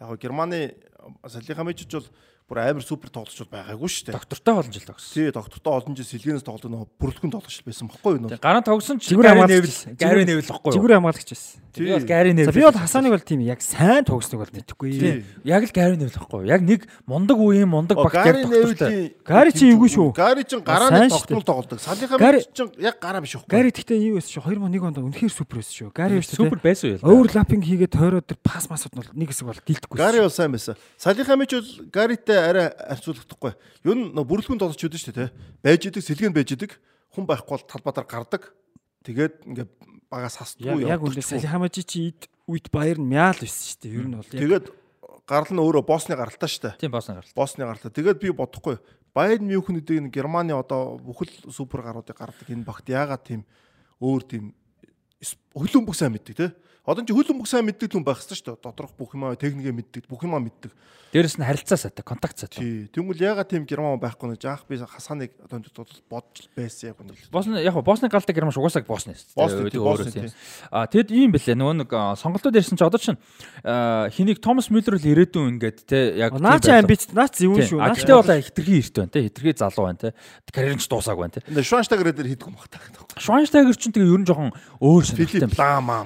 [0.01, 0.79] Яг Германы
[1.27, 2.07] Салихаа мижч бол
[2.49, 4.17] бүр амар супер тоглогч байгаагүй шүү дээ.
[4.17, 5.13] Доктортой олон жил тогссон.
[5.13, 8.41] Тий, доктортой олон жил сэлгэнээс тоглоод нөгөө бүрэлдэхүүн тоглогч байсан баггүй юу?
[8.41, 9.77] Гараа тогсон ч зүгээр хамгаалагч.
[10.01, 10.77] Гари нэвэл баггүй юу?
[10.81, 11.61] Зүгээр хамгаалагч байсан.
[11.77, 12.57] Би бол гари нэвэл.
[12.57, 14.91] Би бол Хасаныг бол тийм яг сайн тогсныг бол мэдэхгүй.
[15.45, 16.49] Яг л гари нэвэл баггүй юу?
[16.49, 19.13] Яг нэг мундаг үеийн мундаг бактери тогтолтой.
[19.29, 20.17] Гари чи юу шүү?
[20.17, 21.85] Гари чин гараа нь тогтмол тоглодог.
[21.85, 22.17] Салихаа
[22.49, 23.53] чин яг гараа биш үхгүй.
[23.53, 24.57] Гари гэхдээ юу байсан шүү?
[24.57, 25.93] 2001 онд үнэхээр супер байсан шүү.
[25.93, 27.05] Гари биш супер байсан юу?
[27.05, 29.99] Оверлапинг хийгээд тойроод тэр пас масууд нь нэг хэсэг бол дилдэхгүй.
[30.01, 30.75] Гари бол сайн байсан.
[30.99, 33.53] Салихаа мич бол гаритай арай харьцуулахдаггүй.
[33.85, 35.37] Юу н бүрэлдэхүүн тоглож өгдөө шүү дээ, тэ.
[35.65, 36.73] Байж идэг, сэлгэн байж идэг.
[37.15, 38.43] Хүн байхгүй бол талбайдаар гардаг.
[39.03, 39.71] Тэгээд ингээд
[40.11, 43.97] багаас хасдгүй Яг үндэ Салихамажи чи ид үйт баяр нь мяал байсан шүү дээ.
[43.97, 44.67] Ер нь бол яг Тэгээд
[45.29, 46.81] гарал нь өөрөө босны гаралтай шүү дээ.
[46.81, 47.37] Тийм боосно гаралтай.
[47.37, 47.93] Босны гаралтай.
[47.93, 48.77] Тэгээд би бодохгүй.
[49.13, 53.45] Байерн Мюнхен гэдэг энэ Германы одоо бүхэл супер гаруудыг гардаг энэ багт яагаад тийм
[54.01, 54.45] өөр тийм
[55.53, 56.47] хөлбөмбөг сайн мэддэг те.
[56.89, 58.65] Одоо чи хөлбөмбөг сайн мэддэг хүн байх хэрэгтэй шүү дээ.
[58.65, 60.73] Доторх бүх юмаа техникээ мэддэг, бүх юмаа мэддэг.
[61.09, 62.61] Дээрэс нь харилцаа сайтай, контакт сайтай.
[62.61, 62.89] Тий.
[62.93, 64.37] Тэгвэл ягаад тийм Герман байхгүй нэ?
[64.37, 65.65] Жаах би хасааныг одоо
[66.09, 67.17] бодж байсан яг үнэ.
[67.33, 69.17] Босны яг Босны галтай герман угаасаа Босны.
[69.33, 70.33] Босны, тий, өөрөө Босны.
[70.69, 73.17] А тэгэд ийм бэлээ нөгөө нэг сонголтууд ирсэн чи одоо чинь
[73.65, 76.85] а, хэнийг Томас Мюллер л ирээдүйн ингээд те яг тийм Наа чи байлаа.
[76.85, 77.81] амбиц, наа чи зөвүүн шүү.
[77.81, 80.09] А Наа чи гэхдээ бол хитрхи эрт байна те хитрхи залуу байна те
[80.53, 82.85] карьер нь ч дуусаагүй байна те Шванштайгер дээр хийдэг юм багтаа.
[83.17, 86.05] Швайнштайгер чинь тэгээ ер нь жоохон өөр сонирхолтой Филип юм Ламаа.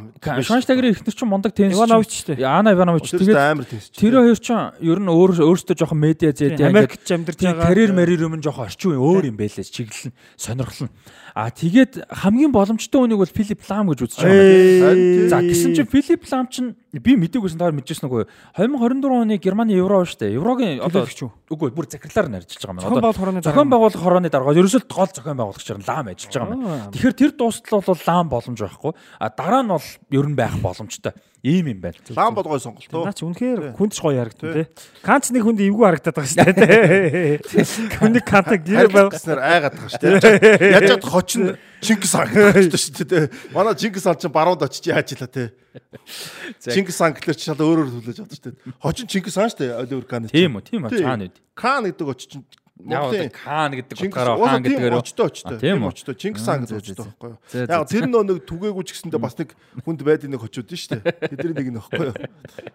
[0.72, 2.46] Швайнштайгер ихнэр чинь мундаг теннис Иванович шүү дээ.
[2.48, 3.90] Ана Иванович тэгээд амар тэнс.
[3.92, 7.66] тэр хоёр чинь ер нь өөр өөртөө жоохон медиа зэд Америкт ч амьдарч байгаа.
[7.68, 10.92] карьер марьер юм жоохон орчин үеийн өөр юм байлээ чиглэл нь сонирхол нь
[11.32, 15.28] А тэгээд хамгийн боломжтой үнийг бол Филип Лам гэж үзэж байгаа.
[15.32, 18.28] За гэсэн чинь Филип Лам чинь би мэдээгүйсэн таар мэдчихсэн үгүй.
[18.60, 20.36] 2024 оны Германы евро шүү дээ.
[20.36, 21.08] Еврогийн одоо
[21.48, 23.16] үгүй бүр захирлаар нь ажиллаж байгаа юм.
[23.16, 26.92] Хорооны зохион байгуулах хорооны дарга ерөөсөө гол зохион байгуулагчаар нь Лам ажиллаж байгаа юм.
[26.92, 28.92] Тэгэхээр тэр дуустал бол Лам боломж байхгүй.
[29.16, 31.16] А дараа нь бол ер нь байх боломжтой.
[31.42, 31.98] Ийм юм байна.
[32.14, 33.02] лаан болгой сонголт уу.
[33.02, 34.66] Наа чи үнэхээр хүндж гоё харагдсан тий.
[35.02, 37.98] Канц нэг хүнд эвгүй харагдаад байгаа шүү дээ.
[37.98, 39.10] Хүнийг канта гэрээ байг.
[39.10, 40.70] гэснээр айгаад байгаа шүү дээ.
[40.70, 43.24] Яаж чад хочин Чингис хаан гэдэг шүү дээ.
[43.50, 45.50] Манай Чингис хаан ч баруунд очиж яаж илаа те.
[46.62, 48.78] Чингис хаан гэхэлэр чи шал өөрөөр төлөж чаддаг шүү дээ.
[48.78, 49.82] Хочин Чингис хаан шүү дээ.
[49.82, 50.30] Оливер Кан.
[50.30, 51.42] Тийм үү, тийм үү, хаана үд.
[51.58, 52.38] Кан гэдэг очиж
[52.88, 55.58] Яг одоо Каан гэдэг утгаараа хаан гэдгээр очтой очтой.
[55.62, 56.14] тийм очтой.
[56.18, 57.38] Чингис хаан зөө, очтой байхгүй юу?
[57.68, 59.54] Яг тэр нөө нэг түгээгүй ч гэсэндээ бас нэг
[59.86, 61.30] хүнд байдаг нэг хочууд нь шүү дээ.
[61.30, 62.16] Тэдний нэг нь байхгүй юу?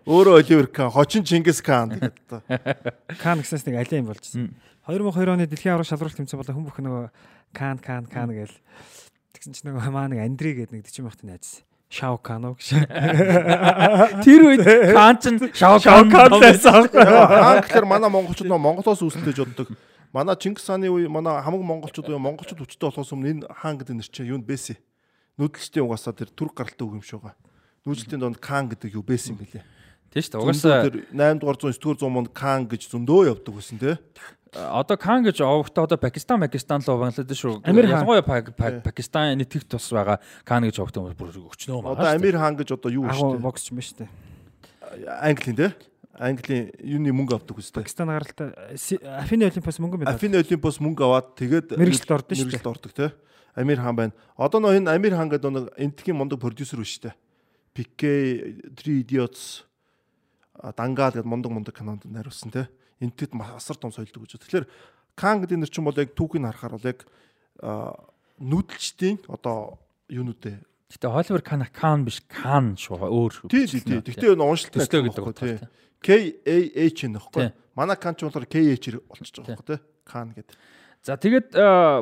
[0.08, 2.40] Өөрөө Оливер Кан, хочин Чингис хаан гэдэг та.
[3.20, 4.56] Кан гэснээс нэг алиа юм болчихсон.
[4.88, 7.06] 2002 оны дэлхийн аврал шалралт тэмцээн болоо хүн бүх нөгөө
[7.52, 8.56] Кан Кан Кан гээл
[9.36, 11.68] тэгсэн чинь нөгөө маа нэг Андри гэдэг нэг 40 махт найз.
[11.90, 12.84] Шао Кано гэж.
[14.28, 16.84] Тэр үед Каан ч Шао Шао Каан Кан байсан.
[16.92, 19.72] Хаан гэхэлэр манай монголчууд нөө Монголоос үүсэлтэй жоддог.
[20.14, 23.96] Манай Чингис хааны үе манай хамаг монголчууд уу монголчууд хүчтэй болохоос өмнө энэ хаан гэдэг
[24.00, 24.78] нэр чинь юунд бэсэ?
[25.38, 27.36] Нүүдэлчтэй угаасаа тэр түрк гаралтай үг юм шиг байгаа.
[27.86, 29.64] Нүүдэлтийн донд каан гэдэг юу бэсэн юм бэлээ.
[30.10, 30.42] Тийм шүү дээ.
[30.42, 34.00] Угаасаа тэр 8 дугаар 100 9 дугаар 100 монд каан гэж зөндөө явдаг байсан те.
[34.56, 39.68] одоо Каан гэж овогтой одоо Пакистан Пакистан руу Бангладеш руу ялангуяа Пак- Пак- Пакистан нэтгэх
[39.68, 40.18] тус байгаа
[40.48, 42.16] Каан гэж овогтой бүр өчнөө Одоо байгаа.
[42.16, 44.08] Амир хаан гэж одоо юу шүү боксч юм ба шүү дээ.
[44.08, 45.20] дээ.
[45.22, 45.68] Английн те.
[46.18, 47.86] Английн юуны мөнгө авдаг үстэй.
[47.86, 48.54] Пакистан гаралтай
[49.22, 50.18] Афины олимпиас мөнгө медаль.
[50.18, 52.58] Афины олимпиос мөнгө аваад тэгээд Мэргэжилт ордон шүү дээ.
[52.58, 53.14] Мэргэжилт ордог те.
[53.54, 54.14] Амир хаан байна.
[54.38, 57.14] Одоо нөө энэ Амир хаан гэдэг нэг энтхийн мундаг продюсер биш үү?
[57.78, 59.66] Пике, Three Idiots,
[60.58, 62.70] а, Дангаал гэдэг мундаг мундаг кинонд найруулсан те.
[62.98, 64.42] Энтэд асар том соёлдог гэж.
[64.42, 64.66] Тэгэхээр
[65.14, 67.06] Кан гэдэг нэр чинь бол яг түүхийг харахаар бол яг
[68.42, 69.78] нүүдэлчдийн одоо
[70.10, 70.62] юунууд те.
[70.94, 73.50] Гэтэ Холивер Каан Каан биш Каан шүү өөр шүү.
[73.50, 74.02] Тий, тий, тий.
[74.02, 75.58] Гэхдээ энэ уншилт Төслөө гэдэг тий.
[76.02, 76.06] Утгаар.
[76.06, 76.10] K
[76.46, 76.56] A
[76.88, 77.50] H нөхгүй.
[77.50, 77.54] Тий.
[77.76, 79.82] Манай Кан ч болохоор K H болчихж байгаа байхгүй те.
[80.06, 80.56] Кан гэдэг.
[81.04, 81.54] За тэгээд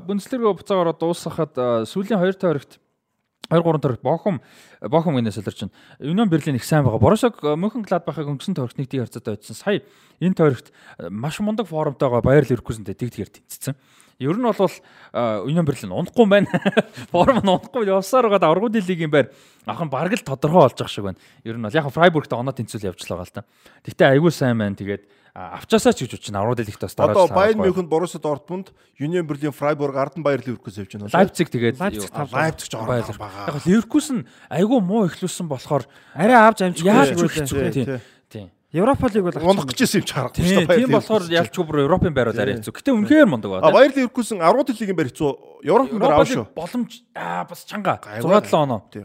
[0.07, 2.79] Бундслига буцаагаар дуусгахад сүүлийн 2 тойрогт
[3.49, 4.41] 2 3 тойрогт Бохум
[4.81, 6.97] Бохум гинэ солирч чинь Юнион Берлин их сайн байгаа.
[6.97, 9.55] Борошог Мөнхен Гладбахыг өнгөрсөн тойрогт нэг тийм харьцаатай очсон.
[9.55, 9.83] Сая
[10.19, 10.73] энэ тойрогт
[11.09, 13.75] маш мундаг формтойгоо Баер Ливеркузентэй тэг тэгэр тэнцсэн.
[14.19, 14.71] Ер нь бол
[15.43, 16.47] Юнион Берлин унахгүй байна.
[17.11, 19.27] Форм нь унахгүй явсаар байгаа аврагуудын лигийн байр
[19.67, 21.19] ахын бараг л тодорхой болж байгаа шиг байна.
[21.43, 23.43] Ер нь бол яг Фрайбургт оноо тэнцүүл явжлаа гал та.
[23.83, 24.79] Гэтэ айгүй сайн байна.
[24.79, 25.03] Тэгээд
[25.35, 26.39] а, авчаасаа ч гэж бодчихно.
[26.47, 27.35] Аврагуудын лигт бас Одоо дараач.
[27.35, 31.11] Bayern München, Borussia Dortmund, Union Berlin, Freiburg, Arden Bayer Leverkusen явж байна.
[31.11, 33.19] Лайпциг тэгээд Leipzig жоо Баярлалаа.
[33.19, 33.51] байгаа.
[33.51, 35.83] Яг Ливеркузен айгүй муу эхлүүлсэн болохоор
[36.15, 37.19] Арай авч амжихгүй.
[37.19, 37.99] шүү ч дээ.
[38.75, 40.77] Европа лиг бол Унах гэж ирсэн юм чи шүү Тийм дээ.
[40.83, 42.73] тийм болохоор ялчгүй бүр Европын байрууд арай хэцүү.
[42.75, 43.75] Гэтэ үнэхээр мундаг А байна.
[43.79, 45.29] Bayer Leverkusen 10 лигийн байр хэцүү.
[45.63, 46.45] Европын байр аав шүү.
[46.51, 47.95] боломж аа бас чанга.
[48.03, 48.43] Гайваа.
[48.43, 48.81] 6 7 оноо.
[48.91, 49.03] Тий.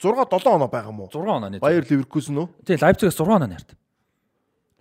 [0.00, 1.04] 6 7 оноо байгаа мó.
[1.12, 1.60] 6 оноо нэ.
[1.60, 2.48] Bayer Leverkusen үү?
[2.64, 3.76] Тийм Лайпцигээс 6 оноо нарт.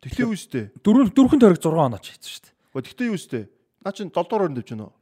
[0.01, 0.71] Тэгтээ юу өстэй?
[0.81, 2.81] Дөрөв дөрвөн тойрог 6 оноо ч хийсэн шүү дээ.
[2.87, 3.43] Гэхдээ юу өстэй?
[3.83, 4.93] Наа чин 7 дугаар өрөнд явж байна уу?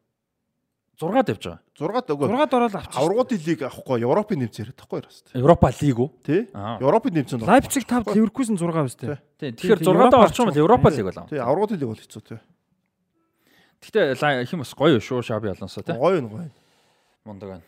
[1.00, 1.60] 6 давж байгаа.
[1.80, 2.28] 6 даа.
[2.28, 3.00] 6 дорол авчих.
[3.00, 5.24] Аврагуудын лиг авахгүй Европын нэмц яриад тахгүй яраас.
[5.34, 6.10] Европа лиг үү?
[6.28, 6.42] Тий?
[6.52, 7.48] Европын нэмцэнд.
[7.48, 9.16] Лайпциг 5 Ливеркузен 6 үстэй.
[9.40, 9.56] Тийм.
[9.56, 10.60] Тийм, Тэгэхээр тийм, 6 даа Европа орчих юм бол.
[10.60, 11.26] Европа лиг болоо.
[11.32, 12.40] Тий, аврагуудын лиг бол хэцүү тий.
[13.80, 15.96] Гэтэ хим бас гоё шүү Шаби Алонсо тийм.
[15.96, 16.52] Гоё нь гоё.
[17.24, 17.64] Мундаг байна.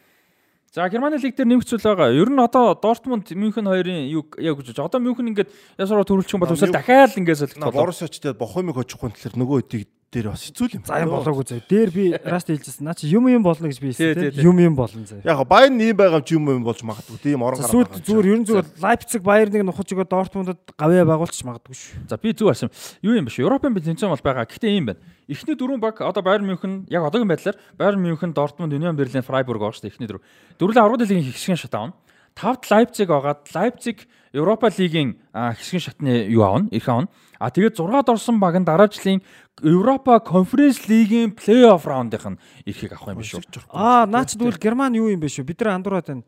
[0.75, 2.11] За Германы лиг дээр нэмэгцүүл байгаа.
[2.11, 4.91] Ер нь одоо Дортмунд Мюнхен хоёрын юу яг гэж бодож.
[4.91, 7.91] Одоо Мюнхен ингээд ясараа төрүүлчих юм бол үсэл дахиад ингээд солих На болоо.
[7.91, 10.83] Тэгээд бохомыг очихгүй тэгэхээр нөгөө хэдийг дээр бас хэцүү юм.
[10.83, 11.63] За юм болоогүй заяа.
[11.71, 12.83] Дээр би раст хэлжсэн.
[12.83, 14.11] Наа чи юм юм болно гэж би хэлсэн.
[14.11, 14.43] тий, тий.
[14.43, 15.23] Юм юм болно заяа.
[15.23, 17.15] Яг баян ийм байгаа юм чи юм юм болж магадгүй.
[17.23, 21.47] Тийм орон гараад Сүйд зүгээр ер нь зүгээр Лайпциг Баерныг нухаж өгөө Дортмундад гавьяа байгуулчих
[21.47, 22.11] магадгүй шүү.
[22.11, 22.75] За би зүг харсан.
[22.99, 23.47] Юу юм шүү?
[23.47, 24.43] Европын тэнцэн бол байгаа.
[24.51, 24.99] Гэхдээ ийм байна.
[25.31, 29.63] Эхний дөрвөн баг одоо Байерн Мюнхен яг одоогийн байдлаар Байерн Мюнхен, Дортмунд, Union Berlin, Freiburg
[29.63, 29.95] байгаа шүү дээ.
[29.95, 30.23] Эхний дөрөв.
[30.59, 31.95] Дөрвөлээ аврагын лигийн хэсгийн шат авна.
[32.35, 36.67] Тавд Лайпциг агаад Лайпциг Европа лигийн хэсгийн шатны юу авна?
[36.71, 37.07] Их авна.
[37.41, 39.25] А тэгээд 6-д орсон баг нь дараа жилийн
[39.65, 42.39] Европа Конференц лигийн плей-офф раундынх нь
[42.69, 43.65] эрхийг авах юм биш үү?
[43.73, 45.49] Аа наа чи тэгвэл Герман юу юм бэ шүү?
[45.49, 46.23] Бид нар андуураад байна.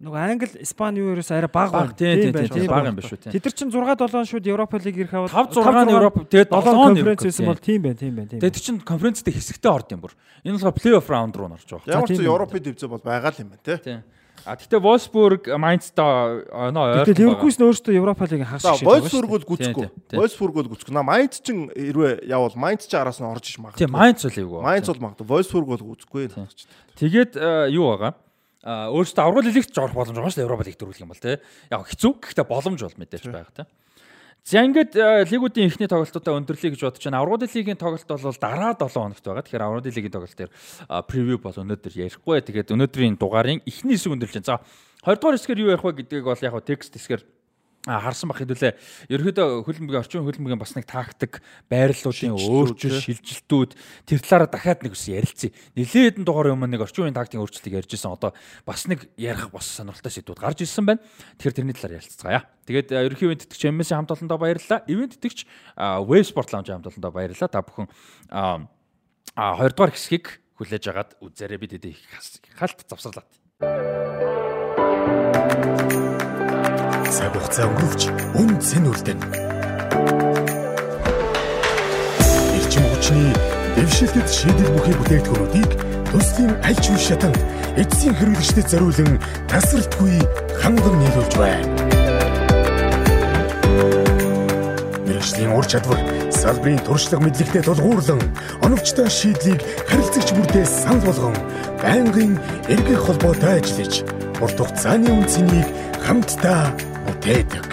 [0.00, 1.92] Нөгөө Англи, Испани юу ерөөс арай бага байна.
[1.92, 3.32] тийм, тийм, тийм, бага юм биш үү, тийм.
[3.36, 6.48] Тэд нар чинь 6 7 шууд Европа лиг ирэх аваад 5 6 нь Европ тэгээд
[6.48, 8.40] 7 7 нь конференц байсан бол тийм байна, тийм байна, тийм.
[8.40, 10.16] Тэгээд чинь конференцтэй хэсэгтээ орд юм бүр.
[10.40, 12.00] Энэ болохоор плей-офф раунд руу норж байгаа.
[12.00, 13.76] Ямар ч Европын дэвзээ бол байгаа л юм байна те.
[13.76, 14.00] Тийм.
[14.44, 17.04] А тэгтээ Wolfsburg Mainz-та оноо ойр.
[17.04, 18.88] Гэтэл Ливеркузен өөртөө Европа лигийн хагас шиг.
[18.88, 19.86] Wolfsburg бол гүцэхгүй.
[20.16, 20.94] Wolfsburg бол гүцэхгүй.
[20.96, 23.84] На Mainz ч хэрвээ явал Mainz ч араас нь орж иж магадгүй.
[23.84, 24.64] Тийм Mainz л юу.
[24.64, 25.26] Mainz бол магадгүй.
[25.28, 26.32] Wolfsburg бол гүцэхгүй.
[26.96, 27.36] Тэгээд
[27.74, 28.16] юу байгаа?
[28.60, 31.40] А өөрөөсөө аврал лигт жорох боломж байгаа шүү дээ Европа лиг дөрүүлэх юм бол тий.
[31.72, 32.12] Яг хэцүү.
[32.20, 33.68] Гэхдээ боломж бол мэдээж байгаа тий.
[34.44, 37.20] За ингээд э, лигүүдийн ихний тоглолтуудаа өндөрлөе гэж бодож байна.
[37.20, 39.44] Аврагын лигийн тоглолт бол дараа 7 хоногт байгаа.
[39.44, 40.52] Тэгэхээр аврагын лигийн тоглолт дээр
[41.04, 42.40] превью бол өнөөдөр ярихгүй.
[42.40, 44.64] Тэгээд өнөөдрийн дугаарын ихний хэсэг өндөрлж байна.
[45.04, 47.22] За 20 дугаар хэсгээр юу ярих вэ гэдгийг бол яг текст хэсгээр
[47.88, 51.40] харсан бах хэдүүлээ ерөөдөө хөлбөмбөгийн орчин хөлбөмбөгийн бас нэг тактик
[51.72, 53.72] байрлалуудын өөрчлөлт шилжилтүүд
[54.04, 55.48] тэр талаараа дахиад нэг ус ярилцъя.
[55.72, 58.12] Нилээд хэдэн дугаар өмнө нэг орчин үеийн тактикийн өөрчлөлтийг ярьж исэн.
[58.12, 58.36] Одоо
[58.68, 61.00] бас нэг ярих бас сонирхолтой сэдвүүд гарч ирсэн байна.
[61.40, 62.44] Тэгэхээр тэрний талаар ярилцгаая.
[62.68, 64.84] Тэгээд ерөнхий ивент тэтгэгч MS хамт олондоо баярлалаа.
[64.84, 65.48] Ивент тэтгэгч
[65.80, 67.48] Wave Sport Lounge хамт олондоо баярлалаа.
[67.48, 67.88] Та бүхэн
[68.28, 71.96] а 2 дугаар хэсгийг хүлээж агаад үзээрэй бид хэдий
[72.60, 73.24] халт завсарлаа
[77.20, 78.02] цаг хугацаа өнгөрөвч
[78.40, 79.20] үн цэн үлдэн.
[82.56, 83.28] Эрчим хүчний
[83.76, 85.70] дэвшилтэд шийдэл бүхий бүтээгдэхүүнүүдийг
[86.08, 87.36] төслийн аль ч үе шатанд
[87.76, 89.20] эцсийн хэрэглэгчдэд зориулан
[89.52, 90.16] тасралтгүй
[90.64, 91.68] ханган нийлүүлж байна.
[95.04, 96.00] Мэргэжлийн ур чадвар
[96.32, 98.20] салбарын туршлага мэдлэгтэй тулгуурлан
[98.64, 99.60] оновчтой шийдлийг
[99.92, 101.36] харилцагч бүртээ санал болгон
[101.84, 102.40] байнгын
[102.72, 104.08] эргэх холбоотой ажиллаж
[104.40, 105.68] урт хугацааны үнцнийг
[106.00, 106.72] хамтдаа
[107.06, 107.66] бүтээдэг.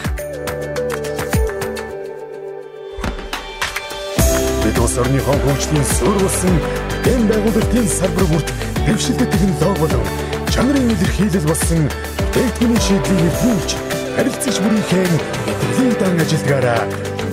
[4.64, 6.56] Бид улс орныхон хөгжлийн суурь болсон
[7.04, 8.50] дэм байгуулалтын салбар бүрт
[8.86, 10.06] дэвшилтэй технологи болон
[10.54, 11.82] чанарын илэрхийлэл болсон
[12.20, 13.72] бүтээгдэхүүний шийдлийг эргүүлж
[14.16, 16.82] харилцагч бүрийнхээ мэдрэлийн дан ажилдгаараа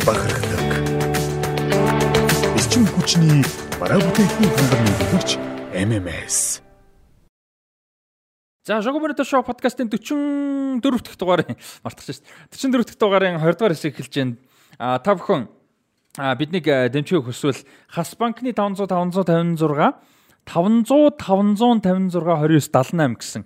[0.06, 0.62] бахархдаг.
[2.58, 3.42] Эрчим хүчний
[3.80, 5.30] бараа бүтээгдэхүүн хангамж нэгтгэгч
[5.74, 6.63] MMS
[8.64, 12.24] За Шогоморито шоу подкастын 44 дахь дугаарын мартах шээ.
[12.48, 14.36] 44 дахь дугаарын 20 дугаар хэсэг эхэлж байна.
[14.80, 15.52] А та бүхэн
[16.40, 17.60] биднийг дэмжих хүсвэл
[17.92, 20.00] Хас банкны 500 556
[20.48, 23.44] 500 556 29 78 гэсэн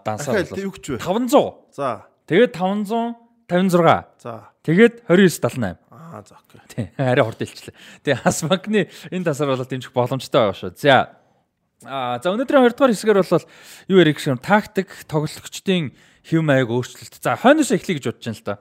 [0.00, 1.04] дансаар бол юу гэж вэ?
[1.04, 1.76] 500.
[1.76, 2.08] За.
[2.24, 4.24] Тэгээд 556.
[4.24, 4.48] За.
[4.64, 5.76] Тэгээд 29 78.
[5.92, 6.60] Аа за окей.
[6.72, 7.76] Тий, арай хурд хэлчихлээ.
[8.08, 10.80] Тэгээ Хас банкны энэ дансаар бол дэмжих боломжтой байгаа шүү.
[10.80, 11.25] За.
[11.84, 13.44] Аа за өнөөдрийн 2 дугаар хэсгээр бол
[13.92, 15.92] юу ярих гэсэн тактик тоглогчдын
[16.24, 17.20] хэв маяг өөрчлөлт.
[17.20, 18.54] За хойноос эхлэе гэж бодож байна л да.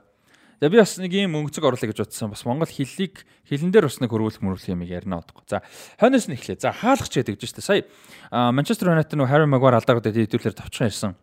[0.59, 2.35] За би бас нэг юм өнгөцөг оруулах гэж бодсон.
[2.35, 5.47] Бас Монгол хэллийг хэлэн дээр бас нэг хөрвүүлэх мөрвүүлэх юм ярина бодохгүй.
[5.47, 5.63] За
[5.95, 6.59] хойноос нь эхлэе.
[6.59, 7.63] За хаалгач гэдэг гэж байна.
[7.63, 11.15] Сая Манчестер Юнайтед нөө Harry Maguire алдаргад хэдүүлэр товчхон ирсэн.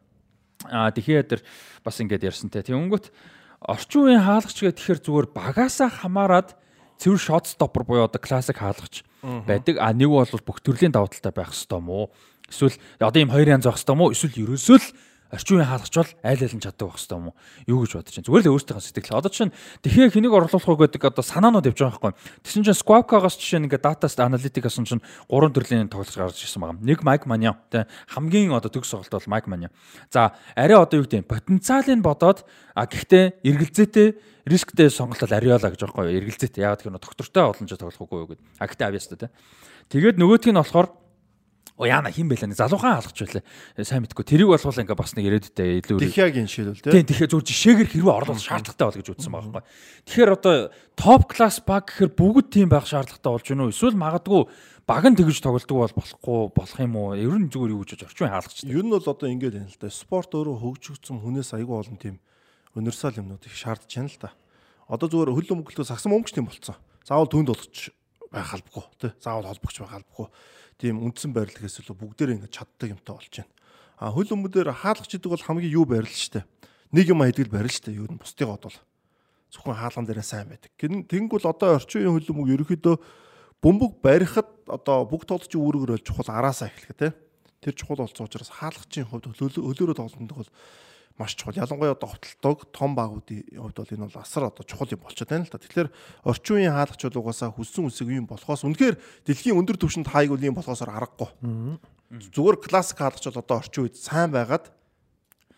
[0.72, 1.44] Аа тэгэхээр
[1.84, 2.64] бас ингэж ярьсан те.
[2.64, 3.12] Тэг өнгөт
[3.68, 6.56] орчин үеийн хаалгач гэх тэгэхээр зүгээр багасаа хамаарад
[7.02, 9.82] цэвэр shot stopper буюу одоо классик хаалгач байдаг.
[9.82, 12.06] А нэг бол бүх төрлийн давуу талтай байх хэвээр уу?
[12.46, 14.14] Эсвэл одоо ийм хоёр янз байх хэвээр уу?
[14.14, 14.86] Эсвэл ерөөсөө л
[15.32, 17.36] орчин үеийн хаалгач бол айл айл нь чаддаг байх хэвээр юм уу?
[17.64, 18.26] Юу гэж бодож чинь.
[18.28, 19.16] Зүгээр л өөртөө сэтгэл.
[19.16, 22.12] Одоо чинь тэгэхээр хэнийг орлуулах уу гэдэг одоо санаанууд явж байгаа байхгүй.
[22.44, 25.00] Тэсэн чинь Squawka-гаас жишээ нэг дата аналитикаас чинь
[25.32, 26.84] гурван төрлийн тоглож гарч ирсэн байгаа.
[26.84, 29.72] Нэг Mike Mania тэ хамгийн одоо төгс тоглолт бол Mike Mania.
[30.12, 32.44] За арай одоо юу гэдэг потенциалыг бодоод
[32.76, 34.08] а гэхдээ эргэлзээтэй
[34.44, 36.18] рисктэй сонголтол ариола гэж байгаа байхгүй.
[36.20, 36.62] Эргэлзээтэй.
[36.66, 38.46] Яагаад гэвэл доктортой олонч тоглохгүй юу гэдэг.
[38.58, 39.32] А гэхдээ авьяастай тэ.
[39.88, 40.88] Тэгээд нөгөөтг нь болохоор
[41.82, 42.54] Оо яана хин байлаа.
[42.54, 43.42] Залуухан алгач байлаа.
[43.74, 44.22] Э, сайн мэдгүй.
[44.22, 47.02] Тэрийг болгоол ингээ бас нэг ирээдүйдээ илүү Дихягийн шийдвэл тийм.
[47.10, 49.66] Тэгэхээр зүгээр жишээгээр хэрвээ орлуулах шаардлагатай бол гэж үзсэн байгаа байхгүй.
[50.06, 50.54] Тэгэхээр одоо
[50.94, 53.74] топ класс баг гэхээр бүгд тийм байх шаардлагатай болж гинөө.
[53.74, 54.40] Эсвэл магадгүй
[54.86, 57.18] баг нь тэгж тоглолдог бол болохгүй болох юм уу?
[57.18, 58.62] Ер нь зүгээр юу гэж орчин хаалгач.
[58.62, 59.90] Ер нь бол одоо ингээд байна л да.
[59.90, 62.22] Спорт өөрөө хөгжигдсөн хүнээс айгүй олон тийм
[62.78, 64.30] универсал юмнууд их шаардж байна л да.
[64.86, 66.78] Одоо зүгээр хөл өмгөлтөө сагсан өмгч тийм болцсон.
[67.02, 67.90] Заавал түнд болгоч
[68.30, 69.10] байх албагүй тий.
[69.18, 70.30] Заавал холбогч байх албагүй
[70.82, 73.54] тийм үндсэн байрлалаас илүү бүгдээрээ ингэ чаддаг юмтай болж байна.
[74.02, 76.42] А хөл өмгөдөр хаалгач гэдэг бол хамгийн юу байрлал штэ.
[76.90, 77.94] Нэг юм хэдгэл байрлал штэ.
[77.94, 78.78] Юу н бусдыгаа бодвол
[79.54, 80.74] зөвхөн хаалган дээрээ сайн байдаг.
[80.74, 82.96] Тэнгүүл одоо орчин үеийн хөл өмг ерөөхдөө
[83.62, 87.14] бөмбөг барихад одоо бүх тоглолчийн үүргээр чухал араасаа эхлэх те.
[87.62, 90.50] Тэр чухал болсон учраас хаалгачийн хувьд хөлөөрөө тоглолтод бол
[91.18, 91.56] маш чухал.
[91.56, 95.44] Ялангуяа одоо хөвтөлтөг том багуудын хувьд бол энэ бол асар одоо чухал юм болчиход байна
[95.44, 95.60] л та.
[95.60, 95.88] Тэгэхээр
[96.24, 100.42] орчин үеийн хаалгач бол угаасаа хүссэн үсэг юм болохоос үнэхээр дэлхийн өндөр түвшинд хайг үл
[100.42, 101.30] юм болохоосоор аргагүй.
[102.32, 104.72] Зүгээр классик хаалгач бол одоо орчин үед сайн байгаад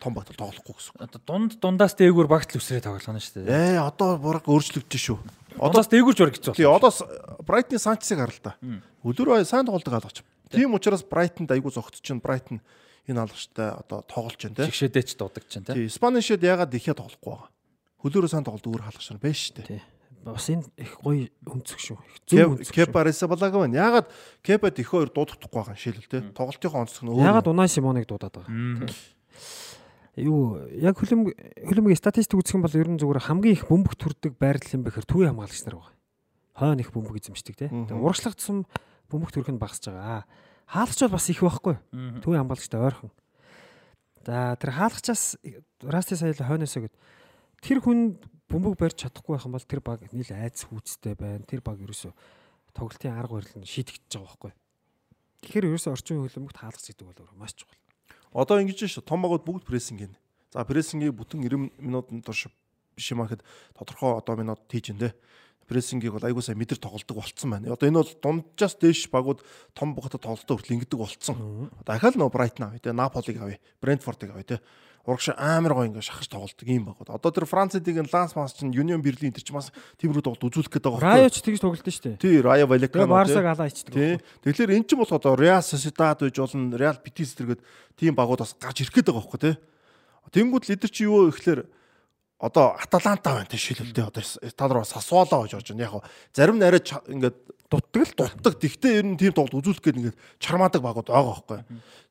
[0.04, 1.00] том багт тоглохгүй гэсэн.
[1.00, 3.78] Одоо дунд дундаас дээгүүр багт л үсрээ тоглоно шүү дээ.
[3.78, 5.18] Ээ одоо бураг өөрчлөгдөж шүү.
[5.56, 6.54] Одоос дээгүүр жураг хэцүү.
[6.58, 7.00] Тий одоос
[7.46, 8.58] Брайтны Санчесыг харал та.
[9.06, 10.20] Өдөр сайн тоглодог хаалгач.
[10.52, 12.60] Тийм учраас Брайтонд айгүй зогтч чинь Брайтон
[13.08, 14.68] энэ алгачтай одоо тоглож байна те.
[14.70, 15.74] Шигшээдээ ч дуудаг чинь те.
[15.76, 17.50] Тий, Спанишэд ягаад ихэ тоглохгүй байгаа.
[18.00, 19.82] Хөлөөрөө сайн тоглолт өөр хаалгач нар байна шүү дээ.
[20.24, 21.98] Бас энэ их гоё өнцөг шүү.
[22.00, 22.72] Их зөв өнцөг.
[22.72, 23.76] Кепа Ресабалаг байна.
[23.76, 24.08] Ягаад
[24.40, 26.24] Кепад их хоёр дуудахгүй байгаа шилэл те.
[26.32, 27.28] Тоглолтынхоо онцлог нь өөр.
[27.28, 28.88] Ягаад Унай Симоныг дуудаад байгаа.
[30.16, 31.28] Юу яг хөлөм
[31.68, 35.04] хөлөмгийн статистик үзэх юм бол ер нь зүгээр хамгийн их бөмбөг төрдөг байрлал юм бэхэр
[35.04, 35.92] төвийн хамгаалагч нар байгаа.
[36.54, 37.66] Хойно их бөмбөг эзэмшдэг те.
[37.90, 38.62] Урагшлах тусам
[39.10, 40.22] бөмбөг төрөх нь багасж байгаа.
[40.66, 41.76] Хаалгач бол бас их байхгүй.
[42.24, 43.10] Төвийн хамгаалагчтай ойрхон.
[44.24, 45.36] За тэр хаалгачаас
[45.84, 46.94] Расти сая хойноосоо гэд
[47.60, 48.16] тэр хүн
[48.48, 51.44] бөмбөг барьж чадахгүй байх юм бол тэр баг нийл айц хүүцтэй байна.
[51.44, 52.12] Тэр баг ерөөсө
[52.72, 54.52] тоглолтын арга барил нь шийдэгдэж байгаа байхгүй.
[55.44, 57.76] Тэгэхээр ерөөсө орчин хөлбөмбөгт хаалгач гэдэг бол маш чухал.
[58.32, 59.04] Одоо ингэж шүү.
[59.04, 60.16] Том багууд бүгд прессинг гин.
[60.50, 62.48] За прессингийг бүтэн 90 минутанд турш
[62.96, 63.44] биш юм ахэд
[63.76, 65.12] тодорхой одоо минут тийж энэ
[65.66, 67.72] прессингийг бол айгуу сайн мэдэр тоглолдог болцсон байна.
[67.72, 69.40] Одоо энэ бол дунджаас дээш багууд
[69.72, 71.70] том боготой тоглолтоо хүртэл ингэдэг болцсон.
[71.80, 74.60] Одоо ахаал нөө Брайтон авъя те, Наполиг авъя, Брентфордыг авъя те.
[75.04, 77.12] Урагш амар гоо ингээ шахаж тоглолдог юм багууд.
[77.12, 79.68] Одоо тэр Францдын Ланс Манс чинь Union Berlin тэр чинь бас
[80.00, 81.12] тиймэрхүү тоглолт үзүүлэх гэдэг байгаа.
[81.20, 82.24] Райо ч тэгж тоглолт нь шүү дээ.
[82.24, 83.12] Тий, Райо Валекано.
[83.12, 83.92] Барсаг алаа ичдэг.
[83.92, 84.16] Тий.
[84.48, 87.60] Тэгэхээр эн чинь бол одоо Real Sociedad гэж болно, Real Betis зэрэгэд
[88.00, 89.52] тийм багууд бас гарч ирэх гээд байгаа байхгүй те.
[90.32, 91.68] Тэнгүүд лидер чи юу ихлээр
[92.44, 94.22] одоо Аталанта байна тийм шилэлтэй одоо
[94.52, 95.88] та нар бас Сасволо гэж орж байна.
[95.88, 96.04] Яг
[96.36, 97.36] зарим нь арай ингээд
[97.72, 98.54] дутдаг л дутдаг.
[98.60, 101.60] Тэгтээ ер нь тийм тоглолт үзүүлэх гээд ингээд чармаадаг багууд байгаа байхгүй.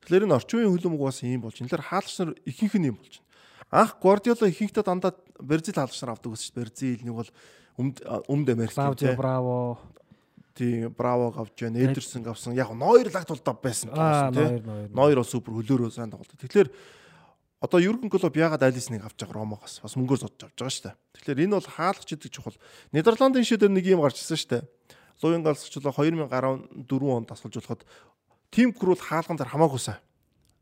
[0.02, 1.54] Тэгэхээр энэ орчин үеийн хөлбөмбөг бас ийм болж.
[1.54, 3.30] Тэгэхээр хаалгач нар ихэнх нь ийм болж байна.
[3.70, 7.30] Анх Гвардиола ихэнхдээ дандаа Бразил хаалгач нар авдаг гэсэн чинь Бразил нэг бол
[7.78, 7.96] өмд
[8.26, 9.78] өмд Америк тийм браво
[10.54, 11.78] тий браво авч байна.
[11.78, 12.54] Эдерсон авсан.
[12.54, 14.90] Яг ноёр лагт бол дав байсан тийм.
[14.94, 16.30] Ноёр бол супер хөлөөрөө сайн тоглолт.
[16.38, 16.70] Тэгэхээр
[17.60, 20.96] Одоо Юрген Клоп яагаад Алисныг авч байгаа Ромоогоос бас мөнгөөр зодж авч байгаа шүү дээ.
[21.16, 22.58] Тэгэхээр энэ бол хаалгач гэдэг чухал.
[22.92, 24.62] Нидерландын шийдээр нэг юм гарч ирсэн шүү дээ.
[25.22, 27.86] Луин галсчлаа 2014 онд тасгалжуулахад
[28.50, 30.02] тим крул хаалган дээр хамаагүй сайн.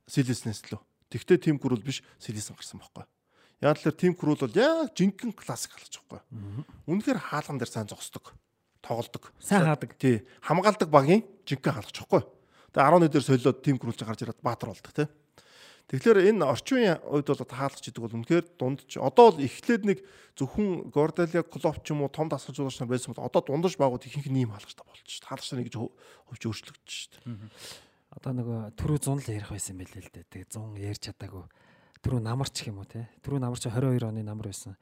[0.07, 0.81] Силиснээс лөө.
[1.11, 3.05] Тэгтээ тим крул биш Силисэн гарсан байхгүй.
[3.63, 6.21] Яг л тим крул бол яг жинхэнэ классик хаалгач байхгүй.
[6.87, 8.35] Үнэхээр хаалган дээр сайн зогсдог.
[8.83, 9.33] Тоглодог.
[9.39, 9.95] Сайн хаадаг.
[9.99, 10.27] Тий.
[10.43, 12.23] Хамгаалдаг багийн жинхэнэ хаалгач байхгүй.
[12.75, 15.07] Тэгээ 11 дээр солиод тим крулж гарч ирээд баатар болдог тий.
[15.91, 19.99] Тэгэхээр энэ орчин үеийн үед бол таалгач гэдэг бол үнэхээр дундч одоо бол эхлээд нэг
[20.39, 24.31] зөвхөн Гордалия Клоп ч юм уу том дасгалжуулагч нар байсан бол одоо дундаж байгууд ихэнх
[24.31, 25.27] нь ийм хаалгачтай болж шүү.
[25.27, 27.13] Таалгач нар ингэж хөвч өөрчлөгдөж шүү.
[28.13, 30.25] Одоо нөгөө түрүү 100 л ярих байсан байл л дээ.
[30.33, 31.45] Тэгээ 100 ярьж чадаагүй.
[32.01, 33.09] Түрүү намарч юм уу те.
[33.21, 34.77] Түрүү намарч 22 оны намар байсан.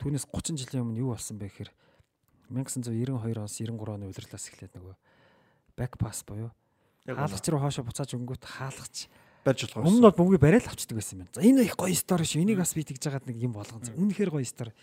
[0.00, 1.72] Түүнээс 30 жилийн өмнө юу болсон бэ гэхээр
[2.52, 4.94] 1992 оноос 93 оны удирлаас эхлээд нөгөө
[5.76, 6.50] back pass буюу
[7.06, 9.06] хаалгач руу хоошо буцааж өнгөт хаалгач
[9.46, 9.90] барьж болох байсан.
[9.94, 11.28] Өмнө бол бөмбөгийг барайл авчдаг байсан юм.
[11.30, 12.42] За энэ их гоё стори шүү.
[12.42, 13.80] Энийг бас би тэгж жагаад нэг юм болгон.
[13.80, 14.74] Үнэхээр гоё стори.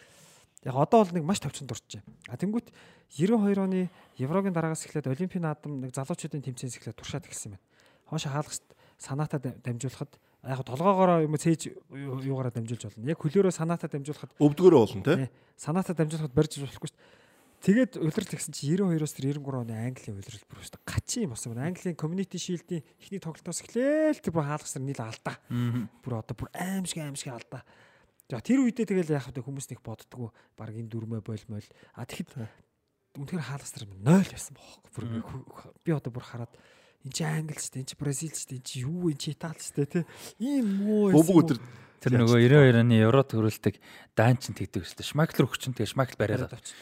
[0.64, 2.02] Яг одоо бол нэг маш товчон дурчжээ.
[2.31, 2.72] А тэнгуут
[3.11, 7.65] 92 оны Еврогийн дараагаас эхлээд Олимпийн наадам нэг залуучуудын тэмцээнээс эхлээд туршаад эхэлсэн байна.
[8.07, 8.64] Хоош хаалгач
[8.95, 10.15] санаатаа дамжуулахад
[10.48, 13.11] яг толгоогоороо юм цээж юугаараа дамжуулж болно.
[13.11, 15.27] Яг хөлөөрөө санаатаа дамжуулахад өвдгөрөө болно тий.
[15.60, 16.99] Санаатаа дамжуулахад барьж болохгүй шүү.
[17.64, 21.56] Тэгээд улирал гэсэн чи 92-оос 93 оны Английн улирал бүр өстө гачин юм болсон.
[21.56, 25.40] Английн community shield-ийн ихний тоглолтоос эхлээл тэр бүр хаалгасар нийл алдаа.
[26.03, 27.64] Бүр одоо бүр аимшиг аимшиг алдаа.
[28.27, 31.64] За тэр үедээ тэгэл яах вэ хүмүүс нэг боддгоо баг энэ дүрмээ болмол.
[31.95, 32.35] А тэгэхэд
[33.15, 34.84] үнэхээр хаалгасар 0 байсан бохоо.
[34.91, 35.03] Бүр
[35.88, 36.52] би одоо бүр хараад
[37.07, 39.72] энэ чи англи ч энэ чи бразил ч энэ чи юу энэ чи итали ч
[39.72, 40.03] те
[40.35, 41.57] ийм муу бөбөг өдр
[42.03, 43.80] Тэр нөгөө 92 оны евро төрөлтөг
[44.11, 45.07] даанчин тэгдэг шүү дээ.
[45.07, 46.76] Шмаклер өгчин тэгээ шмакл бариад авч.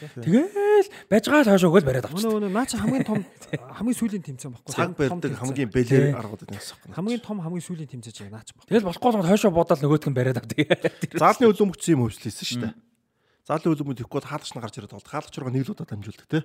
[1.10, 2.22] Байж байгаа цааш өгөөл бариад авч.
[2.22, 3.20] Өнөө өнөө наа чи хамгийн том
[3.78, 4.72] хамгийн сүүлийн тэмцээн баггүй.
[4.72, 6.94] Цаг барьдаг хамгийн бэлэр аргууд байсан юм.
[6.96, 8.66] Хамгийн том хамгийн сүүлийн тэмцээч наа чи баг.
[8.66, 10.58] Тэгэл болохгүй бол хойшоо бодоод нөгөөдг нь бариад авдаг.
[11.20, 12.74] Заалны хөлбөмбөгч юм хөвчлээсэн шүү дээ.
[13.46, 15.10] Заалны хөлбөмбөг ихгүй хаалгач нь гарч ирээд болд.
[15.12, 16.40] Хаалгач руугаа нэг л удаа дамжуулдаг те.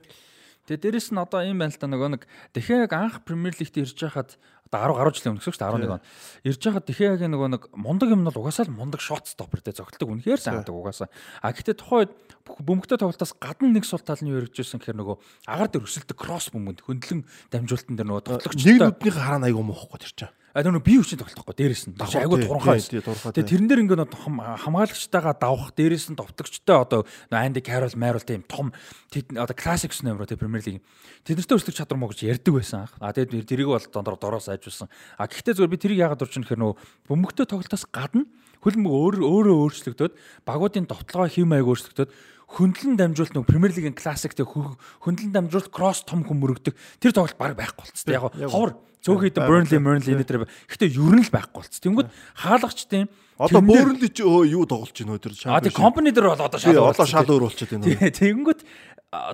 [0.67, 3.95] Тэгээ дээрэс нь одоо юм байна л та нөгөө нэг Дахиаг анх Премьер Лигт ирж
[3.95, 4.35] байхад
[4.67, 6.03] одоо 10 гаруй жилийн өмнө гэсэн шүү дээ 11 он.
[6.43, 9.79] Ирж байхад Дахиагийн нөгөө нэг мундаг юм нь бол угаасаа л мундаг шот стопер дээр
[9.79, 11.09] зогтолдог үнэхээр сайн хадаг угаасаа.
[11.41, 12.11] А гэхдээ тухайд
[12.43, 15.15] бөмбөгтэй тоглолтоос гадна нэг сул тал нь юу хэрэгжүүлсэн гэхээр нөгөө
[15.47, 17.21] агаар дээр өсөлтөг кросс бөмбөнд хөндлөн
[17.51, 20.33] дамжуултан дээр нөгөө тоглогч нэг нүднийхээ хараа айгуу муухгүй тэр чинь.
[20.57, 22.01] А тэр нөгөө бие хүчин тоглохгүй дээрэс нь.
[22.01, 22.81] Айгуу туранхай.
[22.81, 28.73] Тэгээ тэрэн дээр ингээд хамгаалагчтайгаа давах дээрэс нь товтлогчтой одоо Анди Карол Майрол тийм том
[29.13, 30.81] одоо классик номер те Премьер Лиг.
[31.29, 32.89] Тэднэртэй өсөлтөх чадвар мөн гэж ярьдаг байсан.
[32.97, 34.89] А тэгээд тэрийг бол дондор дороос айжулсан.
[35.21, 38.25] А гэхдээ зөвөр би тэрийг яагаад дурчин гэхээр нөгөө бөмбөгтэй тоглолтоос гадна
[38.65, 42.09] хөлбөмбөг өөр өөрөө өөрчлөгдөд багуудын довтлогоо хэм маяг өөрчлөгдөд
[42.47, 46.73] хөндлөн дамжуулт нэг Премьер Лигийн классик тэг хөндлөн дамжуулт кросс том хүм мөрөгдөг.
[47.03, 48.13] Тэр тоглолт баг байхгүй болцсон.
[48.13, 51.79] Яг ховор Цөөхөд Burnley, Burnley энэ төр гэхдээ ер нь л байхгүй болц.
[51.79, 52.09] Тэнгүүд
[52.43, 53.07] хаалгачдын
[53.37, 55.53] Одоо Burnley ч юу тоглож байна тэр шал.
[55.53, 58.09] А тий компани дээр бол одоо шал одоо шал өөр болчиход байна.
[58.09, 58.61] Тэнгүүд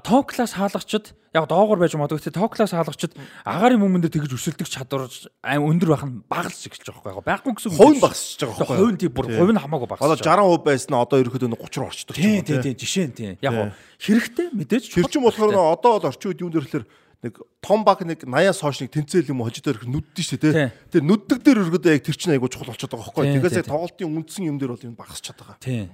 [0.03, 3.15] топ класс хаалгачд яг доогоор байж магадгүй тий топ класс хаалгачд
[3.47, 5.07] агарын мөнгөн дээр тэгж өсөлдөг чадвар
[5.41, 8.99] аим өндөр байх нь багс эхэлж байгаа байхгүй байхгүй гэсэн хувь багсж байгаа байхгүй хувь
[8.99, 10.03] тий бүр хувь нь хамаагүй багс.
[10.03, 13.31] Одоо 60% байсан нь одоо ерөөхдөө 30 руу орчдөг тий тий тий жишээ нь тий
[13.41, 13.73] яг
[14.03, 16.85] хэрэгтэй мэдээж тэр чинь болохоор одоо бол орчин үед юун дээр
[17.23, 20.71] нэг том баг нэг 80-аас хойш нэг тэнцэл юм хожид өрх нүддэн шүү дээ.
[20.91, 23.39] Тэр нүддэг дээр өргөдөө яг тэр чинь айгуу чухал болчиход байгаа байхгүй.
[23.39, 25.57] Тэгээс яг тоглолтын үндсэн юм дээр бол энэ багасч чадбайгаа.
[25.63, 25.87] Тийм.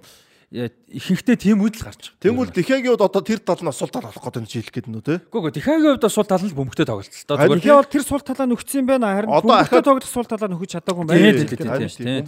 [0.49, 2.26] Ихэнхдээ тийм үйл гарч байгаа.
[2.26, 5.03] Тэнгүүл Дихагийн хувьд одоо тэр тал нь сул тал болох гэдэг нь хэлэх гээд нүү
[5.05, 5.21] те.
[5.30, 7.13] Үгүй ээ Дихагийн хувьд сул тал нь бөмбөгтэй тоглолт.
[7.13, 9.13] Тэгэхээр бол тэр сул талаа нөхцсөн байна.
[9.13, 11.38] Харин бөмбөгтэй тоглох сул талаа нөхөж чадаагүй юм байна.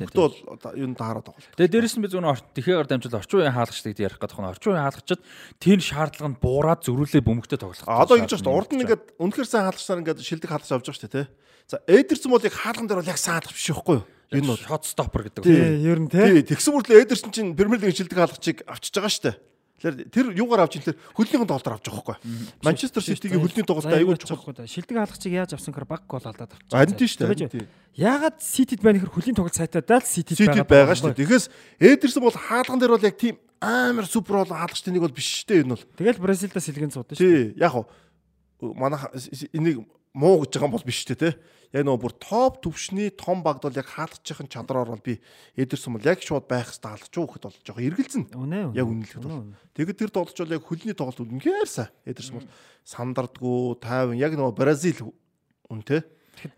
[0.06, 0.38] Бөмбөгт бол
[0.78, 1.50] юу таараад байгаа.
[1.58, 4.86] Тэгээ дээрэс нь би зөвхөн Дихагаар дамжуулаад орчин үеийн хаалгачдыг ярих гэдэг нь орчин үеийн
[4.86, 5.22] хаалгачд
[5.58, 7.90] тэр шаардлага нь буураад зөрүүлээ бөмбөгтэй тоглох.
[7.90, 8.54] Одоо ингэж байна.
[8.54, 11.34] Урд нь ингээд үнэхэр сайн хаалгачнаар ингээд шилдэг хаалгач авч байгаа шүү дээ те.
[11.66, 14.06] За Эдерсон бол яг хаалган дээр бол яг сайн хаалгач биш байхгүй юу?
[14.32, 15.44] Энэ бол shot stopper гэдэг.
[15.44, 16.40] Тий, ер нь тий.
[16.48, 19.38] Тэгсэн мөртлөө Эдерсон чинь Премьер лигийн шилдэг хаалгачийг авчиж байгаа шүү дээ.
[19.82, 22.62] Тэгэхээр тэр юугаар авч ин тэр хөлнийхэн тоглолтоор авч байгаа байхгүй.
[22.62, 24.54] Манчестер Ситигийн хөлний тоглолтоо аягүй чухал.
[24.62, 26.78] Шилдэг хаалгачийг яаж авсан гэхээр баг гол алдаад авчихсан.
[26.78, 27.66] Харин тийм шүү дээ.
[27.98, 30.54] Яагаад Ситид байна гэхээр хөлийн тоглолт сайтаа дал Ситид байгаа.
[30.54, 31.20] Ситид байгаа шүү дээ.
[31.26, 31.46] Тэгэхээс
[31.82, 35.50] Эдерсон бол хаалган дээр бол яг тийм амар супер бол хаалгачтай нэг бол биш шүү
[35.50, 35.86] дээ энэ бол.
[35.98, 37.26] Тэгэл Бразилдаас сэлгэн цууд шүү.
[37.26, 37.90] Тий, яг уу
[38.62, 39.02] манай
[39.50, 39.82] энийг
[40.14, 41.34] муу гэж байгаа юм бол биш дээ, тий
[41.72, 45.20] яг нөгөө бүр топ төвшний том багд бол яг хаалгачихын чадраар бол би
[45.56, 48.26] эдэрсэн бол яг шууд байх хэрэгтэй хаалгач уу гэхэд болж байгаа эргэлзэн.
[48.76, 49.56] Яг үнэлэхэд бол.
[49.72, 51.92] Тэгэд тэр тоглож бол яг хөлний тоглолт үнэхээр сайн.
[52.04, 52.50] Эдэрсэн бол
[52.84, 55.16] сандардгуу, тайван яг нөгөө Бразил
[55.72, 56.04] үнтэй.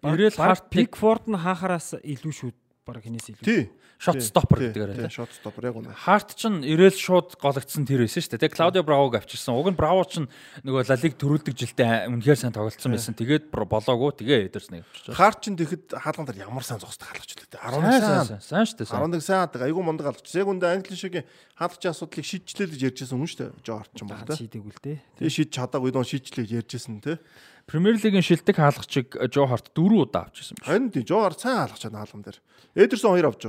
[0.02, 2.52] Ирээл харт Пикфорд нь хаахараас илүү шүү
[2.86, 3.46] баг хинээс илүү.
[3.48, 3.64] Тий
[4.04, 5.96] shot stopper гэдгээр тийм shot stopper яг үнэ.
[5.96, 8.42] Харт ч ирээл шууд голөгдсон тэр байсан шүү дээ.
[8.44, 9.56] Тэгээ Клаудио Бравог авчирсан.
[9.56, 10.28] Уг нь Браво ч
[10.66, 13.16] нөгөө Лалиг төрүүлдэг жилдээ үнэхээр сайн тоглолцсон байсан.
[13.16, 15.16] Тэгээд болоогүй тэгээ эдэрс нэг авчирч.
[15.16, 17.64] Харт ч тэгэхэд хаалган дээр ямар сайн зогсдог хаалгач л дээ.
[17.64, 18.44] 11 сайн.
[18.44, 18.92] Сайн шүү дээ.
[18.92, 19.62] 11 сайн хаадаг.
[19.64, 20.28] Айгу мундаг хаалгач.
[20.36, 23.52] Яг үндэ Англи шигийн хаалгачийн асуудлыг шийдчлээ гэж ярьжсэн хүн шүү дээ.
[23.64, 24.36] Жоо юм бол тэ.
[24.36, 24.98] Шийдэг үл дээ.
[25.22, 27.22] Тэгээ шийд чадаагүй дон шийдчлээ гэж ярьжсэн тэ.
[27.66, 30.68] Премьер лигийн шилдэг хаалгачиг Жо Харт 4 удаа авчихсан байна.
[30.68, 32.40] Харин тийм Жо Харт сайн хаалгач хаалган дээр.
[32.76, 33.44] Эдерсон 2 авч.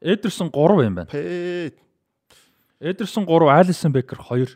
[0.00, 1.10] Эдерсон 3 юм байна.
[2.78, 4.54] Эдерсон 3, Алисон Бекер 2.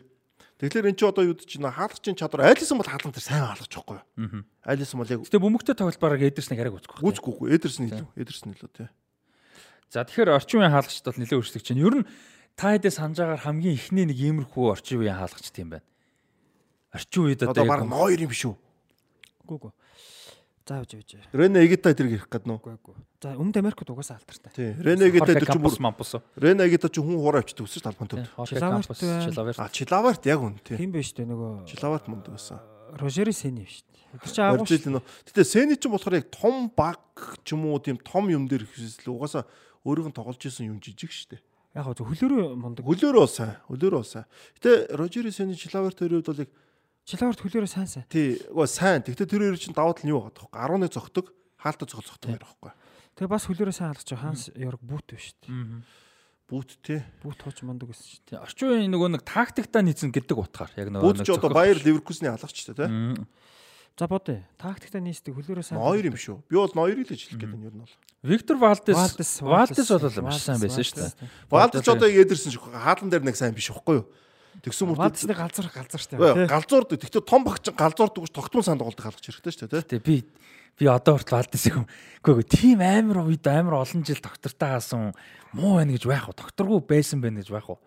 [0.61, 1.73] Тэгэхээр эн чинь одоо юу гэж байна?
[1.75, 4.45] Хаалгачийн чадвар Алисон бол хаалган дээр сайн хаалгач байхгүй юу?
[4.63, 7.01] Алисон бол яг Гэтэ бөмбөгтэй тоглолт бараг Эдерснийг арай үзэхгүй.
[7.01, 7.49] Үзэхгүй.
[7.57, 8.07] Эдерсэн илүү.
[8.13, 8.87] Эдерсэн илүү тий.
[9.89, 11.81] За тэгэхээр орчин үеийн хаалгачд бол нэлээд өөрчлөгдөж байна.
[11.81, 12.07] Ер нь
[12.53, 15.87] та хэдэ санаж байгаагаар хамгийн ихний нэг иймэрхүү орчин үеийн хаалгач тийм байна.
[16.93, 18.55] Орчин үед одоо баг ноёр юм биш үү?
[19.51, 19.75] Үгүй ээ.
[20.67, 21.15] За явж явж.
[21.33, 22.57] Рене Эгита тэр ирэх гээд нөө.
[22.61, 22.95] Үгүй үгүй.
[23.19, 24.51] За өмнөд Америкт угаасаа алтартай.
[24.55, 24.71] Тий.
[24.77, 26.15] Рене Эгита чинь бүр Мампус.
[26.37, 28.29] Рене Эгита чинь хүн хураа авчдаг өсөж талбан төв.
[28.47, 29.59] Чилаварт.
[29.59, 30.77] А Чилаварт яг үн тий.
[30.77, 31.65] Тийм биш үү нөгөө.
[31.65, 32.61] Чилаварт мундаг байсан.
[32.93, 33.81] Рожери Сени биш?
[34.21, 35.01] Тэр чинь агуу.
[35.27, 37.01] Гэтэ Сени чинь болохоор яг том баг
[37.43, 39.49] ч юм уу тийм том юм дээр хэвсэл угаасаа
[39.81, 41.41] өөрийнх нь тоглож исэн юм жижиг штэ.
[41.73, 42.85] Яг хөө хөлөөрөө мундаг.
[42.85, 43.55] Хөлөөрөө сайн.
[43.71, 44.27] Хөлөөрөө сайн.
[44.59, 46.51] Гэтэ Рожери Сени Чилаварт төрөөд бол яг
[47.11, 48.05] Чилаварт хөлөөрөө сайн сайн.
[48.07, 49.03] Тий, үгүй сайн.
[49.03, 50.87] Тэгтээ тэр хоёр чинь давуу тал нь юу байгаа тоххой?
[50.87, 51.27] 11 зогтөг,
[51.59, 52.71] хаалтаа зогцохтой байх байхгүй.
[53.19, 55.83] Тэгээ бас хөлөөрөө сайн алгаж байгаа Ханс Йорг бүүт биш үү?
[56.47, 57.03] Бүүт тий.
[57.19, 58.23] Бүүт хууч мундаг гэсэн чинь.
[58.31, 58.37] Тий.
[58.39, 62.31] Орчин үеийн нөгөө нэг тактиктаа нийцэн гэдэг утгаар яг нөгөө Бүүт ч одоо Баер Ливеркусны
[62.31, 62.87] алгачтай тий.
[63.99, 64.39] За бодъё.
[64.59, 65.79] Тактиктаа нийцдэг хөлөөрөө сайн.
[65.79, 66.43] Ноёр юм шүү.
[66.47, 67.95] Би бол ноёрыг л хэлэх гэдэг нь ер нь бол.
[68.23, 68.95] Виктор Валдес
[69.43, 71.29] Валдес бол маш сайн байсан шүү дээ.
[71.51, 72.71] Валдес ч одоо ядэрсэн шүү.
[72.71, 74.07] Хаалан дээр нэг сайн биш үхгүй юу?
[74.59, 76.47] Тэгсэн мөртөө Валцны галзуур галзууртай байна.
[76.51, 79.87] Галзуур тэгтээ том багч галзуур дүүж тогтмол санд тоглох хаалгач хэрэгтэй шүү дээ.
[79.87, 80.15] Тий би
[80.75, 81.75] би одоо хүртэл Валдесийг
[82.21, 85.15] үгүй тийм амар үед амар олон жил доктортай хаасан
[85.55, 86.35] муу байна гэж байх уу?
[86.35, 87.79] Докторгүй байсан байна гэж байх уу?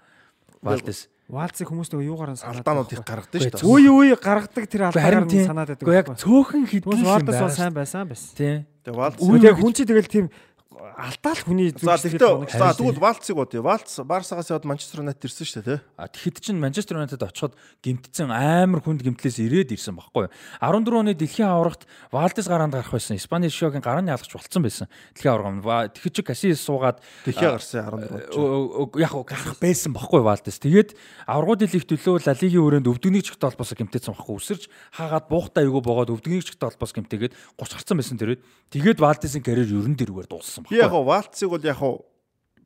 [0.65, 3.65] Валдес Валцыг хүмүүс нөгөө юугаар нь санаад алдаанууд их гаргадаг шүү дээ.
[3.65, 5.87] Үе үе гаргадаг тэр алдаагаар нь санаад байдаг.
[5.89, 8.33] Гэхдээ яг цөөхөн хэдэн Валдес бол сайн байсан байсан.
[8.37, 8.57] Тий.
[8.85, 10.27] Тэгээ Валдес үе хүн чи тэгэл тийм
[10.75, 13.55] алдаал хүний тэгтээ за тэгвэл Валцыг бод.
[13.55, 15.81] Валц Барсагаас яваад Манчестер Юнайтед ирсэн шүү дээ, тий.
[15.97, 20.29] А тэгэхэд чинь Манчестер Юнайтед очиход гимтсэн амар хүнд гимтлээс ирээд ирсэн баггүй.
[20.59, 23.15] 14 оны дэлхийн аврагт Валдес гараанд гарах байсан.
[23.17, 24.91] Испани шогийн гарааны алгач болцсон байсан.
[25.15, 25.95] Дэлхийн авраг.
[25.95, 28.99] Тэгэхэд чи Касиес суугаад дэлхийн гарсан 14.
[28.99, 30.59] Яг гарах байсан баггүй Валдес.
[30.59, 30.99] Тэгээд
[31.31, 34.37] аврагууд лигт төлөө Ла Лигийн өрөөнд өвдөгний чигт холбоосоо гимтээсэн баггүй.
[34.43, 34.67] Өсөрж
[34.99, 38.41] хаагаад буухтаа эйгөө богоод өвдөгний чигт холбоос гимтээгээд 30 гарсан байсан тэрээд
[38.75, 41.81] тэгээд Валдесийн карьер ерөн дэргээр дууссан баг яг Валцыг бол яг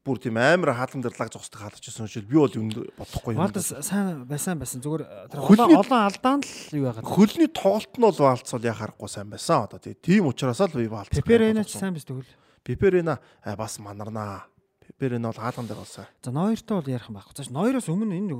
[0.08, 2.24] бүр тийм амар хаалган дээр лаг зогсдог хаалгачсан шүү.
[2.24, 3.42] Би бол юм бодохгүй юм.
[3.42, 4.80] Валдас сайн байсан байсан.
[4.80, 5.04] Зүгээр
[5.36, 7.04] олон алдаан л юу яагаад.
[7.04, 9.68] Хөлний тоглолт нь бол Валц бол яг харахгүй сайн байсан.
[9.68, 11.12] Одоо тийм учраас л би Валц.
[11.12, 12.24] Пеперена ч сайн биз тэгвэл.
[12.64, 14.48] Пеперена бас манарнаа.
[14.80, 16.08] Пеперена бол хаалган дээр болсон.
[16.24, 17.36] За ноёртой бол ярих юм байхгүй.
[17.36, 18.32] Зааш ноёроос өмнө энэ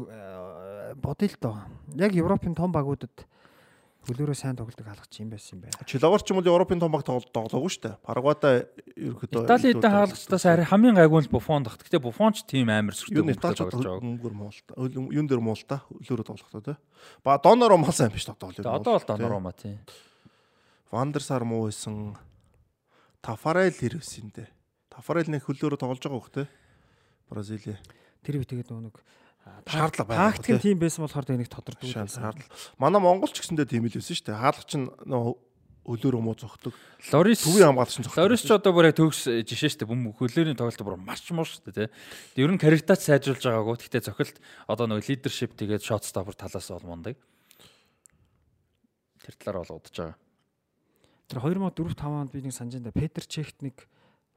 [0.97, 1.57] бодъё л доо.
[2.01, 3.13] Яг Европын том багуудад
[4.07, 5.85] хөлөөрөө сайн тоглодог хаалгач юм байсан юм байна.
[5.85, 7.97] Чилавар ч юм уу Европын том баг тоглоогүй шүү дээ.
[8.07, 8.55] Парагвайтай
[8.95, 11.77] ерөөхдөө Италийн хаалгачтаас арай хамгийн гайгүй нь Буфон дах.
[11.77, 14.01] Гэтэ Буфон ч тийм амар сүртэй юм тоглож байгаа.
[14.01, 14.79] Өнгөр муу л та.
[14.79, 15.83] Юун дээр муу л та.
[15.91, 16.75] Хөлөөрөө тоглохдоо те.
[17.21, 18.55] Ба Донор мал сайн биш тоглоо.
[18.55, 19.77] Одоо бол Донор маа тий.
[20.89, 22.17] Вандерсар муу байсан.
[23.21, 24.49] Тафарел хэрвс юм дээ.
[24.89, 26.49] Тафарел нэг хөлөөрөө тоглож байгаа хөх те.
[27.29, 27.77] Бразили.
[28.25, 28.97] Тэр үе тэгээд нэг
[29.67, 30.33] шаардлага байна.
[30.33, 32.45] Тактик тийм байсан болохоор тэ нэг тодордог шаардлага.
[32.79, 34.43] Манай Монгол ч гэсэндээ тийм л байсан шүү дээ.
[34.43, 34.87] Хаалгач нь
[35.89, 36.77] хөлөөрөө муу зогтдог.
[37.13, 38.21] Лорис Төвийн хамгаалагч нь зогтдог.
[38.21, 39.89] Лорис ч одоо бүр яг төгс жишээ шүү дээ.
[39.89, 42.45] Бөм хөлөөний тоглолт бүр марч муу шүү дээ, тий.
[42.45, 43.89] Ер нь карьертач сайжруулж байгаагүй.
[43.89, 44.37] Гэхдээ зохилт
[44.69, 47.17] одоо нөгөө лидершип тэгээд шот стопер талаас бол мундаг.
[49.25, 50.17] Тэр талаар бол удаж байгаа.
[51.33, 52.93] Тэр 2004 5 онд би нэг санаж байна.
[52.93, 53.89] Петр Чехт нэг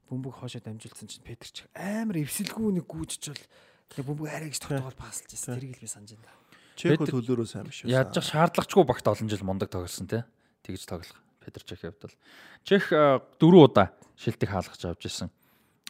[0.07, 3.43] бөмбөг хоошоо дамжуулсан чинь Петр Чех амар эвсэлгүй нэг гүйжж бол
[3.91, 5.59] тэр бөмбөг арай гэж тогтоогоод паслж ирсэн.
[5.59, 6.39] Тэрийг л би санаж байна.
[6.79, 7.91] Чех бол хөлөөрөө сайн биш үү?
[7.91, 10.23] Яаж ч шаардлагачгүй багт олон жил мундаг тоглосон тий.
[10.63, 11.19] Тэгж тоглох.
[11.43, 12.15] Петр Чех явд бол.
[12.63, 15.29] Чех э, дөрөв удаа шилдэг хаалгаж авч ирсэн.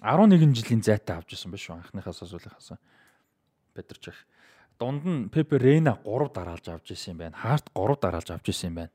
[0.02, 2.80] 11 жилийн зайтай авч ирсэн биш үү анхныхаас сүүлийнхаас.
[3.76, 4.18] Петр Чех.
[4.80, 7.38] Дунд нь Пепе Рейна 3 дараалж авч ирсэн юм байна.
[7.38, 8.94] Харт 3 дараалж авч ирсэн юм байна.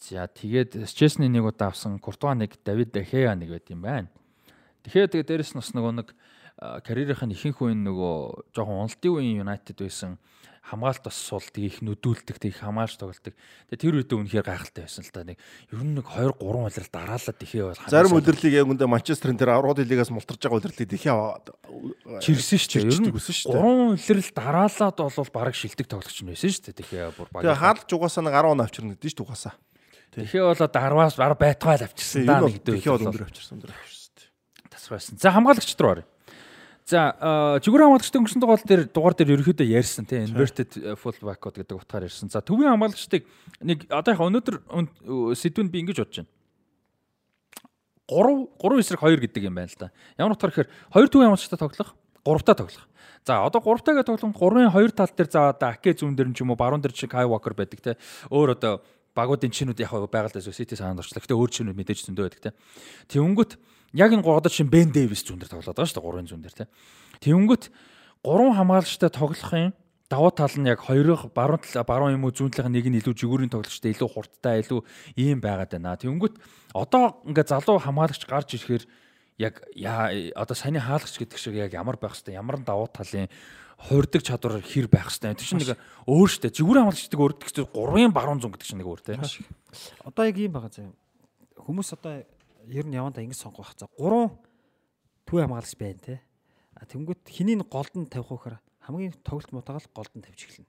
[0.00, 4.08] За тэгээд Чесны нэг удаа авсан Куртуа нэг Давид Дахея нэг байт юм байна.
[4.86, 6.08] Тэгэхээр тэгээд дээрэс нь бас нөгөө нэг
[6.56, 10.16] карьерийнх нь ихэнх үеийн нөгөө жоохон уналтын үеийн United байсан
[10.66, 13.34] хамгаалт бас суулдаг их нүдүүлдэг их хамгаалж тоглолдог.
[13.70, 15.38] Тэгээ тэр үедээ үнэхээр гайхалтай байсан л та нэг
[15.70, 19.54] ер нь нэг 2 3 удирал дараалаад ихээ бол Зарим удирлыг яг үндэ Манчестерын тэр
[19.54, 21.46] аврагд лигаас мултарж байгаа удирлыг аваад
[22.18, 22.90] чирсэн шүү дээ.
[22.90, 23.62] Ер нь өсөн шүү дээ.
[23.62, 26.78] 3 удирал дараалаад бол баг шилдэг тоглогч нь байсан шүү дээ.
[26.82, 27.42] Тэгэхээр бүр баг.
[27.46, 29.54] Тэгээ хаалж угаасаа нэг 10 он авчирна гэдэг шүү дээ угаасаа.
[30.18, 32.74] Тэгэхээр бол дарваас баг байтгаал авчирсан даа нэг дөө.
[32.74, 33.95] дэлхийн бол өндөр авчирсан өндөр авчирсан.
[34.88, 35.18] Тасрсан.
[35.18, 36.06] За хамгаалагчд руу оръё.
[36.86, 37.10] За
[37.66, 42.06] жигүүр хамгаалагчдын өнгөрсөн дугаар дээр дугаар дээр ерөөхдөө ярьсан тийм inverted full backward гэдэг утгаар
[42.06, 42.30] ярьсан.
[42.30, 43.26] За төвийн хамгаалагчдыг
[43.66, 44.56] нэг одоо яг өнөөдөр
[45.34, 46.30] сэдвүнд би ингэж бодож байна.
[48.06, 49.90] 3 3 эсрэг 2 гэдэг юм байна л да.
[50.14, 51.90] Ямар утгаар гэхээр 2 төвийн хамгаалагчтай тоглох,
[52.22, 52.86] 3 та тоглох.
[53.26, 56.36] За одоо 3 таагаа тоглох 3-ын 2 тал дээр за одоо Аке зүүн дээр нь
[56.38, 57.98] ч юм уу баруун дээр чи Kai Walker байдаг те.
[58.30, 58.78] Өөр одоо
[59.10, 61.18] багуудын чинүүд яг байгаль дэс City саанд орчлаа.
[61.18, 62.50] Гэтэ өөр чинүүд мэдээж зөндөө байдаг те.
[63.10, 63.58] Тэвнгөт
[63.96, 66.56] яг энэ одоо чинь Бен Дэвис зүүн дээр тоглоод байгаа шүү дээ 3-ын зүүн дээр
[66.60, 66.70] те.
[67.24, 67.64] Тэвнгөт
[68.20, 69.72] 3 хамгаалагчтай тоглохын
[70.08, 73.14] давуу тал нь яг хоёрыг баруун тал баруун юм уу зүүн талын нэг нь илүү
[73.16, 74.80] жигүүрийн тоглогчтой илүү хурдтай илүү
[75.18, 75.98] ийм байгаад байна.
[75.98, 76.38] Тэнгүүт
[76.74, 78.84] одоо ингээ залуу хамгаалагч гарч ирэхээр
[79.42, 80.06] яг яа
[80.38, 83.26] одоо саний хаалгач гэдэг шиг яг ямар байх хэвээр ямар давуу талын
[83.82, 85.34] хуурдаг чадвар хэр байх хэвээр.
[85.34, 85.74] Тэр чинь нэг
[86.06, 86.54] өөр штэ.
[86.54, 89.18] Жигүүрийн хамгаалагчдаг өөр гэдэг чинь 3-ын баруун зүүн гэдэг чинь нэг өөр те.
[90.06, 90.94] Одоо яг ийм байгаа заа.
[91.60, 92.22] Хүмүүс одоо
[92.68, 93.74] ер нь явандаа ингэж сонгох.
[93.78, 94.30] За 3
[95.26, 96.22] төв хамгаалагч байна те.
[96.74, 98.56] А тэнгүүт хэнийг голд нь тавих вэ гэхээр
[98.86, 100.68] хамгийн тоглолт мутагаал голд нь тавьж эхэлнэ.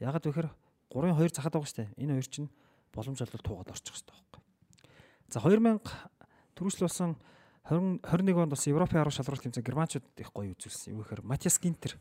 [0.00, 0.50] Ягаад вэ гэхээр
[0.90, 1.92] 3-ын 2 захаад байгаа штэ.
[1.98, 2.48] Энэ хоёр чинь
[2.94, 4.42] боломж олвол туугаад орчих хэвээр байхгүй.
[5.28, 5.80] За 2000
[6.56, 7.10] төрүүлсэн болсон
[7.68, 10.94] 20 21 онд бас Европын арга шалралт тэмцээн германчууд их гоё үзүүлсэн.
[10.94, 11.98] Юу гэхээр Матиас Гинтер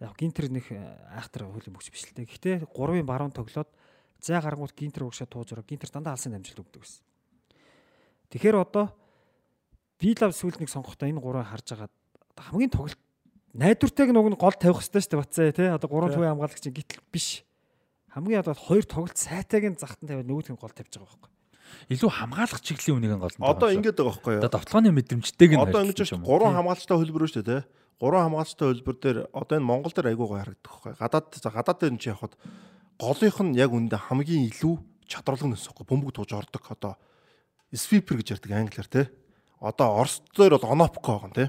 [0.00, 2.28] яг Гинтер нэг айхтар хөлийн бөкс биш л дээ.
[2.28, 3.68] Гэхдээ 3-ын баруун тоглоод
[4.20, 7.04] зай гарангууд Гинтер угшаа тууж ороо Гинтер дандаа алсын дамжилт өгдөг байсан.
[8.30, 8.94] Тэгэхээр одоо
[10.00, 11.92] Вилав сүүлд нэг сонгохдоо энэ гурыг харж агаад
[12.32, 13.00] одоо хамгийн тоглолт
[13.52, 15.68] найдвартайг нэг гол тавих хэрэгтэй шүү дээ бацаа тий.
[15.68, 17.44] Одоо 3 төвийн хамгаалагч гítэл биш.
[18.14, 21.30] Хамгийн одоо хоёр тоглолт сайтайг нь захтан тавиад нөгөөдг нь гол тавьж байгаа байхгүй.
[21.90, 23.42] Илүү хамгаалагч чиглэлийн үнийг нь гол нь.
[23.42, 24.40] Одоо ингэж байгаа байхгүй юу?
[24.40, 26.26] одоо давтгааны мэдрэмжтэйг нь Одоо ингэж байна.
[26.26, 27.68] Гурван хамгаалагчтай хөлбөр шүү дээ, тэ.
[27.98, 30.92] Гурван хамгаалагчтай хөлбөр дээр одоо энэ Монгол дээр айгүй гоё харагдах байхгүй.
[30.96, 32.34] Гадаад гадаад дээр нь чи явахад
[32.98, 34.74] голынх нь яг үндэ хамгийн илүү
[35.10, 35.86] чадварлаг нөс байхгүй.
[35.90, 36.94] Бөмбөг тууж ордог одоо
[37.78, 39.10] sweeper гэж ярьдаг англиар тэ.
[39.60, 41.46] Одоо Орос дээр бол Онопко байгаа тэ.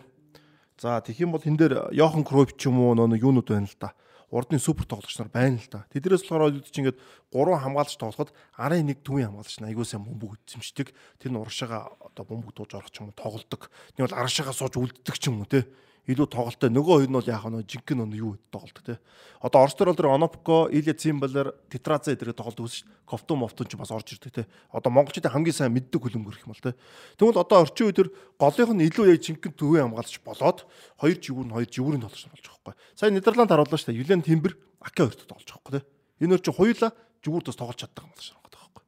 [0.77, 3.77] За тэгэх юм бол энэ дээр Йохан Кройп ч юм уу нэг юунууд байна л
[3.79, 3.93] да.
[4.31, 5.85] Урдны супер тоглогч нар байна л да.
[5.91, 10.07] Тэднээс болохоор үүд чинь ингээд гурван хамгаалагч тоглоход арын нэг төвийн хамгаалагч нь аягүй сайн
[10.07, 10.95] бөмбөг эзэмшдэг.
[11.19, 13.67] Тэр нь урагшаага одоо бөмбөг дууж орох ч юм уу тоглодог.
[13.99, 15.67] Нэг бол арашаага сууж үлддэг ч юм уу те
[16.09, 18.97] илүү тоглолттой нөгөө хоёр нь бол яг нөө жинхэнэ нөө юу тоглолт те.
[19.37, 23.77] Одоо Орос төр бол тэр Онопко, Илия Цимбалер, Титраца эдгээр тоглолт үзэж Ковтун Мовтун ч
[23.77, 24.43] бас орж ирдэг те.
[24.73, 26.73] Одоо монголчуудын хамгийн сайн мэддэг хөлбөмбөр гэх юм бол те.
[27.21, 28.09] Тэгвэл одоо орчин үеэр
[28.41, 30.65] голынх нь илүү яг жинхэнэ төвийн хамгаалагч болоод
[30.97, 32.75] хоёр живүүр нь хоёр живүүрийн тоглогч болж байгаа байхгүй.
[32.97, 34.01] Сая Нидерланд харууллаа шүү дээ.
[34.01, 35.85] Юлен Тимбер, Аке хоёрт тоглож байгаа байхгүй те.
[36.25, 36.91] Энэ хоёр чинь хоёулаа
[37.21, 38.83] живүүр тус тоглож чаддаг юм байна байхгүй.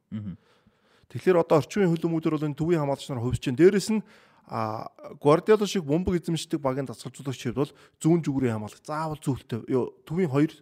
[1.14, 4.02] Тэгэхээр одоо орчин үеийн хөлбөмбөөр бол энэ төвийн хамгаалагч нар хувьсч чинь дээрэс нь
[4.46, 4.90] а
[5.20, 10.28] Гвардиола шиг бомбог эзэмшдэг багийн дасгалжуулагч хэд бол зүүн зүгрийн хамгаалах заавал зүүлтэй ёо төвийн
[10.28, 10.52] хоёр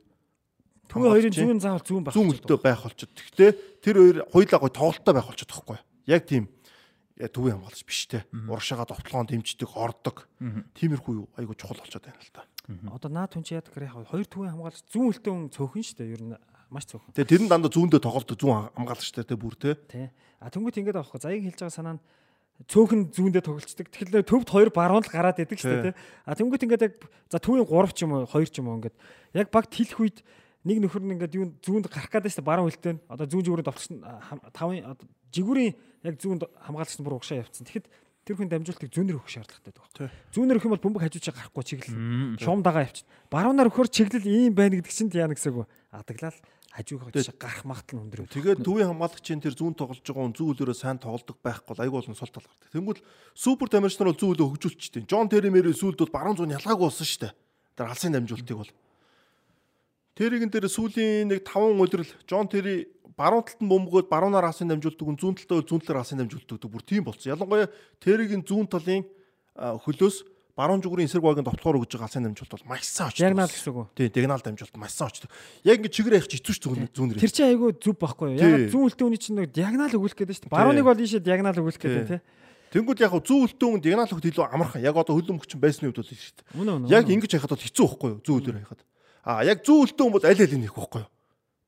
[0.93, 2.15] Төвийн хоёрын зүүн заавал зүүн байх.
[2.15, 3.17] зүүн өлтөө байх болчиход.
[3.17, 3.51] Гэхдээ
[3.81, 5.79] тэр хоёр хоёулаа гой тоглолттой байх болчиход байхгүй.
[6.05, 6.45] Яг тийм
[7.17, 8.27] төвийн хамгаалагч биш те.
[8.29, 10.29] Урагшаага довтлогоон дэмждэг, ордог.
[10.77, 12.45] Тиймэрхүү юу айгу чухал болчиход байна л да.
[12.93, 16.13] Одоо наад хүн чи яадаг гэхээр яг хоёр төвийн хамгаалагч зүүн өлтөө цөөхөн шүү дээ.
[16.13, 16.37] Ер нь
[16.69, 17.15] маш цөөхөн.
[17.17, 19.77] Тэгээ тэр нь дандаа зүүндээ тоглолдог зүүн хамгаалагчтай те бүр те.
[19.89, 20.07] Тий.
[20.41, 21.21] А тэнгуут ингэж аахгүй.
[21.25, 22.03] Заяг хэлж байгаа санаа нь
[22.69, 23.89] цөөхөн зүүндээ тоглолцдог.
[23.91, 25.95] Тэгэхээр төвд хоёр баруун л гараад идэг шүү дээ.
[26.27, 26.95] А тэнгуут ингэж яг
[27.27, 28.95] за төвийн 3 ч юм уу 2 ч юм уу ингэж
[29.35, 30.19] яг баг тэлэх үед
[30.63, 32.95] нэг нөхөр нь ингээд юу зүүнд гарах гэдэг шүү дээ баруун хөлтөө.
[33.11, 33.91] Одоо зүүн зүгүүрийн довтлогч
[34.55, 34.79] тавын
[35.35, 35.73] жигүүрийн
[36.07, 37.67] яг зүүнд хамгаалагч нь бүр угшаа явцсан.
[37.67, 37.87] Тэгэхэд
[38.23, 40.15] тэр хүн дамжуултыг зүүнээр өгөх шаардлагатай байдаг.
[40.31, 42.39] Зүүнээр өгөх юм бол бөмбөг хажуучаа гарахгүй чиглэл.
[42.39, 43.07] Шум дагаа явчих.
[43.27, 45.67] Баруунаар өгөхөр чиглэл ийм байна гэдэг чинь яа нэгсээгүү.
[45.91, 46.39] Адаглал
[46.73, 48.33] хажуугаар тийш гарах магадлал нь өндөр.
[48.33, 52.17] Тэгээд төвийн хамгаалагчийн тэр зүүн тоглож байгаа хүн зүүн үлээрээ сайн тоглодог байхгүй айгүй болон
[52.17, 52.73] сул тал гардаг.
[52.73, 53.05] Тэнгүүл
[53.37, 55.05] супер нар бол зүүн үлээ хөгжүүлчихтэй.
[55.05, 57.33] Джон Терри мэрийн сүүлд бол баруун зүүн ялгаагүй болсон шүү дээ.
[57.77, 58.73] Тэр алсын дамжуултыг бол.
[60.17, 65.21] Тэрийн дээр сүүлийн нэг 5 өдрөл Джон Терри баруун талд нь бөмбөгөөд баруунаар асын дамжуулдаг,
[65.21, 67.37] зүүн талдаа зүүн талаар асын дамжуулдаг бүр тийм болсон.
[67.37, 67.69] Ялангуяа
[68.01, 69.05] Терригийн зүүн талын
[69.57, 73.25] хөлөөс баруун зүгүүрийн эсрэг багийн довтлохоор өгж байгаа алсын дамжуулт бол маш сайн очдог.
[73.25, 73.89] Диагнал гэсэн үг?
[73.97, 75.31] Тий, диагнал дамжуулт маш сайн очдог.
[75.65, 77.21] Яг ингэ чигээр явах хэцүү ш зүүн зүүн нэр.
[77.25, 78.41] Тэр чинь айгүй зүв байхгүй юу?
[78.43, 80.53] Яг зүүн үлтэн үний чинь диагнал өгүүлэх гэдэг шүү дээ.
[80.53, 82.21] Барууныг бол ийшээ диагнал өгүүлэх гэдэг тий.
[82.77, 84.85] Тэнгүүд яг зүүн үлтэн диагнал өгөхд илүү амархан.
[84.85, 86.93] Яг одоо хөлөн мөгч байсны хувьд бол шүү дээ.
[86.93, 88.21] Яг ингэж яхад бол хэцүү байхгүй юу?
[88.21, 88.81] Зүүн үлээр яхад.
[89.25, 91.11] А яг зүүн үлтэн бол аль аль нэх байхгүй юу?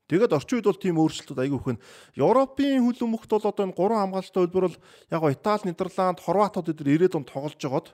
[0.05, 1.85] Тэгээд орчин үед бол тийм өөрчлөлтүүд аягүй их байна.
[2.13, 7.09] Европын хөлөн мөхт бол одоо энэ гурван хамгаалалттай хөлбөр бол яг Итали, Нидерланд, Хорватууд эдгээр
[7.09, 7.89] 90-ад онд тоглож жагаад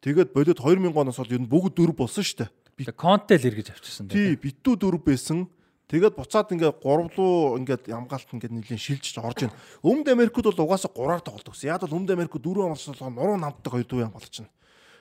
[0.00, 2.92] Тэгээд бодит 2000 оноос бол ер нь бүгд дөрв болсон шүү дээ.
[2.92, 4.08] Контел эргэж авчихсан.
[4.12, 5.48] Тий, битүү дөрв байсан.
[5.86, 9.54] Тэгээд буцаад ингээд 3 руу ингээд ямгаалт ингээд нэлийн шилжиж орж ийн.
[9.86, 11.70] Өмнөд Америкт бол угаасаа 3-аар тоглодог гэсэн.
[11.70, 14.50] Яг бол Өмнөд Америкт 4 оноос бол нуруу намтдаг хоёр дүү ямгаалч чинь.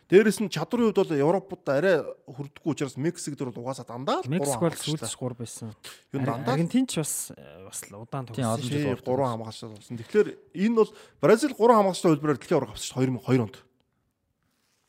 [0.06, 4.30] Дээрэс нь чадрын хувьд бол Европод арай хүрдэггүй учраас Мексик дээр бол угаасаа дандаа л
[4.30, 5.74] 3 Мексик бол сүүлс 3 байсан.
[6.14, 8.62] Юу дандаа Аргентин ч бас бас удаан тоглосон.
[8.62, 9.98] 3 хамгаалч болсон.
[9.98, 13.58] Тэгэхээр энэ бол Бразил 3 хамгаалагчтай хөлбөрөөр дэлхийн авраг авсан шүү 2002 онд.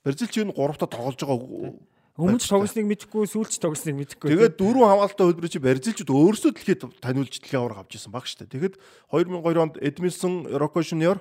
[0.07, 1.75] Бразил ч энэ гуравтаа тоглож байгаа
[2.17, 4.33] Өмнө ч тогсныг мэдэхгүй, сүүлч тогсныг мэдэхгүй.
[4.33, 8.49] Тэгээд дөрвөн хамгаалалтаа хөлбөрөөр чи Бразилчууд өөрсдөө дэлхийд таниулж дэлхийн авраг авч ирсэн баг шүү
[8.49, 8.53] дээ.
[8.57, 8.75] Тэгэхэд
[9.13, 11.21] 2002 онд Эдмилсон, Рокко Шуниор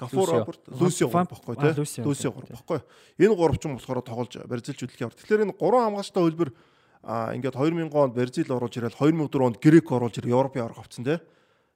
[0.00, 2.02] Гафур Роберт, Лусио баггүй тий.
[2.06, 2.80] Лусио баггүй.
[3.18, 5.20] Энэ гурав ч юм болохоор тоглож Бразилч дэлхийн авраг.
[5.20, 6.50] Тэгэхээр энэ гурван хамгаалалтаа хөлбөр
[7.02, 11.04] а ингээд 2000 онд Бразил оруулж ирэл 2004 онд Грек оруулж ирэл Европын авраг авцсан
[11.04, 11.18] тий.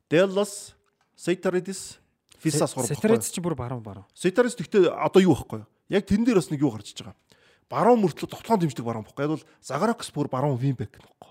[0.08, 0.72] Деллас,
[1.18, 1.98] Сейтаридис,
[2.42, 2.90] Фисас гурав.
[2.90, 4.06] Сетарец чи бүр баруун баруун.
[4.14, 5.68] Сетарец гэхдээ одоо юу байхгүй юу?
[5.94, 7.14] Яг тэн дээр бас нэг юу гарч иж байгаа.
[7.70, 9.22] Баруун мөртлөө тоглоом дэмждэг баруун байхгүй.
[9.22, 11.30] Яг бол Загаракс бүр баруун винбек гэхгүй.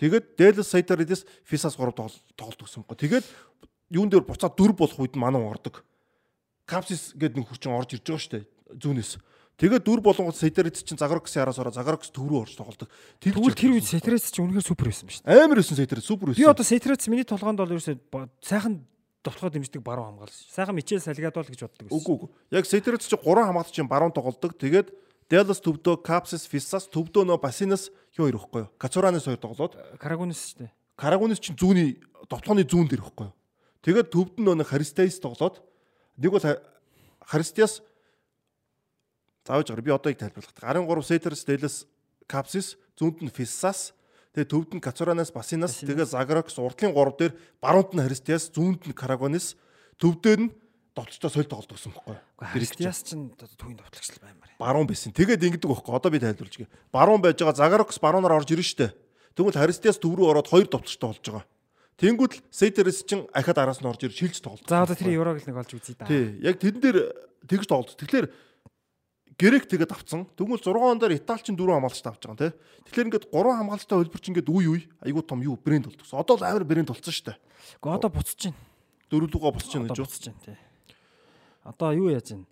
[0.00, 2.96] Тэгээд Дэлс Сетарец Фисас гурав тоглолт өгсөн байхгүй.
[3.04, 3.26] Тэгээд
[3.92, 5.84] юун дээр буцаад дөрв болох үед манай ордог.
[6.64, 8.44] Капсис гэдэг нэг хүчин орж ирж байгаа шүү дээ.
[8.80, 9.12] Зүүнээс.
[9.60, 12.88] Тэгээд дүр болонгод Сетарец чинь Загараксын араас ороо Загаракс төв рүү орж тоглолдог.
[13.20, 15.44] Тэгвэл тэр үед Сетарец чинь үнэхээр супер байсан шүү дээ.
[15.44, 16.40] Амар байсан Сетарец супер байсан.
[16.40, 18.00] Би одоо Сетарец миний толгоонд бол ерөөсөө
[18.40, 18.80] сайхан
[19.24, 20.48] довтлохоо дэмждэг баруун хамгаалсан.
[20.48, 21.96] Сайхан Мичэл Салгадол гэж боддог байсан.
[21.96, 22.28] Үгүй үгүй.
[22.56, 24.56] Яг Сетерц чи гурван хамгаалагчийн баруун тоглолдог.
[24.56, 24.88] Тэгээд
[25.30, 28.70] Dallas төвдөө Capsis Fissas төвдөө нөө Basinas юу хоёр ихгүй юу?
[28.80, 30.70] Кацуранес хоёр тоглоод Карагунис шүү дээ.
[30.98, 33.36] Карагунис чинь зүүнний довтлооны зүүн дээр ихгүй юу?
[33.86, 35.62] Тэгээд төвд нь нөө Харистайс тоглоод
[36.18, 36.42] нэг бол
[37.22, 37.78] Харистиас
[39.46, 40.50] зааж гараа би одоо яг тайлбарлах.
[40.58, 41.76] 13 Сетерс Dallas
[42.26, 43.94] Capsis зүүнд нь Fissas
[44.30, 48.94] Тэгээ төвд нь Кацуранаас Басинаас тэгээ Загракс урдлын 3 дээр баруунд нь Харистиас зүүнд нь
[48.94, 49.58] Карагонис
[49.98, 50.54] төвдөр нь
[50.94, 52.22] довтлогчтой соль тоглолт гэсэн байхгүй юу?
[52.38, 53.18] Харистиас ч
[53.58, 54.50] төвийн довтлогч баймаар.
[54.54, 55.10] Баруун байсан.
[55.10, 55.94] Тэгээд ингэдэг байхгүй.
[55.98, 56.70] Одоо би тайлбарлаж гээ.
[56.94, 58.94] Баруун байж байгаа Загракс баруунаар орж ирнэ штэ.
[59.34, 61.46] Тэгвэл Харистиас төв рүү ороод хоёр довтлогчтой болж байгаа.
[62.00, 64.64] Тэнгүүд л Сейтерс чинь ахад араас нь орж ир шилж тоглолт.
[64.64, 66.08] За одоо тэр Еврог нэг олж үзье да.
[66.08, 66.38] Тий.
[66.40, 67.12] Яг тэн дээр
[67.44, 67.98] тэгж тоглолт.
[67.98, 68.30] Тэгэхээр
[69.40, 70.28] Грек тэгээд авцсан.
[70.36, 72.54] Тэгвэл 6 он дээр Италичин 4 хамгаалагчтай авч байгаа тийм.
[72.84, 76.20] Тэгэхээр ингээд 3 хамгаалагчтай хөлбөрч ингээд үе үе айгуу том юу брэнд болчихсон.
[76.20, 77.38] Одоо л амар брэнд болцсон шүү дээ.
[77.80, 78.60] Гэхдээ одоо буцаж байна.
[79.08, 80.04] Дөрөвлөгөө буцаж байна гэж байна.
[80.04, 80.58] Буцаж байна тий.
[81.64, 82.46] Одоо юу яаж байна?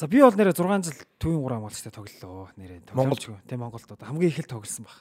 [0.00, 2.48] За би бол нэрээ 6 жил төвийн 3 хамгаалагчтай тоглолоо.
[2.56, 4.96] Нэрээ тоглож тийм Монголд одоо хамгийн их л тоглосон баг.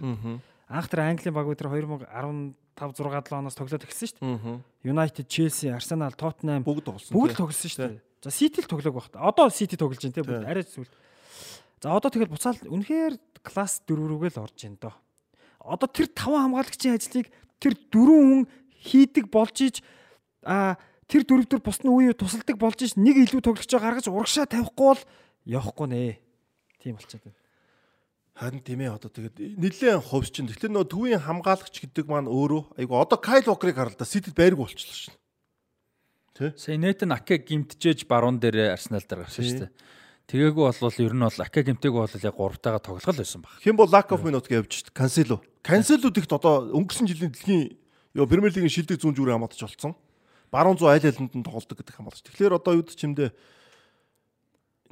[0.67, 4.59] Анх тэр Английн баг өдөр 2015 6 7 оноос тоглоод эхэлсэн шүү дээ.
[4.83, 7.15] United, Chelsea, Arsenal, Tottenham бүгд тоглосон.
[7.15, 8.12] Бүгд тоглосон шүү дээ.
[8.23, 9.15] За Сити л тоглоог багт.
[9.19, 10.87] Одоо Сити тоглож байна те бүгд арай зүйл.
[11.83, 14.95] За одоо тэгэл буцаал үнэхээр класс 4 рүүгээ л орж байна доо.
[15.59, 17.27] Одоо тэр 5 хамгаалагчийн ажлыг
[17.59, 18.47] тэр 4 хүн
[18.79, 19.75] хийдэг болж иж
[20.47, 20.79] а
[21.11, 25.03] тэр дөрөвдөр бусны үе тусалдаг болж иж нэг илүү тоглогчоо гаргаж урагшаа тавихгүй бол
[25.43, 26.23] явахгүй нэ.
[26.79, 27.39] Тийм болчиход байна.
[28.39, 30.47] Харин тийм ээ одоо тэгээд нэлээд ховс чинь.
[30.47, 34.57] Тэгэхээр нөө төвийн хамгаалагч гэдэг маань өөрөө айгу одоо Кайл Вокерыг харал да Ситид байрг
[34.57, 35.13] болчихлоо шин.
[36.33, 36.53] Тэ.
[36.57, 39.71] Сая Нэтэн Аке гимтжээж баруун дээр Арсенал дээр гарсан шүү дээ.
[40.25, 43.53] Тэгээгүй болвол ер нь бол Аке гимтэйг бол яг гуравтайгаа тоглох байсан баг.
[43.61, 44.89] Хэн бол lack of minute шít.
[44.89, 45.45] Кансело.
[45.61, 47.77] Кансело тэгт одоо өнгөрсөн жилийн дэлхийн
[48.17, 49.93] ёо Премьер лигийн шилдэг зүүн зүрээ хамгаалж болцсон.
[50.49, 52.25] Баруун зүү айл айланд нь тоглодог гэдэг хамгаалж.
[52.25, 53.29] Тэгэхээр одоо юу ч юмдээ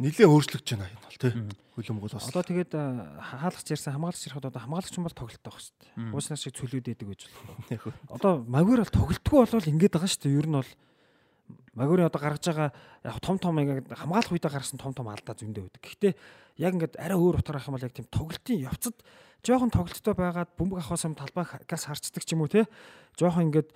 [0.01, 1.33] нилээ өөрчлөгдөж байна энэ бол тий.
[1.77, 2.29] Хөлөмгөл бас.
[2.29, 6.13] Одоо тэгээд хаалгач ярьсан хамгаалагч ярихад одоо хамгаалагч юм бол тоглолт байх шүү дээ.
[6.17, 7.93] Ууснаа шиг цөлөөд идэг гэж болох.
[8.17, 10.37] Одоо магвар бол тоглолтгүй болвол ингэж байгаа шүү дээ.
[10.41, 10.71] Ер нь бол
[11.75, 12.69] Магури одоо гаргаж байгаа
[13.05, 15.81] яг том том хамгаалах үедээ гаргасан том том алдаа зөндөө байдаг.
[15.81, 16.13] Гэхдээ
[16.59, 18.95] яг ингээд арай өөр утгаар авах юм бол яг тийм тоглолтын явцад
[19.41, 22.67] жоохон тоглолттой байгаад бөмбөг авахаас юм талбайгаас харцдаг ч юм уу те.
[23.17, 23.71] Жоохон ингээд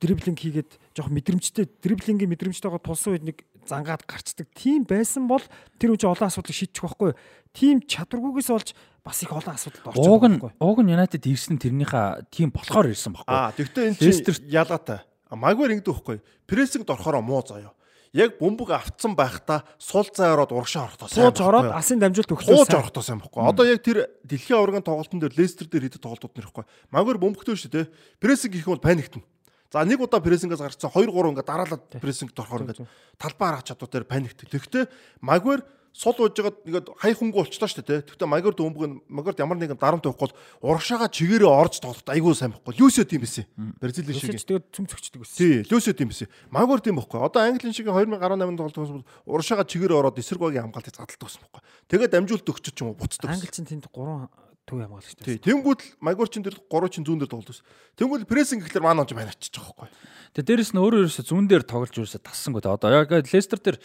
[0.00, 5.42] дриблинг хийгээд жоохон мэдрэмжтэй дриблингийн мэдрэмжтэйгээ тулсан үед нэг зангаад гарчдаг тийм байсан бол
[5.80, 7.12] тэр үчи олон асуудлыг шийдчих байхгүй.
[7.56, 8.68] Тийм чадваргүйгээс болж
[9.04, 10.50] бас их олон асуудалд орчих байхгүй.
[10.60, 13.32] ууг нь United ирсэн тэрнийхээ тим болохоор ирсэн баггүй.
[13.32, 15.00] Аа тэгвэл энэ чинь ялгаатай.
[15.36, 16.18] Магвар ингэдэг байхгүй.
[16.46, 17.72] Прессинг дорохороо муу заяа.
[18.14, 22.62] Яг бөмбөг автсан байхдаа сул зай ороод урагшаа орохдоо сайн Сууж ороод асын дамжуулт өгөхлөө
[22.62, 23.42] хууж орохдоо сайн байхгүй.
[23.42, 26.64] Одоо яг тэр дэлхийн аваргын тоглолтын дээр Лестер дээр хийдэг тоглолтууд нэрхгүй.
[26.94, 27.90] Магвар бөмбөгтэй шүү дээ.
[28.22, 29.26] Прессинг хийх бол паниктна.
[29.74, 32.86] За нэг удаа прессингээс гарцсан 2 3 ингээд дараалал прессинг дорохоор ингээд
[33.18, 34.46] талбай харах чадвар дээр паниктдаг.
[34.46, 34.86] Тэгэхдээ
[35.18, 38.02] Магвар сул ууж байгаад ингээд хай хөнгө болчлоо шүү дээ.
[38.02, 42.34] Тэгэхдээ Магвар дөөмбөг нь Магвард ямар нэгэн дарамт байхгүй бол урагшаага чигээрээ орж тоглоход айгүй
[42.34, 42.74] сайн байхгүй.
[42.82, 43.46] Люсио тийм байсан.
[43.78, 44.34] Бразил шиг.
[44.42, 45.38] Тэгээд цөм цөгчдөг байсан.
[45.38, 46.26] Тий, Люсио тийм байсан.
[46.50, 47.22] Магвар тийм байхгүй.
[47.22, 49.06] Одоо Английн шиг 2018 тоглолтоос бол
[49.38, 51.62] урагшаага чигээрээ ороод эсрэг багийн хамгаалтыг задалдаг байсан байхгүй.
[51.86, 53.30] Тэгээд амжуулт өгч ч юм уу буцдаг.
[53.30, 55.24] Англи чинь тэнд 3 төв хамгаалагчтай.
[55.24, 55.38] Тий.
[55.44, 57.66] Тэнгүүд л Магвар чин тэр 3 чин зүүн дээр тоглож байсан.
[58.00, 60.14] Тэнгүүд прессинг гэхэлэр маань онж маань очиж байгаа байхгүй.
[60.34, 62.64] Тэгээ дээрэс нь өөрөө ерөөсө зүүн дээр тоглож ерөөсө тассангүй.
[62.64, 63.78] Одоо яг Лестер дээр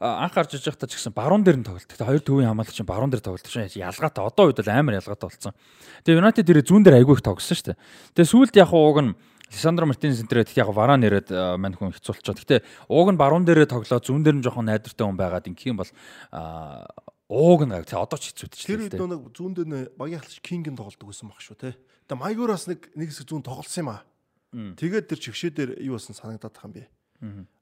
[0.00, 1.90] анх гарч иж байхдаа ч гэсэн баруун дээр нь тоглолт.
[1.90, 4.22] Тэгээ хоёр төвийн хамгаалагч чинь баруун дээр тоглолт чинь ялгаатай.
[4.24, 5.52] Одоо үед бол амар ялгаатай болсон.
[6.06, 7.80] Тэгээ United дээр зүүн дээр айгүй их тоглосон шүү дээ.
[8.16, 9.12] Тэгээ сүүлд яг ууг нь
[9.50, 12.38] Лисандро Мартинес энэ яг варан нэрэд мань хүн хэцүүлчиход.
[12.38, 15.82] Гэтэ ууг нь баруун дээрээ тоглоо зүүн дээр нь жоохон найдвартай хүн байгаад ингэх юм
[15.82, 15.90] бол
[17.30, 20.74] ууг нь тэгээ одоо ч Тэр хэцүүдчихлээ үед нэг зүүн дээр багийн хаалч Кинг нь
[20.74, 21.78] тоглолдог байсан баг шүү те.
[22.10, 24.02] Тэгээ Майгураас нэг нэг хэсэг зүүн тоглосон юм аа.
[24.50, 26.90] Тэгээд тэр чигшээ дээр юу болсон санагдаад тах юм бэ?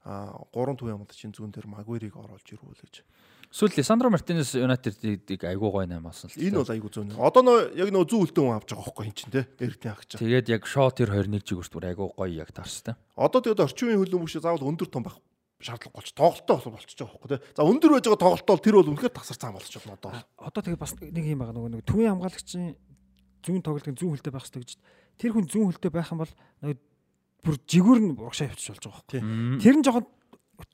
[0.09, 3.05] Аа гурван төв юмд чинь зүүн дээр Магварийг оруулж ирүүл гэж.
[3.49, 6.37] Сүүл Лисандро Мартинес Юнайтедыг айгүй гой наймаасан л.
[6.37, 7.13] Энэ бол айгу зүүн.
[7.17, 9.41] Одоо нөө яг нөө зүүн үлдэн хүн авч байгаа хөөхгүй хин чинь те.
[9.57, 10.21] Эрдэнэ ах чинь.
[10.21, 12.93] Тэгээд яг шот тэр 21 жигүүрт бүр айгүй гоё яг таарстай.
[13.17, 15.17] Одоо тэгээд орчин үеийн хөлбөмбөг шиг заавал өндөр том байх
[15.59, 17.39] шаардлага болч тоглолттой бол болчихж байгаа хөөхгүй те.
[17.55, 20.11] За өндөр байж байгаа тоглолт бол тэр бол үнэхээр тасар цаан болчих болно одоо.
[20.39, 22.75] Одоо тэгээд бас нэг юм байгаа нөгөө нэг төвийн хамгаалагчийн
[23.43, 24.71] зүүн тоглолтын зүүн хөлтэй байх хэрэгтэй гэж.
[25.19, 26.33] Тэр хүн зүүн хөлтэй байх юм бол
[26.63, 26.77] нөгөө
[27.43, 29.19] бүр жигүүр нь урагшаа явчих болж байгаа Тий.
[29.19, 29.59] байхгүй.
[29.63, 30.07] Тэр нь жоохон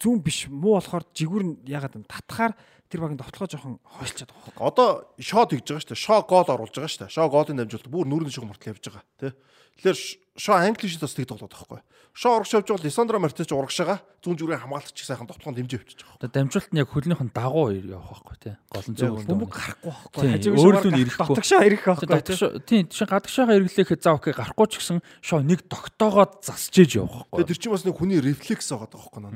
[0.01, 2.53] зүүн биш муу болохоор жигүүр нь ягаад юм татхаар
[2.89, 4.65] тэр багийн товтлогоо жоохон хойшлцаад байгаа байхгүй.
[4.65, 4.87] Одоо
[5.21, 6.05] шот хийж байгаа шүү дээ.
[6.05, 7.13] Шо гол оруулж байгаа шүү дээ.
[7.13, 9.31] Шо голын дамжуулалт бүр нүрийн шиг мартал явж байгаа тий.
[9.75, 9.99] Тэгэхээр
[10.39, 11.83] шо англи шиг бас тэг тоглоод байгаа байхгүй.
[12.15, 15.99] Шо урагш явж байгаа Лисандро Мартинес ч урагшаага зүүн зүрийн хамгаалагч сайхан тоглоом дэмжиж явчих
[15.99, 16.15] байгаа.
[16.23, 18.55] Одоо дамжуулт нь яг хөлнийх нь дагуу явах байхгүй тий.
[18.71, 20.23] Гол нь зөв Бөмбөг гарахгүй байхгүй.
[20.47, 21.27] Өөрлөө шугаар нь ирэхгүй.
[21.27, 22.07] Дотгошоо ирэх байхгүй.
[22.07, 27.27] Дотгошоо тийм чинь гадагшаага эргэлээхэд заа окей гарахгүй ч гэсэн шоо нэг тогтоогоод засчээж явах
[27.27, 27.47] Тэгээ байхгүй.
[27.51, 29.35] тэр чинь бас нэг хүний рефлекс байгаа байхгүй нэг.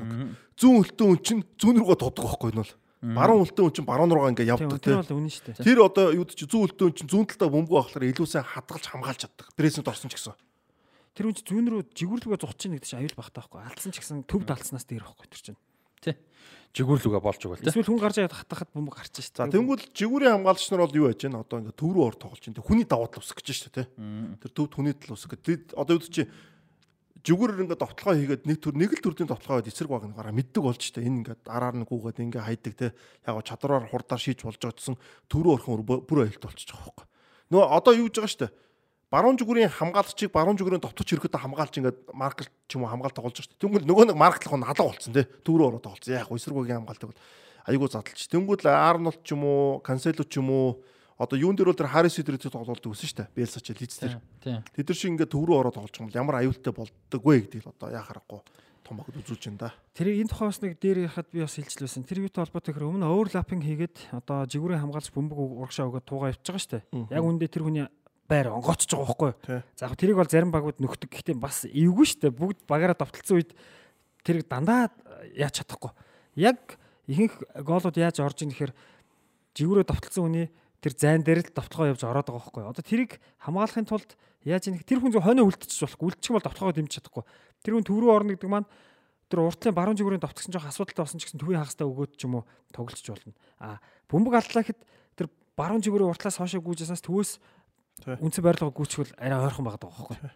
[0.56, 2.72] Зүүн үлтэн хүн чинь зүүн рүүгээ дууддаг байхгүй энэ бол.
[3.00, 5.00] Баруун үлтэн хүн чинь баруун руугаа ингээ Тийм явдаг тэр тий.
[5.00, 5.64] бол үнэн шүү дээ.
[5.64, 8.84] Тэр одоо юу ч зүүн үлтэн хүн чинь зүүн талдаа бөмбөг авахлаар илүү сайн хадгалж
[8.92, 9.46] хамгаалж чаддаг.
[9.56, 10.36] Прессинг орсон ч гэсэн.
[11.16, 13.60] Тэр хүн чинь зүүн рүү жигүүрлүгээ зогч чинь гэдэг чинь аюул багтаа байхгүй.
[13.72, 15.58] Алдсан ч гэсэн төв далцнаас дээр байхгүй тэр чинь.
[16.04, 16.14] Тий.
[16.76, 17.72] Жигүүрлүгээ болж байгаа л тий.
[17.72, 19.56] Эсвэл хүн гарч яад хатахад бөмбөг гарч шүү За дээ.
[19.58, 21.40] тэнгуэл жигүүрийн хамгаалагч нар бол юу яаж байна?
[21.42, 22.62] Одоо ингээ төв рүү ор тоглож байна.
[22.62, 23.88] Хүний даваа тал усах гэж шүү дээ тий.
[24.38, 25.74] Тэр төвд хүний тал усах гэдэг.
[25.74, 26.24] Одоо юу чи
[27.26, 30.62] жигүүрээр ингээ довтлогоо хийгээд нэг төр нэг л төрлийн довтлогоо хийгээд эсрэг баг гараа мэддэг
[30.64, 31.04] болж штэ.
[31.04, 32.92] Энэ ингээ дараар нь гүгээд ингээ хайдаг те.
[33.28, 34.96] Яг чадвараар хурдаар шийдж болж байгаа гэсэн
[35.28, 37.10] төрөө орхон бүр айлт болчихж байгаа байхгүй
[37.50, 38.48] нөө одоо юу гэж байгаа штэ?
[39.10, 43.42] Баруун жигүүрийн хамгаалагчийг баруун жигүүрийн довточ ирэхэд хамгаалж ингээ маркл ч юм уу хамгаалт болж
[43.42, 43.58] штэ.
[43.58, 45.26] Тэнгүүл нөгөө нэг марклах нь алга болцсон те.
[45.42, 47.18] Төрөө ороод тоглосон яг эсрэг багийн хамгаалтыг бол
[47.66, 50.78] айгуу задлж тэнгүүл арнолт ч юм уу кансело ч юм уу
[51.20, 54.56] одоо юун дээр бол тэр Харис дээр тоглолдог гэсэн штэ Белса ч Лиц дээр Тий.
[54.72, 57.44] Тэд нар шиг ингээ төв рүү ороод тоглож байгаа юм бол ямар аюултай болдог вэ
[57.44, 58.40] гэдгийг л одоо яа харахгүй
[58.90, 59.74] том багт үзүүлж байна да.
[59.94, 62.02] Тэр энэ тухай бас нэг дээр яхад би бас хэлжлээсэн.
[62.02, 66.50] Тэр юутай холбоотой гэхээр өмнө оверлаппинг хийгээд одоо жигүүрийн хамгаалж бөмбөг урагшаа өгөөд туугаа явчихж
[66.50, 67.14] байгаа шүү дээ.
[67.14, 67.86] Яг үндэ тэр хүний
[68.26, 69.62] байр онгоцож байгаа байхгүй?
[69.78, 71.06] За яг тэрийг бол зарим багууд нөхдөг.
[71.06, 72.34] Гэхдээ бас эвгүй шүү дээ.
[72.34, 73.54] Бүгд багаараа давталцсан үед
[74.26, 74.90] тэрийг дандаа
[75.38, 75.94] яаж чадахгүй.
[76.34, 76.58] Яг
[77.06, 78.74] ихэнх гоолууд яаж орж ийн гэхээр
[79.54, 80.46] жигүүрээ давталцсан хүний
[80.80, 82.64] тэр зайн дээр л давталгаа явж ороод байгаа байхгүй?
[82.64, 84.10] Одоо тэрийг хамгаалахын тулд
[84.44, 86.06] яаж ийм тэр хүн зөв хойноо үлдчихэж болохгүй.
[86.08, 87.24] Үлдчих юм бол давталгаа дэмжиж чадахгүй.
[87.60, 88.68] Тэр хүн төв рүү орно гэдэг маань
[89.30, 92.42] тэр уртлын баруун жигүүрийн давтагсан жоох асуудалтай болсон ч гэсэн төвийн хагастай өгөөд ч юм
[92.42, 92.44] уу
[92.74, 93.32] тоглолч болно.
[93.62, 93.78] А
[94.10, 94.80] бөмбөг алдлаа гэхэд
[95.14, 97.30] тэр баруун жигүүрийн уртлаас хоошоо гүйжсэнээс төвөөс
[98.00, 98.16] Тий.
[98.16, 100.32] үнцэн байрлалгаа гүйчихвэл арай ойрхон байгаа байхгүй юу?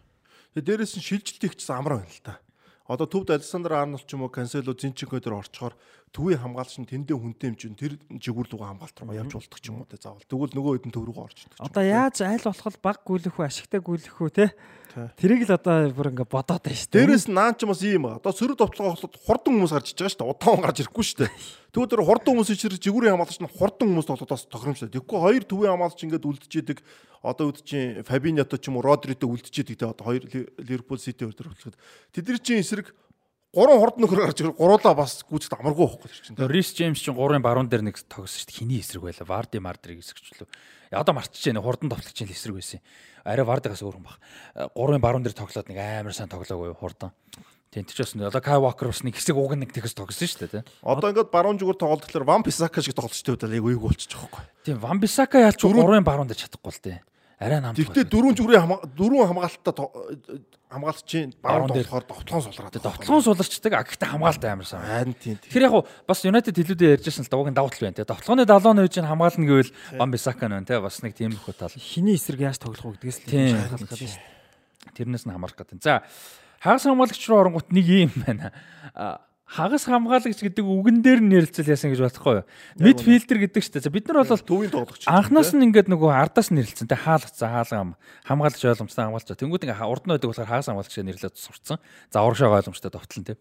[0.55, 2.44] Тэгээ дээрэс нь шилжилт ихчсэн амар байна л та.
[2.85, 5.73] Одоо төвд Александр Арнолт ч юм уу Кансело Зинченко дээр орчхоор
[6.12, 9.73] төвийн хамгаалагч нь тэндээ хүнтэй юм чинь тэр жигүүр лугаа хамгаалт руу явж болдог ч
[9.73, 10.20] юм уу те заавал.
[10.20, 11.65] Тэгвэл нөгөө хэд нь төв рүү орж идэг.
[11.65, 14.47] Одоо яаж айл болох баг гүйлэх үү, ашигтай гүйлэх үү те?
[14.94, 17.02] Тэрийг л одоо бүр ингээ бодоод байна шүү дээ.
[17.02, 18.23] Дээрэс нь наан ч бас ийм ба.
[18.23, 20.31] Одоо сөрөг довтлогоо холоод хурдан хүмүүс гарч иж байгаа шүү дээ.
[20.31, 21.31] Удаан гарч ирэхгүй шүү дээ.
[21.74, 24.90] Тэгвэл тэр хурдан хүмүүс ичрэг жигүүрийн хамгаалагч нь хурдан хүмүүс тоглодоос тохиромжтой.
[24.94, 26.78] Тэгэхгүй хоёр төвийн хамгаалагч ингээд үлдчихэдэг.
[27.26, 30.23] Одоо чинь Фабиньято ч юм уу Родрито үлдчихэдэг те одоо хоёр
[30.62, 31.76] Ливерпул Сити хоёр төр хөтлөхөд.
[32.14, 32.94] Тэдний чинь эсрэг
[33.55, 36.39] гурван хурд нөхөр гарч ирэл гуруулаа бас гүйцэд амаргүй байхгүй чинь.
[36.50, 38.58] Рис Джеймс чинь 3-ын баруун дээр нэг тогсон шүү дээ.
[38.58, 39.24] Хиний эсрэг байла.
[39.24, 40.50] Варди Мардриг эсрэгчлөө.
[40.91, 41.62] Одоо марчиж байна.
[41.62, 42.83] Хурдан товтлогч чинь эсрэг байсан.
[43.24, 44.18] Арай Вардигаас өөр юм баг.
[44.74, 47.15] 3-ын баруун дээр тоглоод нэг амар сайн тоглоогүй хурдан.
[47.74, 50.62] Тийм ч бас одоо Кай Вокер бас нэг хэсэг уг нэг тэгс тогсон шүү дээ.
[50.84, 54.47] Одоо ингээд баруун зүгээр тоглолт гэхэлэр Ван Писака шиг тоглолчтой удаа яг үйг болчих жоохгүй.
[54.62, 57.02] Тийм Ван Бисака яалч гурван баруунд чадахгүй л тий.
[57.39, 57.77] Арай намд.
[57.77, 59.75] Тэгвэл дөрвөн зүгрийн дөрвөн хамгаалттай
[60.75, 62.79] хамгаалагчийн баруун тоглохоор довтлон сулраад.
[62.79, 64.83] Довтлон суларчдаг а гэхдээ хамгаалалт амар сайн.
[64.83, 65.39] Харин тийм.
[65.39, 65.75] Тэгэхээр яг
[66.07, 68.07] бас United хэлүүдээр ярьжсэн л да уг нь давуу тал байна тий.
[68.07, 71.75] Довтлооны 70 нойж хамгаална гэвэл Ван Бисака нэ тий бас нэг тийм их тал.
[71.75, 74.95] Хиний эсрэг яаж тоглох вэ гэдгээс л шалгалах гэдэг шүү дээ.
[74.95, 75.79] Тэрнээс нь хамаарах гэдэг.
[75.83, 76.03] За
[76.59, 78.55] хагас хамгаалагч руу оронгот нэг юм байна.
[79.44, 82.48] Хагас хамгаалагч гэдэг үгэн дээр нь нэрэлцэл яасан гэж бодохгүй юу?
[82.81, 83.76] Мидфилдер гэдэг чинь.
[83.84, 85.05] За бид нар бол төвийн тоглогч.
[85.05, 86.89] анхнаас нь ингээд нөгөө ардаас нь нэрэлцэн.
[86.89, 87.92] Тэ хаалгац хаалгам
[88.24, 89.36] хамгаалагч ойлгомжтой хамгаалагч.
[89.36, 91.76] Тэнгүүд ингээ урд нь байдаг болохоор хагас хамгаалагч нэрлээд сурцсан.
[92.08, 93.36] За урагшаа ойлгомжтой довтлон тэ.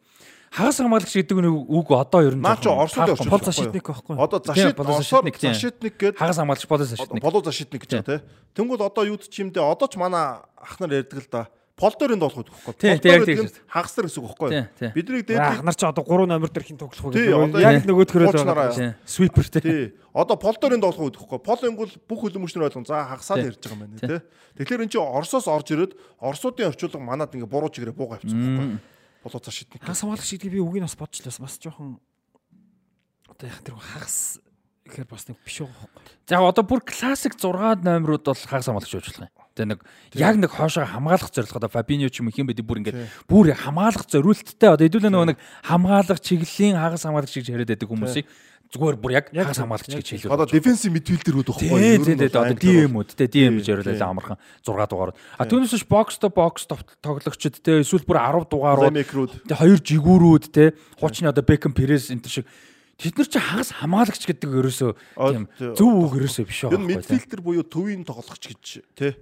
[0.51, 3.31] Хагас хамгаалагч гэдэг нь үг одоо ер нь Наа чи жоохон Оросд таалах орчих.
[3.31, 4.15] Пол защитник байхгүй.
[4.19, 5.55] Одоо болоо Оросоор защитник, тийм.
[5.55, 7.23] зашидник гэдэг хагас хамгаалагч болоо защитник.
[7.23, 8.19] болоо зашидник гэж тий.
[8.59, 11.47] Тэнгүүд одоо юу ч юм дэ одоо ч манай ах нар ярьдаг л да.
[11.73, 12.73] Пол дөрөнд тоглох байхгүй.
[12.77, 13.65] Тийм, Пол тийм, яг дээр тийм.
[13.65, 14.49] хагас нар гэсэн үг байхгүй.
[14.53, 14.91] Тийм, тийм.
[14.93, 17.65] Бидний Ах дээд нар ч одоо 3 номер дээр хин тоглох одоо гэдэг.
[17.65, 18.77] Яг нөгөөдхөрөө байгаа.
[18.77, 18.93] Тийм.
[19.09, 19.59] Свипер тэ.
[19.65, 19.83] Тий.
[20.13, 21.39] Одоо пол дөрөнд тоглох байхгүй.
[21.41, 22.85] Пол ингүүл бүх хөлөмөчнөр ойлгон.
[22.85, 23.49] За хагасаад Тийм.
[23.49, 24.21] ярьж байгаа юм байна тий.
[24.61, 28.77] Тэгэхээр эн чинь Оросоос орж ирээд Оросуудын орчуулга манад ингээ буруу чигээрээ буугаа авчихсан байхгүй.
[29.25, 29.81] Болоо зашидник.
[29.81, 31.41] Хагас хамгаалагч гэдэг би үгийг бас бодчихлоо.
[31.41, 31.97] Бас жоохон
[33.33, 34.37] одоо яг тэр хагас
[34.85, 36.13] гэхээр бас нэг биш байгаа байхгүй.
[36.29, 39.42] За одоо бүр классик 6 номерууд бол хагас хамгаалагч уучлах юм.
[39.53, 39.79] Тэгээ нэг
[40.17, 42.97] яг нэг хоошоо хамгаалах зорилгоо Фабиньо ч юм их юм байдаг бүр ингээд
[43.29, 48.25] бүр хамгаалах зориулттай одоо хэдүүлээ нөгөө нэг хамгаалах чиглэлийн хагас хамгаалагч гэж яриад байдаг хүмүүсийг
[48.73, 50.33] зүгээр бүр яг хагас хамгаалагч гэж хэлээ.
[50.33, 51.69] Одоо дефенсив мидфилдер үүд байхгүй.
[51.69, 55.13] Тийм тийм тийм одоо DM-үд те DM гэж яриулаа амархан 6 дугаар.
[55.37, 58.97] А түүнээс биш бокс то бокс тоглогчд те эсвэл бүр 10 дугаарууд
[59.45, 62.49] те хоёр жигүүрүүд те хуучны одоо Beckham Perez энэ шиг
[62.97, 64.91] тэд нар чи хагас хамгаалагч гэдэг ерөөсөө
[65.21, 65.69] тийм тий.
[65.77, 66.97] зөв үг ерөөсөө биш байгаа байхгүй.
[66.97, 68.65] мидфилдер буюу төвийн тоглогч гэж
[68.97, 69.13] тий.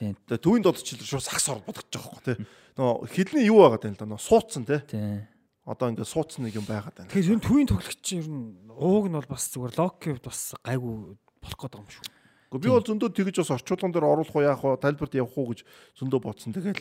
[0.00, 2.36] Тийм Тэгээ төвийн тоглогч шууд сагс ор бодож байгаа байхгүй тий.
[2.80, 4.80] Нөгөө хилний юу байгаа тань л да нөгөө суудсан тий.
[4.88, 5.28] тийм.
[5.68, 7.12] Одоо ингээ суудсан нэг юм байгаад байна.
[7.12, 10.56] Тэгэхээр ер нь төвийн тоглогч чинь ер нь ууг нь бол бас зүгээр локки бас
[10.64, 12.06] гайгүй болох гээд байгаа юм шүү.
[12.48, 15.52] Гэхдээ би бол зөндөө тэгж бас орчуулган дээр оруулах уу яах вэ тайлбарт явах уу
[15.52, 15.60] гэж
[16.00, 16.56] зөндөө бодсон.
[16.56, 16.80] Тэгэл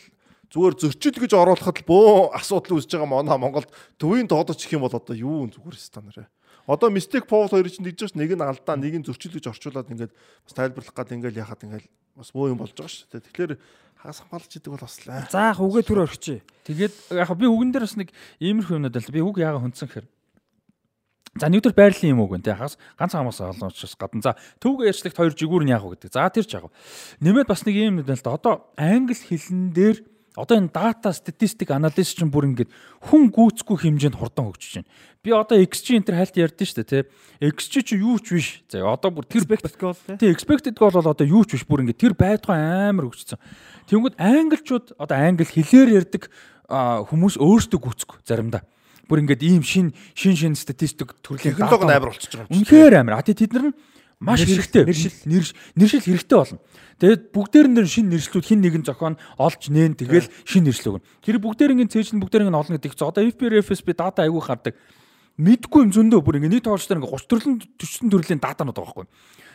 [0.50, 3.70] зүгээр зөрчил гэж оруулахад л бөө асуудал үүсэж байгаа манай Монголд
[4.02, 6.26] төвийн тоглогч гэх юм бол одоо юу зүгээр станараа.
[6.70, 10.14] Одоо Mistake Paul хоёр чинь тэгж нэг нь алдаа нэг нь зөрчил гэж орчуулад ингээд
[10.14, 13.26] бас тайлбарлах гад ингээд яхад ингээд бас бөө юм болж байгаа дээ.
[13.26, 13.52] Тэгэхээр
[13.98, 15.26] хамгаалж идэг бол бас л аа.
[15.34, 16.40] За яг үгээ төр орхичээ.
[16.70, 20.08] Тэгээд яг би үгэн дээр бас нэг иймэрхүү юмнууд л би үг яага хүндсэн гэхээр
[21.38, 24.22] За нэгдүгээр байрлалын юм уу гэн тий хагас ганц хамаас олон учраас гадна.
[24.22, 26.14] За төвгөө ярьцлагт хоёр жигүүр нь яах вэ гэдэг.
[26.14, 26.74] За тэр ч яг.
[27.22, 28.34] Нэмээд бас нэг юм нэг л да.
[28.34, 29.98] Одоо англи хэлэн дээр
[30.36, 32.70] одоо энэ дата статистик анализ чинь бүр ингээд
[33.10, 34.90] хүн гүйцэхгүй хэмжээнд хурдан хөгжиж байна.
[35.24, 37.04] Би одоо XG энэ төр хальт ярьдэн шүү дээ тий.
[37.50, 38.48] XG чи юу ч биш.
[38.70, 40.16] За одоо бүр тэр Expected goal тий.
[40.22, 43.42] Тий expected goal бол одоо юу ч биш бүр ингээд тэр байтугай амар хөгжсөн.
[43.90, 46.30] Тэнгүүд англичууд одоо англи хэлээр ярьдаг
[46.70, 48.62] хүмүүс өөрсдөө гүцэхгүй заримдаа.
[49.10, 52.62] Бүр ингээд ийм шин шин шин статистик төрлийн Технологи амар болчихж байгаа юм.
[52.62, 53.18] Үнэхээр амар.
[53.18, 53.78] А тий тэд нар нь
[54.20, 54.84] маш хэрэгтэй.
[54.84, 55.16] нэршил.
[55.26, 56.60] Нэрш- нэршил хэрэгтэй болно.
[57.00, 61.08] Тэгээд бүгдээр нь шин нэршлүүд хин нэгэн зохион олж нээн тэгэл шин нэршил өгнө.
[61.24, 64.76] Тэр бүгдээрийн цээжл бүгдээрийн олно гэдэг чинь одоо FPR FSB дата айгүй хардаг.
[65.40, 69.08] Мэдгүй юм зөндөө бүр ингээ нийт тоглолчдоор ингээ 30 төрлийн 40 төрлийн датанууд байгаа байхгүй.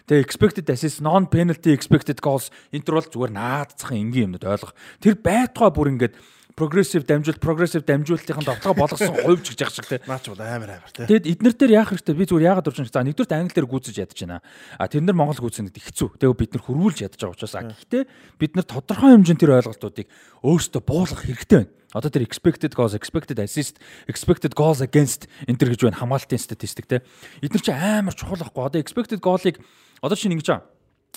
[0.08, 4.72] Тэгээ expected assist, non penalty expected goals энэ төр бол зүгээр наадцах энгийн юмнууд ойлгох.
[5.04, 6.16] Тэр байтугай бүр ингээд
[6.54, 9.98] progressive дамжуулалт, progressive дамжуулалтын давтгаа болгосон хувьч гэж яах шиг те.
[10.06, 11.06] Наач бол амар амар тий.
[11.06, 12.94] Тэгэд эднэр дээр яах хэрэгтэй би зүгээр яагаад дурж байгаа.
[12.94, 14.38] За нэгдүгээр англи дээр гүйцэж ядаж байна.
[14.78, 16.08] А тэр нар монгол гүйцэн гэдэг хэцүү.
[16.22, 18.02] Тэгээ бид нар хөрвүүлж ядаж байгаа учраас а гэхдээ
[18.38, 20.06] бид нар тодорхой хэмжээнд тэр ойлголтуудыг
[20.46, 21.72] өөрсдөө буулгах хэрэгтэй байна.
[21.94, 23.78] Одоо тэр expected goals, expected assist,
[24.10, 27.06] expected goals against энэ төр гэж байна хамгаалтын статистик те.
[27.38, 28.66] Эднэр чи амар чухал байхгүй.
[28.66, 29.62] Одоо expected goal-ыг
[30.02, 30.58] одоо чинь ингэж.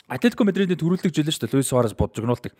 [0.07, 1.55] Атлетико Мадридид төрүүлдэг жилэн шүү дээ.
[1.57, 2.53] Луис Суарес боджогнуулдаг.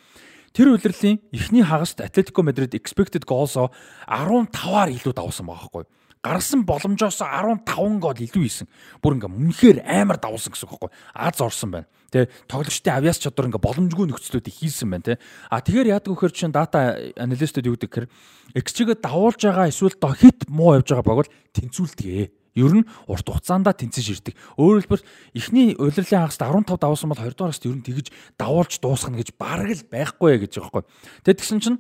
[0.58, 3.70] Тэр удирлын эхний хагаст Атлетико Мадрид expected goals-оо
[4.10, 5.86] 15-аар илүү давсан байгаа байхгүй.
[6.26, 8.66] Гарсан боломжоос 15 гол илүү хийсэн.
[8.98, 10.90] Бүр ингээ үнэхээр амар давсан гэсэн үг байхгүй.
[11.14, 11.88] Аз орсон байна.
[12.10, 15.22] Тэ тоглогчдын авьяас чадвар ингээ боломжгүй нөхцлүүдийг хийсэн байна те.
[15.54, 18.10] А тэгэхээр яадаг вөхөр чинь дата аналистууд юу гэдэг гэхээр
[18.58, 22.34] XG-гээ давуулж байгаа эсвэл хит муу явж байгаа баг бол тэнцүүлдэг.
[22.58, 24.34] Ер нь урт хугацаанд тэнцэж ирдэг.
[24.58, 25.06] Өөрөөр хэлбэл
[25.38, 29.38] эхний удирлын хагаст 15 давсан бол 2 дугаар хагаст ер нь тэгж давуулж дуусгана гэж
[29.38, 30.84] бараг л байхгүй гэж байгаа байхгүй.
[31.22, 31.78] Тэгээд тэгсэн чинь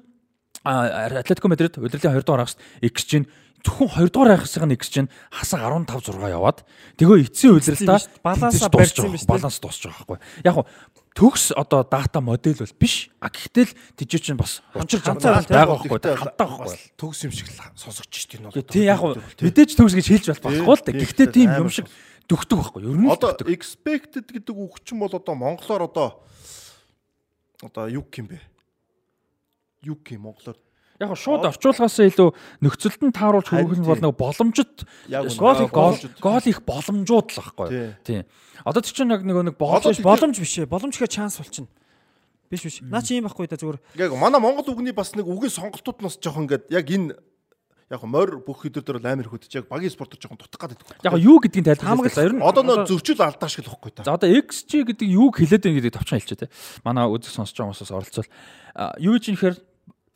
[0.62, 3.30] Атлетико Мадрид удирлын 2 дугаар хагаст XG нь
[3.66, 6.61] зөвхөн 2 дугаар хагасыг нь XG нь хасаг 15 6 яваад
[6.98, 9.26] тэгээ эцсийн удирдалтаа Балансаа барьсан үү?
[9.26, 10.19] баланс дуусж байгаа байхгүй.
[10.45, 10.66] Яг хуу
[11.18, 13.10] төгс одоо дата модель бол биш.
[13.18, 16.00] А гэхдээ л тийч чинь бас ганцаар жанцаар байгаа байхгүй.
[16.14, 16.77] Хантаа байхгүй.
[16.94, 18.61] Төгс юм шиг сонсогч штий энэ бол.
[18.61, 19.02] Тий яг
[19.42, 21.90] мэдээж төгс гэж хэлж болохгүй л тий, Гэхдээ тийм юм шиг
[22.30, 22.82] дөхдөг байхгүй.
[22.86, 26.22] Ер нь Одоо expected гэдэг үг чинь бол одоо монголоор одоо
[27.66, 28.38] одоо юу юм бэ?
[29.82, 30.58] Юу юм монголоор?
[30.98, 32.30] Яг шууд орчуулгаас илүү
[32.66, 34.82] нөхцөлд нь тааруулж хөргөх нь бол нэг боломжит
[35.38, 35.72] гол их
[36.17, 37.93] гол их боломжууд л байхгүй.
[38.01, 38.26] Тийм.
[38.66, 40.66] Одоо чинь яг нэг нэг Боломж боломж биш ээ.
[40.66, 41.69] Боломж гэхээ чанс болчихно.
[42.50, 42.82] Биш биш.
[42.82, 43.77] Наа чи юм байхгүй да зүгээр.
[44.01, 47.14] Яг манай Монгол үгний бас нэг үгийн сонголтууд нь бас жоохон ингээд яг энэ
[47.92, 50.80] яг морь бүх өдөр дээр бол амар хөдөж яг багийн спортоор жоохон дутах гадаг.
[51.03, 52.26] яг юу гэдгийг тайлбарлах хэрэгтэй.
[52.27, 54.03] Ер нь Одоо нөө зөрчил алдаа шиг л байхгүй та.
[54.03, 56.51] За одоо XG гэдэг юу хэлээд байна гэдгийг товчхон хэлчихэ те.
[56.84, 58.32] Манай үзэг сонсож байгаа хүмүүсээс оролцвол
[59.00, 59.59] юу гэж юм хэрэг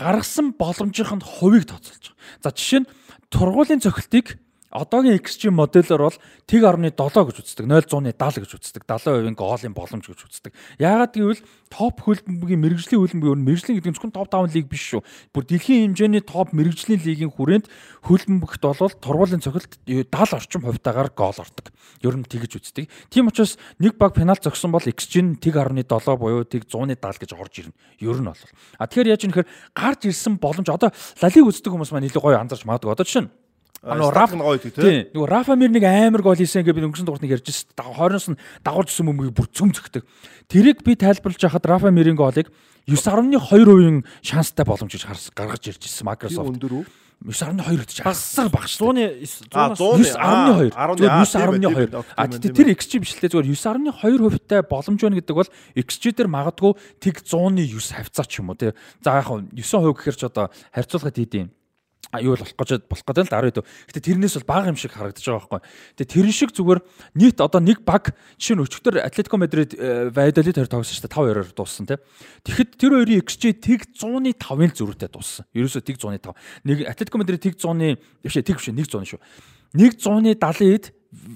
[0.01, 2.41] гаргасан боломжийнханд хувийг тооцоолж байгаа.
[2.41, 2.89] За жишээ нь
[3.29, 4.41] тургуулийн цохилтыг
[4.71, 6.17] одоогийн XG модельээр бол
[6.47, 7.65] тэг 1.7 гэж үздэг.
[7.67, 8.83] 0.70 гэж үздэг.
[8.87, 10.51] 70% гоолын боломж гэж үздэг.
[10.79, 14.83] Яагаад гэвэл топ хөлбөмбөгийн мэрэгжлийн хөлбөмбөгийн өөр мэрэгжлийн гэдэг нь зөвхөн топ 5 лиг биш
[14.95, 15.01] шүү.
[15.35, 17.67] Бүр дэлхийн хэмжээний топ мэрэгжлийн лигийн хүрээнд
[18.07, 21.75] хөлбөмбөгт бол тургуулийн цохилт 70 орчим хувьтаагаар гол ордог.
[21.99, 22.87] Ер нь тэгж үздэг.
[23.11, 25.83] Тийм учраас нэг баг пенальт зогсон бол XG нь тэг 1.7
[26.15, 27.75] буюу тэг 170 гэж орж ирнэ.
[27.99, 28.43] Ер нь бол.
[28.79, 32.39] А тэгэхээр яаж юм нэхэр гарч ирсэн боломж одоо лалиг үздэг хүмүүс маань илүү гоё
[32.39, 32.91] анзарч магадгүй.
[32.95, 33.31] Одоо жишээ нь
[33.81, 34.77] Ано Раф нь гоё тийм.
[34.77, 35.09] Тийм.
[35.09, 37.73] Нөгөө Рафа Мир нэг амар гол хийсэн гэж би өнгөрсөн дугаарт нэг ярьж байсан.
[37.81, 40.05] Хойноос нь дагуулж ирсэн бөмбөгийг бүр цөм зөгтөг.
[40.45, 42.53] Тэрийг би тайлбарлаж хахад Рафа Мирийн голыг
[42.85, 46.53] 9.2% шанстай боломж гэж гаргаж ирж ирсэн Microsoft.
[46.53, 46.85] өндөр үү?
[47.25, 48.77] 9.2 гэж асар багш.
[48.81, 50.13] 100-ы А 100-аас
[50.69, 50.73] 9.2.
[51.01, 52.05] Зүгээр 9.2.
[52.17, 56.29] А тэр XG биш л дээ зүгээр 9.2 хувьтай боломж байна гэдэг бол XG дээр
[56.29, 58.73] магадгүй тэг 100-ны 9 хавцаа ч юм уу тий.
[59.05, 61.60] За яг нь 9% гэхэр ч одоо харьцуулахад хийдэм а
[62.19, 63.65] юу л болох гэж болох гэдэг л 10 дөө.
[63.87, 65.61] Гэтэ тэрнээс бол бага юм шиг харагдаж байгаа байхгүй.
[65.95, 66.79] Тэгээ тэрэн шиг зүгээр
[67.15, 69.71] нийт одоо нэг баг жишээ нь өчигдөр Атлетико Мадрид
[70.11, 71.99] Valladolid хоёр тоглосон шүү дээ 5-2-оор дууссан тий.
[72.43, 75.47] Тэгэхэд тэр хоёрын XG тэг 100-ны 5-ын зөрүүтэй дууссан.
[75.55, 76.35] Ерөөсөө тэг 100-ны 5.
[76.67, 79.19] Нэг Атлетико Мадрид тэг 100-ны биш тэг биш ээ, 100 шүү.
[79.79, 80.91] Нэг 100-ны 70-д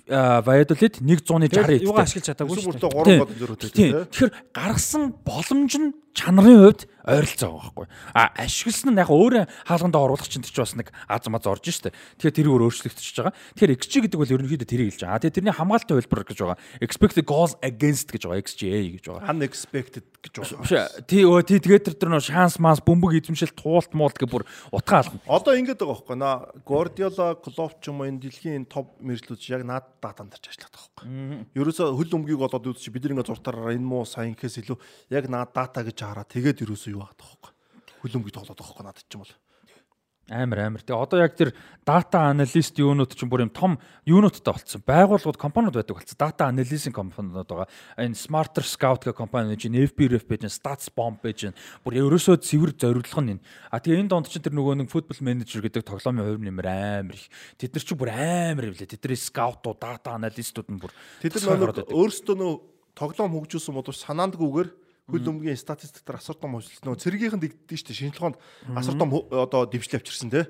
[0.07, 1.83] Valladolid нэг 100-ны 60-д.
[1.83, 2.91] юугаа ашиглаж чадаагүй шүү дээ.
[2.95, 3.91] 3 гол зөрүүтэй Тийм.
[3.91, 4.07] тийм.
[4.07, 7.87] Тэгэхээр гаргасан боломж нь чанарын хувьд ойролцоо байгаа байхгүй.
[8.17, 11.93] А ашигласан нь яг өөрөө хаалгандаа оруулах чинь чинь бас нэг аз маз орж штэ.
[12.17, 13.33] Тэгэхээр тэр өөр өөрчлөгдөж байгаа.
[13.53, 15.21] Тэгэхээр XG гэдэг бол ерөнхийдөө тэрийг хэлж байгаа.
[15.21, 16.57] Тэгээ тэрний хамгаалтын хувилбар гэж байгаа.
[16.81, 18.41] Expected goals against гэж байгаа.
[18.41, 19.29] XGA гэж байгаа.
[19.29, 21.05] Unexpected гэж ээ.
[21.05, 24.43] Тий өө тий тэгээд тэр тэр нөө шанс манс бөмбөг эзэмшил туулт муулт гэх бүр
[24.73, 25.21] утгаа алдна.
[25.29, 29.61] Одоо ингэж байгаа байхгүй наа Guardiola, Klopp ч юм уу энэ дэлхийн топ мэржлүүд яг
[29.61, 31.05] наад датанд тарч ажилладаг байхгүй.
[31.53, 34.77] Ерөөсө хөл өмгийг болоод үзчих бид нэг зуртаараа энэ муу сайн гэхээс илүү
[35.13, 37.51] яг наад дата гэж хараа тэгээд ерөөсө юу байхгүй.
[38.01, 39.35] Хөл өмгийг тоглоод байгаа байхгүй надад ч юм бол.
[40.25, 40.81] Амар амар.
[40.81, 41.53] Тэгээ одоо яг тэр
[41.85, 43.77] data analyst юунууд чинь бүр юм том
[44.09, 44.81] юунуудтай болцсон.
[44.81, 46.17] Байгууллагууд компаниуд байдаг болцсон.
[46.17, 47.69] Data analysis компаниуд байгаа.
[48.01, 51.53] Энэ Smarter Scout гэх компани энэ FBref байж, Stats Bomb байж,
[51.85, 53.45] бүр ерөөсөө цэвэр зориулах нь энэ.
[53.69, 57.13] А тэгээ энэ донд чинь тэр нөгөө нэг football manager гэдэг тоглоомын хувь нэмэр амар
[57.13, 57.29] их.
[57.61, 58.89] Тэд нар чинь бүр амар юм лээ.
[58.97, 60.89] Тэдний scout-ууд, data analyst-ууд нь бүр
[61.21, 61.93] Тэд нар байдаг.
[61.93, 62.53] өөрсдөө нөө
[62.97, 64.69] тоглоом хөгжүүлсэн боловч санаандгүйгээр
[65.05, 66.89] хөл өмгийн статистиктээр асар том хөгжүүлсэн.
[66.89, 67.99] Нөө цэргийнхэн дэгддэг шүү дээ.
[68.09, 68.37] Шинжилгээнд
[68.73, 70.49] асар том одоо дэвшлээ авчирсан те.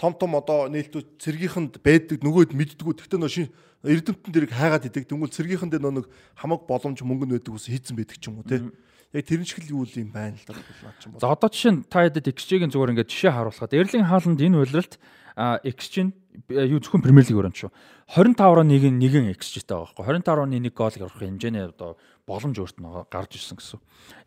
[0.00, 3.04] Том том одоо нээлтүүд цэргийнхэнд байдаг нөгөөд мэддгүү.
[3.04, 3.52] Гэхдээ нөө шин
[3.84, 5.04] эрдэмтэн дэрийг хайгаад идэг.
[5.12, 6.06] Тэнгүүл цэргийнхэндээ нөө нэг
[6.40, 8.64] хамаг боломж мөнгө байдаг ус хийцэн байдаг ч юм уу те.
[9.12, 11.20] Яг тэрэн шиг л юу юм байна л да наад ч юм бол.
[11.20, 14.96] За одоо жишээ нь та хэдэд XG-ийн зүгээр ингээд жишээ харуулхад Эрлин Хааланд энэ үйлрэлт
[15.36, 16.12] XG нь
[16.48, 17.70] юу зөвхөн Премьер Лиг өрөөнд шүү.
[18.12, 20.24] 25.1 нэгэн XG-тэй байгаа байхгүй.
[20.24, 23.80] 25.1 гол гарах хэмжээний одоо боломж өөрт нь гарч ирсэн гэсэн.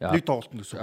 [0.04, 0.80] Нэг тоглолтод гэсэн.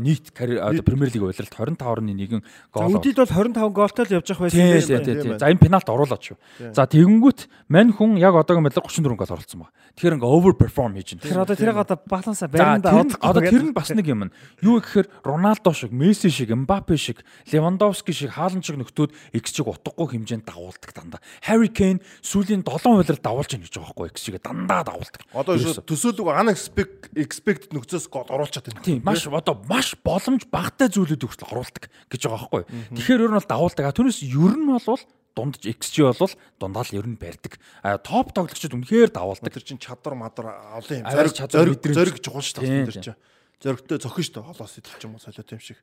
[0.00, 2.40] Нийт Премьер Лиг үйлрэлт 25.1
[2.72, 2.96] За гол.
[2.96, 4.56] үдид бол 25 гоолтой л явж явах байсан.
[4.56, 5.36] Юм байна.
[5.36, 6.36] За энэ пенальт оруулаад шүү.
[6.72, 9.72] За тэгэнгүүт мань хүн яг одоогийн байдлаар 34 гол оруулсан баг.
[10.00, 11.20] Тэгэхээр ингээ over perform хийж байна.
[11.28, 12.88] Тэгэхээр одоо тэрийг одоо баланса тэр нь
[13.20, 14.32] одоо тэр нь бас нэг юм.
[14.64, 17.20] Юу гэхээр Роналдо шиг, Месси шиг, Мбаппе шиг,
[17.52, 21.20] Левандовски шиг, Хаалан шиг нөхдүүд XG-г утгагүй хэмжээнд дагуулдаг дандаа.
[21.44, 25.20] Harry Kane сүүлийн 7 хувиар дагуулж байна гэж байгаа байхгүй XG-г дандаа дагуулдаг.
[25.34, 28.84] Одоо шүү төсөөлөг unexpected expected нөхцөөс гол оруулчихад байна.
[28.84, 32.62] Тийм маш одоо маш боломж багтай зүйлүүд хүртэл оруулдаг гэж байгаа байхгүй.
[32.94, 33.90] Тэгэхээр ер нь бол дагуулдаг.
[33.90, 35.00] Түүнээс ер нь бол
[35.34, 37.58] дундаж XG бол дундаа л ер нь барьдаг.
[37.82, 39.50] А топ тоглогчид үнэхээр дагуулдаг.
[39.50, 41.10] Тэр чин чадвар мадар олон юм.
[41.10, 43.18] Зориг чадвар зориг чухал шүү дээ тэр чинь.
[43.60, 44.48] Зоригтой зохин шүү дээ.
[44.54, 45.78] Холоос идэх ч юм уу солиот юм шиг.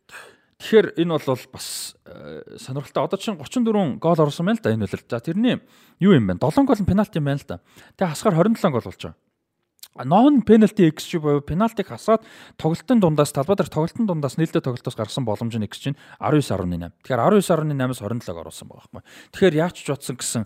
[0.57, 3.05] Тэгэхээр энэ бол бас э, сонирхолтой.
[3.05, 5.05] Одоо чинь 34 гол оруулсан байна л да энэ үлрэл.
[5.05, 5.61] За тэрний
[6.01, 6.41] юу юм бэ?
[6.41, 7.61] 7 гол нь пенальти юм байна л да.
[7.93, 9.26] Тэгээ хасгаар 27 гол болж байгаа.
[10.05, 12.21] Non penalty XG буюу пенальтиг хасаад
[12.61, 16.93] тоглолтын дундаас талбай дээр тоглолтын дундаас нээлттэй тоглолтоос гарсан боломж нь XG нь 19.8.
[17.01, 19.01] Тэгэхээр 19.8-аас 27-г оруулсан байгаа байхгүй.
[19.33, 20.43] Тэгэхээр яач ч утсан гэсэн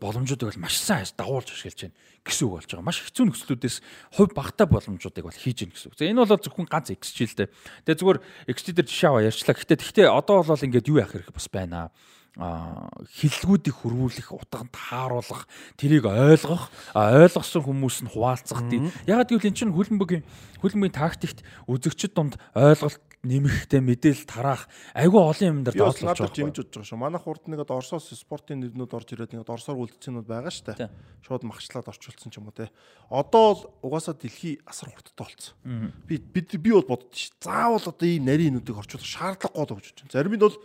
[0.00, 2.88] боломжуудыг бол маш сайн дагуулж ашиглаж байна гэсэн үг болж байгаа.
[2.88, 3.76] Маш хэцүү нөхцлүүдээс
[4.16, 5.98] хувь багтаа боломжуудыг бол хийж гин гэсэн үг.
[6.00, 7.48] За энэ бол зөвхөн ганц XG л дээ.
[7.84, 8.18] Тэгээ зүгээр
[8.50, 9.54] XG дээр жишээ аваа ярьчлаа.
[9.54, 11.88] Гэхдээ тэгтээ одоо бол ингээд юу яах хэрэг бас байна аа
[12.36, 15.48] хиллгүүдийг хөрвүүлэх утганд тааруулах
[15.80, 20.24] тэрийг ойлгох ойлгосон хүмүүс нь хуваалцах тийм ягаад гэвэл эн чинь хөлбөмбөгийн
[20.60, 26.30] хөлбөмбөгийн тактикт үзэгчд донд ойлголт нэмэхтэй мэдээлэл тараах айгүй олон юм дээр надад байгаа.
[26.30, 27.00] жимж удаж байгаа шүү.
[27.00, 30.90] Манайх урд нэгэд Оросоос спортын нэрнүүд орж ирээд нэгэд Оросоор үлдсэнүүд байгаа шүү дээ.
[31.26, 32.70] Шууд махчлаад орчуулсан ч юм уу те.
[33.10, 35.56] Одоо л угаасаа дэлхий асар хурдтай болцсон.
[36.06, 37.34] Би би бол боддоо ш.
[37.42, 40.14] Заавал одоо ийм нарийн нүдийг орчуулах шаардлагагүй гэж бодож байна.
[40.14, 40.56] Зарим нь бол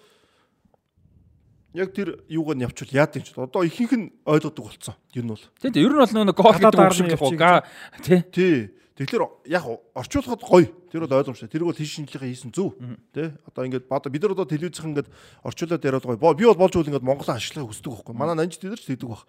[1.74, 4.96] яг тэр юугаар нь явуул яад юм ч одоо ихэнх нь ойлгодог болцсон.
[5.16, 5.46] Юу нь бол.
[5.62, 7.64] Тийм тийм ер нь бол нөгөө гол гэдэг үг шиг гоо
[8.04, 8.58] тий Тий.
[9.02, 10.68] Тэгэхээр яг орчуулахад гоё.
[10.92, 11.50] Тэр бол ойлгомжтой.
[11.50, 12.76] Тэр бол хийш шинжилгээ хийсэн зүв.
[13.16, 13.34] Тэ?
[13.48, 15.10] Одоо ингээд бод бид нар одоо телевизийнх ингээд
[15.42, 16.36] орчуулаад яриад гоё.
[16.36, 18.14] Би бол болж үл ингээд Монголын ашиглахыг хүсдэг байхгүй.
[18.14, 19.24] Манай нанж дээр ч тэгдэг баг.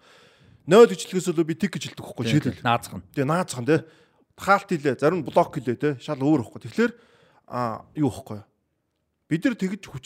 [0.67, 2.61] 0 гэжлэхээс өлөө би тэг гэж хэлдэг байхгүй шийдэл.
[2.63, 3.03] наазах нь.
[3.15, 3.87] Тэгээ наацхан тэ.
[4.37, 5.89] Хаалт хилээ, зарим нь блок хилээ тэ.
[5.99, 6.61] Шал өөр байхгүй.
[6.69, 6.91] Тэгэхээр
[7.47, 8.39] а юу байхгүй.
[9.27, 10.05] Бид нар тэгж хүч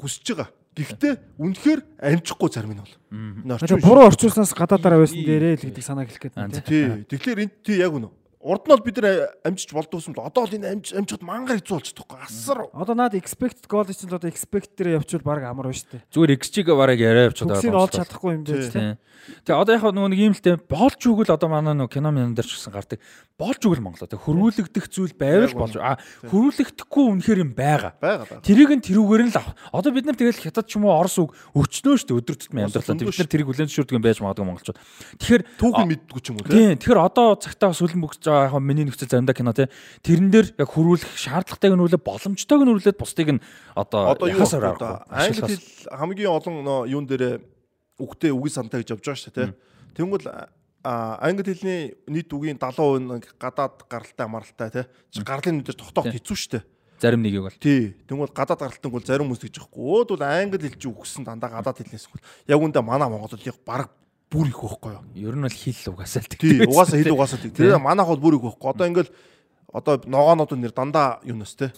[0.00, 0.48] хүсэж байгаа.
[0.74, 2.94] Гэхдээ үнэхээр амжихгүй зарим нь бол.
[3.14, 6.66] Энэ орчин буруу орчуулснаас гадаадаараа байсан дээрээ л гэдэг санаа хэлэх гээд.
[6.66, 7.06] Тий.
[7.06, 8.10] Тэгэхээр энэ тий яг үнэ.
[8.44, 11.80] Урд нь бол бид нар амжиж болдгоосон л одоо л энэ амж амжихад мангар хэцүү
[11.80, 12.28] байгаа байхгүй.
[12.28, 12.60] Асар.
[12.76, 16.04] Одоо наад expected goal чинь л одоо expect дээр явуул баг амар байна шүү дээ.
[16.12, 18.76] Зүгээр XG-г бараг яриа явчихад Төгсийг олж чадахгүй юм байж Тий.
[18.76, 18.96] тээ.
[19.48, 22.36] Тэгээ одоо яг нөгөө нэг юм л те болж үгэл одоо манай нөгөө кино мэн
[22.36, 23.00] дээр ч гэсэн гардаг.
[23.40, 25.96] Болж үгэл Монгол одоо хөрвүүлэгдэх зүйл байвал болж а
[26.28, 27.96] хөрвүүлэгдэхгүй үнэхээр юм байгаа.
[27.96, 28.44] Байгаа байгаа.
[28.44, 29.56] Тэрийг нь тэрүүгээр нь л ав.
[29.72, 32.68] Одоо бид нар тэгэл хятад ч юм уу орос үг өчнөө шүү дээ өдөр тутмын
[32.68, 33.00] амьдралаа.
[33.00, 34.78] Бид нар тэрийг хүлэн зөвшөөрдөг юм байж магадгүй монголчууд.
[35.18, 36.52] Тэгэхээр Түүхэн мэддэггүй ч юм уу тий.
[36.54, 39.70] Тийм тэгэхээр одоо цагтаа сүлэн бүгж байгаа яг миний нөхцөл заримдаа кино тий
[40.02, 43.42] тэрэн дээр яг хөрвүүлэх шаардлагатайг нь үлээ боломжтойг нь үлээд бусдыг нь
[43.78, 44.74] одоо яхасаар?
[44.74, 46.54] Одоо англи хэл хамгийн олон
[46.90, 47.40] юун дээр
[47.98, 49.48] үгтэй үгийн сантай гэж явж байгаа шүү тий.
[49.94, 50.26] Тэнгүүл
[50.84, 54.84] англи хэлний нийт үгийн 70% нь гадаад гаралтай амаралтай тий.
[55.22, 56.64] Гарлын нүдээр тогтоох хэцүү шүү дээ.
[57.00, 57.94] зарим нэгийг бол Тий.
[58.08, 59.80] Тэнгүүл гадаад гаралтан бол зарим хүмүүс гэж яахгүй.
[59.80, 62.22] Өөд бол англи хэлж үгсэн дандаа гадаад хэлнээс хөл.
[62.48, 63.90] Яг үндэ манай Монголыг баг
[64.30, 65.04] бүр их байхгүй юу?
[65.30, 67.52] ер нь бол хэл угаасаа л Тий, угаасаа хэл угаасаа тий.
[67.52, 68.70] Тэр манайх бол бүр их байхгүй.
[68.70, 69.12] Одоо ингээл
[69.72, 71.72] одоо ногоонууд нэр дандаа юунаас те.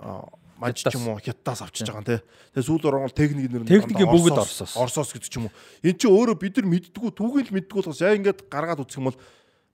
[0.00, 0.26] Аа
[0.62, 2.16] маж ч юм уу хятадаас авчиж байгаа те.
[2.54, 4.78] Тэгээ сүүл орон бол техник нэр Техникийн бүгд Оросоос.
[4.78, 5.54] Оросоос гэдэг ч юм уу.
[5.82, 9.10] Энд чи өөрөө бид нар мэддгүү түүхийг л мэддгүү болохоос яг ингээд гаргаад үзэх юм
[9.10, 9.18] бол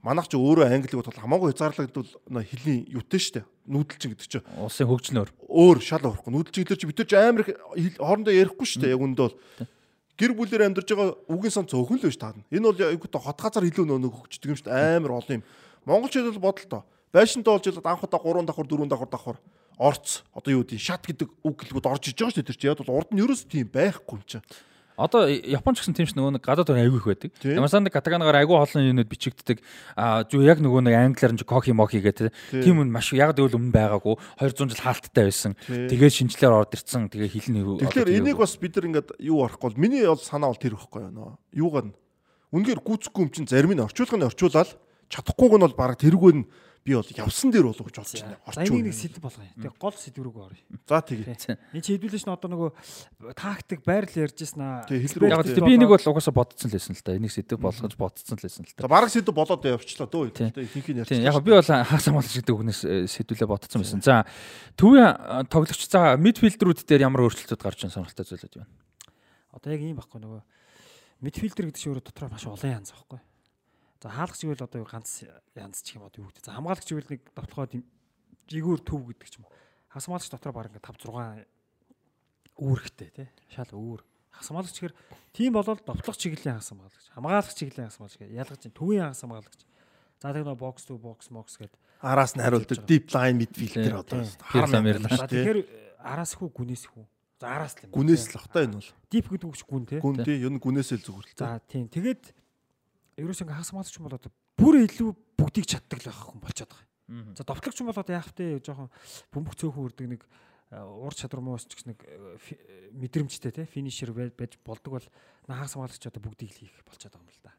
[0.00, 3.44] манайх ч өөрөө англиг бодвол хамаагүй хязгаарлагдвал нөө хэлний юутэй штэ.
[3.68, 6.32] Нүүдэлчин гэдэг чинь улсын хөгжлөөр өөр шал өөрөхгүй.
[6.32, 7.44] Нүүдэлчин хэлэр чи бид нар ч амар
[8.00, 8.88] хоорондоо ярихгүй штэ.
[8.88, 9.36] Яг үндэ бол
[10.18, 12.42] гэр бүлээр амьдарч байгаа үгийн сан цөөхөн л байж таадна.
[12.50, 14.98] Энэ бол гоо хот газар илүү нөө хөгждөг юм штэ.
[14.98, 15.44] Амар олон юм.
[15.86, 16.82] Монголч хэлэл бодолтой.
[17.14, 19.38] Байшинтай болж л анх удаа 3 давхар 4 давхар давхар
[19.78, 22.70] орц одоо юу гэдэг шат гэдэг үг гэлгүүд орж иж байгаа шүү дээ тэр чинь
[22.74, 24.44] яг бол урд нь ерөөс тийм байхгүй юм чинь.
[24.98, 27.30] Одоо Японч гэсэн тийм ч нөгөө нэг гадаад өөр айгүй их байдаг.
[27.38, 27.54] Тийм.
[27.54, 29.62] Ямарсан катаганагаар айгүй олон юмнууд бичигддэг.
[29.94, 33.54] Аа зү яг нөгөө нэг англиар нь коки моки гэдэг тийм үн маш яг гэвэл
[33.54, 35.54] өмнө байгаагүй 200 жил хаалттай байсан.
[35.70, 37.06] Тэгээд шинжлэр орд ирсэн.
[37.14, 40.58] Тэгээ хэлний Тэгэхээр энийг бас бид нар ингээд юу арахгүй бол миний бол санаа бол
[40.58, 41.30] тэр ихгүй нөө.
[41.54, 41.96] Юугаар нь
[42.50, 44.74] үнээр гүцэхгүй юм чинь зарим нь орчуулгын орчуулаад
[45.12, 46.48] чадахгүйг нь бол баг тэрүүгээр нь
[46.88, 48.40] би бол явсан дээр болов гэж бодож байна.
[48.64, 49.52] Энийг нэг сэдв болгоё.
[49.60, 50.64] Тэгээ гол сэдв рүү оръё.
[50.88, 51.36] За тэгээ.
[51.76, 52.70] Энд чи хэдүүлж нь одоо нөгөө
[53.36, 54.88] тактик байрлал ярьжсэн аа.
[54.88, 57.12] Тэгээ, хэл рүү Яг би энийг бол угаасаа бодцсон л байсан л та.
[57.12, 58.82] Энийг сэдв болгож бодцсон л байсан л та.
[58.82, 60.32] За бараг сэдв болоод явчлаа дөө.
[60.32, 61.28] Тийм ярьчихсан.
[61.28, 64.00] яг би бол хаас хамгаалж гэдэг үгнээс э, сэдвүүлээ бодцсон байсан.
[64.00, 64.24] За
[64.80, 68.72] төвийн э, тоглогч за мидфилдрүүд дээр ямар өөрчлөлтүүд гарч ирсэн сонирхолтой зүйлүүд байна.
[69.52, 70.40] Одоо яг ийм байхгүй нөгөө
[71.24, 73.18] мидфилдер гэдэг чинь өөрөө дотроо маш олон янз байхгүй.
[73.98, 75.26] За хаалгач гэвэл одоо ганц
[75.58, 76.46] янз ч юм одоо юу гэдэг.
[76.46, 77.84] За хамгаалагч гэвэл нэг давталгоод юм
[78.46, 79.54] жигүүр төв гэдэг ч юм уу.
[79.90, 81.46] Хас хамгаалагч дотроо баг ингээд 5 6
[82.58, 83.28] үүрэгтэй тий.
[83.50, 84.06] Шал үүр.
[84.30, 84.94] Хас хамгаалагч гэхээр
[85.34, 87.10] тийм болол довтлох чиглэлийн хас хамгаалагч.
[87.58, 89.60] Чиглэлийн хас хамгаалагч гэж ялгаж чинь төвийн хас хамгаалагч.
[90.18, 91.78] За тэг нөгөө бокс түү бокс мокс гэдэг.
[92.02, 94.34] араас нь хариулдаг deep line midfielder одоо Тийм.
[94.38, 95.58] хар Пирло, мэрла За шүү тэгэхээр
[95.98, 97.04] араас хүү гүнээс хүү.
[97.42, 97.90] За араас л юм.
[97.94, 98.90] Гүнээс л бах та энэ бол.
[99.10, 99.98] дип гэдэг үг ч гүн тий.
[100.02, 101.38] Гүн тий ер нь гүнээсээ л зүгээр л.
[101.38, 101.86] За тийм.
[101.90, 102.22] Тэгээд
[103.18, 106.70] ерөөс ингээ хагас маач юм бол одоо бүр илүү бүгдийг чаддаг л байх хүн болчиход
[106.70, 107.34] байгаа.
[107.34, 108.60] За довтлогч юм бол одоо яах вэ?
[108.62, 108.90] Жохон
[109.32, 113.64] бөмбөг цөөхөн үрдэг нэг э, ур чадвар муу ч гэсэн нэг э, э, мэдрэмжтэй те
[113.64, 115.06] финишер байж болдог бол
[115.48, 117.52] хагас маач одоо бүгдийг л хийх болчиход байгаа юм л да.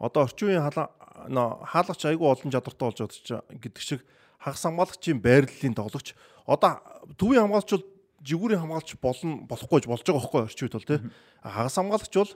[0.00, 4.00] Одоо орчин үеийн хаалгач айгүй олон чадвартай болж байгаа ч гэдэг шиг
[4.40, 6.16] хагас хамгаалагчийн байрлалын тоглогч
[6.48, 6.80] одоо
[7.20, 7.86] төвийн хамгаалагч бол
[8.24, 11.00] жигүүрийн хамгаалагч болно болохгүй болж байгаа байхгүй орчин үед бол тий.
[11.44, 12.32] Хагас хамгаалагч бол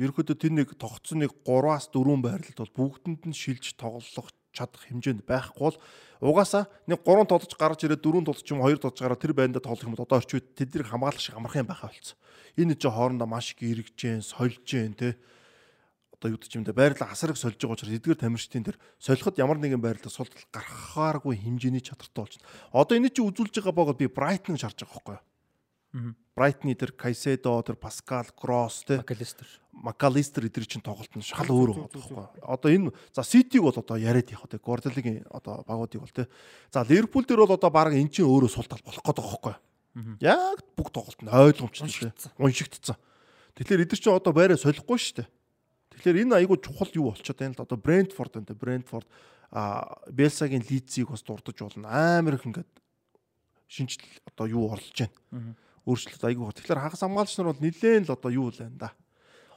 [0.00, 5.28] ерөөхдөө тэр нэг тогтсон нэг 3-аас 4 байрлалд бол бүгдэнд нь шилж тоглох чадах хэмжээнд
[5.28, 5.78] байхгүй бол
[6.20, 9.86] угаасаа нэг 3 толж гарч ирээд 4 толж юм 2 толж гараад тэр байндаа тоглох
[9.86, 12.16] юм бол одоо орчууд тэднийг хамгаалах шиг амархан байхаа болсон.
[12.56, 15.20] Энэ ч хоорондоо маш их эргэжэн, сольжэн тэ
[16.20, 19.56] одоо юу гэж юм дэ байрлал асараг сольж байгаа учраас эдгээр тамирчдын тэр солиход ямар
[19.56, 22.50] нэгэн байрлал султал гаргахааргүй хэмжээний чадртай болж байна.
[22.76, 25.24] Одоо энэ чинь үзүүлж байгаа боогод би Брайтон шарж байгаа байхгүй юу?
[26.36, 29.02] Брайтны тэр Кайседо, тэр Паскал Кросс тэ.
[29.02, 29.48] Макалистер.
[29.72, 32.42] Макалистер эдгээр чинь тоглолт нь шал өөр байхгүй.
[32.42, 36.26] Одоо энэ за Ситиг бол одоо яриад явах те Гвардиолагийн одоо багуудыг бол те.
[36.74, 39.54] За Ливерпул дээр бол одоо баг эн чинь өөрөө сул тал болох гэдэг байхгүй.
[40.20, 42.12] Яг бүх тоглолт нь ойлгомжтой.
[42.36, 42.98] Уншигдсан.
[43.54, 45.28] Тэгэхээр эдгээр чинь одоо байраа солихгүй шүү дээ.
[45.96, 49.06] Тэгэхээр энэ айгүй чухал юу болчиход байна л одоо Брентфорд энэ Брентфорд
[49.54, 51.86] а Белсагийн Лидсийг бас дурдж болно.
[51.88, 52.70] Амар их ингээд
[53.70, 55.54] шинжил одоо юу орлож байна.
[55.86, 56.52] Өөрчлөлт айгүй.
[56.58, 58.90] Тэгэхээр хагас хамгаалагч нар бол нилээн л одоо юу л байна да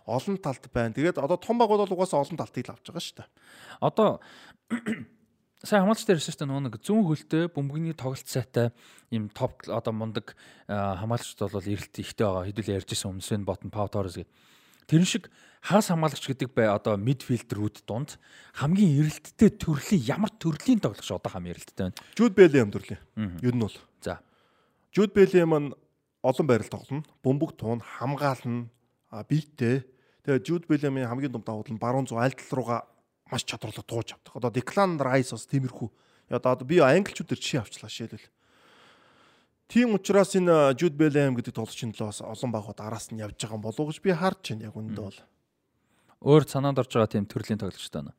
[0.05, 0.93] олон талд байна.
[0.93, 3.29] Тэгээд одоо том бол угаасаа олон талтыг л авч байгаа шүү дээ.
[3.81, 4.19] Одоо
[5.63, 8.75] сайн хамгаалч дээр ирсэн чинь нөгөө нэг зүүн хөлтэй бөмбөгний тоглолт сайтай
[9.15, 10.35] ийм топ одоо мундаг
[10.67, 12.47] хамгаалагчд бол эрэлт ихтэй байгаа.
[12.51, 14.27] Хэдүүл ярьжсэн өмнөсөө ботон Пау Торрес гэх.
[14.91, 15.31] Тэрэн шиг
[15.63, 18.19] хагас хамгаалагч гэдэг бай одоо мидфилдерүүд дунд
[18.59, 21.99] хамгийн эрэлттэй төрлийн ямар төрлийн тоглогч одоо хамгийн эрэлттэй байна.
[22.19, 22.99] Жуд Белем төрлийн.
[23.39, 23.77] Ер нь бол.
[24.03, 24.19] За.
[24.91, 25.71] Жуд Белем нь
[26.19, 27.07] олон байрал тоглоно.
[27.23, 28.67] Бөмбөг туун хамгаална.
[29.21, 29.85] Биеттэй
[30.23, 32.87] Тэгээ Jude Bellingham-ийн хамгийн том давуу тал нь баруун зүүн аль тал руугаа
[33.27, 34.39] маш чадварлаг тууж авдаг.
[34.39, 35.89] Одоо Declan Rice бас тиймэрхүү.
[36.31, 38.23] Одоо би англичуудаар жишээ авчлаа шийдэл.
[39.67, 43.83] Тийм учраас энэ Jude Bellingham гэдэг тоглогчийн талаас олон багууд араас нь явж байгаа болов
[43.83, 45.19] уу гэж би харж байна яг үндэ бол.
[46.23, 48.15] Өөр санаанд орж байгаа тийм төрлийн тоглогч таа.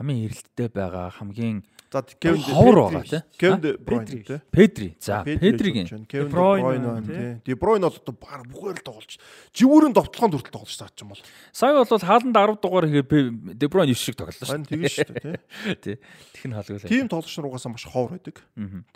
[0.00, 1.60] Хамгийн эрэлттэй байгаа хамгийн
[1.92, 3.20] За Кевин ховор байгаа тий.
[3.36, 4.40] Кевин Бройн тий.
[4.50, 4.96] Педри.
[4.98, 7.40] За Педригийн Кевин Де Бройн тий.
[7.44, 9.20] Де Бройн бол одоо баг бүгээр л тоглож.
[9.52, 11.22] Живүүрийн довтлогоон дүртэл тоглож байгаа ч юм бол.
[11.52, 13.06] Сая бол хааланд 10 дугаар ихээр
[13.52, 14.64] Де Бройн 9 шиг тоглолоо шүү.
[14.72, 15.96] Тэгэн шүү дээ тий.
[16.40, 16.88] Тэг нь хаалгуулаа.
[16.88, 18.40] Тим тоглогч нар угаасаа маш ховор байдаг.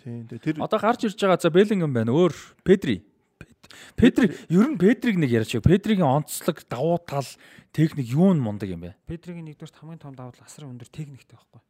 [0.01, 0.25] Тий.
[0.41, 2.17] Тэр Одоо гарч ирж байгаа за Беллингем байна.
[2.17, 2.33] Өөр
[2.65, 3.05] Педри.
[3.97, 5.53] Педри ер нь Педриг нэг яриач.
[5.61, 7.27] Педригийн онцлог давуу тал
[7.77, 8.97] техник юу нь мундаг юм бэ?
[9.05, 11.61] Педригийн нэгдүгээр хамгийн том давуу тал асар өндөр техниктэй байхгүй.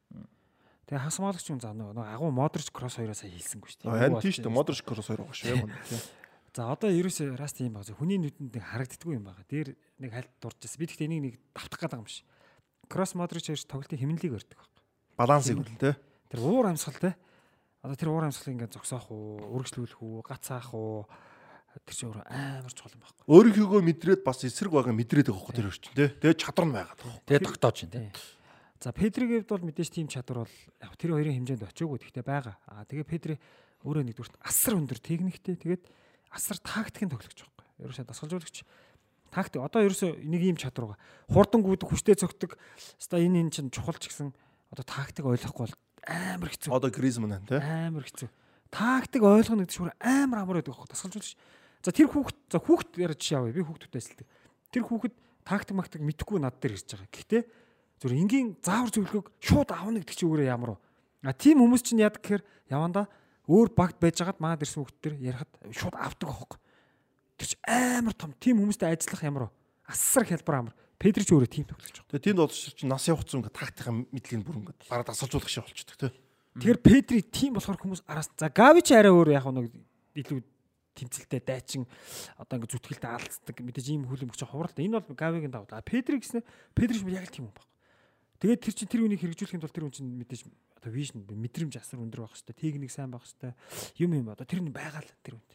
[0.86, 4.06] Тэгээ хас маалагч юм заа нөгөө агуу Модрич кросс хоёроос хийлсэнгүй шүү дээ.
[4.06, 5.98] Харин тийш дээ Модрич кросс хоёр байгаа шүү.
[6.56, 7.98] За одоо ерөөсөө раст юм байгаа.
[7.98, 9.44] Хүний нүдэнд нэг харагддаггүй юм байгаа.
[9.50, 10.78] Дээр нэг хальт дурж байсан.
[10.78, 12.22] Би тэгтээ энийг нэг давтах гэдэг юм биш.
[12.86, 14.82] Кросс Модрич хоёр тоглолтын хэмнэлийг өрдөг байхгүй.
[15.18, 15.98] Балансыг үл тээ.
[16.30, 17.12] Тэр уур амьсгал те.
[17.82, 21.04] Одоо тэр уур амьсгалыг ингээд зогсоох уу, үргэлжлүүлэх үү, гацаах уу
[21.84, 23.24] тэр чинь өөр амар чухал юм байхгүй.
[23.28, 26.08] Өөрийнхөө мэдрээд бас эсрэг байгаа мэдрээд байгаа хөө тэр өрчин тий.
[26.08, 26.96] Тэгээд чадвар нь байгаа.
[27.28, 28.35] Тэгээд тогтоож байна тий.
[28.80, 32.56] За Педригийн хувьд бол мэдээж тийм чадвар бол яг тэр хоёрын хэмжээнд очиогүй гэхдээ байгаа.
[32.68, 33.34] Аа тэгээ Педри
[33.88, 35.84] өөрөө нэгдүгürt асар өндөр техниктэй тэгээд
[36.28, 37.64] асар тактикийн тоглогч байхгүй.
[37.80, 38.56] Ерөөсөө дасгалжуулагч
[39.32, 41.00] тактик одоо ерөөсөө нэг ийм чадвар байгаа.
[41.32, 42.56] Хурдан гүйдэг хүчтэй цогтөг.
[43.00, 44.32] Хаста энэ энэ чинь чухал ч гэсэн
[44.72, 46.72] одоо тактик ойлгохгүй бол амар хэцүү.
[46.72, 47.60] Одоо Гризман байна тий.
[47.60, 48.28] Амар хэцүү.
[48.72, 50.90] Тактик ойлгоно гэдэг чинь амар амар байдаг байхгүй.
[50.92, 51.32] Дасгалжуулагч.
[51.84, 53.52] За тэр хүүхэд за хүүхэд ярьж яваа.
[53.52, 54.26] Би хүүхдүүдтэй эсэлдэг.
[54.72, 55.14] Тэр хүүхэд
[55.46, 57.10] тактик мактик мэдхгүй над дээр ирж байгаа.
[57.14, 57.42] Гэхдээ
[58.00, 60.78] Зүр энгийн заавар зөвлөгөөг шууд авна гэдэг чинь өөрөө ямар вэ?
[61.24, 63.08] А тийм хүмүүс чинь яд гэхээр яванда
[63.48, 66.58] өөр багт байж хагаад маад ирсэн хүмүүс төр ярихад шууд авдаг аахгүй.
[67.40, 69.54] Тэр чинь амар том тийм хүмүүстэй ажиллах ямар вэ?
[69.88, 70.74] Асар хялбар амар.
[71.00, 72.10] Педри ч өөрөө тийм тоглож байгаа.
[72.12, 75.96] Тэгээ тийм болж чинь нас явахцсан ингээд тактикийн мэдлэгийг бүр ингээд бараа дасгалжуулах шиг болчихдог
[75.96, 76.12] тий.
[76.56, 79.68] Тэгэхээр Педри тийм болохоор хүмүүс араас за Гави ч арай өөр яг нэг
[80.16, 80.40] илүү
[80.96, 81.84] тэмцэлтэй дайчин
[82.40, 85.68] одоо ингээд зүтгэлтэй алдцдаг мэдээж ийм хүлэмж хувралт энэ бол Гавигийн давуу.
[85.68, 87.75] А Педри гэснээр Педри ч яг тийм юм байна.
[88.40, 90.42] Тэгээд тэр чинь тэр үнийг хэрэгжүүлэхэд бол тэр хүн чинь мэдээж
[90.80, 93.56] одоо вижн мэдрэмж асар өндөр байх хэвээр техник сайн байх хэвээр
[94.00, 95.52] юм юм одоо тэр нь байгаа л тэр үнд.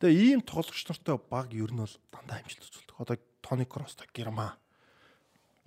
[0.00, 2.96] Тэгээ ийм тоглогч нартай баг ер нь бол дандаа амжилт үзүүлдэг.
[3.02, 4.54] Одоо Тони Кросс та Герман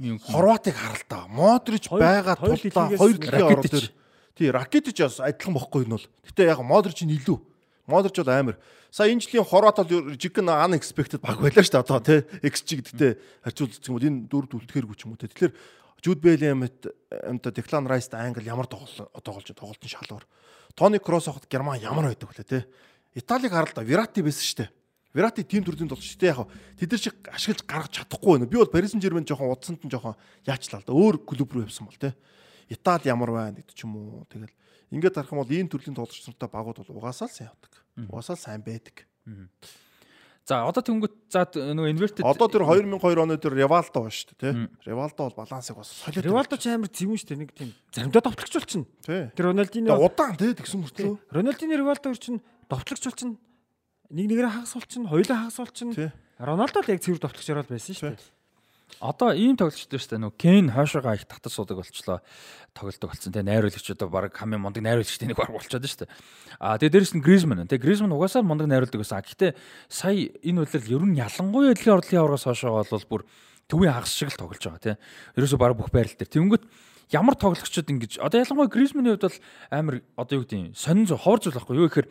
[0.01, 1.27] Хорватыг харалтаа.
[1.30, 3.88] Модрич байгаа тулдаа хоёр дэлхийн орол дээр
[4.35, 6.08] тий Ракетич бас адилхан бохгүй нь бол.
[6.25, 7.38] Гэтэ яг Модрич нь илүү.
[7.85, 8.58] Модрич бол амар.
[8.90, 11.85] Сая энэ жилийн Хорват бол жигэн unexpected баг байлаа шүү дээ.
[11.85, 13.11] Одоо тий XG гэдэгтэй
[13.45, 15.30] харьцуулж юм бол энэ дөрөв үлдэхэргүй ч юм уу тий.
[15.30, 15.53] Тэгэхээр
[16.04, 16.92] Jude Bellingham-т
[17.24, 20.28] амта Declan Rice-т англ ямар тоглол тоглож тоглолтын шалгуур.
[20.76, 22.68] Тони Кросс хот Герман ямар байдаг вүлээ те.
[23.16, 24.70] Италиг харалта Верати байсан шүү дээ.
[25.16, 26.52] Верати тим төрлийн тоглож шүү дээ яг.
[26.76, 28.52] Тэд нар шиг ашиглаж гаргаж чадахгүй байна.
[28.52, 30.92] Би бол Paris Saint-Germain жоохон удсанд нь жоохон яачлаа л да.
[30.92, 32.12] Өөр клуб руу явсан бол те.
[32.68, 34.28] Итали ямар байна гэдэг ч юм уу.
[34.28, 34.52] Тэгэл
[34.92, 37.72] ингээд харах юм бол ийм төрлийн тоглогч нартай багууд бол угаасаа л сайн явдаг.
[38.12, 39.08] Угаасаа л сайн байдаг.
[40.44, 44.52] За одоо тэнгүүт за нөгөө инвертэд Одоо тэр 2002 оны тэр Ревалдо ба шүү дээ
[44.52, 44.68] тий.
[44.92, 46.20] Ревалдо бол балансыг бас солиод.
[46.28, 48.88] Ревалдо ч амар зэвүүн шүү дээ нэг тийм заримдаа довтлогч болчихно.
[49.08, 51.16] Тэр Роналдино удаан тий тэгсэн мөртлөө.
[51.32, 53.40] Роналдино Ревалдо хөр чинь довтлогч болчихно.
[54.12, 56.12] Нэг нэгээрээ хагас болчихно, хоёулаа хагас болчихно.
[56.44, 58.20] Роналдо л яг цэвэр довтлогч ороод байсан шүү дээ.
[59.00, 62.20] Одоо ийм тоглогч дээр шүү дээ нөгөө Кен хойшоогоо их татаж суудаг болчлоо.
[62.74, 63.34] Тоглолдог болсон.
[63.34, 66.12] Тэгээ найруулагч одоо баг хамгийн мундаг найруулагчтай нэг баг болчиход шүү дээ.
[66.60, 67.68] Аа тэгээ дээрэс нь Гризман.
[67.68, 69.24] Тэгээ Гризман угаасаа мундаг найруулдаг байсан.
[69.24, 69.52] Гэхдээ
[69.90, 73.22] сая энэ үйлрэл ер нь ялангуяа эдлийн орлын аврагаас хойшоо бол бүр
[73.68, 74.98] төвийн хагас шиг л тоглож байгаа тийм.
[75.36, 76.32] Ерөөсөө баг бүх байрал дээр.
[76.32, 76.64] Тэнгүүт
[77.12, 79.40] ямар тоглогчд ингэж одоо ялангуяа Гризманы хувьд бол
[79.70, 82.08] амар одоо юу гэдэг юм сонин зүй ховор зүйл байхгүй юу гэхээр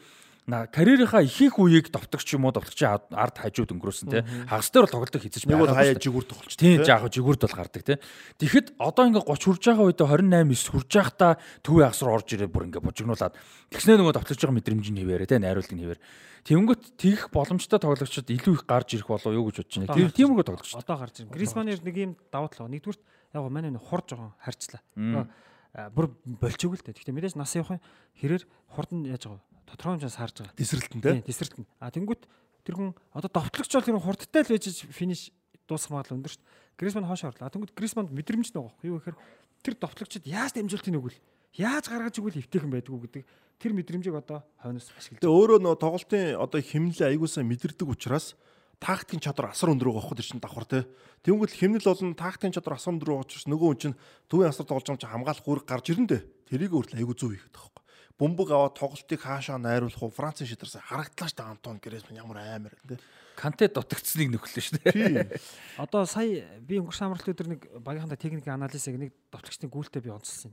[0.50, 5.22] карьерийнхаа ихэнх үеийг довтогч юм уу довтогчийн ард хажууд өнгөрөөсөн те хагас дээр бол тоглолтог
[5.22, 8.02] хийж Нэг бол хаяа жигүүр тоглож Тийм жаах жигүүрд бол гардаг тийм.
[8.42, 12.28] Тэгэхэд одоо ингээ 30 хүрж байгаа үед 28 9 хүрж байхдаа төвийн хагас руу орж
[12.34, 13.34] ирээ бүр ингээ бужигнуулаад
[13.70, 16.00] тэгснээр нөгөө давталж байгаа мэдрэмжийн хэвээрээ тийм найруулгын хэвээр.
[16.42, 19.94] Тэнгөт тэгэх боломжтой тоглогчид илүү их гарч ирэх болов юу гэж бодож байна.
[19.94, 20.74] Тэр тиймэрхүү тоглогч.
[20.74, 21.30] Одоо гарч ирнэ.
[21.38, 22.66] Грисманер нэг юм давуу тал.
[22.66, 24.82] Нэгдүгürt яг манай нэг хур жоохон харьцлаа.
[24.98, 25.30] Нөгөө, а,
[25.72, 26.96] Бүр болчихгүй л дээ.
[27.00, 27.80] Гэхдээ мэдээж нас явах
[28.20, 28.44] хэрээр
[28.76, 29.42] хурд нь яаж байгаа
[29.72, 30.56] тодорхой хэмжээс харж байгаа.
[30.58, 31.24] Тесрэлтэнтэй.
[31.24, 31.64] Тесрэлтэн.
[31.80, 32.28] А тэнгуут
[32.64, 35.32] тэр хүн одоо довтлогч бол тэр хурдтай л байж финиш
[35.64, 36.76] дуусах магадлал өндөр шүү дээ.
[36.76, 37.46] Грисман хоошоо орлоо.
[37.48, 38.84] А тэнгуут Грисманд мэдрэмж нэг байгаа.
[38.84, 39.16] Юу гэхээр
[39.64, 41.18] тэр довтлогчд яаж дамжуултыг нүгэл
[41.56, 43.22] яаж гаргаж игэл эвтэйхэн байдгүй гэдэг
[43.60, 48.34] тэр мэдрэмжийг одоо хойноос ашиглаж Тэгээ өөрөө нөө тоглолтын одоо химнэлээ аягуулсаа мэдэрдэг учраас
[48.82, 50.80] тактикийн чадвар асар өндөр байгаа тэр чинь давхар те.
[51.22, 54.90] Тэнгүүт химнэл болон тактикийн чадвар асар өндөр байгаа учраас нөгөө хүн чинь төвийн асар тоглож
[54.90, 56.22] байгаа юм чинь хамгаалах үүрэг гарч ирэн дээ.
[56.50, 57.82] Тэрийг өөртөө аягүй зөв хийхэд байгаа хөө.
[58.18, 60.10] Бөмбөг аваад тоглолтыг хаашаа найруулах уу?
[60.10, 62.98] Францын шидарсан харагдлаа шүү дээ Антон Гризман ямар амар те.
[63.38, 64.92] Канте дутагдсныг нөхлөө шүү дээ.
[64.92, 65.40] Тий.
[65.82, 70.52] Одоо сая би өнгөрсөн амралт өдөр нэг багийнхаа техникийн анализыг нэг довтлогчдын гүйлтэд би онцлсан.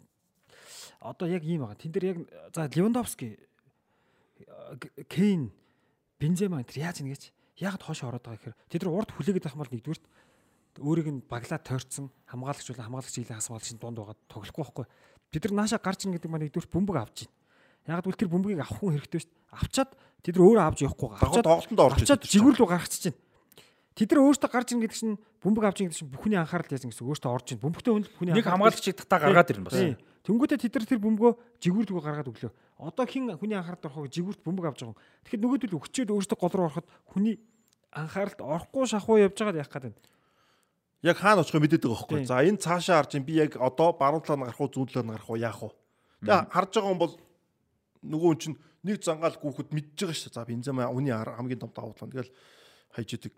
[1.04, 1.78] Одоо яг ийм байгаа.
[1.78, 2.18] Тэн дээр яг
[2.56, 3.38] за Левандовски
[5.12, 5.52] Кейн
[6.18, 9.62] Бензема энэ яаж нэгэж яг хоошоо ороод байгаа гэхээр тэд нар урд хүлээгээд байх юм
[9.64, 10.06] бол нэгдүгürt
[10.80, 14.86] өөрийг нь баглаа тойрцсон хамгаалагч болон хамгаалагч хийлээ хасмаалагчийн дунд байгаа тоглохгүй байхгүй.
[15.30, 18.00] Бид нар нааша гарч ийн гэдэг маань нэгдүгürt бөмбөг авч байна.
[18.00, 19.60] Яг гэвэл тэр бөмбөгийг авах хүн хэрэгтэй шүү дээ.
[19.60, 19.92] Авчаад
[20.24, 21.10] тэд нар өөрөө авч явахгүй.
[21.20, 23.20] Дагуу тоглолтонд орж Авчаад жигүүр рүү гаргачихж байна.
[24.00, 26.92] Тэд нар өөртөө гарч ийн гэдэг чинь бөмбөг авч ийн гэдэг чинь бүхний анхаарал яасан
[26.94, 27.60] гэсэн өөртөө орж ийн.
[27.60, 29.76] Бөмбөгтэй хүн л бүхний Нэг хамгаалагчийг татаа гаргаад ирнэ бас.
[30.24, 32.52] Тэнгүүтээ тэд нар тэр бөмбөгөө жигүүрт рүү гаргаад өглөө.
[32.80, 35.02] Одоо хин хүний анхааралд орохоо жигүүрт бөмбөг авч байгаа юм.
[35.28, 37.36] Тэгэхэд нөгөөдөл өгчөөд өөртөө гол руу ороход хүний
[37.92, 40.00] анхааралд орохгүй шахуу явж байгаад яах гээд байна.
[41.04, 42.24] Яг хаана очихыг мэдээд байгаа байхгүй.
[42.24, 45.40] За энэ цаашаа харж би яг одоо баруун талаар гарах уу зүүн талаар гарах уу
[45.44, 45.70] яах вэ?
[46.24, 47.14] Тэгээ харж байгаа хүн бол
[48.00, 50.32] нөгөө хүн чинь нэг зангаал гүөхөд мэдж байгаа шүү.
[50.32, 52.08] За бензема үний хамгийн том давуу тал.
[52.08, 52.32] Тэгэл
[52.96, 53.34] хайж идэг.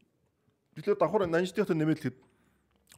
[0.78, 2.18] Тэгэхээр давхар нанждынхаа нэмэлт хэд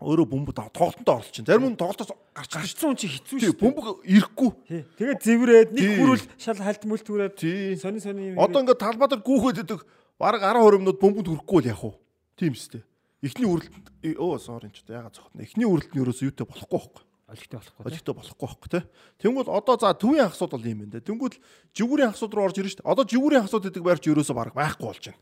[0.01, 1.45] өөрөө бөмбөг тоглолтод орлож чинь.
[1.45, 3.59] Зарим нь тоглолтоос гарч гарч Гарцсан хүн чи хэцүү тий шүү.
[3.61, 4.49] бөмбөг ирэхгүй.
[4.67, 4.81] Тий.
[4.97, 5.97] Тэгээд зэврээд нэг Тийм.
[6.01, 7.75] хүрвэл шал хальт мүлт түрээд Тий.
[7.77, 8.39] сони сони юм.
[8.41, 9.81] Одоо ингээд талбай дээр гүөхөд идэг
[10.19, 11.91] бараг 10 20 минут бөмбөнд хүрэхгүй бол яах вэ?
[12.35, 12.83] Тийм шүү дээ.
[13.23, 13.75] Эхний үрэлт
[14.19, 15.39] оо sorry ч яагаад зогтно.
[15.39, 17.03] Эхний үрэлт нь ерөөсөө юутай болохгүй байхгүй.
[17.33, 17.79] олигтой болохгүй.
[17.79, 17.87] тий.
[17.87, 18.79] Олигтой болохгүй байхгүй те.
[19.23, 21.05] Тэнгүүд одоо за төвийн хасууд бол юм байна те.
[21.07, 21.33] Тэнгүүд
[21.73, 22.91] жигүүрийн хасууд руу орж ирнэ шүү дээ.
[22.91, 25.21] Одоо жигүүрийн хасууд гэдэг байрч ерөөсөө баг байхгүй болж байна.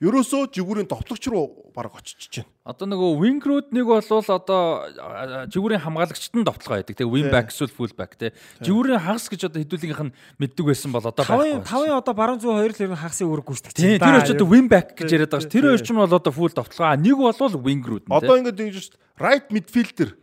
[0.00, 2.48] Ерөөсөө жигүүрийн товтлогч руу баг очиж байна.
[2.64, 4.88] Одоо нөгөө wing-рууд нэг бол одоо
[5.52, 6.96] жигүүрийн хамгаалагчт нь довтлогоо байдаг.
[6.96, 8.32] Тэгээ wing back эсвэл full back те.
[8.64, 11.60] Жигүүрийн хагас гэж одоо хэдүүлгийнх нь мэддэг байсан бол одоо байхгүй.
[11.68, 14.32] тавын одоо баруун зүүн хоёр л ер нь хагасын үүрэг гүйцэтгэж Тийм тэр хоёр ч
[14.32, 15.52] одоо wing back гэж яриад байгаа ш.
[15.52, 16.88] Тэр хоёр ч нь бол одоо full довтлогоо.
[16.88, 18.12] А нэг бол wing-рууд нь.
[18.16, 19.00] Одоо ингээд ингэж дээ.
[19.20, 20.16] Right midfielder,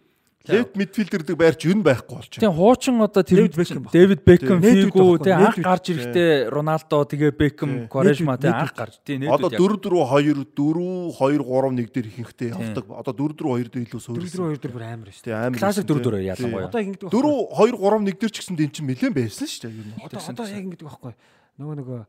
[0.47, 2.43] left midfielder гэдэг байрч юу байхгүй болж байна.
[2.43, 3.91] Тийм хуучин одоо тэр баг.
[3.91, 5.37] David Beckham, Тийм.
[5.37, 10.47] Анх гарч ирэхдээ Рональдо тэгээ Beckham, Quaresma тий анх гарч тий Одоо нээдүүд 4 4
[10.55, 12.85] 2 4 2 3 1 дээр ихэнхтэй явдаг.
[12.87, 14.37] Одоо 4 4 2 дээр илүү дөрөв суурилсан.
[14.37, 15.23] дөрөв хоёр дээр бүр амар шүү.
[15.27, 15.59] Тий амар.
[15.59, 16.27] классик байсан, 4 4 тий.
[16.31, 16.67] ялангуяа.
[16.67, 20.05] Одоо ингэдэг 4 2 3 1 дээр ч гэсэн дэн чинь нэлээд байсан шүү дээ.
[20.07, 21.13] Одоо одоо яг ингэдэг байхгүй.
[21.57, 21.99] Нөгөө нөгөө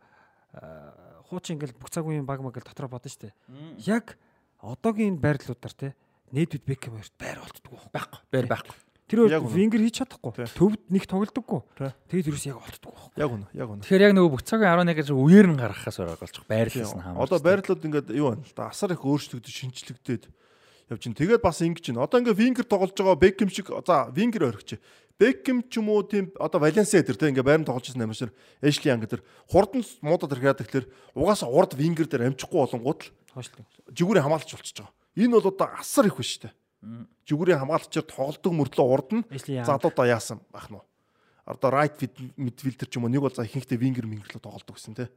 [1.28, 3.32] хуучин ингээл бүх цаг үеийн баг маг гэл дотроо бодно штэ.
[3.84, 4.16] Яг
[4.64, 5.88] одоогийн байрлалуудаар те
[6.32, 8.20] нээдвид Бекхэм хоёрт байр олддог байхгүй.
[8.32, 8.76] Бэр байхгүй.
[9.08, 9.40] Тэр үнэ.
[9.40, 10.32] вингер хийж чадахгүй.
[10.52, 11.60] Төвд нэг тоглодоггүй.
[12.12, 13.16] Тэгээд юус яг олддог байхгүй.
[13.16, 13.82] Яг үнэ, яг үнэ.
[13.88, 17.24] Тэгэхээр яг нөгөө бүх цагийн 11 гэж үеэр нь гаргахаас ороод болчих байрлалсан хаамаа.
[17.24, 18.68] Одоо байрлалууд ингээд юу байна л да.
[18.68, 20.28] Асар их өөрчлөгдөж, шинчлэгдээд
[20.92, 21.20] явж байна.
[21.24, 22.04] Тэгээд бас ингэж байна.
[22.04, 24.76] Одоо ингээд вингер тоглож байгаа Бекхэм шиг за вингер орхич.
[25.16, 28.30] Бекхэм ч юм уу тийм одоо Валенсиа дээр тийм ингээд байранд тоглож байсан юм шиг
[28.62, 30.86] Эшли Янг дээр хурдан муудад ирэхэд тэгэхээр
[31.18, 33.66] угаасаа урд вингер дээр амжихгүй болонгууд л Хоошлоо.
[33.98, 34.94] жигүүрийн хамгаалагч болчихж байгаа.
[35.18, 36.50] Энэ бол одоо асар их биш үү?
[37.26, 39.24] Жигүүрийн хамгаалагчаар тоглодог мөртлөө урд нь
[39.66, 40.78] залуудаа яасан бах нь.
[41.48, 41.98] Одоо right
[42.38, 45.08] midfielder ч юм уу нэг бол за ихэнхдээ вингер мингерлөө тоглодог гэсэн тий.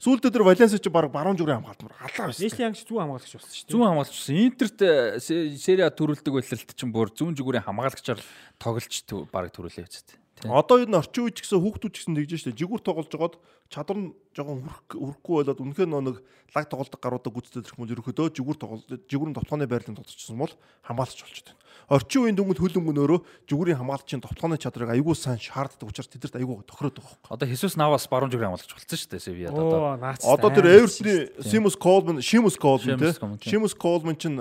[0.00, 2.46] Сүүлдээ тэр Валенсиа ч баг баруун зүгрийн хамгаалтмар халаа байсан.
[2.48, 3.72] Эшли Янг ч зүүн хамгаалагч болсон шүү дээ.
[3.74, 4.36] зүүн хамгаалагчсан.
[4.40, 8.20] Интерт э, се- Сери А төрүүлдэг байлалт чинь бүр зүүн зүгүүрийн хамгаалагчаар
[8.56, 10.16] тоглож төв- баг төрүүлээ үст.
[10.48, 13.34] Одоо энэ орчин үеч гэсэн хүүхдүүд ч гэсэн тэгж штэ жигүүр тоглож жагаад
[13.68, 16.16] чадвар нь жоохон хүрх хүрхгүй болоод үнэхээр нөө нэг
[16.56, 20.54] лаг тоглолдог гаруудаа гүцтэй тэрх мөл ерөөдөө жигүүр тоглолт жигүүрийн товтооны байрлалд тоглочихсон бол
[20.88, 21.60] хамгаалагч болчиход байна.
[21.92, 23.20] Орчин үеийн дүнгууд хөл өнгөн өөрөө
[23.52, 27.30] жигүүрийн хамгаалагчийн товтооны чадрыг аягүй сайн шаарддаг учраас тэдэрт аягүй тохироод байгаа юм.
[27.30, 29.98] Одоо Хесус Навас баруун зүгүүрийн хамгаалагч болсон шүү дээ Севиад одоо.
[30.24, 33.44] Одоо тэр Эвертны Симус Колман, Шимус Колман тийм.
[33.44, 34.40] Шимус Колман чинь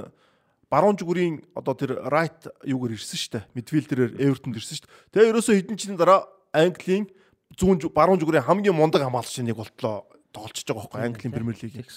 [0.70, 3.40] баруун зүгүрийн одоо тэр right юугаар ирсэн штэ.
[3.58, 4.90] Мидфилдерээр Эвертонд ирсэн штэ.
[5.12, 7.10] Тэгээ ерөөсөө хэдэн жилийн дараа Английн
[7.58, 11.90] зүүн баруун зүгүрийн хамгийн мундаг хамгаалагчийн нэг болтлоо тоглолцож байгаа байхгүй Английн Премьер Лигийн.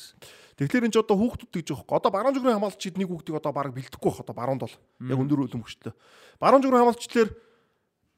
[0.56, 2.00] Тэгэхээр энэ ч одоо хүүхдүүд гэж байгаа байхгүй.
[2.00, 4.76] Одоо баруун зүгүрийн хамгаалагчид нэг хүүхдийг одоо баг бэлдэхгүй байх одоо баруунд бол.
[5.04, 5.92] Яг өндөр үлэм хөштэй.
[6.40, 7.30] Баруун зүгүрийн хамгаалагчлаар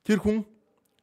[0.07, 0.39] тэр хүн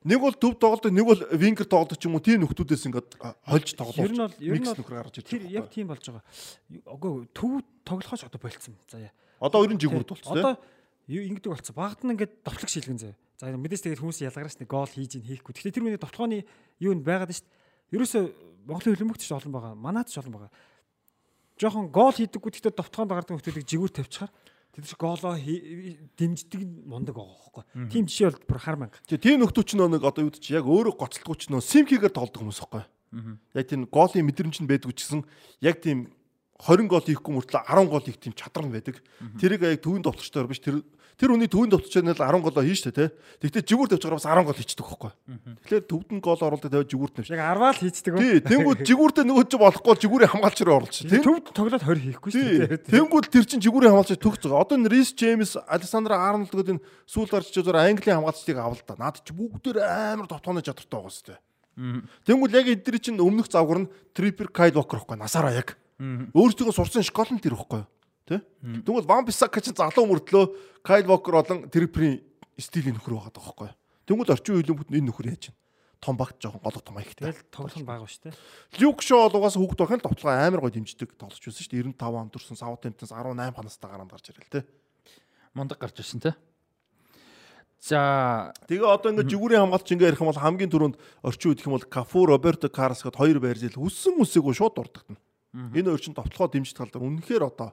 [0.02, 3.70] Нэг бол төв тоглодог, нэг бол вингер тоглодог ч юм уу тийм нөхдүүдээс ингээд хольж
[3.78, 4.02] тоглож.
[4.02, 5.54] Ер нь бол ер нь нөхөр гарч тэр ирдэг.
[5.54, 6.26] яг тийм болж байгаа.
[6.90, 8.74] Үгүй төв тоглохоч одоо болцсон.
[8.90, 9.14] За яа.
[9.42, 10.46] Одоо ер нь жигүүрд болцсон тийм.
[10.46, 10.54] Одоо
[11.10, 11.76] ингэдэг болцсон.
[11.76, 13.14] Багт нь ингээд товтлог шилгэн зөө.
[13.42, 15.52] За мэдээс тэгээд хүмүүс ялгараас нэг гол хийж ин хийхгүй.
[15.58, 16.46] Тэгэхээр тэр үний товтлогооны
[16.78, 17.98] юу нь байгаад шүү дээ.
[17.98, 18.20] Ерөөсө
[18.70, 19.74] Монголын хөлбөмбөгч ч олон байгаа.
[19.74, 20.52] Манайд ч олон байгаа.
[21.58, 24.32] Жохон гол хийдэггүй гэхдээ товтлогоонд гардаг хүмүүсийг жигүүр тавьчихаар
[24.72, 27.64] тэд чи голоо дэмждэг мундаг байгаа хөөхгүй.
[27.92, 29.02] Тийм жишээ бол бүр хар мянга.
[29.10, 32.40] Тийм нөхдүүд ч нөө нэг одоо юу ч яг өөрөө гоцлтгүй ч нөө симхигээр тоглодог
[32.40, 32.84] хүмүүс байхгүй.
[33.58, 35.22] Яг тийм голын мэдрэмж нь байдгүй ч гэсэн
[35.60, 36.08] яг тийм
[36.62, 39.02] 20 гол хийхгүй мөртлөө 10 гол хийх тийм чадвар нь байдаг.
[39.42, 40.86] Тэрийг яг төвийн довтлогчдоор биш тэр
[41.22, 43.10] тэр хүний төвийн довтлогчдоор нь л 10 голоо хийн штэ тий.
[43.42, 45.12] Тэгтээ жигүүр тавьчихаар бас 10 гол хийчихдэг байхгүй.
[45.66, 47.38] Тэгэхээр төвд нь гол оруулдаг тавиад жигүүрт тавьчих.
[47.38, 48.14] Яг арваал хийцдэг.
[48.18, 50.98] Тий, тэнгууд жигүүртээ нөгөө чи болохгүй жигүүрийн хамгаалч руу оруулж.
[51.06, 51.22] Тий.
[51.22, 52.90] Төвд тоглоод 20 хийхгүй дээ.
[52.90, 54.66] Тэнгууд тэр чин жигүүрийн хамгаалч төгс байгаа.
[54.66, 58.98] Одоо энэ Рис Джеймс, Александр Арнольд гэдэг энэ сүүл гарч зур Английн хамгаалчдыг авал та.
[58.98, 61.38] Наад чи бүгдээр амар товтооны чадвартай байгаа сте.
[62.26, 65.78] Тэнгууд яг эдгээр чин өмнөх завгар нь Трипер Кайл Вокер байхгүй насаараа яг.
[66.02, 67.90] Өөрсдөө сурсан школ нь тэр байхгүй юу?
[68.26, 68.42] Тэ?
[68.86, 72.26] Тэнгууд Ван Бисака чин залуу мөртлөө Кайл Вокер болон Триперийн
[72.58, 73.78] стилийн нөхөр байгаа байхгүй юу?
[74.10, 75.58] Тэнгууд орчин үеийн бүт энэ нөхөр яаж чинь
[76.02, 77.30] том багт жоохон голог том аягтай.
[77.30, 78.82] Тэгэл тоглох нь бага шүү дээ.
[78.82, 81.94] Люк Шоу бол угаасаа хүүхд байхын товтлогоо амар гой дэмждэг тоглож байсан шүү дээ.
[81.94, 84.66] 95 онд төрсэн Саутгемптонс 18 ханастай гараад гарч ирэл тэ.
[85.54, 86.34] Мундаг гарч ирсэн те.
[87.78, 91.70] За Тэгээ одоо ингээд жигүүрийн хамгаалч ингээ ярих юм бол хамгийн түрүүнд орчин үед гэх
[91.70, 95.22] юм бол Кафу, Роберто Карас гэд хоёр байрзал хүссэн үсээгүй шууд дурддагна.
[95.54, 97.72] Энэ хоёр чинь товтлогоо дэмжих тал дээр үнэхээр одоо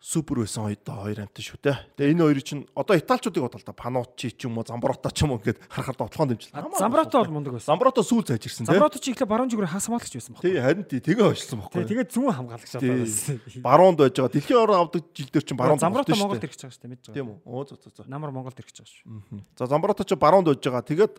[0.00, 1.76] супер байсан хоёр да хоёр амт шүү дээ.
[1.98, 5.34] Тэгээ энэ хоёрыг чинь одоо италчуудыг бодол та Пануччи ч юм уу Замброта ч юм
[5.34, 6.54] уу ингээд харахад товтлогоо дэмжил.
[6.78, 7.74] Замбрато бол мундаг байсан.
[7.74, 8.78] Замброта сүүл зайжирсэн тийм.
[8.78, 10.42] Замбрато чи ихлэ баруун зүгээрээ хагас хамгаалагч байсан баг.
[10.46, 11.82] Тий харин тий тэгээ хойшлсон Тий, байхгүй.
[11.90, 13.40] тэгээд зүүн хамгаалагч одоо байсан.
[13.58, 14.34] Баруунд байж байгаа.
[14.38, 17.04] Дэлхийн орон авдаг жил дээр чинь баруунд Замбрато тоглолттой Монголд гэж байгаа шүү дээ мэдж
[17.10, 17.42] Тийм байгаа.
[17.42, 17.58] үү?
[17.58, 18.06] Оо зөө зөө.
[18.06, 19.42] Намар Монголд ирэх гэж байгаа шүү.
[19.58, 20.86] За Замброта ч баруунд байж байгаа.
[20.86, 21.14] Тэгээд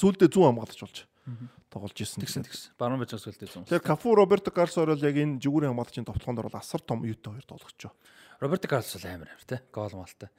[0.00, 0.96] сүүлдээ зүүн хамгаалагч болж
[1.74, 2.22] тоглож исэн.
[2.22, 2.70] тэгсэн тэгсэн.
[2.78, 3.66] Баруун байж байгаа сүлдээ зүүн.
[3.66, 7.46] Тэгэхээр Кафу Роберто Карлос орол яг энэ жигүүрийн хамгаалагчийн товтлогоонд орол асар том юутай хоёр
[7.50, 7.90] тоглогч.
[8.38, 9.58] Роберто Карлос бол амар амар те.
[9.74, 10.30] Гол малтай.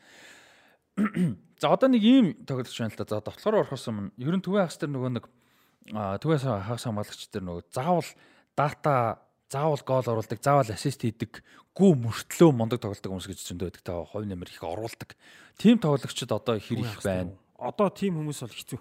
[1.60, 3.06] За одоо нэг ийм тоглогч байна л да.
[3.06, 5.26] За довтлохоор орохоос өмнө ер нь төвийн хагас дээр нөгөө нэг
[6.24, 8.10] төвийн хагас хамгаалагч дээр нөгөө заавал
[8.56, 9.20] дата
[9.52, 11.44] заавал гол оруулдаг, заавал ассист хийдэг,
[11.78, 13.84] гүү мөртлөө мундаг тоглодог хүмүүс гэж зөндөө байдаг.
[13.86, 15.16] Та хувь нэмэр их оруулдаг.
[15.58, 17.38] Тим тоглогчид одоо хэр их байна.
[17.56, 18.80] Одоо тийм хүмүүс бол хэцүү.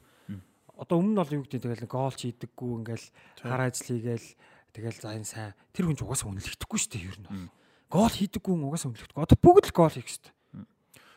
[0.74, 3.06] Одоо өмнө нь бол юу гэдэг тэгэл гол хийдэггүй ингээл
[3.46, 4.28] хар ажил хийгээл
[4.74, 7.28] тэгэл за энэ сайн тэр хүн ч угаасаа үнэлэгдэхгүй шүү дээ ер нь.
[7.30, 7.50] бол.
[7.94, 9.22] Гол хийдэггүй хүн угаасаа үнэлэгдэхгүй.
[9.22, 10.34] Одоо бүгд л гол хийх шүү дээ.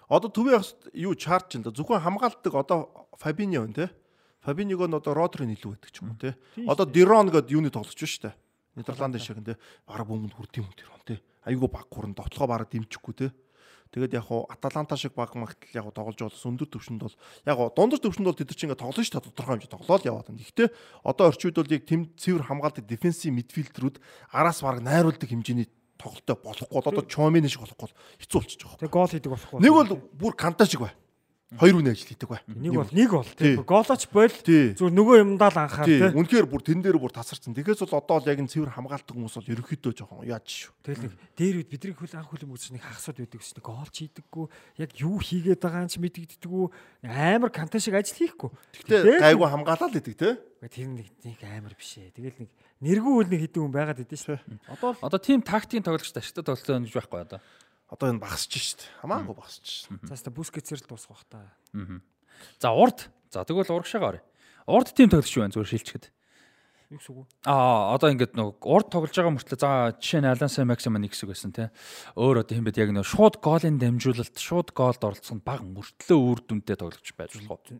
[0.08, 1.66] Одоо төвийн хагас юу чарж чинь.
[1.66, 3.86] Зөвхөн хамгаалдаг одоо Фабиньо байна те.
[4.46, 6.38] Фабиньог нь одоо Родрын илүү байдаг ч юм уу те.
[6.70, 8.36] Одоо Дирон гэдэг юуны тоглож шүү дээ.
[8.78, 9.58] Нидерландын шиг те.
[9.84, 11.20] Бараг бөмбөнд хүрдэм юм Дирон те.
[11.44, 13.28] Айгуу баг хүрэн довтлогоо бараг дэмжихгүй те.
[13.92, 17.16] Тэгээд яг хуу Аталанта шиг баг магтл яг тоглож болсон өндөр төвшөнд бол
[17.48, 20.44] яг дундаж төвшөнд бол тэд чинь ингээ тоглож та тодорхой хэмжээ тоглоод яваад байна.
[20.44, 20.70] Гэхдээ
[21.08, 23.96] одоо орчин үед бол яг тэм цэвэр хамгаалдаг дефенсив мидфилдрүүд
[24.36, 25.68] араас бараг найруулдаг хэмжээний
[25.98, 28.80] тоглолттой болохгүй бол одоо Чомины шиг болохгүй бол хэцүү болчихж байгаа.
[28.84, 29.60] Тэгээ гол хийдэг болохгүй.
[29.64, 30.94] Нэг бол бүр канта шиг бай.
[31.48, 32.44] Хоёр үний ажил хийдэг бай.
[32.44, 33.56] нэг бол нэг бол Тий.
[33.56, 34.04] тийм голооч
[34.44, 34.76] Тий.
[34.76, 36.04] зүгээр нөгөө юмдаа л анхаар Тий.
[36.04, 36.12] тий.
[36.12, 37.56] Үнэхээр бүр тэн дээр бүр тасарсан.
[37.56, 40.76] Тэгэхээс бол одоо л яг энэ цэвэр хамгаалдаг хүмүүс бол ерөөхдөө жоохон яаж шүү.
[40.84, 43.64] Тэгэл нэг дээр үед бидний хөл анх үзэж нэг хагасууд байдаг шүү дээ.
[43.64, 44.46] Гол хийдэггүй,
[44.76, 46.66] яг юу хийгээд байгаа юм ч мэдэгддэггүй,
[47.08, 48.52] амар канта шиг ажил хийхгүй.
[48.84, 50.36] Гэхдээ гайгүй хамгаалаад л идэг те.
[50.36, 52.12] Гэхдээ тэр нэг нэг амар биш ээ.
[52.12, 52.50] Тэгэл нэг
[52.84, 54.38] нэргүй үл нэг хэдэн хүн байгаад идэв шүү.
[54.68, 57.40] Одоо л Одоо тим тактикийн тоглогч ашигтай тоглолттой гэж байхгүй одоо.
[57.88, 58.92] Одоо энэ багасч шүү дээ.
[59.00, 60.12] Хамаагүй багасч шүү.
[60.12, 61.40] цаастаа бүскэцэр л дуусах бах та.
[62.60, 63.08] За урд.
[63.32, 64.22] За тэгвэл урагшаага орё.
[64.68, 66.06] Урд тим тоглогч юу байна зүгээр шилчгэд.
[66.92, 67.28] Юу гэсэн үг?
[67.48, 71.32] Аа одоо ингээд нэг урд тоглож байгаа мөртлөө за жишээ нь Аланса Максима нэг хэсэг
[71.32, 71.72] байсан те.
[72.16, 76.80] Өөр одоо хэмбэд яг нэг шууд гоолын дамжуулалт, шууд гоолд оролцсон баг мөртлөө үр дүнтэй
[76.80, 77.80] тоглож байж болох уу?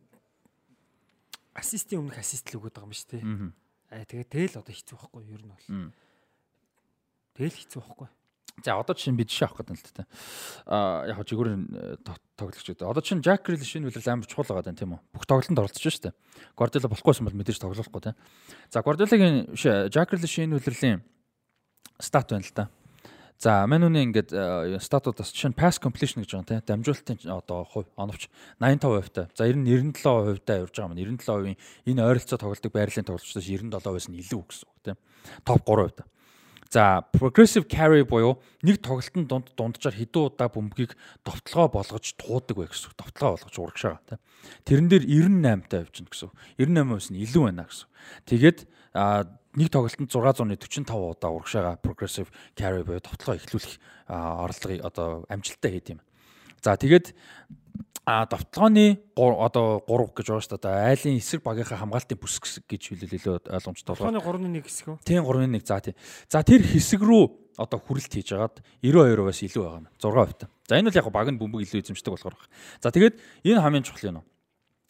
[1.56, 3.24] Ассистийн өмнөх ассист л өгöd байгаа юм шүү дээ.
[3.96, 5.68] Аа тэгээ тэгэл одоо хэцүү байхгүй юу ер нь бол.
[7.40, 8.08] Тэгэл хэцүү байхгүй.
[8.64, 10.04] За одоо чинь би жишээ авах гэдэг нь л та.
[10.66, 11.64] Аа яг хөө жигүүрийн
[12.34, 12.90] тоглогч гэдэг.
[12.90, 15.02] Одоо чинь Jack Grealish шинэ үлрэл амар чухал байгаа даа тийм үү?
[15.14, 16.18] Бүх тоглолтод оролцож шүү дээ.
[16.58, 18.18] Guardiola болохгүйсэн бол мэдээж тоглохгүй тийм.
[18.74, 19.54] За Guardiola-гийн
[19.94, 21.06] Jack Grealish шинэ үлрэлийн
[22.02, 22.66] стат байна л да.
[23.38, 26.82] За Мануны ингээд э, статуудаас чинь pass completion гэж байгаа тийм.
[26.82, 29.30] Дамжуулалтын одоо хувь оновч 85% та.
[29.38, 31.22] За 90 97% та явж байгаа юм.
[31.22, 34.98] 97% энэ ойролцоо тоглодог байрлалын тоглогчдоос 97%-аас нь илүү гэсэн үг тийм.
[35.46, 36.10] Топ 3% та.
[36.70, 42.68] За progressive carry буюу нэг тоглолтын дунд дунджаар хэдэн удаа бөмбөгийг довтлогоо болгож туудаг бай
[42.68, 42.92] гэсэн.
[43.00, 44.20] Довтлогоо болгож урагшаага тийм.
[44.68, 46.28] Тэрэн дээр 98 таа гэнэ гэсэн.
[46.28, 46.36] үг.
[46.60, 47.88] 98% нь илүү байна гэсэн.
[48.28, 48.60] Тэгээд
[49.58, 56.00] нэг тоглолтод 645 удаа урагшаага progressive carry буюу довтлогоо эхлүүлэх орлогыг одоо амжилттай хийд юм.
[56.62, 57.14] За тэгээд
[58.08, 60.62] а довтлооны одоо 3 гэж байгаа шүү дээ.
[60.64, 64.48] Одоо айлын эсрэг багийнхаа хамгаалтын бүс гэж хэлэлээ ойлгомжтой Тооны болгоо.
[64.48, 64.98] 3-1 хэсэг үү?
[65.04, 65.96] Тийм 3-1 за тий.
[66.32, 67.24] За тэр хэсэг рүү
[67.60, 69.88] одоо хүрэлт хийж агаад 92%-аас илүү байгаа юм.
[70.00, 70.48] 6%.
[70.72, 72.54] За энэ бол яг баг нь бөмбөг илүү эзэмшдэг болохоор байна.
[72.80, 74.24] За тэгээд энэ хамгийн чухал юм.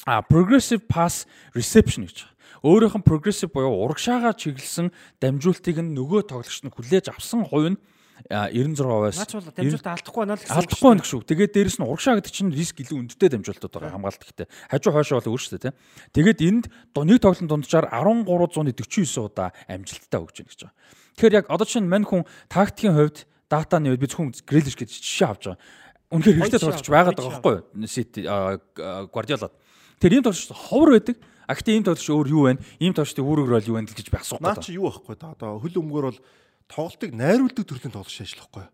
[0.05, 1.25] А progressive pass
[1.57, 2.37] reception гэж байгаа.
[2.61, 7.81] Өөрийнх нь progressive буюу урагшаагаар чиглэсэн дамжуултыг нь нөгөө тоглогч нь хүлээж авсан хувь нь
[8.25, 10.57] 96%-аас Наач бол дамжуулалтаа алдахгүй байна л гэсэн.
[10.57, 11.21] алдахгүй байна шүү.
[11.27, 15.17] Тэгээд дээрэс нь урагшаа гэдэг чинь риск илүү өндөртэй дамжуулалтууд байгаа хамгаалалт гэхдээ хажуу хойшоо
[15.21, 15.75] бол өөр шүү дээ тийм.
[16.11, 16.65] Тэгээд энд
[16.97, 20.75] нэг тоглолтын дунджаар 1349 удаа амжилттай өгч байна гэж байгаа.
[21.17, 25.27] Тэгэхээр яг одоо чинь мань хүн тактикийн хувьд датаны хувьд би зөвхөн грэлиш гэж жишээ
[25.31, 25.61] авч байгаа.
[26.07, 27.87] Үнэхээр хэрэгтэй тоглож байгаад байгаа, байхгүй юу?
[27.87, 29.53] Сити Гвардиолад.
[29.99, 31.17] Тэр ийм тоглож ховор байдаг.
[31.47, 32.59] А гэхдээ ийм тоглож өөр юу вэ?
[32.83, 34.67] Ийм тоглолтын үүрэг рол юу вэ гэж би асуух Наа гэдэг.
[34.67, 36.19] чи юу байхгүй да одоо хөл өмгөр бол
[36.67, 38.65] тоглолтыг найруулдаг төрлийн тоглож ажиллахгүй.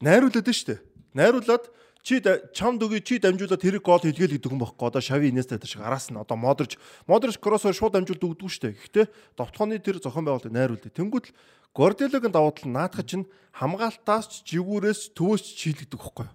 [0.00, 0.80] Найруулад нь штэ.
[1.12, 1.68] Найруулад
[2.04, 4.88] чи чамд өгөө чи дамжуулаад тэрийг гол хийлгээл гэдэг юм байхгүй.
[4.92, 6.76] Одоо Шави гэдэг шиг араас нь одоо Модрич
[7.08, 8.76] Модрич кроссоор шууд дамжуулд өгдөг штэ.
[8.76, 9.06] Гэхдээ
[9.40, 10.92] довтхооны тэр зохион байгуулалтыг найруулдаг.
[10.92, 11.36] Тэнгүүт л
[11.74, 16.28] Горделогийн давуу тал нь наадах чинь хамгаалтаас ч жигүүрээс төвөөс ч чийлэгдэг байхгүй.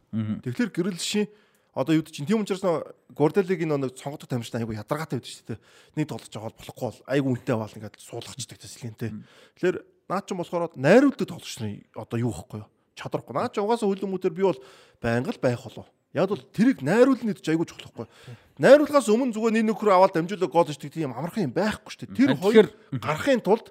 [0.43, 1.31] Тэгэхээр гэрэл шин
[1.71, 2.59] одоо юу чинь тийм учраас
[3.15, 5.59] Горделогийн нэг сонгодог тамирчин айгу ядаргаатай байдаг шүү дээ.
[5.95, 9.11] Нэг тоглож байгаа бол болохгүй бол айгу үнэтэй бол ингээд суулгачдаг тэслэнтэй.
[9.55, 9.77] Тэгэхээр
[10.09, 12.69] наад чинь болохоор найруулдаг тоглогч нар одоо юу байхгүй юу?
[12.97, 13.33] Чадваргүй.
[13.37, 14.59] Наад чинь угаасаа хөлбөмбөтөр би бол
[14.99, 15.87] байнга л байх болов.
[16.13, 18.09] Яг бол тэрийг найруулна гэж айгу чухлахгүй.
[18.57, 22.17] Найруулгаас өмнө зүгээр нэг нөхөр аваад дамжуулаад гол ичдэг тийм амархан юм байхгүй шүү дээ.
[22.17, 23.69] Тэр хоёр гарахын тулд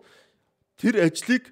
[0.79, 1.51] тэр ажлыг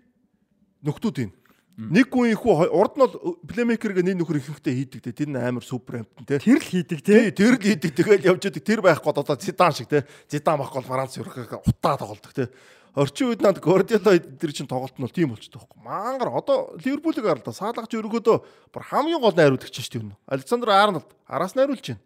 [0.86, 1.32] нөхдүүд ийн.
[1.76, 5.12] Нэг хүн ихүү урд нь бол плеймейкергээ нэг нөхөр ихэнхдээ хийдэг те.
[5.12, 6.40] Тэр нь амар супер амтэн те.
[6.40, 7.28] Тэр л хийдэг тий.
[7.36, 8.65] тэр л хийдэг тэгэл явж идэг.
[8.65, 10.08] Тэр байхгүй одоо Зидан шиг те.
[10.24, 12.48] Зидан байхгүй бол Франц ерөөхөө утаа тоглодог те.
[12.97, 15.84] Орчин үед над Гвардиола тэр чинь тоглолт нь бол тийм болчихдог байхгүй.
[15.84, 18.36] Мангар одоо Ливерпулийг харалта саалагч өргөдөө
[18.73, 20.16] бүр хамгийн гол найруулагч шүү дээ.
[20.25, 22.00] Александр Арнольд араас найруулж байна.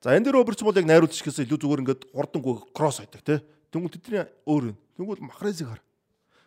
[0.00, 3.44] За энэ дээр Робертс бол яг найруулагч гэхээс илүү зүгээр ингээд хурдангуй кросс хайдаг те.
[3.68, 4.76] Тэнгүүл тэдний өөр юм.
[4.96, 5.84] Тэнгүүл Махрезиг хар.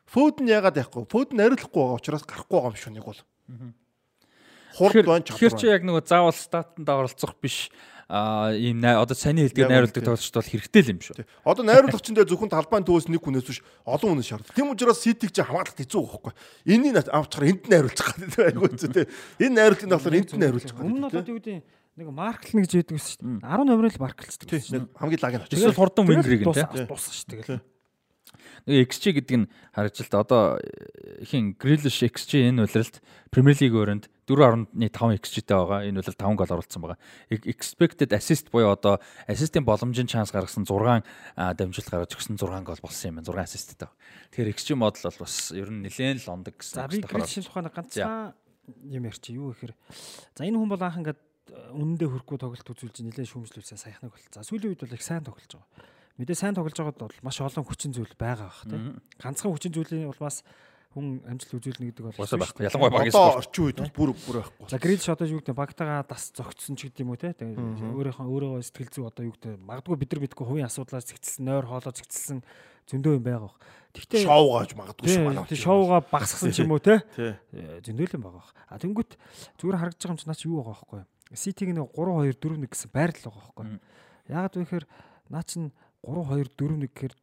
[0.09, 1.05] Фөөдн яагаад яахгүй?
[1.13, 3.21] Фөөдн найруулахгүй байгаа учраас гарахгүй байгаа юм шүү нэг бол.
[4.77, 5.61] Хурд байна Тэгэхээр чадвар.
[5.61, 7.69] чи яг нөгөө заавал статанд оролцох биш
[8.07, 10.07] а ийм одоо саний хэлдгээр найруулдаг үнэтэй.
[10.07, 11.15] тоглолчд бол хэрэгтэй л юм шүү.
[11.43, 14.55] Одоо дээр зөвхөн талбайн төвөөс нэг хүнээс биш олон хүнээс шаарддаг.
[14.55, 16.33] Тийм учраас ситиг чи хамгаалалт хэцүү байхгүй.
[16.71, 19.05] Энийг авчаар энд найруулчих гэдэг айгуу зү тий.
[19.43, 21.19] Энэ найруулгын болохоор энд найруулчих Өмнө нь гэдэг.
[21.19, 21.57] одоо юу гэдэг
[21.99, 23.43] нэг марклна гэж яддаг шүү дээ.
[23.43, 24.47] 10 номерыг л марклцдаг.
[24.47, 24.61] Тий.
[24.71, 25.57] нэг Хамгийн лагийн очиж.
[25.59, 26.85] Эсвэл хурдан вингерийг нь тий.
[26.87, 27.59] Дуусах шүү дээ.
[28.67, 32.99] XG гэдэг нь та одоо э, хин Grealish XG энэ улиралд
[33.31, 35.87] Premier League өрөөнд 4.5 XG-тэй байгаа.
[35.87, 36.99] Энэ улирал 5 гол оруулсан байгаа.
[37.31, 40.99] Expected assist буюу одоо ассистийн боломжийн шанс гаргасан 6
[41.39, 43.31] а, дамжуулалт гаргаж өгсөн 6 гол болсон юм байна.
[43.31, 43.87] 6 ассисттэй.
[44.35, 46.75] Тэгэхээр XG модал бол бас ер нь нэлээд л ондог гэсэн.
[46.75, 48.35] За би шин тухайн ганцхан
[48.83, 49.31] юм ярьчих.
[49.31, 49.73] Юу гэхээр
[50.35, 51.21] за энэ хүн бол анх ингээд
[51.71, 54.27] үнэндээ хөрөхгүй тоглолт үзүүлж нэлээд шүүмжлүүлсэн саяхнаг бол.
[54.35, 55.95] За сүүлийн үед бол их сайн тоглож байгаа.
[56.17, 58.97] Мэдээ сайн тоглож байгаад бол маш олон хүчин зүйл байгаа бах тийм.
[59.21, 60.41] Ганцхан хүчин зүйлийн улмаас
[60.97, 62.17] хүн амжилт үзүүлнэ гэдэг бол.
[62.17, 63.45] Ялангуяа багийн спорт.
[63.45, 64.65] орчин үед бол бүр бүр байхгүй.
[64.73, 67.37] За грил шот юу гэдэг багтаага дас зогтсон ч гэдэг юм уу те.
[67.37, 67.61] Тэгээд
[67.93, 71.69] өөрийнхөө өөрөө сэтгэл зүй одоо юу гэдэг магадгүй бид нар мэдгүй хувийн асуудлаар зэгцэлсэн, нойр
[71.69, 72.39] хоолоо зэгцэлсэн
[72.87, 73.57] зөндөө юм байгаа бах.
[73.93, 75.45] Тэгтээ Шоу gaаж магадгүй шүү манай.
[75.45, 77.03] тий, шоуга багсгасан ч юм уу те.
[77.13, 77.35] Тий.
[77.53, 78.51] Э, зөндөл юм байгаа бах.
[78.71, 79.11] А тэнгүүт
[79.59, 81.01] зүгээр харагдаж байгаа юм чи наа чи юу байгаа байхгүй.
[81.35, 83.67] Ситиг нэг 3 2 4 1 гэсэн байрлал байгаа байхгүй.
[84.31, 84.85] Яагаад вэ гэхээр
[85.29, 85.63] наа чин
[86.05, 87.13] 3 2 4 1 гэхээр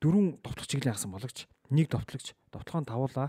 [0.00, 3.28] дөрвөн довтлох чиглэлийн хасан болагч нэг довтлогч довтлохонд тавуулаа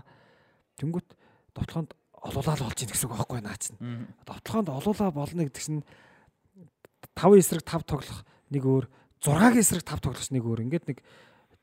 [0.80, 1.08] тэнгүүт
[1.54, 3.76] довтлохонд олуулаа л болж ийн гэсэн үг байхгүй наа чин.
[4.24, 5.84] Довтлохонд олуулаа болно гэдэг чинь
[7.16, 8.20] 5 эсрэг 5 тоглох
[8.52, 8.84] нэг өөр
[9.24, 10.98] 6-гийн эсрэг 5 тоглох нэг өөр ингээд нэг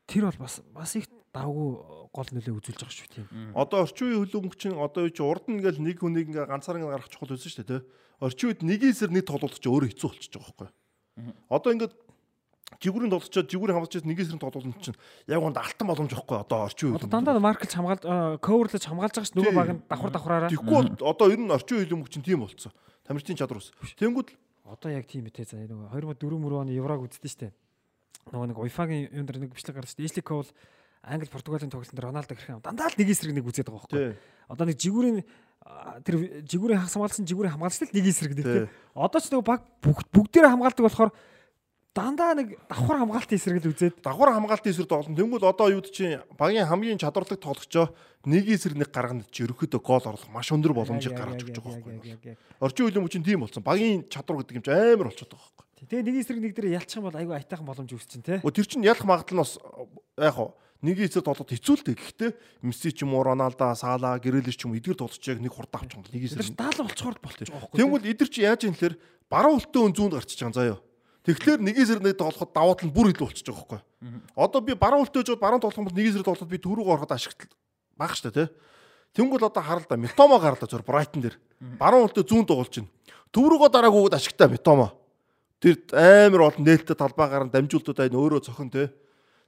[0.06, 1.68] тэр бол бас бас их давгүй
[2.10, 3.26] гол нөлөө үзүүлж байгаа шүү тийм.
[3.54, 6.80] Одоо орчин үеийн хөлбөмбөг чинь одоо юу чи урд нь ингээл нэг хүнийг ингээ ганцаар
[6.80, 7.86] ингээ гаргах чухал байсан шүү дээ тий.
[8.18, 10.70] Орчин үед нэгийн эсрэг нэг тоглолт чи өөрөө хэцүү болчихж байгаа байхгүй.
[11.52, 11.94] Одоо ингээд
[12.76, 16.92] жигүүрийн тоглолцоод жигүүрийн хамгаалчаас нэгээс нь тоглолно чинь яг гонд алтан боломж واخгүй одоо орчин
[16.92, 20.52] үед дандаа маркч хамгаалж э, коверлж хамгаалж байгаа ш нөгөө баг нь давхар давхраараа.
[20.52, 22.72] Тэггүй одоо ер нь орчин үед юм чинь тийм болцсон.
[23.08, 23.72] Тамирчин чадвар ус.
[23.96, 24.28] Тэнгүүд
[24.68, 27.48] одоо яг тийм этэй заа нөгөө 2004 мөрөө оны еврог үзсэн штэ
[28.28, 30.52] нөгөө нэг уйфагийн юм дээр нэг бичлэг гарсан штэ эшли ковл
[31.00, 34.20] англ португалийн тоглолтын дээр роналдо гэрхэн дандаа л нэг эсрэг нэг үзээд байгаа байхгүй
[34.52, 35.24] одоо нэг жигүүрийн э,
[36.04, 38.68] тэр жигүүрийн хасмаалсан жигүүрийн хамгаалцлал нэг эсрэг нэг тийм.
[38.92, 41.10] Одоо ч нөгөө баг бүгд бүгдээрээ хамгаалдаг болохоор
[41.98, 45.18] дандаа нэг давхар хамгаалтын эсрэг л үзээд давхар хамгаалтын эсрэг тоглолт.
[45.18, 47.90] Тэнгүүд одоо юу чи багийн хамгийн чадварлаг тоглогчоо
[48.22, 52.38] нэг эсрэг нэг гаргана чи ерөөхдөө гол оруулах маш өндөр боломжийг гаргаж өгч байгаа байхгүй.
[52.62, 53.66] Орчин үеийн хүмүүс чинь тийм болсон.
[53.66, 55.66] Багийн чадвар гэдэг юм чи амар болчиход байгаа байхгүй.
[55.90, 58.22] Тэгээ нэг эсрэг нэг дээр ялчих юм бол айгүй айтайхан боломж үүсчин.
[58.46, 59.58] Өө тэр чинь ялах магадлал нь бас
[60.18, 61.98] яг хоо нэг эцэг тоглоход хэцүү л дээ.
[61.98, 62.30] Гэхдээ
[62.62, 65.74] Месси ч юм уу Роналдо, Сала, Гэрэлиш ч юм уу эдгэр тоглож яг нэг хурд
[65.74, 66.14] авч байгаа.
[66.14, 66.54] Нэг эсрэг.
[66.54, 67.78] даал болцохоор болчих жоохгүй.
[67.78, 68.96] Тэгвэл эдгэр чи яаж юм хэлэхээр
[69.26, 70.78] баруун үлтээ өн зүүнд гарчиж байгаа заяа.
[71.28, 73.80] Тэгэхээр нэг эсрэг нэг тоглоход давуу тал нь бүр илүү болчихж байгаа байхгүй.
[74.32, 77.12] Одоо би баруун үлтээ жоод баруун тоглох юм бол нэг эсрэг тоглоход би түрүүг ороход
[77.12, 77.52] ашигт
[78.00, 78.48] баг штэ тий.
[79.12, 81.36] Тэнгүүл одоо харал да Метомо гарлаа зур Брайтон дээр.
[81.76, 82.88] Баруун үлтээ зүүн тоглож чинь.
[83.28, 84.96] Төврөгөө дараагүйд ашигтай Метомо.
[85.60, 88.88] Тэр амар олон нээлттэй талбай гарan дамжуултууд айн өөрөө цохин тий.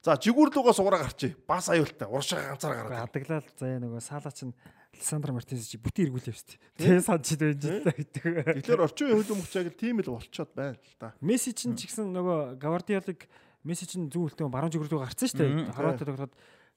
[0.05, 1.33] За жигүүрлүүгөө сугараа гарчи.
[1.49, 2.09] Бас аюултай.
[2.09, 3.09] Уршаа ганцаар гараад.
[3.09, 4.53] Адаглал заяа нөгөө Сала чинь
[5.01, 6.61] Александр Мартинес чи бүтэн эргүүлээ шүү дээ.
[6.77, 8.23] Тэгээ санд чи байж та гэдэг.
[8.61, 11.17] Тэгэхээр орчин үеийн хөл өмгч яг л тийм л болчиход байна л да.
[11.25, 13.21] Месси чинь ч гэсэн нөгөө Гвардиолыг
[13.65, 15.73] Месси чинь зүүн үлтэн баруун жиг рүү гарцсан шүү дээ.
[15.73, 16.33] Хорватад тоглоход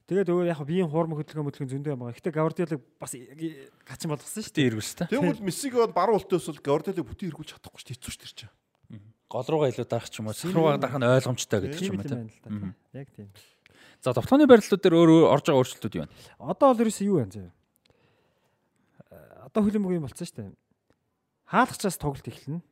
[0.07, 2.15] тэгээд өөрөө яг биеийн хуурмаг хөдөлгөөн хөдөлгөөн зөндөө байгаа.
[2.15, 3.11] Гэтэ Гвардиолыг бас
[3.83, 5.07] гачин болгосон шүү Тэ эргүүлсэн.
[5.11, 7.97] Тэгвэл Мессиг бол баруун үлтээс бол Гвардиолыг бүтэн эргүүлж чадахгүй шүү дээ.
[7.99, 8.51] Хэцүү шүү дээ.
[9.31, 10.35] Гол руугаа илүү дарах ч юм уу.
[10.35, 11.71] Сах руугаа дарах нь ойлгомжтой дээ.
[11.71, 12.75] гэдэг ч юм уу.
[12.93, 13.31] Яг тийм.
[14.03, 16.11] За довтлооны барилтууд дээр өөр өөр орж байгаа өөрчлөлтүүд юу вэ?
[16.43, 17.55] Одоо бол ерөөсөө юу байна заяа.
[19.53, 20.57] Одоо хөлбөмбөг юм болцсон шүү дээ.
[21.45, 22.65] Хаалгачаас тоглолт эхэлнэ.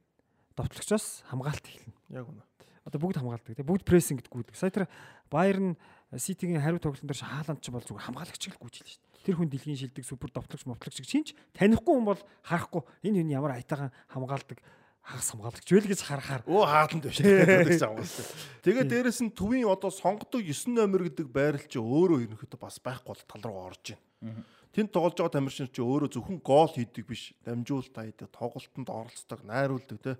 [0.58, 1.93] Довтлогчоос хамгаалт эхэлнэ.
[2.10, 2.42] Яг үнэ.
[2.90, 4.58] Одоо бүгд хамгаалдаг тийм бүгд прессинг гэдгүүд.
[4.58, 4.90] Сая тэр
[5.30, 5.77] Баерн
[6.18, 9.22] Ситигийн хариу тоглолтын дээр хааланд ч бол зүгээр хамгаалагч л гүйж хэлж шүү дээ.
[9.30, 13.30] Тэр хүн дэлхийн шилдэг супер довтлогч мотлогч гэж шинж танихгүй хүн бол харахгүй энэ хүн
[13.30, 14.58] ямар аятайхан хамгаалдаг
[15.06, 18.18] хагас хамгаалагч вэ гэж харахаар Өө хаалтанд биш гэдэг замгаас.
[18.66, 23.14] Тэгээ дээрэс нь төвийн одоо сонгодог 9 номер гэдэг байрал чи өөрөө ерөнхийдөө бас байхгүй
[23.14, 24.42] бол тал руу орж байна.
[24.72, 27.35] Тэнд тоглож байгаа тамирчин чи өөрөө зөвхөн гол хийдэг биш.
[27.43, 30.16] Дамжуулалт хайдаг, тоглолтод оролцдог, найруулдаг те.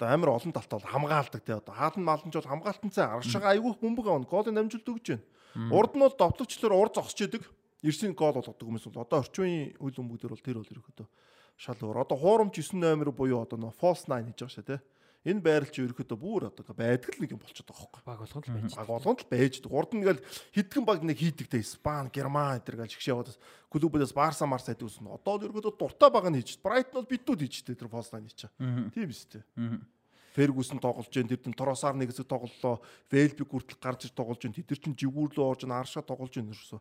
[0.00, 1.60] Одоо амар олон талтай бол хамгаалдаг те.
[1.60, 4.24] Одоо хаалан маланч бол хамгаалтанцаа аршаага айгүйх бөмбөг авна.
[4.24, 5.24] Голын дамжуулалт өгч байна.
[5.68, 7.44] Урд нь бол довтлогчлоор ур зогсож идэг.
[7.84, 11.08] Эрсийн гол болгодог хүмүүс бол одоо орчин үеийн үйл өмгүүдэр бол тэр бол ерөнхийдөө
[11.60, 12.00] шал өөр.
[12.06, 14.76] Одоо хуурамч 9 номер буюу одоо нөө false 9 хийж байгаа шээ те
[15.27, 18.03] Энэ байрал чи ерөөхдөө бүр одоо байдаг л нэг юм болчиход байгаа хөөхгүй.
[18.07, 18.71] баг болгонд л байж.
[18.79, 19.71] Баг болгонд л байждаг.
[19.75, 20.23] Урд нь ингээл
[20.55, 21.59] хитгэн баг нэг хийдэг те.
[21.59, 23.35] Испан, Герман эдэр гал шигш яваад
[23.67, 25.03] клубудаас Барса Марс айдаг үсэн.
[25.11, 26.63] Одоо л ерөөхдөө дуртай баг нь хийж.
[26.63, 28.47] Брайтон бол битүүд хийжтэй тэр false 9 хийж.
[28.95, 29.43] Тийм үстэй.
[30.37, 32.79] Фергюсон тоглож जैन тэр чин Торосаар нэг хэсэг тоглолоо.
[33.11, 36.79] Вэлбик хүртэл гарч ир тоглож जैन тэд чин жигүүрлөө орж ин аршаа тоглож जैन ерөөсөө.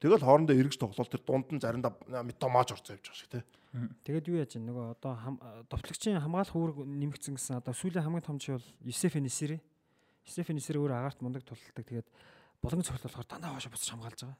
[0.00, 1.92] Тэгэл хоорондоо эргэж тоглол тэр дунд нь заримдаа
[2.24, 3.44] метомаж орцоо явж байгаа шиг те.
[3.69, 4.57] Тэгээд юу яаж?
[4.57, 5.13] Нөгөө одоо
[5.69, 9.61] довтлогчийн хамгаалах үүрэг нэмэгдсэн гэсэн одоо сүүлийн хамгийн том жишээ бол Юсеф Нисери.
[10.25, 11.85] Юсеф Нисери өөр агаарт мундаг тулалдаг.
[11.85, 12.09] Тэгээд
[12.65, 14.37] боломж цогт болохоор дандаа хоошо буцаж хамгаалж байгаа.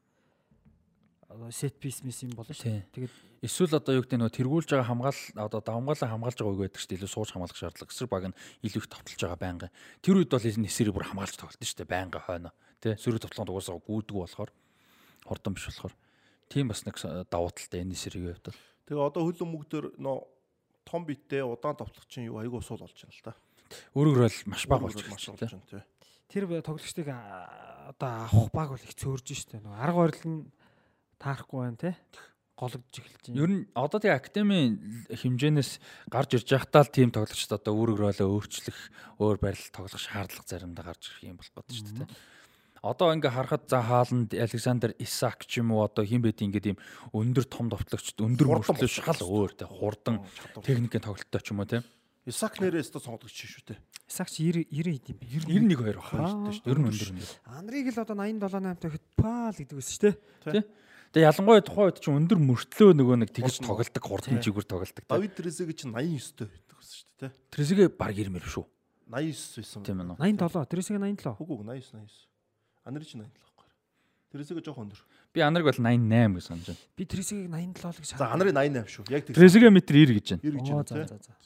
[1.30, 2.90] Одоо сет пис мис юм болно шүү.
[2.90, 3.14] Тэгээд
[3.46, 6.82] Эсвэл одоо юу гэдэг нь нөгөө тэргүүлж байгаа хамгаал одоо давмгаалаа хамгаалж байгаа үг байдаг
[6.82, 6.98] шүү.
[6.98, 7.94] Илүү сууж хамгаалах шаардлага.
[7.94, 9.68] Эсрэг баг нь илүү их товтлж байгаа байнга.
[10.02, 11.86] Тэр үед бол нисэрийг бүр хамгаалж тоглолт шүү.
[11.86, 12.50] Байнга хойно.
[12.82, 14.50] Тэ сөрөг товтлогонд угаасаа гүйдэг болохоор
[15.30, 15.94] хурдан биш болохоор
[16.50, 16.98] тийм бас нэг
[17.30, 18.60] давуу талтай энэ нисэрийн хувьд бол.
[18.90, 20.18] Тэгээ одоо хөл өмгдөр нөө
[20.90, 23.38] том биттэй удаан товтлогч юу айгуу суул болж байна л та.
[23.94, 25.62] Өөрөөр бол маш бага болж байна.
[25.70, 25.86] тий.
[26.26, 29.62] тэр тоглогчдыг одоо авах баг бол их цөөрж штэ.
[29.62, 30.50] Нөгөө арга барил нь
[31.22, 31.92] таарахгүй байна те.
[32.58, 33.38] Гологдж эхэлж байна.
[33.38, 34.70] Ер нь одоо тийм академийн
[35.14, 35.72] хэмжээнээс
[36.10, 38.80] гарч ирж байхдаа л тийм тоглогчд одоо өөрөөрөө өөрчлөх,
[39.22, 42.10] өөр барил тоглох шаардлага заримдаа гарч ирэх юм болох гэдэг шүү дээ.
[42.80, 46.78] Одоо ингээ харахад за хааланд Александр Исаак ч юм уу одоо хин байд ингээд юм
[47.12, 50.24] өндөр том товтлогчд өндөр мөртлөө шал өөр те хурдан
[50.64, 51.84] техникийн тоглолттой ч юм уу те.
[52.24, 53.80] Исак нэрээс та сонгогдож шүү дээ.
[54.08, 55.26] Исаакч 90 90 хэд юм бэ?
[55.28, 56.16] 91 2 баха.
[56.24, 56.52] Аа.
[56.56, 57.32] Ер нь өндөр өндөр.
[57.52, 60.04] Андрийг л одоо 87 8 дахь пал гэдэг байсан шүү
[60.54, 60.64] дээ.
[61.10, 65.04] Тэгээ ялангуяа тухайн үед чинь өндөр мөртлөө нөгөө нэг тэгж тоглолдог хурдан жигүүр тоглолдог.
[65.10, 67.32] Давид Трезег чинь 89 дэх байдаг гэсэн шүү дээ.
[67.50, 68.66] Трезигэ баг ирмэр шүү.
[69.10, 69.82] 89 байсан.
[69.82, 70.38] Тийм ээ.
[70.38, 71.34] 87 тэрсэг 87.
[71.42, 72.29] Үгүй үгүй 89 89.
[72.90, 73.68] Анир чинь 87 байхгүй.
[74.34, 75.00] Трезег жоох өндөр.
[75.34, 76.82] Би анарыг бол 88 гэж санаж байна.
[76.98, 79.06] Би тэрсгийг 87 гэж За анарын 88 шүү.
[79.14, 79.38] Яг тэг.
[79.38, 80.42] Трезигэ метр 90 гэж байна.
[80.42, 81.06] 90 гэж байна за тий.
[81.06, 81.38] за за.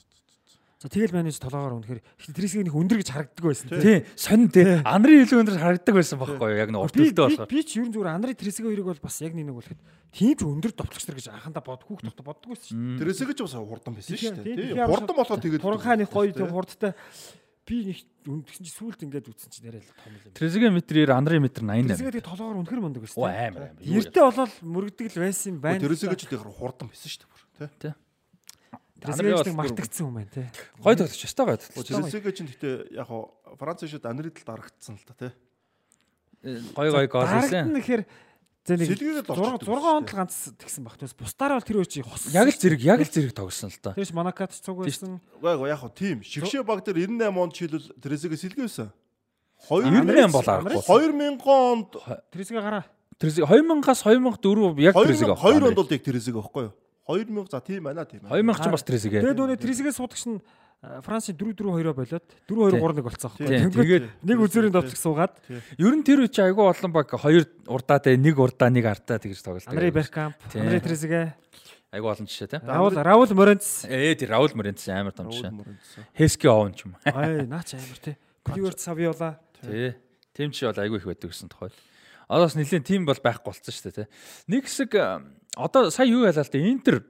[0.84, 2.00] За тэгэл менеж толгоогоор үнэхээр
[2.36, 3.68] тэрсгийг нэг өндөр гэж харагддаг байсан.
[3.80, 4.68] Тий, сонь тий.
[4.84, 6.60] Анарын илүү өндөр харагддаг байсан байхгүй юу?
[6.60, 7.48] Яг нэг Би уртөлтөө болохоор.
[7.48, 9.80] би ч ер нь зүгээр анарын тэрсэг хоёрыг бол бас яг нэг нэг болоход
[10.12, 13.00] тийм ч өндөр товтлогч нар гэж анхандаа бод хүүхд тогтоо боддог байсан шүү дээ.
[13.00, 14.44] Трезег ч бас хурдан байсан шүү дээ.
[14.44, 14.68] Тийм, Тий.
[14.76, 14.84] тийм.
[14.92, 16.92] Хурдан болохоор тэгээд Туранхааны гоё тийм хурдтай
[17.64, 20.32] би нэг тэгсэн чи сүулт ингээд үтсэн чи нэрэл том юм.
[20.36, 21.88] Трезигэ метр 90, анарын метр 88.
[21.92, 23.20] Тэрсгээ тэгээ толгоогоор үнэхэр мундаг байсан.
[23.20, 23.72] Оо амар.
[23.80, 25.80] Юу Эртээ болол мөрөгдөг л байсан юм байна.
[25.80, 27.30] Трезег ч тэгээд хурдан байсан шүү дээ.
[27.32, 27.92] бүр, Тий.
[29.04, 30.44] нэг бас мартагдсан юм байна те.
[30.80, 31.88] Гой тоглож өстой гой тоглож.
[31.88, 33.28] Трезег чинь гэхдээ яг хаа
[33.60, 35.32] Франц шид анарын талд дарагдсан л та тий.
[36.76, 37.68] Гой гой гол хийсэн.
[37.72, 38.02] нь гэхээр
[38.72, 40.96] нэг Сэлгээгээд 6 орчдөг 6 онд л ганц тэгсэн баг.
[40.96, 42.32] Тэс бусдаараа бол тэр үе чи хос.
[42.32, 43.92] Яг л зэрэг, яг л зэрэг тоглосон л та.
[43.92, 45.20] Тэрс Монакат цуг байсан.
[45.44, 46.24] Гайгүй яг хаа тийм.
[46.24, 48.88] Шигшээ баг дээр 98 онд жишээлбэл Трезег сэлгээвсэн.
[49.68, 50.80] 98 бол аргагүй.
[50.80, 51.90] 2000 онд
[52.32, 52.84] Тэрсгээ гараа.
[53.20, 56.74] Трезиг 2000-аас 2004 яг 2000 2 онд бол яг Трезег байхгүй юу?
[57.04, 58.40] 2000 за тийм байна тийм байна.
[58.40, 59.12] 2000 ч бас Трезиг.
[59.12, 60.40] Тэгээд нөө тэрсгээ суудаг шин
[61.04, 63.32] Францын 4-4-2-оо болоод 4-2-3-1 болцсон.
[63.38, 65.34] Тэнгүүд тэгээд нэг үзүүрийн товтлог суугаад
[65.78, 69.40] ер нь тэр үе чи айгүй олон баг хоёр урдаатай нэг урдаа нэг артаа тэгж
[69.40, 69.68] тоглолт.
[69.70, 70.36] Анри Беркамп.
[70.52, 71.34] Анри Трезеге,
[71.94, 72.58] айгүй олон жишээ те.
[72.66, 73.86] Раул Раул Моренц.
[73.88, 75.54] Ээ тэр Раул Моренц амар том жишээ.
[76.18, 76.98] Хески овн ч юм.
[77.06, 78.18] Ай наач амар тий.
[78.44, 79.38] Кливерт Савиола.
[79.62, 79.94] Тий.
[80.34, 81.72] Тим чи бол айгүй их байдаг гэсэн тухай.
[82.28, 84.08] Одоо бас нэлийн тим бол байхгүй болцсон шүү дээ тий.
[84.50, 84.90] Нэг хэсэг
[85.54, 87.04] одоо сая юу ялаа л да Интер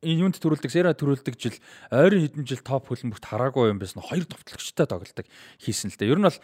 [0.00, 1.56] энэ юунд төрүүлдэг Сера төрүүлдэг жил
[1.92, 5.26] ойрын хэдэн жил топ хөлбөмбөрт хараагүй юм байсан хоёр товтлогчтой тоглолдог
[5.60, 6.12] хийсэн л дээ.
[6.12, 6.40] Ер нь бол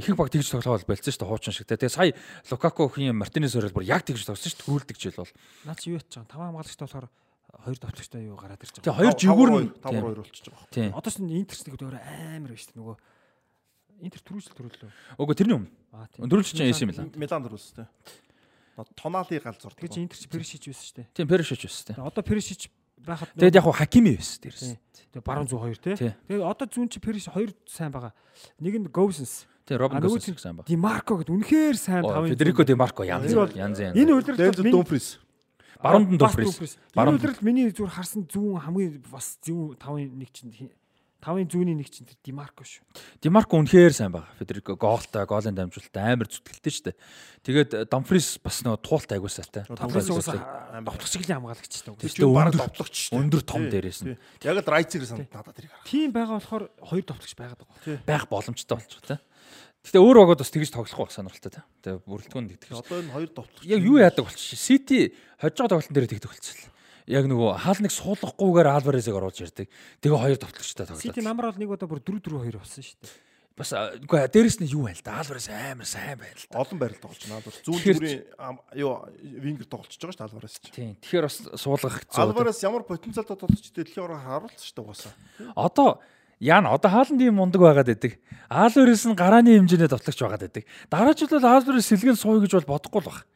[0.00, 1.68] ихэнх баг тэгж тоглоол болцсон шүү дээ хуучин шиг.
[1.68, 2.16] Тэгээ сая
[2.48, 5.32] Лукаку хийн Мартинес өрөөл бүр яг тэгж тоглосон шүү дээ төрүүлдэг жил бол.
[5.68, 6.32] Наач юу ятж байгаа.
[6.32, 7.08] Таван хамгаалагчтай болохоор
[7.60, 9.00] хоёр товтлогчтой юу гараад ирж Тэгээ байгаа.
[9.04, 10.72] хоёр жигүүр нь 5-2 болчихж байгаа.
[10.72, 10.90] Тийм.
[10.96, 12.96] Одоо ч Интерс нэг өөр амар байж тээ нөгөө
[14.00, 14.90] Интер түрүүжл төрүүллөө.
[15.20, 15.68] Үгүй тэрний өмнө.
[15.92, 16.24] Аа тийм.
[16.24, 17.12] Өндрүүлж чинь AC Милан.
[17.20, 17.84] Милан дөрөвс тээ.
[18.96, 19.74] Тонаали галзуур.
[19.74, 21.06] Тэгээ чи Интер чи Перишич байсан шүү дээ.
[21.14, 22.04] Тийм Перишич байсан тийм.
[22.06, 22.60] Одоо Перишич
[23.00, 24.60] байхад Тэгээд яг Хакими байсан дээрс.
[24.60, 24.78] Тийм.
[25.12, 25.94] Тэгээ баруун 102 тий.
[25.96, 26.12] Тий.
[26.28, 28.12] Тэгээ одоо зүүн чи Периш хоёр сайн байгаа.
[28.60, 30.66] Нэг нь Goosens, Тийм Робин Госс сайн баг.
[30.66, 32.30] Димарко гэдэг үнэхээр сайн тавын.
[32.34, 33.94] Федерико Ди Марко янз янз янз.
[33.94, 34.10] Энэ
[34.62, 35.20] миний Думфрис.
[35.80, 36.76] Dumfries.
[36.76, 37.22] Энэ Баруунд.
[37.22, 40.52] үйлрэл миний зүгээр харсан зүүн хамгийн бас зүүн тавын нэг чинь
[41.20, 42.82] тавын зүүнийн нэг чинь тэр Димарко шүү.
[43.20, 44.26] Димарко үнэхээр сайн баг.
[44.40, 46.96] Федерико гоолтой, гоолын дамжуулалттай амар зүтгэлтэй шүү дээ.
[47.44, 49.64] Тэгээд Дамфрис бас нөгөө туулт агуулсаатай.
[49.68, 51.92] Тавлаас Туулт уусаа довтлох чиглэлийн хамгаалагчтай.
[51.92, 53.20] Тэр Тэстэй чинь баг өндөр- довтлогч шүү дээ.
[53.20, 54.16] өндөр том дээрээс нь.
[54.44, 55.86] Яг л Райцер санд надад тэрийг харах.
[55.88, 58.00] Тийм байгаа болохоор хоёр довтлогч байгаад байгаа.
[58.08, 59.18] байх боломжтой болчих тий.
[59.80, 61.64] Гэтэ өөр багууд бас тэгж тоглох байх сонирхолтой тий.
[61.80, 62.76] Тэгээ бүрэлдэхүүн нэгтгэж.
[62.76, 63.64] Одоо энэ хоёр довтлогч.
[63.64, 64.60] Яг юу яадаг болчих.
[64.60, 66.69] Сити хожиж байгаа тоглолтын дээр тэгдэг болчихлоо.
[67.10, 69.66] Яг нөгөө хаалныг суулгахгүйгээр Альваресыг оруулж ирдэг.
[69.98, 71.26] Тэгээ хоёр товтлогчтой Сити тоглолт.
[71.26, 73.14] намар бол нэг удаа бүр 4-4-2 болсон шүү дээ.
[73.58, 76.54] Бас үгүй дээрэс нь юу байл та Альварес амар сайн байл та.
[76.56, 77.42] олон байрал тоглож байна.
[77.42, 78.22] Алварес зүүн зүрийн
[78.78, 80.72] юу вингер тоглож байгаа шүү дээ Алварес чинь.
[80.72, 80.94] Тийм.
[81.02, 82.22] Тэгэхээр бас суулгах хэцүү.
[82.24, 85.12] Алварес ямар потенциалтай тоглож дэлхийн ороо харуулсан шүү дээ угаасаа.
[85.58, 86.00] Одоо
[86.40, 88.16] Яна одоо хааланд ийм мундаг байгаад байдаг.
[88.48, 90.64] Аалварес нь гарааны хэмжээний товтлогч байгаад байдаг.
[90.88, 93.28] Дараа жил бол Аалварес сэлгэн сууя гэж бол бодохгүй л баг.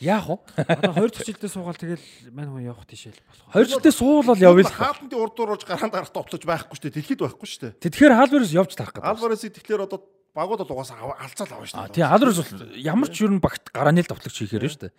[0.00, 0.36] Яах вэ?
[0.60, 3.48] Одоо хоёр дахь жилдээ суугаал тэгэл мань хүн явах тийшэл болох.
[3.48, 4.76] Хоёр жилдээ суул бол явъя л.
[4.76, 6.96] Хаалтанд урдууруулж гараанд гарах тоглож байхгүй шүү дээ.
[7.00, 7.72] Дэлхийд байхгүй шүү дээ.
[7.80, 9.08] Тэгэхээр Аалварес явж тарах гэдэг.
[9.08, 10.04] Алваресыг тэгэхээр одоо
[10.36, 11.96] багууд бол угаасаа алцаал авна шүү дээ.
[11.96, 14.92] тий Аалварес бол ямар ч юм багт гарааны л товтлогч хийхээр шүү дээ.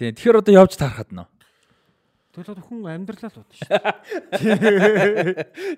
[0.00, 1.28] Тий тэгэхээр одоо явж тарахад нөө.
[2.40, 3.84] Тэгэл хүн амьдралаа л бод шүү дээ.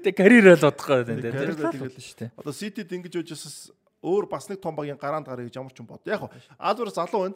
[0.06, 1.30] Тэг карьераа л бодохгүй байна тий.
[1.34, 2.30] Карьераа Тэгэл тэгэл- шүү дээ.
[2.38, 3.70] Одоо Ситид ингэж үжсэс
[4.02, 6.02] өөр бас нэг том багийн гараанд гарыг гэж ямар ч юм бод.
[6.06, 6.22] Яг
[6.58, 7.34] Алварес залуу байна.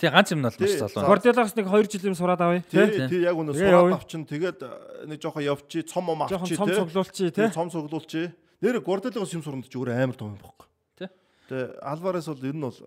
[0.00, 1.04] Тий ганц юм нь бол маш залуу.
[1.06, 2.64] Гвардиолагаас нэг 2 жил юм сураад авъя.
[2.70, 3.20] Тий, тий.
[3.24, 4.70] яг үнэ Тэгээ сураад авчин тэгээд э,
[5.06, 6.76] нэг жоохон явчих, цом ом Жохон авчих цом тий.
[6.80, 8.32] цуглуулчих Тий, цом цуглуулчих.
[8.60, 10.66] Нэр Гвардиолагаас юм сурна ч өөр амар том юм бохгүй.
[10.96, 11.08] Тий.
[11.52, 12.78] Тэгээ Алварес бол ер нь бол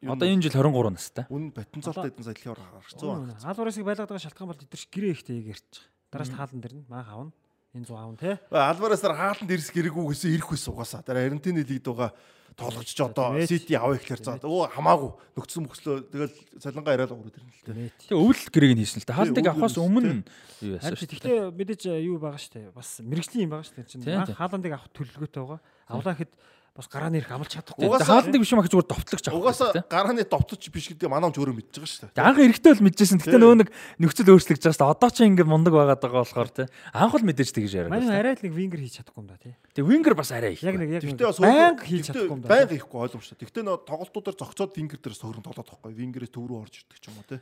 [0.00, 1.24] Одоо энэ жил 23 настай.
[1.28, 3.36] үн потенциалтай хэдэн сая ороо гаргацсан байна.
[3.44, 6.08] Алваресыг байлгаад байгаа шалтгаан бол эдгэр гэрээ ихтэй ярьж байгаа.
[6.08, 7.32] Дараас таалан дэр нь маах аавна.
[7.76, 8.34] Энэ 100 аавна тий.
[8.48, 11.04] Алваресаар хаалтанд ирс гэрэгүү гэсэн ирэх байсан угаасаа.
[11.04, 12.10] Тэр Аргентины лигд байгаа
[12.56, 13.38] тоглогч одоо.
[13.46, 17.90] Сити авъя гэхээр за өө хамаагүй нөхцсөн мөхслөө тэгэл цалингаа яриад өгөрөд ирнэ л дээ.
[18.10, 19.16] Тэг өвөл гэрээг нь хийсэн л та.
[19.18, 20.24] Хаалтыг авахаас өмнө
[20.64, 21.14] юу яасан шүү дээ.
[21.16, 22.74] гэхдээ мэдээж юу байгаа шүү дээ.
[22.74, 23.90] Бас мэрэгжлийн юм байгаа шүү дээ.
[23.90, 25.60] Чинь хааландыг авах төлөвлөгөөтэй байгаа.
[25.90, 26.32] Авлаа гэхэд
[26.80, 27.86] бас гарааны ирэх амлж чадахгүй.
[28.00, 29.40] Хаалтыг биш юм ах зүгээр товтлогч авах.
[29.44, 29.84] Угаасаа тий.
[29.84, 32.24] гарааны довтолч биш гэдэг манаа ч өөрөө мэдж байгаа шүү дээ.
[32.24, 33.18] Анх эрэхтэй бол мэдчихсэн.
[33.20, 33.42] Гэтэ Тий.
[33.44, 33.68] нөө нэг
[34.00, 34.94] нөхцөл өөрчлөгдөж байгаа шүү дээ.
[34.96, 36.66] Одоо ч ингэ мундаг байгаад байгаа болохоор тий.
[36.96, 37.92] Анх бол мэдээж тэгж яриад.
[37.92, 39.52] Манай арай л нэг вингер хийж чадахгүй юм да тий.
[39.76, 40.62] Тэг вингер бас арай их.
[40.64, 42.48] Яг нэг яг банк хийж чадахгүй юм да.
[42.48, 43.36] Баян хийхгүй ойлгомжтой.
[43.44, 45.92] Гэхдээ нөө тоглолтуудаар зогцоод вингер дээр согрон тоглоод байхгүй.
[45.92, 47.38] Вингерээс төв рүү орж ирдэг ч юм уу те.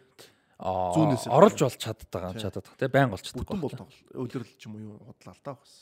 [0.58, 1.31] Аа, зүүнээс.
[1.31, 2.42] оролж болж чаддаг Тий.
[2.42, 2.89] чаддаг тий.
[2.91, 3.47] Байн болж чаддаг.
[3.47, 4.02] Бүтэн бол тоглол.
[4.18, 5.73] Өөлрөл ч юм уу юу худлаа л та бас.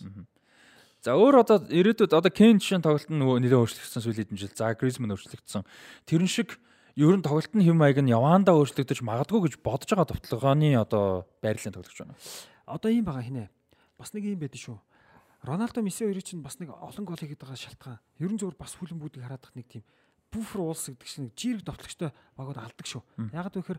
[1.06, 4.50] За өөр одоо ирээдүйд одоо Кен жишээ тоглолт нь нөгөө нэлээд өөрчлөгдсөн сүүлийн жил.
[4.58, 5.62] За Гризман өөрчлөгдсөн.
[6.02, 6.58] Тэрэн шиг
[6.98, 11.78] ер нь тоглолтын хэм маяг нь яваандаа өөрчлөгдөж магадгүй гэж бодож байгаа товтлогооны одоо байрлалын
[11.78, 12.18] тоглогч байна.
[12.66, 13.46] Одоо ийм байгаа хинэ.
[13.94, 14.78] Бас нэг юм байдэн шүү.
[15.46, 18.02] Роналдо Месси хоёрын чинь бас нэг олон гол хийгээд байгаа шалтгаан.
[18.18, 19.86] Ерөн зөвөр бас хүлэмбүүдийг хараад нэг тийм
[20.34, 23.06] буфер уулс гэдэг чинь жирэг товтлогчтой багууд алдаг шүү.
[23.30, 23.78] Яг гэхээр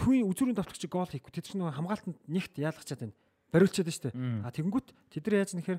[0.00, 1.36] түүний үзүүрийн товтлогч гол хийхгүй.
[1.36, 3.16] Тэд чинь хамгаалтанд нэгт яалгачаад байна.
[3.52, 4.48] Бариулчаад байна шүү.
[4.48, 5.78] А тэгэнгүүт тэд нар яаж нэхэр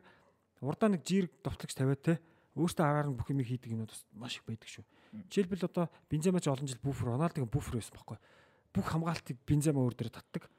[0.63, 2.13] урдаа нэг жирэг товтлогч тавиад те
[2.55, 4.85] өөртөө араар нь бүх юм хийдэг юмуд бас маш их байдаг шүү.
[5.29, 8.17] Жишээлбэл одоо Бензема ч олон жил буфер, Роналдогийн буфер байсан байхгүй.
[8.73, 10.49] Бүх хамгаалтыг Бензема өөр дээр татдаг.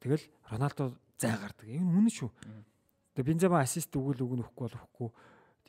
[0.00, 1.68] Тэгэл Роналдо зай гардаг.
[1.68, 2.30] Энэ үнэн шүү.
[3.16, 5.08] Тэгээ Бензема ассист өгөл өгнө өгөхгүй бол өгөхгүй.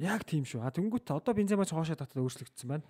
[0.04, 0.64] Яг тийм шүү.
[0.64, 2.88] А тэнгуут одоо Бензема ч хоошоо татаад өөрчлөгдсөн байна.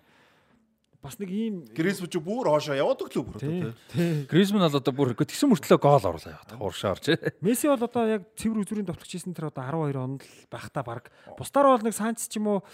[1.06, 3.94] Бас нэг ийм Грисб ч бүр хоошоо яваад өглөө бүр одоо те.
[3.94, 4.26] тий.
[4.26, 7.14] Гризман бол одоо бүр тэгсэн мөртлөө гол оруулаа яваад уршаа орж.
[7.46, 11.14] Месси бол одоо яг цэвэр үзүүрийн товтлогч хийсэн тэр одоо 12 онд л байхдаа баг.
[11.38, 12.66] Бусдаар бол нэг Санч ч юм уу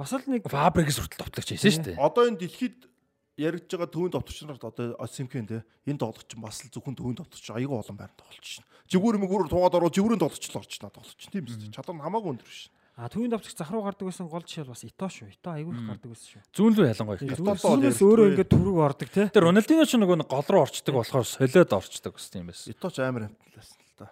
[0.00, 2.00] бас л нэг Фабрикс хүртэл товтлогч хийсэн шүү дээ.
[2.00, 2.88] Одоо энэ дэлхийд
[3.36, 7.52] яригдж байгаа төвийн товторч нарт одоо Осимкэн те энэ тоглогч бас л зөвхөн төвийн товторч
[7.52, 8.64] аягүй олон байранд тоглож шин.
[8.88, 11.74] Жигүүр мэгүүр туугаад ороо жигүүрийн тоглогч л орж чана тоглож чинь тийм үстэй.
[11.74, 12.72] Чадвар нь хамаагүй өндөр шин.
[12.94, 15.32] А төвийн давтагч захруу гардаг байсан гол жишээ бас Ито шүү.
[15.34, 16.42] Ито айгүй их гардаг байсан шүү.
[16.54, 17.40] Зүүн рүү ялангуяа их.
[17.42, 19.26] Зүүнээс өөрөө ингээд түрүүг ордог те.
[19.34, 22.70] Тэр Роналдино ч нөгөө нэг гол руу орчдөг болохоор солиод орчдөг бас тийм байсан.
[22.70, 24.06] Иточ амар амтлаасан л та.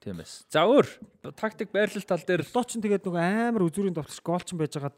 [0.00, 0.48] Тийм байсан.
[0.48, 0.88] За өөр
[1.36, 3.20] тактик байрлал тал дээр Ито ч тэгээд нөгөө
[3.52, 4.96] амар үзүүрийн давтагч голч байж байгаад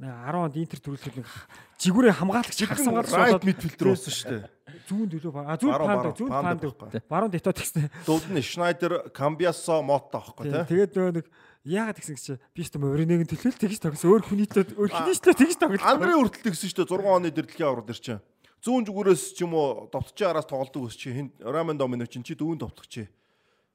[0.00, 1.28] 10 онд Интер төрүүлэхэд нэг
[1.76, 4.48] жигүүрээ хамгаалагч хагсан гал Right midfielder болсон шүү дээ.
[4.88, 7.92] зүүн төлөө а зүүн панд зүүн панд баруун Ито тэгсэн.
[8.08, 10.64] Дууд нь Schneider, Cambiaso, Motta аахгүй те.
[10.66, 11.26] Тэгээд нөгөө нэг
[11.64, 15.84] яагаад тэгсэн гэж би ч Моринег төлөөл тэгж тогс өөр хүнийтэй өөр хүнийтэй тэгж тоглож.
[15.84, 18.24] Андре хүртэл тэгсэн шүү дээ 6 оны дэрдлэгийн аврал дэр чинь.
[18.64, 22.32] Зүүн зүгүүрээс ч юм уу довтчийн араас тоглолдог ус чи хин Рамен Домино чинь чи
[22.32, 23.04] дүүн довтогч чи.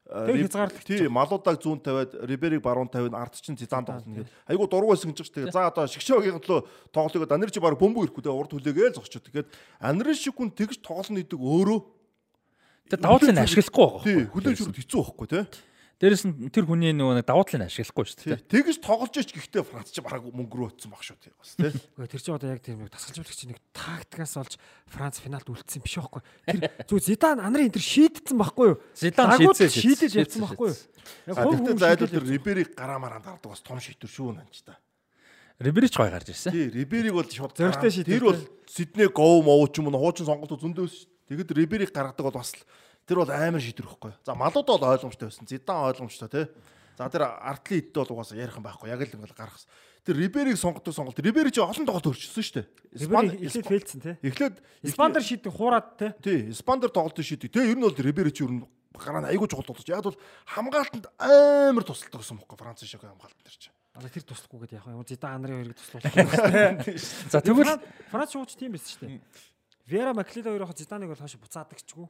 [0.06, 4.30] Тэр хязгаарлалт Тий, Малуудаг зүүн тавиад, Рибериг баруун тавиад ард чинь Зидан тоглоно гэдэг.
[4.46, 5.50] Айгу дургу байсан гэж байна.
[5.50, 6.62] За одоо шгшөөгийн төлөө
[6.94, 9.26] тоглолоо Данир чи баг бөмбөг ирэхгүй дээ урд хүлээгээл зогчоо.
[9.26, 9.50] Тэгээд
[9.82, 11.80] Анир шигүн тэгж тоглоно гэдэг өөрөө
[12.94, 14.06] тэр давуу талыг нь ашиглахгүй байгаа.
[14.06, 15.44] тий хүлээж өрөд хэцүү байхгүй тий.
[15.96, 18.44] Дээрэс нь тэр хүний нөгөө нэг давуу талыг ашиглахгүй шүү дээ.
[18.52, 21.32] Тэгж тоглож ич гэхдээ Франц чи бараг мөнгө рүү өтсөн баг шүү тий.
[21.32, 21.72] Бас тий.
[21.72, 24.54] Гэхдээ тэр чинь одоо яг тийм нэг тасгалжуулагч нэг тактикаас олж
[24.92, 26.22] Франц финалд үлдсэн биш байхгүй.
[26.52, 28.78] Тэр зүг Зидан анарын энэ шийдсэн байхгүй юу?
[28.92, 30.80] Зидан шийдсэн, шийдэж явсан байхгүй юу?
[31.32, 34.76] Яг хүн шийдэж тэр Рибериг гараамаар дардаг бас том шийдвэр шүү нанч та.
[35.64, 36.52] Риберич гой гарч ирсэн.
[36.52, 40.28] Тий, Рибериг бол шууд Зөрөгтэй шийдвэр Тэр бол Сидней гов мов ч юм уу хуучин
[40.28, 41.16] сонголтууд зөндөөс шүү.
[41.32, 42.62] Тэгэд Рибериг гаргадаг бол бас л
[43.06, 44.14] тэр бол амар шийдвэр байхгүй.
[44.26, 45.48] За малууд бол ойлгомжтой байсан.
[45.48, 46.46] Зидан ойлгомжтой тий.
[46.98, 48.90] За тэр артлын идтэй бол угаасаа ярих юм байхгүй.
[48.90, 49.70] Яг л ингээл гаргасан.
[50.06, 51.18] Тэр Рибериг сонгодог сонголт.
[51.18, 52.68] Рибери чи олон тоглолт өрчсөн шүү дээ.
[52.94, 54.16] Испани эхлээд фейлдсэн тий.
[54.22, 56.12] Эхлээд Испандер шийдэх хуураад тий.
[56.22, 57.50] Тий, Испандер тоглолт шийдэг.
[57.50, 58.62] Тэ ер нь бол Рибери чи ер нь
[58.94, 59.90] гараа нь айгүй чухал тоглож.
[59.90, 60.14] Яг бол
[60.46, 62.58] хамгаалтанд амар тусалдаг гэсэн юм байхгүй.
[62.62, 63.74] Франц шиг хамгаалтан дээр чи.
[63.98, 65.02] Одоо тэр туслахгүй гэдэг яг юм.
[65.10, 66.86] Зидан анарын хоёрыг туслуулах.
[67.34, 67.82] За тэгвэл
[68.14, 69.26] Франц шууч тийм байсан шүү дээ.
[69.90, 72.06] Вера Маклида хоёроо Зиданыг бол хойш буцаадаг чгүй.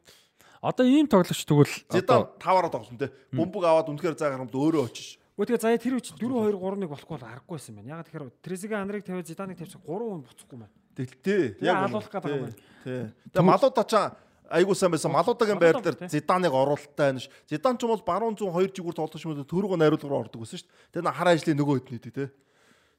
[0.65, 3.13] Одоо ийм тоглогч тэгвэл Зидан одоо таваараа тоглосон те.
[3.29, 5.21] Бөмбөг аваад үнэхээр заа гарамд өөрөө очиж.
[5.37, 7.99] Гэхдээ заяа тэр үчи 4 2 3-1 болохгүй бол аргагүй байсан байна.
[7.99, 10.73] Яг тэгэхээр Трезига анарыг тавиад Зиданыг тавьчих 3 хүн буцахгүй байна.
[10.95, 11.43] Тэгтээ.
[11.59, 12.57] Тэгээ алуулах гэдэг юм байна.
[12.81, 13.03] Тий.
[13.35, 14.05] Тэгээ малуудаа чаа
[14.49, 15.11] айгуу сайн байсан.
[15.11, 16.07] Малуудагийн байр дээр.
[16.07, 17.29] Зиданыг оруулалттай байна ш.
[17.51, 20.63] Зидан ч юм бол баруун зүүн хоёр жигүүр тоглож юм төрөөгөө найруулга руу ордог гэсэн
[20.63, 20.65] ш.
[21.03, 22.31] На хар ажлын нөгөө хэд нийт те.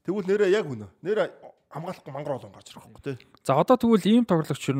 [0.05, 0.87] Тэгвэл нэрээ яг үнэ.
[1.01, 3.13] Нэрээ хамгаалахгүй мангар олон гарч ирэх байхгүй те.
[3.43, 4.77] за одоо тэгвэл ийм тоглогч ер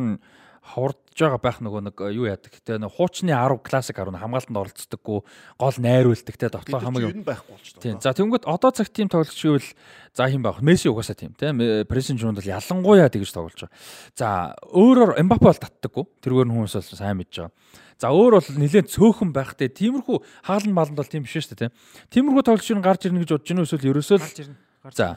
[0.61, 4.57] хурдж байгаа байх нөгөө нэг э, юу яадаг те нэг хуучны 10 классик 10 хамгаалтанд
[4.57, 5.19] оролцдоггүй
[5.57, 7.97] гол найруулдаг те тоглоо хамаг юм байхгүй Тийм.
[7.97, 8.03] байна.
[8.03, 9.69] За тэгвэл одоо цаг тийм тоглогч гэвэл
[10.13, 10.61] за хэм байх.
[10.61, 11.57] Месси угаасаа тийм тийм.
[11.89, 13.77] Прессинг жунд бол ялангуяа тэгж тоглож байгаа.
[14.17, 16.05] За өөрөөр Эмбапе бол татдаггүй.
[16.21, 17.53] Тэргээр нь хүмүүс бол сайн мэдж байгаа.
[17.97, 19.73] За өөр бол нэлээд цөөхөн байхтэй.
[19.73, 21.73] Тиймэрхүү хаалн маланд бол тийм биш шүү дээ тийм.
[22.13, 24.57] Тиймэрхүү тоглогч нь гарч ирнэ гэж бодож байна эсвэл ерөөсөө л Гарч ирнэ.
[24.85, 25.09] Гарч за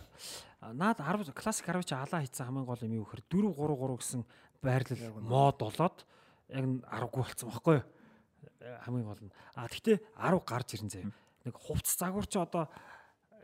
[0.61, 3.97] Наад 10 классик 10 чи алаа хийсэн хамгийн гол юм юу гэхээр 4 3 3
[3.97, 4.21] гэсэн
[4.63, 6.05] байрлал мод болоод
[6.53, 7.87] яг н 10гүй болсон байхгүй юу?
[8.85, 9.33] Хамгийн гол нь.
[9.57, 11.13] А тэгтээ 10 гарч ирэн заяа.
[11.45, 12.69] Нэг хувцс загвар чи одоо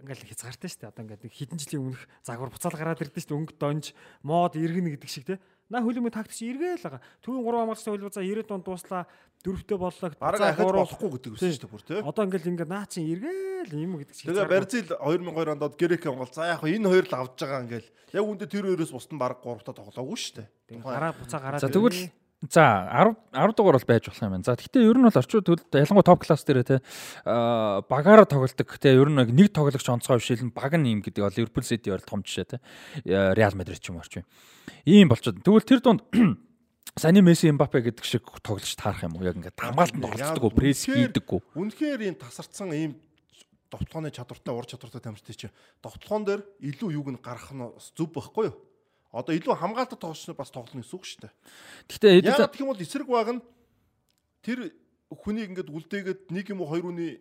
[0.03, 0.93] ингээл хязгаартай шүү дээ.
[0.93, 3.41] Одоо ингээд хэдэн жилийн өмнөх загвар буцаал гараад ирдэ шүү дээ.
[3.41, 3.85] Өнгө донж
[4.20, 5.41] мод иргэнэ гэдэг шиг те.
[5.73, 7.03] На хөлөмө тактик чи эргээл байгаа.
[7.25, 9.03] Төвийн 3 хамгаалагчтай хөлбөцөө 90 донд дууслаа.
[9.47, 10.10] Дөрөвтэй боллоо.
[10.18, 12.02] Бараг болохгүй гэдэг үсэн шүү дээ бүр те.
[12.02, 14.26] Одоо ингээл ингээд наа чин эргээл юм гэдэг шиг.
[14.34, 16.34] Тэгээ Бразил 2002 онд Грек хамгаал.
[16.34, 17.89] За яг энэ хоёр л авж байгаа ингээл.
[18.10, 20.83] Яг үндэ тэр хоёроос бусд нь бараг 3 та тоглоогүй шүү дээ.
[20.83, 21.62] гараа буцаа гараад.
[21.62, 22.10] за тэгвэл
[22.50, 24.44] За 10 10 дугаар бол байж болох юм байна.
[24.44, 26.76] За гэхдээ ер нь бол орчин төлд ялангуяа топ класс дээр те
[27.25, 31.33] аа багаараа тоглолдог те ер нь нэг тоглогч онцгой бишэл баг нь юм гэдэг бол
[31.33, 32.57] Ливерпул Сити бол том жишээ те
[33.08, 34.28] Реал Мадрид ч юм орчин.
[34.84, 35.41] Ийм болчиход.
[35.41, 36.05] Тэгвэл тэр дунд
[36.95, 39.27] Сани Месси Эмбапе гэдэг шиг тоглож таарах юм уу?
[39.27, 41.41] Яг ингээд хамгаалтанд оролцдог, пресс хийдэггүй.
[41.59, 42.95] Үнэхээр энэ тасарсан ийм
[43.71, 47.67] довтлооны чадвартай ур чадвартай тамирчтай чинь довтлоон дээр илүү юуг нь гаргах нь
[47.99, 48.57] зүв байхгүй юу?
[49.11, 51.33] Одоо илүү хамгаалалт тоглолч бас тоглоно гэсэн үг шүү дээ.
[51.91, 53.43] Гэхдээ Яагаад гэх юм бол эсрэг баг нь
[54.47, 54.59] тэр
[55.11, 57.21] хүнийг ингээд үлдээгээд нэг юм уу хоёр үний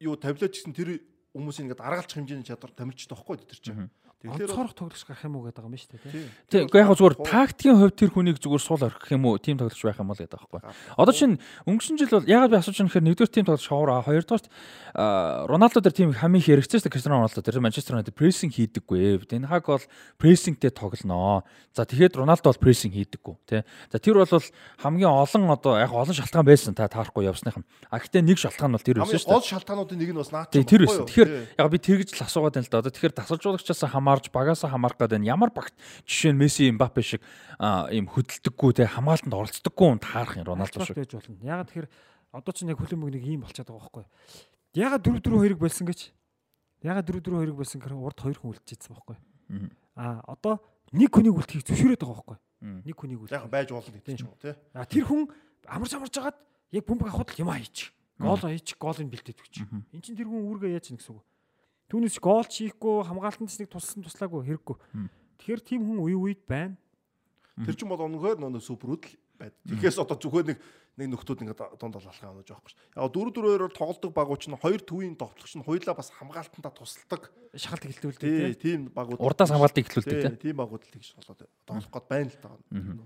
[0.00, 1.00] юу тавилаач гэсэн тэр
[1.32, 3.90] хүмүүсийг ингээд аргалчих хэмжээний чадвар тамирчтай байхгүй тэр чинь.
[4.24, 6.00] Тэгэхээр онцгорох тоглогч гарах юм уу гэдэг юм ба шүү дээ.
[6.08, 6.24] тий.
[6.48, 6.64] Тийм.
[6.72, 9.36] Гэхдээ яг зүгээр тактикийн хувьд тэр хүнийг зүгээр суул орхих юм уу?
[9.36, 10.60] Тим тоглож байх юм бол гэдэг байхгүй.
[10.96, 11.36] Одоо чинь
[11.68, 14.44] өнгөрсөн жил бол ягаад би асууж байгаа нэхэр нэгдүгээр тим тоглож ховор аа хоёрдугаар
[15.52, 19.28] Роналдо дээр тим хамгийн их хэрэгцээ шүү дээ Криstiano Роналдо тэр Манчестер Юнайтед прессинг хийдэггүй.
[19.28, 19.84] Тэн хаг бол
[20.16, 21.44] прессингтэй тоглоно.
[21.76, 23.60] За тэгэхэд Роналдо бол прессинг хийдэггүй тий.
[23.92, 24.32] За тэр бол
[24.80, 27.68] хамгийн олон одоо яг олон шалтгаан байсан та таарахгүй явсных юм.
[27.92, 29.36] А гэхдээ нэг шалтгаан бол тэр байсан хамгийн шүү дээ.
[29.36, 31.04] гол шалтгаануудын нэг нь бас наад Тий тэр байсан.
[31.04, 31.30] Тэгэхээр
[31.60, 32.80] яг би тэгж л асуугаад байна л да.
[32.80, 35.74] Одоо тэгэхээр тасалжуулагчаас хамаарж багаасаа хамаарах гэдэг нь ямар багт
[36.06, 37.22] жишээ нь Месси, Мбаппе шиг
[37.58, 40.94] аа, ийм хөдөлдөггүй те хамгаалтанд оролцдоггүй хүн таарах юм Роналдо шиг.
[41.42, 41.88] Ягаад тэгэхээр
[42.30, 44.04] одоо ч яг хөлөмөг нэг ийм болчиход байгаа байхгүй.
[44.78, 46.00] Ягаад 4 4 2-ыг болсон гэж?
[46.86, 49.16] Ягаад 4 4 2-ыг болсон гэхээр урд 2 хүн үлдчихсэн байхгүй.
[49.50, 49.70] Мгм.
[49.98, 50.62] А одоо
[50.94, 52.38] нэг хүнийг үлдэхийг зөвшөөрөөд байгаа байхгүй.
[52.86, 53.32] Нэг хүнийг үл.
[53.34, 54.54] Яг байж болно гэдэг ч юм уу тий.
[54.76, 55.26] А тэр хүн
[55.66, 56.38] амарч амарч жагаад
[56.70, 57.90] яг бөмбөг авахд л юм аач.
[58.20, 59.56] Гол аач, голыг бэлдээд өгч.
[59.64, 61.24] Эн чинь тэр хүн үүргээ яаж чинь гэсэн үг.
[61.86, 64.76] Түүнээс гол хийхгүй хамгаалтанд нэг туссан туслаагүй хэрэггүй.
[65.38, 66.74] Тэгэхээр тийм хүн үе үед байна.
[67.62, 69.54] Тэр чинь бол өнөхөр нөө супер үдл байд.
[69.68, 70.58] Тэгэхээс одоо зүгээр нэг
[70.96, 72.80] нэг нөхдүүд ингээд дунд алхахаа онож байгаа шүү.
[72.96, 77.28] Яг дөрөв дөрөөр тоглодог багууч нь хоёр төвийн товтлогч нь хоёулаа бас хамгаалтандаа тусалдаг.
[77.52, 79.20] Шахалт эхлүүлдэг тийм багууд.
[79.20, 82.56] Урдаас хамгаалтыг эхлүүлдэг тийм багууд л тэгж болоод тоглох гээд байна л таа.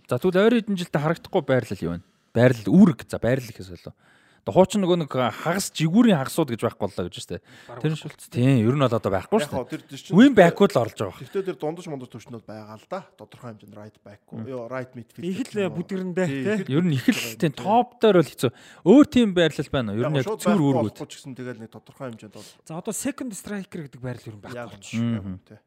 [0.07, 2.07] За тэгвэл ойр хэдэн жилдээ харагдахгүй байрлал юу вэ?
[2.31, 3.01] Байрлал үүрэг.
[3.11, 3.95] За байрлал гэхээс болоо.
[4.41, 7.39] Одоо хуучин нөгөө нэг хагас жигүүрийн хагасууд гэж байхгүй боллоо гэж штэ.
[7.81, 8.01] Тэр нь
[8.33, 10.17] тийм ер нь бол одоо байхгүй штэ.
[10.17, 11.21] Win back-ууд л орж байгаа.
[11.21, 13.05] Гэхдээ тэр дундаж мондож төвчнүүд байгаа л да.
[13.21, 15.29] Тодорхой хэмжээнд right back уу, right midfield.
[15.29, 16.73] Их л бүдгэрэндээ тий.
[16.73, 18.51] Ер нь их л тийм топ дээр бол хэцүү.
[18.89, 20.01] Өөр тийм байрлал байна уу?
[20.01, 20.97] Ер нь яг цэвэр үүргүүд.
[21.37, 22.49] тэгэл нэг тодорхой хэмжээнд бол.
[22.65, 25.37] За одоо second striker гэдэг байрлал ер нь байхгүй.
[25.45, 25.61] тий.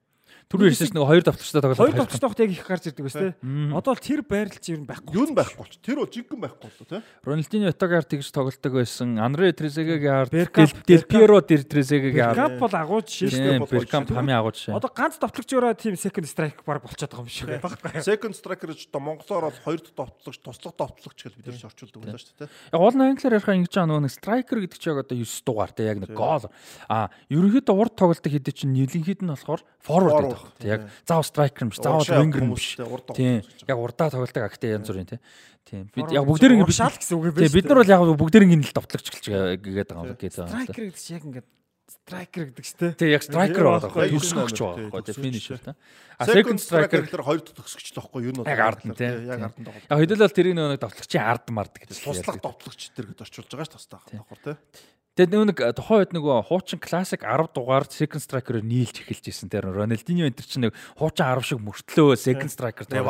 [0.50, 3.36] Түр ярьсан нэг хоёр давтагчтай тоглоод Хоёр давтагчтай хот яг их гарч ирдэг байсан тий.
[3.74, 5.14] Одоо л тэр байрлал чинь ер нь байхгүй.
[5.14, 5.74] Юу нь байхгүй болч.
[5.82, 7.02] Тэр бол жинхэнэ байхгүй болоо тий.
[7.24, 9.18] Рональдинho Отогаар тэгж тоглолдог байсан.
[9.18, 12.38] Андре Трезегагийн ард Беркамп, Дел Пьеро Трезегагийн ард.
[12.38, 13.60] Камп бол агуу жишээ шүү дээ.
[13.60, 14.78] Тийм, Беркамп хамгийн агуу жишээ.
[14.78, 18.04] Одоо ганц давтлагчаараа тийм second strike баг болчиход байгаа юм шиг байна.
[18.06, 22.00] Second striker гэж одоо монголоор бол хоёр дахь товтлогч, туслах товтлогч гэж бид нар орчуулдаг
[22.04, 22.50] байлаа шүү дээ.
[22.74, 25.72] Яг гол нь англиар ярих ингэж байгаа нөгөө нэг striker гэдэг чинь одоо 9 дугаар
[25.74, 26.46] те яг нэг гол.
[26.88, 30.58] А ерөнхийдөө урд тоглолтог хэдий чинь нийлэнхэд нь болохоор forward байна.
[30.60, 32.68] Тэг яг заав striker юм биш, заав winger юм биш.
[33.14, 33.42] Тийм.
[33.70, 35.22] Яг урдаа тоглолтог актив янз бүрийн.
[35.64, 35.88] Тийм.
[35.94, 38.78] Бид яг бүгдээр ингэ шал гэсэн үг Тийм бид нар бол яг бүгдээр ингэ л
[38.78, 40.18] товтлогч гээд байгаа юм гээд байгаа.
[40.20, 41.48] Striker гэдэг чинь яг ингээд
[41.94, 42.92] striker гэдэг ч тий.
[43.00, 45.76] Тийм яг striker байгаа байхгүй төгсгөгч байгаа байхгүй тийм finisher та.
[46.20, 49.12] А second striker гэхээр хоёр дахь төгсгөгч л байхгүй юу нь Яг ард нь, тий.
[49.28, 49.88] Яг ард нь тоглох.
[49.88, 51.96] Яг хэдүүлэл тэрийг нөгөө товтлогчийн ард мард гэдэг.
[51.96, 54.56] Туслах товтлогч тэр гэж орчуулж байгаа ш тастаа давхар тий.
[55.14, 59.46] Тэгээд нэг тухайн үед нөгөө хуучин классик 10 дугаар second striker-оор нийлж эхэлж исэн.
[59.46, 63.06] Тэр Рональдиньо энэ чинь нэг хуучин 10 шиг мөртлөө second striker чинь.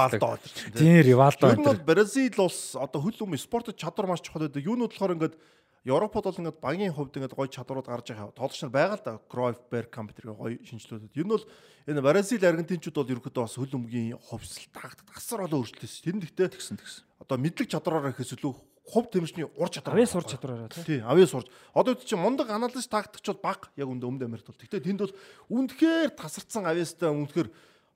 [0.75, 4.59] Тийм Ривалдо Ер нь бол Бразил улс одоо хөл юм спортод чадвар маш чухал байдаг.
[4.59, 5.39] Юунууд болохоор ингээд
[5.87, 8.35] Европод бол ингээд багийн хувьд ингээд гоё чадварууд гарч байгаа.
[8.35, 9.19] Тоглогч нар байгаа л да.
[9.31, 11.15] Cruyff, Bergkamp тэр гоё шинжилүүлээд.
[11.15, 11.47] Ер нь бол
[11.87, 16.03] энэ Бразил, Аргентинчууд бол ерөөдөө бас хөл өмгийн хувьсэл тагт тасар олон өөрчлөлтөөс.
[16.03, 17.03] Тэр нь гэхдээ тэгсэн тэгсэн.
[17.23, 18.53] одоо мэдлэг чадвараар ихээс илүү
[18.83, 19.95] хувь тэмчний ур чадвар.
[19.95, 20.83] Авьяас ур чадвараараа тий.
[20.83, 21.47] Тий, авьяас сурж.
[21.73, 24.59] Одоо үүд чинь мундаг анализ тактикч бол баг яг өндө өмнө Америкт бол.
[24.59, 25.15] Гэхдээ тэнд бол
[25.47, 27.47] үнэхээр тасарсан авьяастай үнэхээр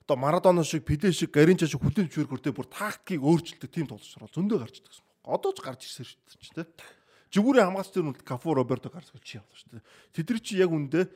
[0.08, 4.58] одоо Марадона шиг, Пеле шиг, Гаринча шиг хүлэн зөвшөөрөхөртэй бүр тактикийг өөрчилдөг тийм тоглогчор зөндөө
[4.64, 5.36] гарч ирдэг гэсэн байна.
[5.36, 6.92] Одоо ч гарч ирсэн шүү дээ тий.
[7.36, 9.84] Жигүүрийн хамгаач тэр нүд Кафу Роберто Карлос чи явлаа шүү дээ.
[10.16, 11.12] Тэд чи яг үндэ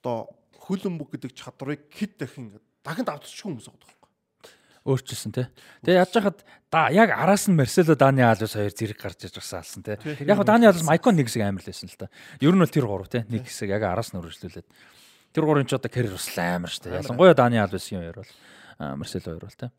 [0.00, 3.99] одоо хөлбөмбөг гэдэг чадварыг хэд дахин дахин давтчихгүй хүмүүс байгаа
[4.84, 5.46] өөрчилсөн тий.
[5.84, 6.38] Тэгээ яаж хахад
[6.72, 9.96] да яг араас нь Марсело Дани Алвес хоёр зэрэг гарч иж байгаа алсан тий.
[10.24, 12.08] Яг Дани Алвес Майкон нэг хэсэг амар л байсан л та.
[12.40, 13.24] Ер нь бол тэр гурав тий.
[13.28, 14.68] Нэг хэсэг яг араас нь үргэлжлүүлээд.
[15.36, 17.00] Тэр гурын ч одоо карьер бас амар дээ.
[17.04, 18.32] Ялангуяа Дани Алвесийн хоёр бол
[18.96, 19.70] Марсело хоёр бол тий.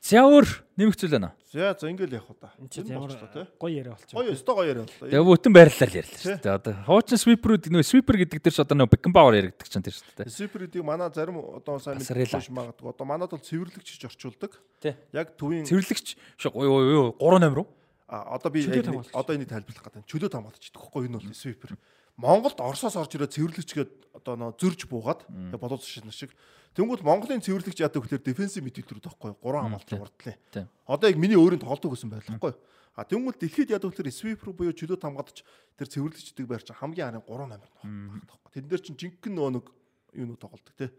[0.00, 0.48] За өөр
[0.80, 1.36] нэмэгцүүл байна.
[1.52, 2.48] За за ингээл явах уу та.
[2.56, 3.12] Энд чинь ямар
[3.60, 4.16] гоё яриа болчих.
[4.16, 5.12] Гоё өстой гоё яриа боллоо.
[5.12, 6.56] Тэгээ бүтэн байрлалаар ярьлаа шүү дээ.
[6.56, 9.92] Одоо хуучин свиперүүд нөө свипер гэдэг дээр ч одоо нөө Бекенбауэр яригддаг ч юм тийм
[9.92, 10.32] шүү дээ.
[10.32, 12.88] Сиперүүдийг манай зарим одоо сайн мэдээж магадгүй.
[12.96, 14.56] Одоо манад бол цэвэрлэгч гэж орчуулдаг.
[14.80, 14.96] Тий.
[15.12, 17.68] Яг төвийн Цэвэрлэгч шиг юу юу 3 номер уу?
[18.08, 20.08] А одоо би одоо энийг тайлбарлах гэдэг.
[20.08, 21.76] Чөлөө хамгаалч гэдэг хэвгүй энэ бол свипер.
[22.16, 26.32] Монголд Оросоос орж ирээд цэвэрлэгчгээд одоо нөө зөрж буугаад болоод шиг.
[26.70, 29.34] Тэнгүүд Монголын цэвэрлэгч яадаг гэхээр дефенсив мэдээлэлүүд байхгүй.
[29.42, 30.70] Гурван хамгаалч урдлаа.
[30.86, 32.54] Одоо яг миний өөрийн тоглолтог гэсэн байлахгүй.
[32.94, 35.42] А тэнгүүд дэлхийд яадаг гэхээр свипер буюу чөлөө хамгаалч
[35.74, 38.50] тэр цэвэрлэгчдэг байр чинь хамгийн харин 3 номер багтахгүй.
[38.54, 39.66] Тэн дээр чинь жинхэнэ нөө нэг
[40.14, 40.94] юунууд тоглолдог те.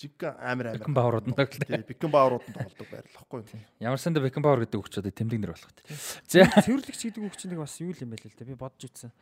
[0.00, 0.80] Жинхэнэ амар амар.
[0.80, 1.68] Бекенбауэрууд нь тоглолдог.
[1.68, 3.40] Тий, Бекенбауэрууд нь тоглолдог байр л байхгүй.
[3.84, 5.92] Ямар санда Бекенбауэр гэдэг үг ч одоо тэмдэг нэр болох тий.
[6.24, 8.48] За цэвэрлэгч гэдэг үг чинь нэг бас юу юм бэ л дээ.
[8.48, 9.12] Би бодож үзсэн.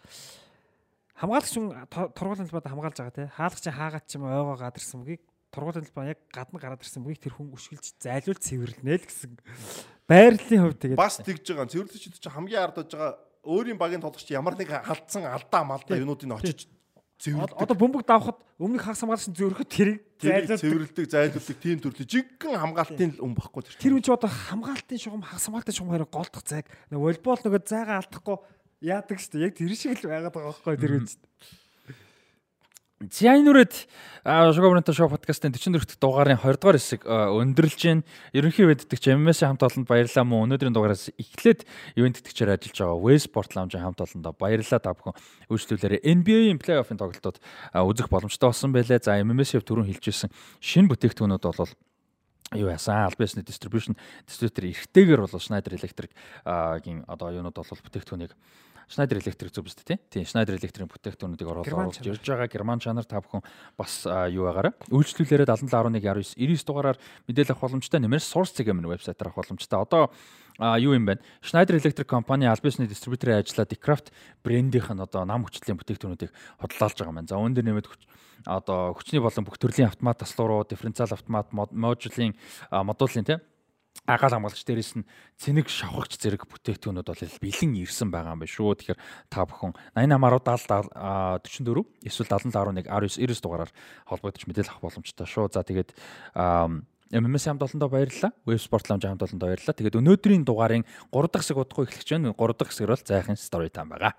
[1.18, 1.68] Хамгаалагч хүн
[2.16, 3.32] тургуулын талбайд хамгаалж байгаа те.
[3.36, 7.34] Хаалгач хаагаад ч юм ойгоо гадарсан мөгийг тургуулын талбай яг гадна гараад ирсэн мөгийг тэр
[7.34, 9.32] хүн өшгөлж зайлуул цэвэрлэнэ л гэсэн.
[10.06, 11.70] Байрлалын хувьд тэгээд бас тэгж байгаа.
[11.70, 13.12] Цэвэрлэгчд чинь хамгийн ард байж байгаа
[13.44, 16.68] өөрийн багийн тоглогч ямар нэг алдсан алдаа малдаа юунуудыг очиж
[17.20, 17.56] цэвэрлдэг.
[17.56, 19.70] Одоо бөмбөг давхад өмнөх хагас хамгаалагч зөөрөхөд
[20.20, 23.76] зайлуулдаг, цэвэрлдэг, зайлуулдаг тийм төрлийн жинхэнэ хамгаалтын л өн багхгүй тэр.
[23.80, 28.00] Тэр үн чи одоо хамгаалтын шугам, хагас хамгаалтын шугам хоёр голдох зайг волейбол нөгөө зайгаа
[28.00, 28.36] алдахгүй
[28.84, 29.44] яадаг шүү дээ.
[29.48, 31.08] Яг тэр шиг л байгаад байгаа байхгүй тэр үн.
[33.00, 33.88] Зяйнүрэд
[34.28, 38.04] Шугабрынта шоу подкастын 44 дахь дугаарын 20 дугаар хэсэг өндөрлж байна.
[38.36, 41.64] Ерөнхий веддэгч MMS-ийн хамт олонд баярлалаа мөн өнөөдрийн дугаараас эхлээд
[41.96, 45.16] ивент тэтгэгчээр ажиллаж байгаа Way Sport Lounge-ийн хамт олондоо баярлалаа та бүхэн.
[45.48, 47.40] Үйлчлүүлээрээ NBA-ийн плей-оффын тоглолтууд
[47.72, 49.00] үзэх боломжтой болсон байлээ.
[49.00, 50.28] За MMS-ийн түрүүн хэлжсэн
[50.60, 51.72] шинэ бүтээгдэхүүнүүд бол
[52.52, 53.94] юу яасан албасны distribution
[54.26, 58.34] distributor эрхтэйгээр бол Schneider Electric-ийн одоо юунууд бол бүтээгдэхүүнийг
[58.90, 60.26] Schneider Electric зүг биз дээ тий.
[60.26, 63.46] Schneider Electric-ийн бүтээгдэхүүнүүдийг оруулаад оруулж ирж байгаа герман чанар та бүхэн
[63.78, 64.02] бас
[64.34, 66.98] юу байгаараа үйлчлүүлээрээ 7711 99 дугаараар
[67.30, 69.78] мэдээлэл авах боломжтой нэмэр Source CGM вебсайтаар авах боломжтой.
[69.78, 70.10] Одоо
[70.58, 71.22] а юу юм бэ?
[71.38, 74.10] Schneider Electric компани аль бисны дистрибьюторын ажиллаа Decraft
[74.42, 77.30] брэндийнх нь одоо нам хүчлийн бүтээгдэхүүнүүдийг хотлолж байгаа маань.
[77.30, 77.86] За үүн дээр нэмээд
[78.44, 82.34] одоо хүчний болон бүх төрлийн автомат таслууруу, дифференциал автомат, модулийн
[82.74, 83.40] модулийн тийм
[84.06, 88.76] агаал хамгаалагч дээрээс нь цэник шавхагч зэрэг бүтээгдэхүүнүүд бол бэлэн ирсэн байгаа юм байна шүү.
[88.80, 90.92] Тэгэхээр та бүхэн 88 10
[91.44, 93.70] 44 эсвэл 7711 19 90 дугаараар
[94.08, 95.52] холбогдож мэдээлэл авах боломжтой шүү.
[95.52, 95.94] За тэгээд
[97.10, 98.30] MMS хамт олондоо баярлалаа.
[98.46, 99.74] Web Sport Lounge хамт олондоо баярлалаа.
[99.74, 102.34] Тэгээд өнөөдрийн дугаарын 3 дахь хэсэг удахгүй эхлэж байна.
[102.38, 104.14] 3 дахь хэсэг бол зайхын story time байгаа.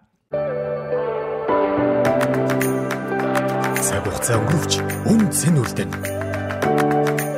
[3.80, 4.74] Цаг хугацаа өнгөрөвч
[5.08, 7.31] үн цэн үлдэнэ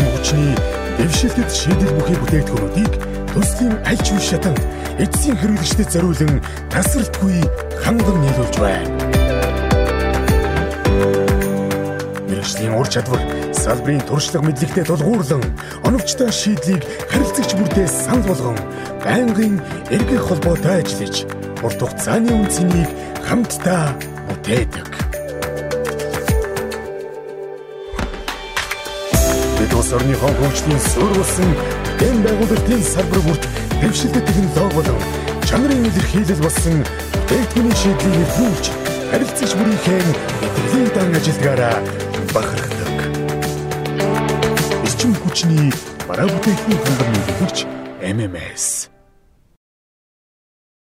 [0.00, 0.56] хүчний
[0.96, 2.92] дэвшилтэд шийдэл бүхий бүтээгдэхүүнүүдийг
[3.36, 4.60] төслийн аль ч үе шатанд
[4.96, 6.40] эцсийн хэрэглэгчдэд зориулан
[6.72, 7.36] тасралтгүй
[7.84, 8.88] ханган нийлүүлж байна.
[12.28, 13.20] Мэргэжлийн ур чадвар
[13.52, 15.44] салбарын туршлага мэдлэгтэй тулгуурлан
[15.84, 18.58] оновчтой шийдлийг харилцагч бүртээ санал болгон
[19.04, 19.60] байнгын
[19.92, 21.28] эргэх холбоотой ажиллаж
[21.60, 22.90] урт хугацааны үнцнийг
[23.28, 23.92] хамтдаа
[24.28, 25.11] бүтээдэг.
[29.70, 31.50] Улс орныхоо хөгжлийн суурь болсон
[32.00, 33.44] дэм байгуулалтын салбар бүрт
[33.80, 34.98] дэвшилтэй технологи болон
[35.46, 36.82] чанарын илэрхийлэл болсон
[37.14, 38.66] бүтээгдэхүүний шийдлийг эрхүүлж
[39.10, 40.00] харилцагч бүрийнхээ
[40.42, 41.76] мэдрэлийн дан ажилдгаараа
[42.34, 42.90] бахархдаг.
[44.82, 45.70] Эрчим хүчний
[46.08, 47.58] бараа бүтээгдэхүүн хангамж нөлөөлөгч
[48.02, 48.92] MMS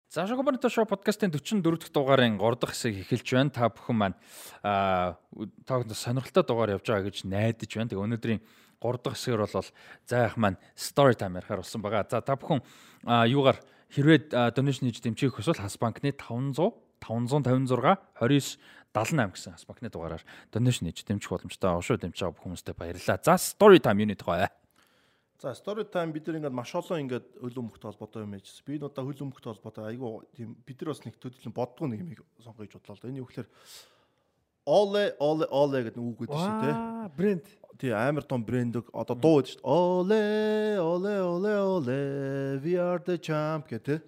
[0.09, 3.53] За Шокобонто шоу подкастын 44 дахь дугаарын 3 дахь хэсэг эхэлж байна.
[3.53, 4.17] Та бүхэн маань
[4.65, 5.21] аа
[5.69, 7.93] та бүхэн сонирхолтой дугаар явж байгаа гэж найдаж байна.
[7.93, 8.41] Тэгээ өнөөдрийн
[8.79, 9.67] 3 дахь хэсгээр бол
[10.07, 12.07] зайх маань story time ярихаар болсон байгаа.
[12.07, 12.63] За та бүхэн
[13.27, 13.59] юугаар
[13.91, 18.59] хэрвээ donation хийж дэмжих хүсвэл Хас банкны 500 556 29
[18.95, 21.75] 78 гэсэн Хас банкны дугаараар donation хийж дэмжих боломжтой.
[21.75, 23.19] Ошоо дэмжиж байгаа бүх хүмүүстээ баярлалаа.
[23.19, 24.47] За story time юуны тухай.
[25.39, 28.63] За story time бид нар ингээд маш олон ингээд хөл өмгөхтэй холбоотой юм яжсэн.
[28.67, 31.99] Би энэ удаа хөл өмгөхтэй холбоотой айгүй тийм бид нар бас нэг төдийлөн боддгоо нэг
[32.03, 33.07] юм сонгож бодлоо л да.
[33.07, 33.47] Энэ юу гэхээр
[34.69, 36.75] Оле оле оле гэдэг үг гэдэг шүү дээ.
[37.17, 37.45] Брэнд.
[37.79, 40.83] Тий амар том брэнд одоо дуу гэдэг шүү дээ.
[40.83, 41.99] Оле оле оле оле
[42.59, 44.03] we are the champ гэдэг.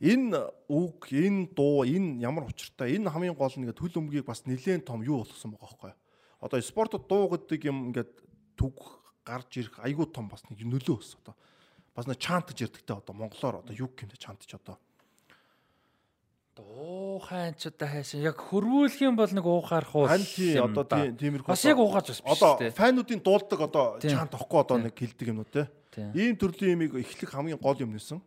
[0.00, 0.40] Энэ
[0.72, 2.96] үг, энэ дуу, энэ ямар учиртай.
[2.96, 5.92] Энэ хамгийн гол нь ингээд хөл өмгийг бас нэлээд том юу болгосон байгаа байхгүй.
[6.40, 8.12] Одоо спортод дуу гэдэг юм ингээд
[8.56, 11.36] түг гарч ирэх айгүй том бас нэг нөлөө өс одоо.
[11.92, 14.80] Бас нэг чантж ярдэгтэй одоо монголоор одоо юу гэмтэй чантж одоо
[16.54, 20.06] Уухайн ч одоо хайшин яг хөрвүүлэх юм бол нэг уухаар хуу.
[20.06, 21.50] Харин тий одоо тиймэрхүү.
[21.50, 25.50] Бас яг уугааж бас биш одоо файнуудын дуулдаг одоо чаан тохгүй одоо нэг хилдэг юмнууд
[25.50, 25.66] те.
[26.14, 28.22] Ийм төрлийн юмыг эхлэх хамгийн гол юм нэсэн.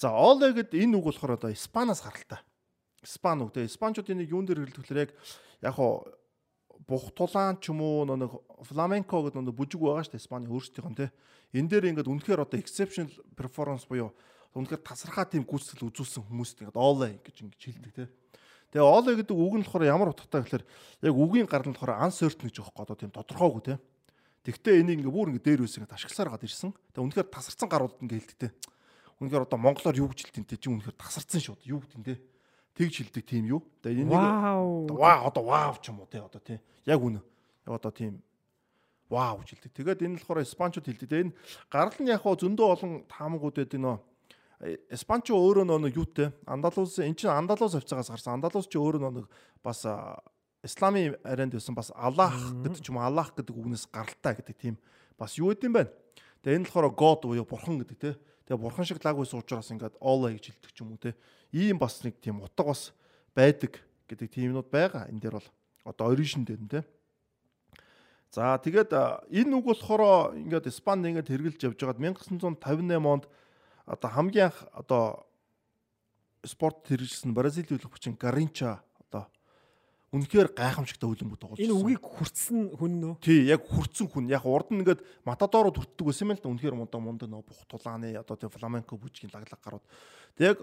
[0.00, 2.40] За Оле гэд энэ үг болохоор одоо Испаноос гаралтай.
[3.04, 3.68] Испан үг те.
[3.68, 5.12] Испанчуудын нэг юун дээр хэлэхдээ яг
[5.60, 6.08] яг хоо
[6.88, 8.32] бух тулаан ч юм уу нэг
[8.64, 11.12] фламенко гэдэг нэг бүжиг байгаа шүү дээ Испани өөрсдийнх нь те.
[11.52, 14.16] Энэ дээр ингээд үнэхээр одоо exceptional performance буюу
[14.52, 18.04] Үнэхээр тасархаа тийм гүйцэтгэл үзүүлсэн хүмүүст ингээд оолэ гэж ингэж хэлдэг те.
[18.72, 20.64] Тэгээ оолэ гэдэг үг нь болохоор ямар утгатай гэхээр
[21.08, 23.74] яг үгийн гар нь болохоор uncertain гэж байгаа одоо тийм тодорхойгүй те.
[24.44, 26.72] Тэгвэл энийг ингээ бүр ингээ дээр үс ингээ ашигласаар гад ирсэн.
[26.92, 28.48] Тэгээ үнэхээр тасарсан гарууд ингээ хэлдэг те.
[29.20, 32.16] Үнэхээр одоо монголоор юу гэж хэлтэн те чи үнэхээр тасарсан шүү юу гэдэг те.
[32.76, 33.60] Тэгж хэлдэг тийм юу.
[33.80, 34.18] Тэгээ энийг
[34.92, 36.60] вау одоо вау ч юм уу те одоо те.
[36.84, 37.22] Яг үнэ.
[37.64, 38.18] Одоо тийм
[39.12, 39.72] вау гэж хэлдэг.
[39.76, 41.12] Тэгээд энэ болохоор испанчууд хэлдэг.
[41.12, 41.36] Энэ
[41.68, 44.00] гарал нь яг хоо зөндөө олон таамагуудад энэ
[44.62, 48.38] Испанч өөрөө нэг юутэй Андалус эн чинь Андалус авцаагаас гарсан.
[48.38, 49.26] Андалус ч өөрөө нэг
[49.58, 49.82] бас
[50.62, 54.74] исламын арианд байсан бас Аллах гэдэг ч юм Аллах гэдэг үгнээс гаралтай гэдэг тийм
[55.18, 55.90] бас юу гэдэм бэ?
[56.46, 58.14] Тэгээ энэ болохоор God буюу бурхан гэдэг те.
[58.46, 61.18] Тэгээ бурхан шиг лаг байсан учраас ингээд Allah гэж хэлдэг ч юм уу те.
[61.50, 62.94] Ийм бас нэг тийм утга бас
[63.34, 65.10] байдаг гэдэг тиймнүүд байгаа.
[65.10, 65.48] Энэ дээр бол
[65.90, 66.86] одоо origin дээр нь те.
[68.30, 68.94] За тэгээд
[69.26, 73.26] энэ үг болохоор ингээд Испанд ингээд хэрглэж явж байгаад 1958 онд
[73.86, 75.26] одоо хамгийн анх одоо
[76.44, 79.26] спорт хэрэгжсэн Бразил төлөвчин Гаринча одоо
[80.12, 83.14] үнэхээр гайхамшигтай хөлбөмбөг тоглож Энэ үгийг хүртсэн хүн нөө.
[83.22, 84.28] Тий, яг хүртсэн хүн.
[84.28, 86.50] Яг урд нь ингээд матадороо хүртдэг байсан юм л да.
[86.52, 89.86] Үнэхээр мундаг мундаг нөө бух тулааны одоо тий фламенко бүжгийн лаглаг гарууд.
[90.36, 90.58] Тэг яг.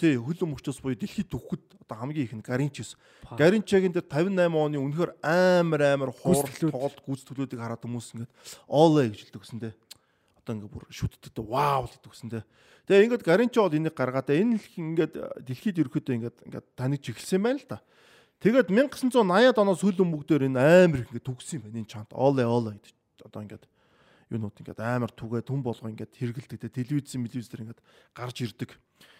[0.00, 2.96] Тий, хөлбөмбөгчөөс буюу дэлхийд төвхөд одоо хамгийн их нь Гаринчс.
[3.36, 8.32] Гаринчагийн дээр 58 оны үнэхээр амар амар хуур тоглолт гүйцэтгэлүүдийг хараад хүмүүс ингээд
[8.64, 9.72] олэ гэж хэлдэг гэсэн тий
[10.48, 12.40] одоо ингээ бүр шүтдэг те вау л гэдэг гэсэн те.
[12.88, 17.44] Тэгээ ингээд Гаринчо бол энийг гаргаад энэ л ингээд дэлхийд ерөөхдөө ингээд ингээд таньж эхэлсэн
[17.44, 17.84] байна л да.
[18.40, 20.56] Тэгээд 1980-ад оноос хөл өмгдөр энэ
[20.88, 22.16] амар ингээд төгсөн юм байна энэ чант.
[22.16, 23.64] Оле оле гэдэг одоо ингээд
[24.32, 27.80] юунууд ингээд амар түгээ түн болго ингээд хэрэгэлдэг те телевиз телевиз дээр ингээд
[28.16, 28.72] гарч ирдэг.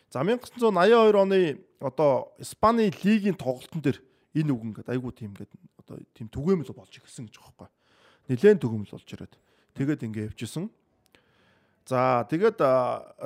[0.08, 4.00] За 1982 оны одоо Испани лигийн тоглолтын дээр
[4.32, 5.52] энэ үг ингээд айгуу тийм ингээд
[5.84, 8.32] одоо тийм түгээмэл болж ирсэн гэж байгаа байхгүй.
[8.32, 9.34] Нилээн түгээмэл болж ирээд
[9.76, 10.72] тэгээд ингээд явжсэн.
[11.88, 12.60] За тэгээд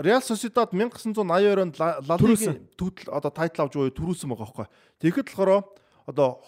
[0.07, 1.19] Real Sociedad 1982
[1.59, 4.69] онд Ла Лигийн төгтөл одоо тайтл авч буюу төрүүлсэн байгаа байхгүй.
[5.03, 5.67] Тэгэхэд болохоор
[6.07, 6.39] одоо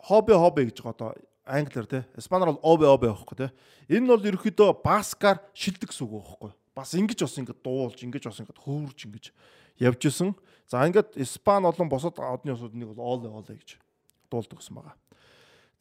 [0.00, 1.10] хобби хобби гэж байгаа одоо
[1.44, 3.46] англиар те испанаар бол обе обе байхгүй те
[3.92, 8.24] энэ нь бол ерөөхдөө баскаар шилдэг гэсэн үг байхгүй бас ингэж бас ингэ дуулж ингэж
[8.32, 9.24] бас ингэ хөөрж ингэж
[9.76, 10.32] явж исэн.
[10.64, 13.76] За ингээд Испани болон бусад одны улсуудыг бол ооле ооле гэж
[14.32, 14.96] дуулдаг гэсэн байгаа.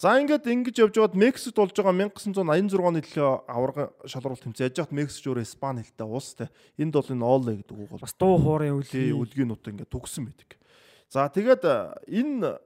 [0.02, 4.82] За ингээд ингэж явж байгаад Мексикт болж байгаа 1986 оны төлөө аварга шалралт тэмцээ яж
[4.82, 6.50] хат Мексик өөр Испани хэлтэй улс те.
[6.82, 10.26] Энд бол энэ ооле гэдэг үг бол бас дуу хоорын үлгий үлгийн нут ингээд төгсөн
[10.26, 10.58] байдаг.
[11.06, 12.58] За тэгээд энэ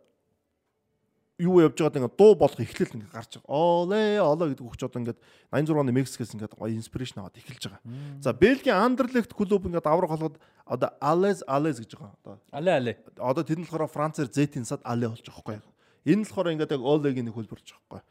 [1.43, 3.51] юу явж байгаад ингээд дуу болох эхлэл ингээд гарч байгаа.
[3.51, 5.19] Оле оло гэдэг үг ч одоо ингээд
[5.51, 7.83] 86 оны Мексикээс ингээд гоё инспирэшн аваад эхэлж байгаа.
[8.23, 12.15] За Бельгийн Андерлехт клуб ингээд аврах болгоод одоо Алес Алес гэж байгаа.
[12.23, 12.91] Одоо Але але.
[13.19, 15.74] Одоо тэр нь болохоор Францаар Z-ийн сад Але болж байгаа байхгүй.
[16.05, 18.01] Энэ нь болохоор ингээд яг Олегийн нэг хөлбөрж байгаа байхгүй.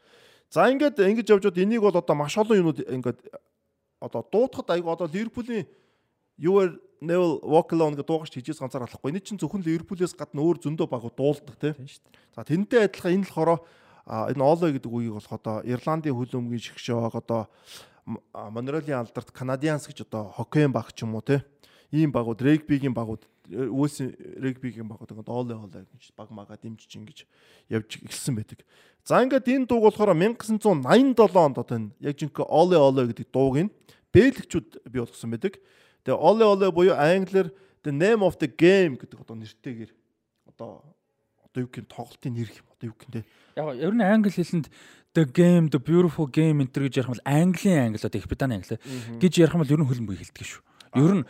[0.51, 3.19] За ингээд ингэж явж бод энийг бол одоо маш олон юмуд ингээд
[3.99, 5.65] одоо дуутахад айгу одоо Ливерпулийн
[6.37, 9.11] юу Neville Walk Alone гэдэг дуугарч хийжээс ганцаар алахгүй.
[9.11, 12.35] Энэ чинь зөвхөн Ливерпулээс гадна өөр зөндөө баг дуулдаг тийм шүү дээ.
[12.35, 13.61] За тэнтэй адилхан энэ болохоор
[14.31, 17.51] энэ Оло гэдэг үгийг болох одоо Ирландын хөлөмгийн шгшөг одоо
[18.05, 21.43] Монреалийн алдарт Канадианс гэж одоо хоккейн баг ч юм уу тийм
[21.91, 27.19] ийм багууд регбигийн багууд Уэлсийн регбигийн багууд ингээд Оло Оло гэж баг магаа дэмжиж ингэж
[27.69, 28.65] явж эхэлсэн байдаг.
[29.05, 30.85] За ингээд энэ дууг болохоор 1987
[31.37, 33.73] онд одоо энэ яг жинхэнэ Оло Оло гэдэг дууг нь
[34.09, 35.61] бэлгчүүд бий болгосон байдаг.
[36.05, 37.53] Тэгээ Оле Оле буюу англиар
[37.85, 39.91] the name of the game гэдэг одоо нэртэйгээр
[40.49, 40.81] одоо
[41.45, 43.23] одоо юу гэх тоглолтын нэр юм одоо юу гэх юм те.
[43.55, 44.67] Яг ер нь англи хэлэнд
[45.13, 48.57] the game the beautiful game энэ гэж ярих юм бол английн англи одоо их британи
[48.57, 48.79] англи
[49.21, 50.61] гэж ярих юм бол ер нь хөлбөмбөг хэлдэг шүү.
[50.95, 51.23] Ер нь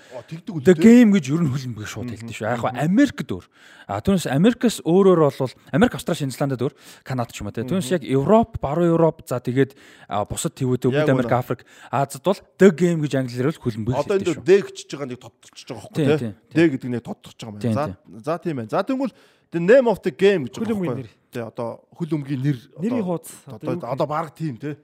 [0.61, 2.45] the game гэж ер нь хөлбөмбөг шууд хэлдэг шүү.
[2.45, 3.45] Яг хаа Америкт өөр.
[3.89, 7.65] А түүнээс Америкас өөрөөр бол Америк, Австрали, Шинзландд өөр, Канад ч юм уу те.
[7.65, 9.73] Түүнээс яг Европ, баруун Европ за тэгээд
[10.29, 14.37] бусад твүүд Өвд Америк, Африк, Азад бол the game гэж англиар бол хөлбөмбөг хэлдэг шүү.
[14.37, 16.33] Одоо энэ D гэж байгаа нэг тодтолчихж байгаа байхгүй те.
[16.53, 17.73] D гэдэг нэг тодтолчихж байгаа юм.
[17.73, 17.85] За
[18.21, 18.69] за тийм байна.
[18.69, 19.13] За тэгвэл
[19.51, 21.09] the name of the game гэж байгаа байхгүй.
[21.33, 24.77] Тэ одоо хөлбөмбөгийн нэр нэрийн хуудас одоо одоо баг тийм те.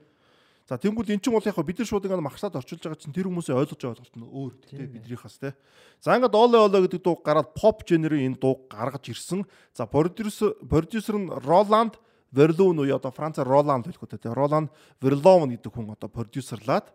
[0.72, 3.28] За тэнгуүл эн чинь бол яг бид нар шууд ингээд магсаад орчуулж байгаа чинь тэр
[3.28, 5.52] хүмүүсийн ойлгож байгаа ойлголт нь өөр тий биднийхээс тий.
[6.00, 9.44] За ингээд Оле Оле гэдэг дуу гараад pop genre-ийн энэ дуу гаргаж ирсэн.
[9.76, 12.00] За продюсер продюсер нь Роланд
[12.32, 14.32] Верлун уу одоо Францаар Роланд хэлэх үү тий.
[14.32, 14.72] Роланд
[15.04, 16.88] Верловн гэдэг хүн одоо продюсерлаад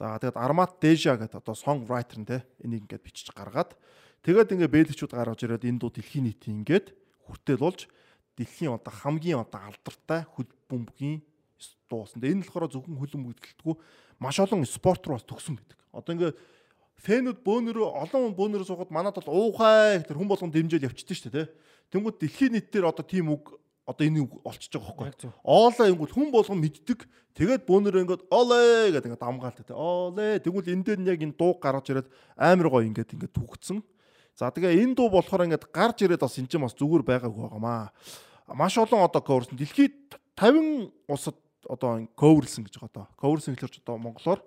[0.00, 3.76] за тэгээд Армат Дежа гэдэг одоо songwriter нь тий энийг ингээд бичиж гаргаад
[4.24, 6.96] тэгээд ингээд бэлгчүүд гаргаж ирээд энэ дуу дэлхийн нийтийн ингээд
[7.28, 7.92] хүртэл болж
[8.40, 11.27] дэлхийн одоо хамгийн одоо алдартай хөл бөмбөгийн
[11.90, 12.22] дуусан.
[12.22, 13.74] Энэ болохоор зөвхөн хөлөн мөгдөлтгүй
[14.18, 15.78] маш олон спорт руу бас төгсөн байдаг.
[15.94, 16.32] Одоо ингээ
[16.98, 21.46] фэнүүд бөөнөрөө олон бөөнөрөө суугаад манад бол уухай гэдэг хүн болгон дэмжээл явчихдээ шүү дээ.
[21.94, 23.54] Тэнгүүд дэлхийн нийтээр одоо тийм үг
[23.88, 25.30] одоо энэ үг олчиж байгаа байхгүй.
[25.46, 27.08] Оолаа ингүүл хүн болгон мэддэг.
[27.32, 29.72] Тэгээд бөөнөрөө ингээд олээ гэдэг ингээд амгаалт тэ.
[29.72, 30.44] Олээ.
[30.44, 33.80] Тэгвэл энэ дээр нь яг энэ дуу гаргаж ирээд амар гоё ингээд ингээд түгцсэн.
[34.36, 37.88] За тэгээ энэ дуу болохоор ингээд гарч ирээд бас энэ ч бас зүгээр байгаагүй байгаамаа.
[38.52, 43.06] Маш олон одоо coverс дэлхийд 50 улсад одоо coverлсэн гэж байгаа одоо.
[43.20, 44.40] Coverлсэн гэхэлэр одоо монголоор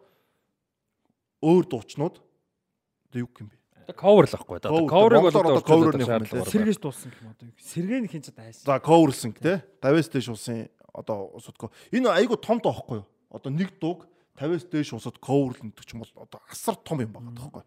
[1.42, 3.58] өөр дуучнууд одоо юу юм бэ?
[3.98, 4.58] Cover л ахгүй.
[4.58, 7.50] Одоо cover-ыг бол одоо cover-ны хүмүүс сэргээж дууссан гэх юм одоо.
[7.60, 8.66] Сэргээ нь хин ч дайсан.
[8.66, 9.60] За coverлсэн тий.
[9.82, 11.72] 50-аас дээш улсын одоо усудко.
[11.92, 13.08] Энэ айгу том тоохгүй юу?
[13.30, 17.36] Одоо нэг дууг 50-аас дээш усад coverлэндэг ч юм бол одоо асар том юм байгаа
[17.36, 17.64] тоохгүй.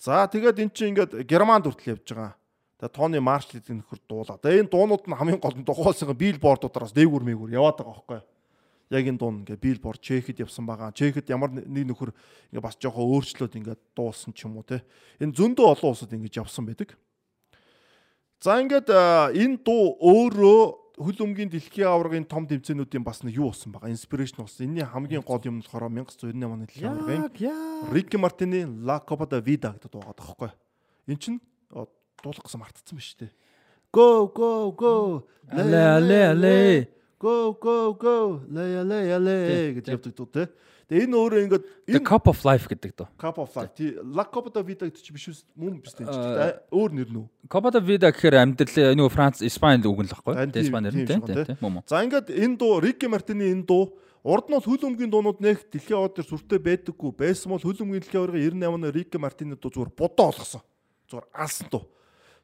[0.00, 2.32] За тэгээд эн чинь ингээд Германд хүртэл явж байгаа.
[2.80, 4.40] Тэгээ Тони Маршл гэдэг нөхөр дуулаа.
[4.40, 8.28] Тэгээ энэ дуунууд нь хамгийн гол нь дугуулсан билбордуудаас дээгүр мээгүр яваад байгаа байхгүй юу?
[8.90, 10.90] Яг энэ дуун ингээ билборд чехэд явсан байгаа.
[10.90, 12.10] Чехэд ямар нэг нөхөр
[12.50, 14.82] ингээ бас жоохон өөрчлөөд ингээ дуулсан ч юм уу те.
[15.22, 16.98] Энэ зөндөө олон улсад ингэж явсан байдаг.
[18.42, 20.62] За ингээд энэ дуу өөрөө
[21.00, 23.94] хөл өмгийн дэлхийн аваргын том тэмцээнүүдийн бас нэг юу болсон байгаа.
[23.94, 24.68] Инспирэшн болсон.
[24.68, 29.72] Энийн хамгийн гол юм болохоор 1998 оны дэлхийн аваргын Рики Мартины La Copa da Vida
[29.72, 30.50] гэдэг дуугаад байгаа байхгүй.
[31.08, 33.32] Эн чин дуулах гэсэн мартцсан ба шүү дээ.
[33.92, 34.94] Go go go.
[35.48, 36.56] Але але але
[37.20, 40.48] go go go лая лая лая гэж явдаг дуу те.
[40.88, 43.06] Тэгээ энэ өөрөө ингээд The Cup of Life гэдэг дуу.
[43.20, 43.76] Cup of Life.
[44.10, 45.36] La Copa da Vida гэдэг чи биш үү?
[45.54, 46.16] Мөн биш тийм ч
[46.72, 47.24] өөр нэр нүү.
[47.46, 50.48] Copa da Vida гэхээр амьдрал нөгөө Франц, Испани үг нь л байхгүй.
[50.48, 51.84] Тэ Испани нэр тийм тийм мөн.
[51.86, 55.68] За ингээд энэ дуу Ricky Martin-ы энэ дуу урд нь бол хөл өмгийн дуунууд нэх
[55.70, 59.60] дэлхийн аваад дээр сүртэй байдаггүй байсан бол хөл өмгийн дэлхийн аварга 98 оны Ricky Martin-ы
[59.60, 60.64] дуу зүгээр бодоо олгосон.
[61.06, 61.86] Зүгээр алсан дуу.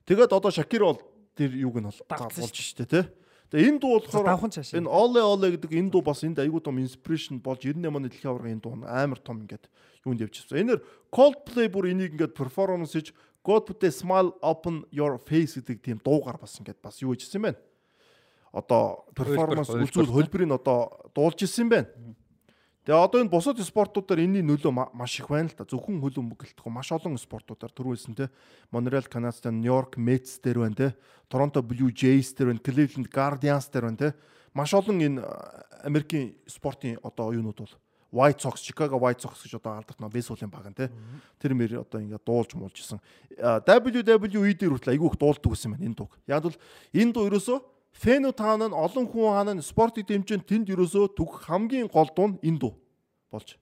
[0.07, 1.03] Тэгээд одоо Shakira бол
[1.35, 3.05] тэр юуг нь бол болж штэ тий.
[3.51, 7.39] Тэгээ энэ дуу болохоор энэ Ole Ole гэдэг энэ дуу бас энд айгүй том inspiration
[7.39, 9.71] болж 98 оны дэлхийн аваргын энэ дуу амар том ингээд
[10.03, 10.67] юунд явчихсан.
[10.67, 10.83] Энээр
[11.15, 13.15] Coldplay бүр энийг ингээд performance хийж
[13.47, 17.39] God put a smile upon your face гэдэг тийм дуугаар бас ингээд бас юу хийжсэн
[17.39, 17.61] юм байна.
[18.51, 21.89] Одоо performance Хөлбөр, үзүүл хөлбөрийг одоо дуулж ирсэн юм байна.
[22.87, 25.67] Тэгээ одоо энэ бусад спортуудаар энэний нөлөө ма- маш их байна л да.
[25.67, 28.31] Зөвхөн хөл өмгөлтгөө маш олон спортуудаар түрүүлсэн те.
[28.71, 30.89] Montreal Canadiens, New York Mets дээр байна те.
[31.27, 34.09] Toronto Blue Jays дээр байна, Cleveland Guardians дээр байна те.
[34.55, 37.75] Маш олон энэ а, Америкийн спортын одоо юунууд бол
[38.15, 40.87] White Sox, Chicago White Sox гэж одоо алдарт нөө бейсболын баг нь те.
[41.43, 43.03] Тэр мэр одоо ингээд дуулж муулж исэн.
[43.43, 46.15] А, WWE дээр хүртэл айгүй их дуулдаг гэсэн байна энэ дууг.
[46.31, 46.55] Яг бол
[46.95, 47.59] энэ дуу ерөөсөө
[47.97, 52.39] фэнүү таана нь олон хүн хаана спортыг дэмжин тэнд ерөөсөө түгх хамгийн гол дуу нь
[52.45, 52.75] энэ дуу
[53.33, 53.57] болж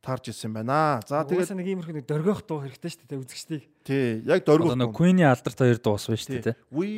[0.00, 1.00] таарж ирсэн байна.
[1.04, 3.62] За Тэгээд нэг иймэрхүү нэг дөргөх дуу хэрэгтэй шүү дээ үзэгчдийг.
[3.82, 6.56] тий яг Одоо дөрвөн нэг Queen-ийн алдарт хоёр дуус байна шүү дээ.
[6.70, 6.88] We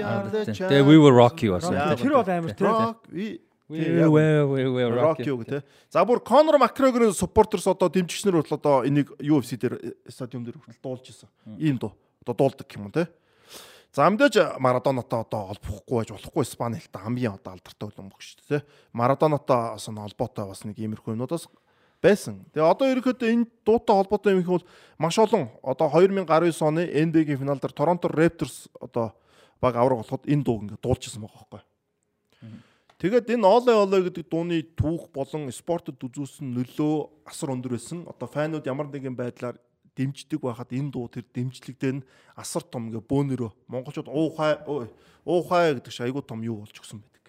[0.00, 1.68] are the Тэгээ We Will Rock You бас.
[1.68, 2.64] Яа, Тэр бол амар тий.
[3.12, 3.26] We
[3.68, 5.36] We тий, яг- will we will rock Rock you.
[5.40, 5.62] юу те.
[5.88, 10.60] За бүр Conor McGregor-ын supporters одоо дэмжигчнэр хүртэл одоо энийг UFC дээр э, стадиум дээр
[10.60, 11.28] хүртэл дуулж исэн.
[11.56, 11.96] Ийм дуу.
[12.20, 13.08] Одоо дуулдаг юм те.
[13.94, 18.58] За мэдээж Марадонотой одоо холбохгүй байж болохгүй Испани хэлтэй хамгийн одоо алдартай хөлбөмбөг шүү дээ
[18.58, 18.66] те.
[18.90, 21.46] Марадонотой бас н холбоотой бас нэг иймэрхүү юмнууд бас
[22.02, 22.42] байсан.
[22.50, 24.66] Тэгээ одоо ерөнхийдөө энэ дуутай холбоотой юм их бол
[24.98, 26.26] маш олон одоо 2019
[26.66, 29.14] оны NBA-гийн финал дээр Торонто Raptors одоо
[29.62, 31.62] баг авраг болоход энэ дууг ингээд дуулжсэн байгаа байхгүй.
[32.98, 38.02] Тэгээд энэ Оле Оле гэдэг дууны түүх болон спортод үзүүлсэн нөлөө асар өндөр байсан.
[38.10, 39.54] Одоо фанууд ямар нэгэн байдлаар
[39.96, 44.58] дэмждэг байхад энэ дуу тэр дэмжлэгдээ нь асар том ингээ бөөнөрөө монголчууд уухай
[45.24, 47.24] уухай гэдэг шиг айгүй том юу болж өгсөн байдаг.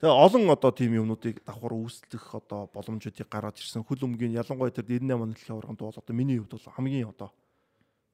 [0.00, 3.82] Тэгээ олон одоо тийм юмнуудыг давхар үүсэлдэх одоо боломжуудыг гаргаж ирсэн.
[3.82, 7.30] Хөл өмгийн ялангуяа тэр 98 оны дэлхийн аварганд бол одоо миний хувьд бол хамгийн одоо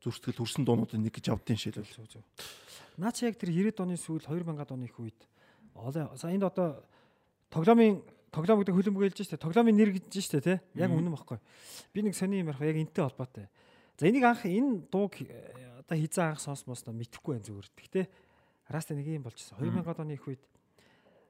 [0.03, 2.23] зүрстгэл хүрсэн дуунуудын нэг гэж авдгийн шилбэл.
[2.99, 5.19] Наа чи яг тэр 90-ад оны сүүл 2000-ад оны их үед
[5.75, 6.83] олон за энд одоо
[7.51, 11.39] тоглоомын тоглоом гэдэг хөлбөмбөг хэлж штэ тоглоомын нэр гэж штэ тий яг үнэн баггүй
[11.93, 13.47] би нэг сони юм ярих яг энтэй холбоотой.
[14.01, 18.07] За энийг анх энэ дууг э, одоо хизээ анх сонсмоос нь мэдэхгүй байх зүгээр гэхдээ
[18.73, 19.61] раста нэг юм болчихсон.
[19.61, 20.41] 2000-ад оны их үед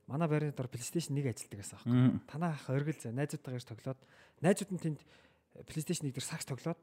[0.06, 2.22] манай байрны дор PlayStation 1 ажилладаг гэсэн аахгүй.
[2.30, 4.00] Танаа ах оргил за найзуудтайгаар тоглоод
[4.38, 5.00] найзууд нь тэнд
[5.66, 6.78] PlayStation 1 дээр сакс тоглоод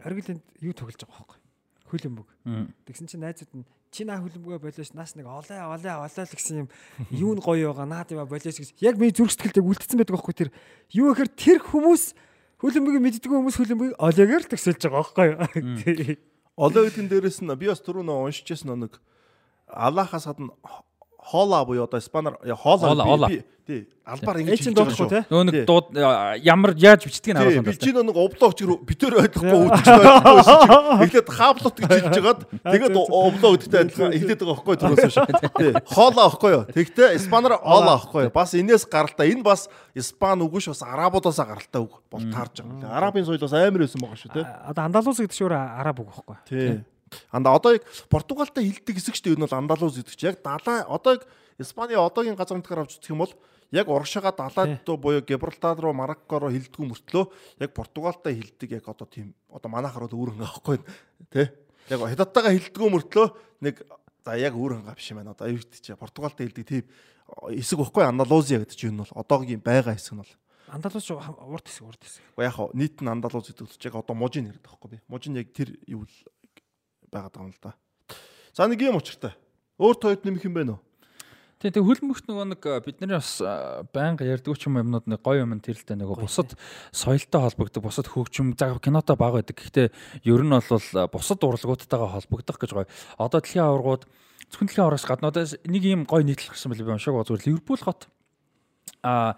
[0.00, 1.49] оргил энд юу тоглож байгаа байхгүй
[1.90, 2.28] хөлбөмбөг
[2.86, 6.62] Тэгсэн чинь найзууд нь чи наа хөлбөмбөгөө болоош нас нэг олоо олоо олоо л гэсэн
[6.64, 6.68] юм.
[7.10, 7.90] Юу нь гоё байгаа?
[7.90, 10.50] Наад яа болоош гэж яг миний зүрх сэтгэлдээ үлдсэн байдаг байхгүй тэр.
[10.94, 12.14] Юу гэхээр тэр хүмүүс
[12.62, 16.18] хөлбөмбөгийг мэддэг хүмүүс хөлбөмбөгийг олоогаар л төгсөлж байгаа байхгүй
[16.60, 19.00] Олоо гэдгэн дээрэс нь би бас түрүү нөө уншижсэн нэг
[19.64, 20.52] Аллахаас гадна
[21.22, 22.36] хоола буюу одоо испанаар
[23.28, 25.10] би тий албаар ингэж хэлж байгаа дуудахгүй шүү.
[25.10, 25.64] те Нөгөө нэг Тий.
[25.68, 25.86] дууд
[26.42, 27.82] ямар яаж бичдгийг нь Тий, харуулсан би байна.
[27.86, 30.58] чи нэг облог ч битэр ойлгохгүй байсан.
[31.06, 35.26] Эхлээд хаблот гэж хэлж жагаад тэгээд облог гэдэгтэй адилхан эхлээд байгаа байхгүй түрүүс шүү.
[35.62, 35.72] Тий.
[35.94, 36.62] Хоола байхгүй юу?
[36.74, 38.34] Тэгтээ испанаар ола байхгүй юу?
[38.34, 39.30] Бас энээс гаралтай.
[39.30, 42.90] Энэ бас испан үг ш бас арабуудаас гаралтай үг бол таарж байгаа.
[42.98, 44.42] Арабын соёл бас амар байсан байгаа шүү те.
[44.66, 46.82] одоо андалуус гэдэг чинь өөр араб үг байхгүй Тий.
[47.30, 49.36] Анда одоо яг Португалтай хилдэг хэсэг шүү дээ.
[49.38, 51.26] Энэ бол Андалуз гэдэг чинь яг далай одоо яг
[51.58, 53.34] Испани одоогийн газар нутгаар авч үзэх юм бол
[53.70, 57.24] яг урагшаага далайд руу буюу Гибралтар руу Марокко руу хилдэггүй мөртлөө
[57.60, 60.78] яг Португалтай хилдэг яг одоо тийм одоо манайхаар бол өөр ханга байхгүй
[61.30, 61.46] тий.
[61.90, 63.26] Яг Хятадтайгаа хилдэггүй мөртлөө
[63.60, 63.82] нэг
[64.24, 65.34] за яг өөр ханга биш юм байна.
[65.36, 66.84] Одоо эвэрт чи Португалтай хилдэг тийм
[67.30, 70.32] хэсэг байхгүй Андалузия гэдэг чинь энэ бол одоогийн байгаа хэсэг нь бол
[70.70, 73.96] андалуус ч урт хэсэг урт хэсэг Уу яг хаа нийт нь Андалуз гэдэг чинь яг
[73.98, 74.98] одоо мужийн нэр байхгүй би.
[75.10, 76.16] Мужийн яг тэр юу л
[77.10, 77.74] байгаад байгаа юм л да.
[78.54, 79.34] За нэг юм учиртай.
[79.78, 80.82] Өөр тоёд нэмэх юм байна уу?
[81.60, 85.20] Тий, тэг хөлбөмбөгт нөгөө нэг а, бидний бас а, байнга ярьдаг ч юм юмнууд нэг
[85.20, 86.56] гоё юм тэрэлтэй нөгөө бусад
[86.88, 89.60] соёлтой холбогддог, бусад хөгжим за кинотой баг байдаг.
[89.60, 89.92] Гэхдээ
[90.24, 90.64] ер нь бол
[90.96, 92.88] а, бусад урлагуудтайгаа холбогдох гэж гоё.
[93.20, 94.08] Одоо дэлхийн аваргууд
[94.48, 97.44] зөвхөн дэлхийн авараас гадна одоо нэг юм гоё нийтлэл гарсан байл би уншааг ба зүгээр
[97.44, 98.08] Ливерпул хот
[99.04, 99.36] а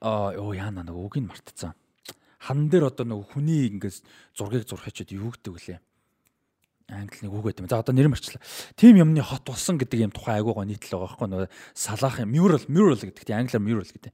[0.00, 1.76] а оо яана нөгөө үгийг мартцсан.
[2.40, 4.00] Хан дээр одоо нөгөө хүний ингээс
[4.32, 5.78] зургийг зурхичээд юу гэдэг вүлээ
[6.90, 7.70] англи нэг үг гэдэг юм.
[7.70, 8.42] За одоо нэр мөрчлээ.
[8.76, 12.98] Тим юмны хот болсон гэдэг юм тухай айгуугаа нийтлэл байгаа байхгүй нөгөө салаахын mural mural
[12.98, 14.12] гэдэг тийм англиар mural гэдэг.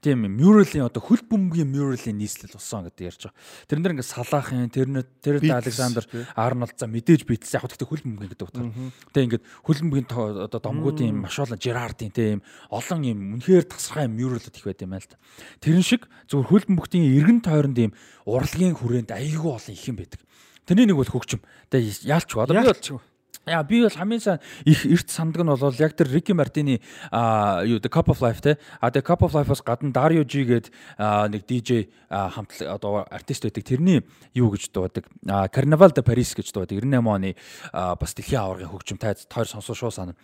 [0.00, 3.36] Тийм mural-ийн одоо хөл бөмбөгийн mural-ийн нийслэл болсон гэдэг ярьж байгаа.
[3.68, 8.32] Тэрэн дээр ингээд салаахын тэрнээ тэр Александр Арнольд за мэдээж бийтс яг гэхдээ хөл бөмбөгийн
[8.32, 8.72] гэдэг утгаар.
[9.12, 10.08] Тэгээ ингээд хөл бөмбөгийн
[10.48, 12.40] одоо домгуудын маш олон Жерардын тийм
[12.72, 15.20] олон юм үнэхээр тасархай mural-д их байт юм аа л та.
[15.60, 17.92] Тэрэн шиг зөвхөн хөл бөмбөгийн эргэн тойронд ийм
[18.24, 20.24] урлагийн хүрээнд айгүй олон их юм байдаг.
[20.66, 21.40] Тэрний нэг бол хөгжим.
[21.70, 22.44] Тэгээ яалч ба.
[22.44, 23.00] Одоо би бол?
[23.48, 26.80] Яа би бол хамгийн сайн их эрт сандаг нь бол яг тэр Рики Мартины
[27.10, 30.44] а юу The Cup of Life те а The Cup of Life-ос гадна Dario G
[30.44, 30.68] гээд
[31.00, 35.08] нэг DJ хамтлаг одоо артист байдаг тэрний юу гэж дуудаг
[35.56, 37.34] Carnaval de Paris гэж дуудаг 98 оны
[37.72, 40.14] бас дэлхийн аваргын хөгжим тайз тойр сонсоо шуу санана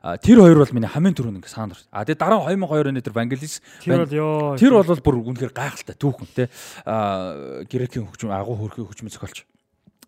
[0.00, 1.92] Тэр хоёр бол миний хамгийн түрүүнд ингээ саанд орсон.
[1.92, 4.56] А тэгээ дараа 2002 оны тэр Vangelis Тэр бол ёо.
[4.56, 6.48] тэр бол бүр үнэхээр гайхалтай түүхэн те.
[6.88, 9.44] А грекийн хөгжим агуу хөрхийн хөгжмийн зохиолч.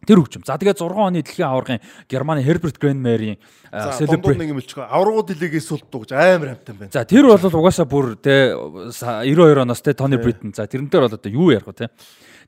[0.03, 0.43] Тэр хөгжим.
[0.43, 1.79] За тэгээ 6 оны дэлхийн аваргын
[2.11, 3.39] Германы Herbert Grönemeyer-ийн
[3.71, 4.83] За дундуур нэг юм хэлчихгүй.
[4.91, 6.91] Аврагууд дэлгээс сулддаг гэж амар амтан байна.
[6.91, 8.51] За тэр бол угаасаа бүр те
[8.91, 10.51] са- 92 оноос те Тони Бритон.
[10.59, 11.89] За тэрнээр бол одоо юу ярих вэ те.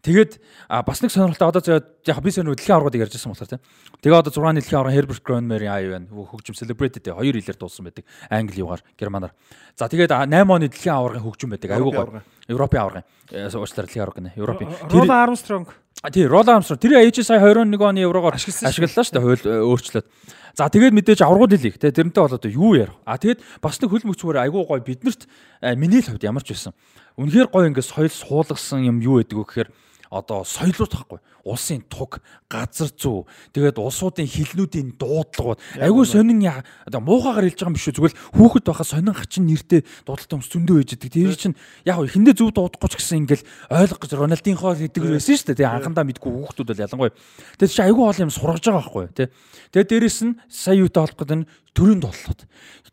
[0.05, 0.37] Тэгээд
[0.69, 3.61] бас нэг сонирхолтой одоо яг би сая дэлхийн аваргуудыг ярьж байсан болохоор те.
[4.05, 6.13] Тэгээ одоо 6-ны дэлхийн аварга Herbert Grönemeyer аа юу байна.
[6.13, 8.05] Хөгжим Celebrated хоёр хэлээр дуулсан байдаг.
[8.29, 9.33] Англи югаар Германаар.
[9.73, 11.73] За тэгээд а, 8 оны дэлхийн аваргын хөгжим байдаг.
[11.73, 12.23] Европын гоо.
[12.53, 13.05] Европын аваргын.
[13.33, 14.37] Э, Уучлаарай дэлхийн аварга гэнэ.
[14.37, 14.69] Европын.
[14.93, 15.73] Рола Армстронг
[16.05, 19.25] А, Тий, Roll Armstrong тэр ээж сая 21 оны еврогоор ашиглалаа шүү дээ.
[19.25, 20.07] Хууль э, өөрчлөөд.
[20.53, 22.93] За тэгээд мэдээж аврагууд хэлийг те тэрнтэй бол одоо юу ярих.
[23.09, 25.25] А тэгээд бас нэг хөл мөцгөр айгуу гой биднэрт
[25.65, 26.77] э, миний л хувьд ямар ч байсан.
[27.17, 29.69] Үнэхээр гой ингээд соёл суулгасан юм юу гэдэг вэ гэхээр
[30.15, 31.19] одоо соёлууд тахгүй.
[31.45, 37.69] Улсын туг, газар зүй, тэгээд улсуудын хилнүүдийн дуудлагууд айгүй сонин яа- одоо муухагаар хэлж байгаа
[37.69, 41.13] юм биш үү зүгээр хүүхэд байхад сонин хачин нэртэй дуудлагатай хүмүүс зөндөө байж идэг.
[41.13, 45.37] Тэр чинь яг хөө эхэндээ зөв дуудахгүй ч гэсэн ингээл ойлгох гэж Рональдинхоо гэдэг байсан
[45.37, 45.59] шүү дээ.
[45.61, 47.13] Тэгээ анхандаа мэдгүй хүүхдүүд бол ялангуяа.
[47.61, 49.29] Тэгээд чи айгүй гол юм сургаж байгаа байхгүй тий.
[49.69, 52.41] Тэгээд дээрэс нь сая юутай холбох гэдэг нь төрийн дуулууд.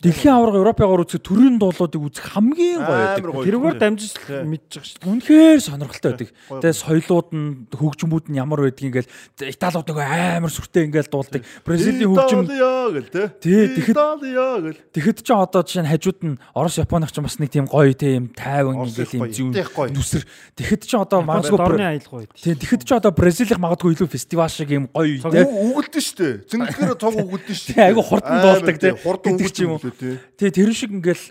[0.02, 3.22] Дэлхийн аварга Европыгаар үзэх төрийн дуулуудыг үзэх хамгийн гоё байдаг.
[3.46, 4.42] Тэрүүгээр дамжиж Тий.
[4.42, 5.10] мэдчих шүү дээ.
[5.14, 6.30] Үнэхээр сонирхолтой байдаг.
[6.50, 9.10] Гоё, Тэгээ соёлууд нь хөгжмүүд нь ямар байдгийг ингээл
[9.54, 10.06] Италиуд нөгөө
[10.42, 11.42] амар сүртэй ингээл дуулдаг.
[11.64, 13.24] Бразилийн хөгжим гэл те.
[13.42, 14.92] Тий, тэгэхэд-.
[14.92, 18.34] Тэгэхэд ч одоо жишээ нь хажууд нь Орос Японых ч бас нэг тийм гоё тийм
[18.34, 20.24] тайван ингээл юм зүүн нүсэр.
[20.58, 22.28] Тэгэхэд ч одоо Магадгүй Бра- аялал гоё.
[22.36, 25.46] Тийм тэгэхэд ч одоо Бразилийн магадгүй илүү фестивал шиг юм гоё тий.
[25.46, 26.28] Үгэлдэн штэ.
[26.50, 27.74] Зингээр цог үгэлдэн штэ.
[27.78, 28.94] Тий, айгу хурдан дуулдаг, тий.
[28.98, 29.82] Хурдан Гэдэг ч юм уу.
[29.82, 30.50] тий.
[30.52, 31.26] Тэр шиг ингээл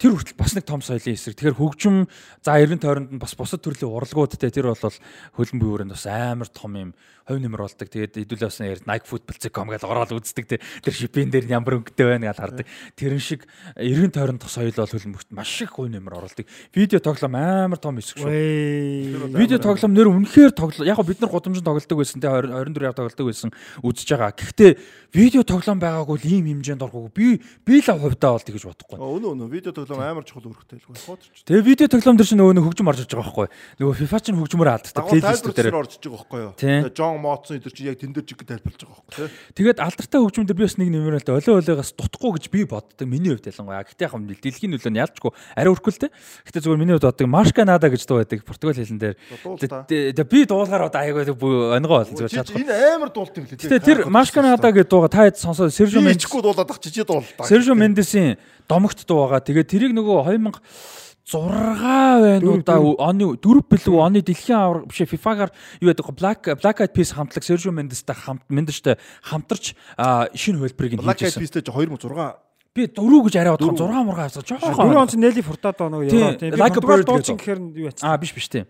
[0.00, 1.36] тэр хүртэл бас нэг том соёлын эсрэг.
[1.36, 2.08] Тэгэхээр хөгжим
[2.42, 4.96] за 90 тойронд нь бас бусад төрлийн урлагууд те тэр бол
[5.36, 7.88] хөлн буйранд бас амар том юм хувь нэмэр болдог.
[7.88, 12.06] Тэгээд хэдүүлээ бас ярь Nike Football.com гэж ороод үздэг те тэр шипэн дээр ямар өнгөтэй
[12.06, 12.66] байна гэж хардаг.
[12.94, 13.48] Тэрэн шиг
[13.80, 16.46] 90 тойронд соёл бол хөлн бүгд маш их хувь нэмэр оруулдаг.
[16.76, 18.28] Видео тоглоом амар том хэсэг шүү.
[19.32, 20.84] Видео тоглоом нэр үнэхээр тоглоо.
[20.84, 24.36] Яг бид нар гудамжинд тоглодог байсан те 24 яг тоглодог байсан үзэж байгаа.
[24.36, 24.72] Гэхдээ
[25.14, 28.98] видео тоглоом байгаагүй л ийм хэмжээнд орохгүйг би би л хувьдаа бол тэгэж бодохгүй.
[29.00, 30.92] Өнөө өнөө видео тоглоом амар чухал үүрэгтэй л.
[30.92, 31.22] Хооч.
[31.46, 33.48] Тэгээ видео тоглоом дээр чинь нөгөө хөгжим орж иж байгаа байхгүй.
[33.78, 35.74] Нөгөө FIFA чинь хөгжмөр алддаг плейлист дээр.
[35.74, 36.52] орж иж байгаа байхгүй юу?
[36.58, 36.78] Тий.
[37.14, 39.28] Тэгээ Жон Моцсон эдэр чи яг тэн дээр чиг тайлбарлаж байгаа байхгүй?
[39.54, 43.06] Тэгээд алдартай хөгжим дээр би бас нэг нэмэрэлтэй олоо олоогоос дутхгүй гэж би боддог.
[43.06, 43.86] Миний хувьд ялангуяа.
[43.86, 46.10] Гэтэ яг юм дэлхийн нөлөө нь ялчгүй арай өрхөл те.
[46.44, 49.14] Гэтэ зүгээр миний хувьд боддог Маршка Нада гэж дуу байдаг Португал хэлэн дээр.
[49.44, 49.86] Дуул та.
[49.86, 52.62] Тэгээ би дуулахаар одоо аягүй онгоо бол зүгээр Чи чадахгүй.
[52.66, 53.58] энэ амар дуулт юм лээ.
[53.62, 57.46] Гэтэ тэр Маршка Нада гэдэг дууга та хэд сонсоо Сержо Мендес дуулаад ах чижээ дуулаа.
[57.46, 58.36] Сержо Мендесийн
[58.66, 59.44] домогт дуу байгаа.
[59.44, 61.40] Тэгээд тэрийг нөгөө 2000 6
[62.20, 66.84] байна уу да оны 4 билүү оны дэлхийн авар биш FIFA-гаар юу яадаг Black Black
[66.84, 69.72] Eyed Peas хамтлаг Sergio Mendes-тай хамт Mendes-тэй хамтарч
[70.36, 71.40] шинэ хөлбрийг нь Black Eyed хийжсэн.
[71.40, 72.44] Peas-тэй 2006
[72.74, 74.42] Би 4 гэж арай бодоход 6 мургаа авсан.
[74.42, 74.96] Дөрөв Жоохон.
[74.98, 76.82] он ч Нели Фуртадо нөгөө Тий, яваа тийм.
[76.82, 78.02] Bird дуучин гэхээр юу яц.
[78.02, 78.66] А биш биш тийм.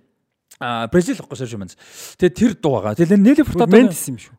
[0.63, 1.75] А Бразил гэхгүй Sergio Mendes.
[2.15, 2.95] Тэгээ тэр дуу байгаа.
[2.95, 4.35] Тэгээ Nelly Furtado Мендес юм шүү.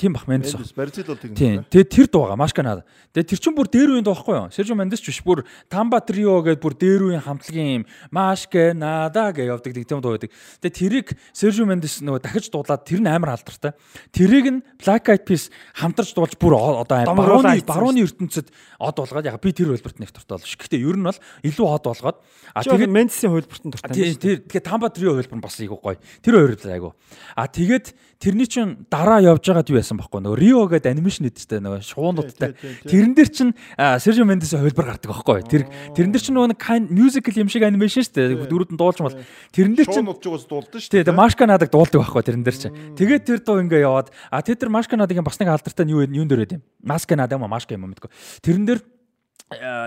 [0.00, 0.24] тийм бах.
[0.24, 1.36] Mendes Бразил бол тэгнэ.
[1.36, 1.56] Тийм.
[1.68, 2.40] Тэгээ тэр дуу байгаа.
[2.40, 2.80] Машканад.
[3.12, 4.48] Тэгээ тэр чин бүр дээр үеийн дуу байхгүй юу?
[4.48, 9.46] Sergio Mendes ч биш бүр Tamba Trio гэдэг бүр дээр үеийн хамтлагийн юм Машканада гэж
[9.52, 10.32] явдаг тийм дуу байдаг.
[10.64, 13.76] Тэгээ тэрийг Sergio Mendes нөгөө дахиж дуулаад тэр нь амар алдартай.
[14.08, 18.48] Тэрийг нь Black Eyed Peas хамтарч дуулж бүр одоо Домгруулаа барууны барууны ертөнцид
[18.80, 20.56] од болгоод яг би тэр хөлбөрт нэг дуртай бол ш.
[20.56, 22.18] Гэхдээ ер нь бол илүү од болгоод
[22.56, 23.92] а тэгээд Мендесийн хөлбөртөнд дуртай.
[23.92, 25.98] тий тэр тэгээ Tamba Trio хөлбөр нь бас айгу гоё.
[26.22, 26.94] Тэр хоёр л айгу.
[27.34, 31.58] А тэгээд тэрний чин дараа явж байгаад юу яасан байхгүй нөгөө Rio гэдэг анимашн эдтэй
[31.58, 32.54] нөгөө шуунуудтай.
[32.86, 33.50] Тэрэн дээр чин
[33.98, 35.42] Sergio Mendes-ийн хөлбөр гардаг байхгүй.
[35.50, 35.66] Тэр
[35.98, 38.46] тэрэн дээр чин нөгөө kind musical юм шиг анимашн шүү дээ.
[38.46, 39.18] Дөрүүд нь дуулж мал.
[39.50, 42.46] Тэрэн дээр чин Шуунууд ч уус дуулдаг шүү Тий, тэгээ Машка надаг дуулдаг байхгүй тэрэн
[42.46, 42.76] дээр чинь.
[42.94, 46.06] Тэгээд тэр дуу ингээ яваад а тэр тэр Машка надагын бас нэг алдартай нь юу
[46.06, 46.62] юун дээр байд юм.
[46.84, 48.12] Маска надаа юм Машка юм мэдгүй.
[48.44, 48.80] Тэрэн дээр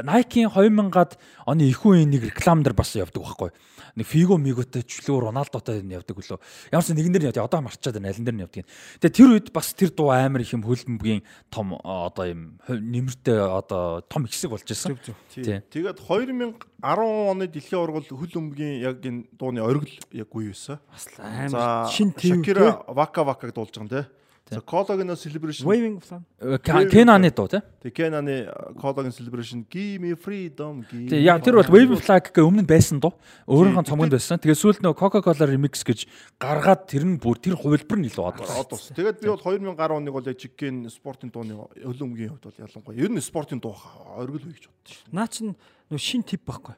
[0.06, 3.50] Nike-ийн 2000-ад оны их үеийн нэг реклам дээр бас явдаг байхгүй.
[3.95, 6.35] Нэг Figo Migo-тэй чөлөө Роналдотой явдаг үлээ.
[6.67, 7.40] Ямарч нэгэн дээр нь.
[7.40, 8.11] Одоо марчаад байна.
[8.11, 8.67] Алин дээр нь явдаг.
[8.99, 14.03] Тэгээ тэр үед бас тэр дуу амар их юм хөлбөмбөгийн том одоо юм нэмэртэй одоо
[14.03, 14.67] том хэсэг болж.
[14.67, 15.64] Тий.
[15.64, 20.83] Тэгээд 2010 оны дэлхийн ургал хөл өмгийн яг энэ дууны оргил яг үе байсан.
[20.91, 22.43] Бас амар шин тэв.
[22.43, 24.11] Шакира Вака Вакаг дуулж байгаа юм те.
[24.48, 26.22] За Cologne Celebration Waving Flan.
[26.40, 27.61] Э, Кенаны дуу тий.
[27.82, 28.45] тэг Kenany
[28.80, 30.85] Cologne Celebration Give me freedom.
[30.85, 31.65] give Тэг яа тэр бол.
[31.65, 33.17] Wave Flag гэх өмнө нь байсан дуу.
[33.49, 34.38] Өөрөөх нь цомгонд байсан.
[34.38, 36.06] Тэгээ сүүлд нөгөө Coca-Cola remix гэж
[36.38, 38.93] гаргаад тэр нь бүр тэр хувилбар нь илүү од ус.
[38.93, 43.01] Тэгээд би бол 2010 оныг бол яг чиггийн спортын дууны хөл өмгийн хувьд бол ялангуяа
[43.01, 45.09] ер нь спортын дуу хаа, оргил үе гэж боддоо шүү.
[45.09, 45.57] Наа чин
[45.90, 46.77] нөгөө шин тип байхгүй.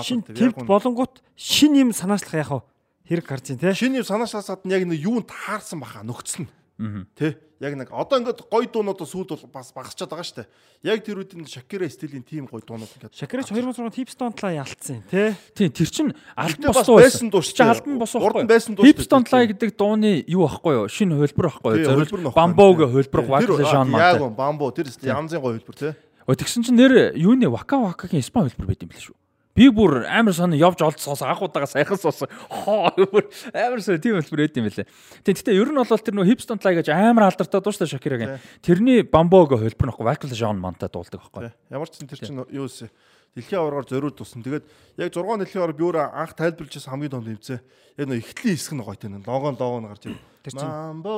[0.00, 2.60] Шин тип болонгууд шин юм санаачлах яах вэ?
[3.08, 3.76] Хэрэг гарч ийн те.
[3.76, 6.52] Шинэ санаачласаад нь яг нэг юунд таарсан баха нөхцөл нь.
[6.78, 10.46] Тэ яг нэг одоо ингээд гоё дуунууд сүйд бол бас багасчаад байгаа дээ.
[10.86, 15.34] Яг тэр үеийн Шакира стилийн тим гоё дуунууд ингээд Шакирач 2006 хипстонтлаа ялцсан тий.
[15.58, 17.74] Тийм тэр чин бас босоо байсан дуу Чи дээ.
[17.74, 18.54] албан босоо Урд нь байхгүй.
[18.54, 20.86] байсан дуу Lie гэдэг дууны юу байхгүй юу?
[20.86, 21.78] Шинэ хөлбөр байхгүй юу?
[21.82, 22.30] Тий, Зориул.
[22.30, 25.98] Бамбогийн хөлбөр Тэр- Вакла Жан Яг бамбо тэр янзын гоё хөлбөр.
[26.30, 29.16] Өө тэгсэн чинь нэр юуны Вака Вакагийн Испани хөлбөр байт юм биш үү?
[29.58, 32.30] Би бүр амар сонь явж олдсоос анх удаага саяхан суусан.
[32.46, 34.86] Хоо бүр амар сонь тийм хөлбөр байт юм байлээ.
[35.26, 37.94] Тэг гэхдээ ер нь бол тэр нөө Hipston Lie гэж амар алдартай дуу шүү дээ
[37.98, 38.38] Шакирагийн.
[38.62, 41.50] Тэрний Бамбогийн хөлбөр нөхгүй Вакла Жан Мантай дуулдаг байхгүй.
[41.74, 42.86] Ямар ч юм тэр чинь юу вэ?
[43.34, 44.46] Дэлхийн аваргаар зориуд тусна.
[44.46, 44.64] Тэгээд
[45.02, 47.58] яг 6 дэлхийн аваар өөрөө анх тайлбарлаж байсан хамгийн тонд хэмцээ.
[47.98, 49.22] Яг нөө ихтлийн хэсэг нь гоё тань.
[49.26, 50.22] Логон логон гарч ирв.
[50.48, 51.14] Тэр чинь- Мамбо.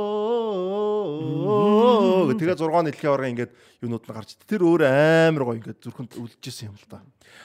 [2.36, 3.52] Тэгээд 6 дэлхийн аваараа ингээд
[3.82, 4.30] юунууд нь гарч.
[4.46, 4.88] Тэр өөрөө
[5.30, 7.00] амар гоё ингээд зүрхэнд үлдчихсэн юм л да.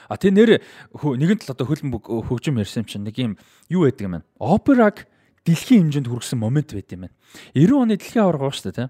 [0.08, 0.60] А тий нэр
[0.92, 3.36] нэгэн тал одоо хөлн бүг- хөгжим ярьсан юм чинь нэг юм
[3.70, 4.26] юу байдаг юм байна.
[4.38, 5.06] Операг
[5.46, 7.14] дэлхийн хэмжээнд хүргэсэн момент байт юм байна.
[7.54, 8.88] 90 оны дэлхийн аварга шүү дээ тий.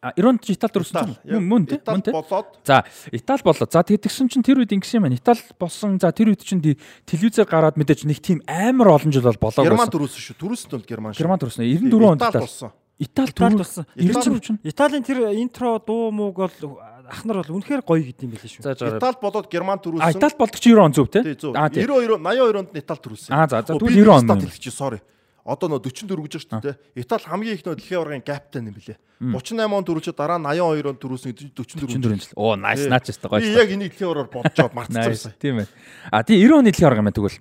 [0.00, 1.76] А 90 онд Италид төрсөн Яг мөн мөн тий.
[1.80, 2.12] Итали Мөн тий.
[2.12, 3.66] болоод За Итали болоо.
[3.66, 5.16] За тэгээд тэгсэн чинь тэр үед ингэсэн юм байна.
[5.18, 5.98] Итали болсон.
[5.98, 9.90] За тэр үед чинь телевизээр гараад мэдээж нэг тийм амар олон жил бол болоог Герман
[9.90, 10.36] төрөөсөн шүү.
[10.38, 11.18] Төрөөсөнд бол Герман шүү.
[11.18, 11.64] Герман төрсөн.
[11.66, 12.44] 94 онд Итали Итали.
[12.46, 12.70] болсон.
[13.00, 13.58] Итали Итали төрсөн.
[13.58, 13.84] болсон.
[13.96, 14.58] 94 чинь.
[14.62, 18.62] Италийн тэр интро дуу мууг бол ах нар бол үнэхээр гоё гэдэг юм билээ шүү.
[18.68, 20.14] Итали болоод Герман А төрөөсөн.
[20.14, 21.52] Итали болдог чи 90 он зөв зөв.
[21.56, 21.82] А тий.
[21.82, 23.32] 92 82 онд Итали төрүүлсэн.
[23.34, 25.00] Аа, за, за, тэгвэл би 90 он стат хэлчих чи sorry.
[25.48, 26.76] Одоо нөө 44 гэж байна шүү дээ.
[27.00, 28.98] Итали хамгийн их нөө дэлхийн аваргын капитан юм билээ.
[29.18, 32.36] 38 онд төрүүлчихэд дараа нь 82 онд төрүүлсэн гэж 44 44 жил.
[32.36, 32.92] Оо nice Тий.
[32.92, 33.40] наач яста гоё.
[33.40, 33.58] Би шүү.
[33.58, 34.74] яг энийг дэлхийн аваад Nice.
[34.76, 35.32] мартчихсан.
[35.40, 35.66] Тийм ээ.
[36.12, 37.40] А тий 90 оны дэлхийн аварга юм тэгвэл.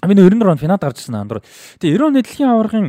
[0.00, 1.40] Би 94 онд финад гарч ирсэн андуур.
[1.80, 2.86] Тэгээ 90 оны дэлхийн аваргын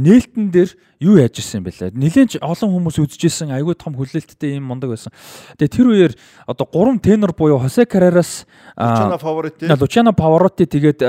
[0.00, 1.92] нээлтэн дээр юу яаж ирсэн юм бэлээ.
[1.96, 5.12] Нилээнч олон хүмүүс үзчихсэн айгүй том хүлээлттэй юм мундаг байсан.
[5.56, 6.12] Тэгээ тэр үеэр
[6.44, 8.44] одоо гурван тенор буюу Хосе Карерас
[8.76, 9.68] Чана фаворит тий.
[9.72, 11.00] Лучано Павароти тэгээд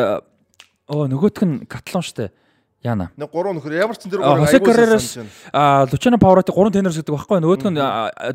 [0.87, 2.31] оо нөгөөх нь Каталон штэ.
[2.85, 3.09] Яна.
[3.17, 3.73] Нэг гурван нөхөр.
[3.73, 7.81] Ямар ч зэн А, гурван санаж а Лучано Павароти гурван тенорс гэдэг байхгүй нөгөөх нь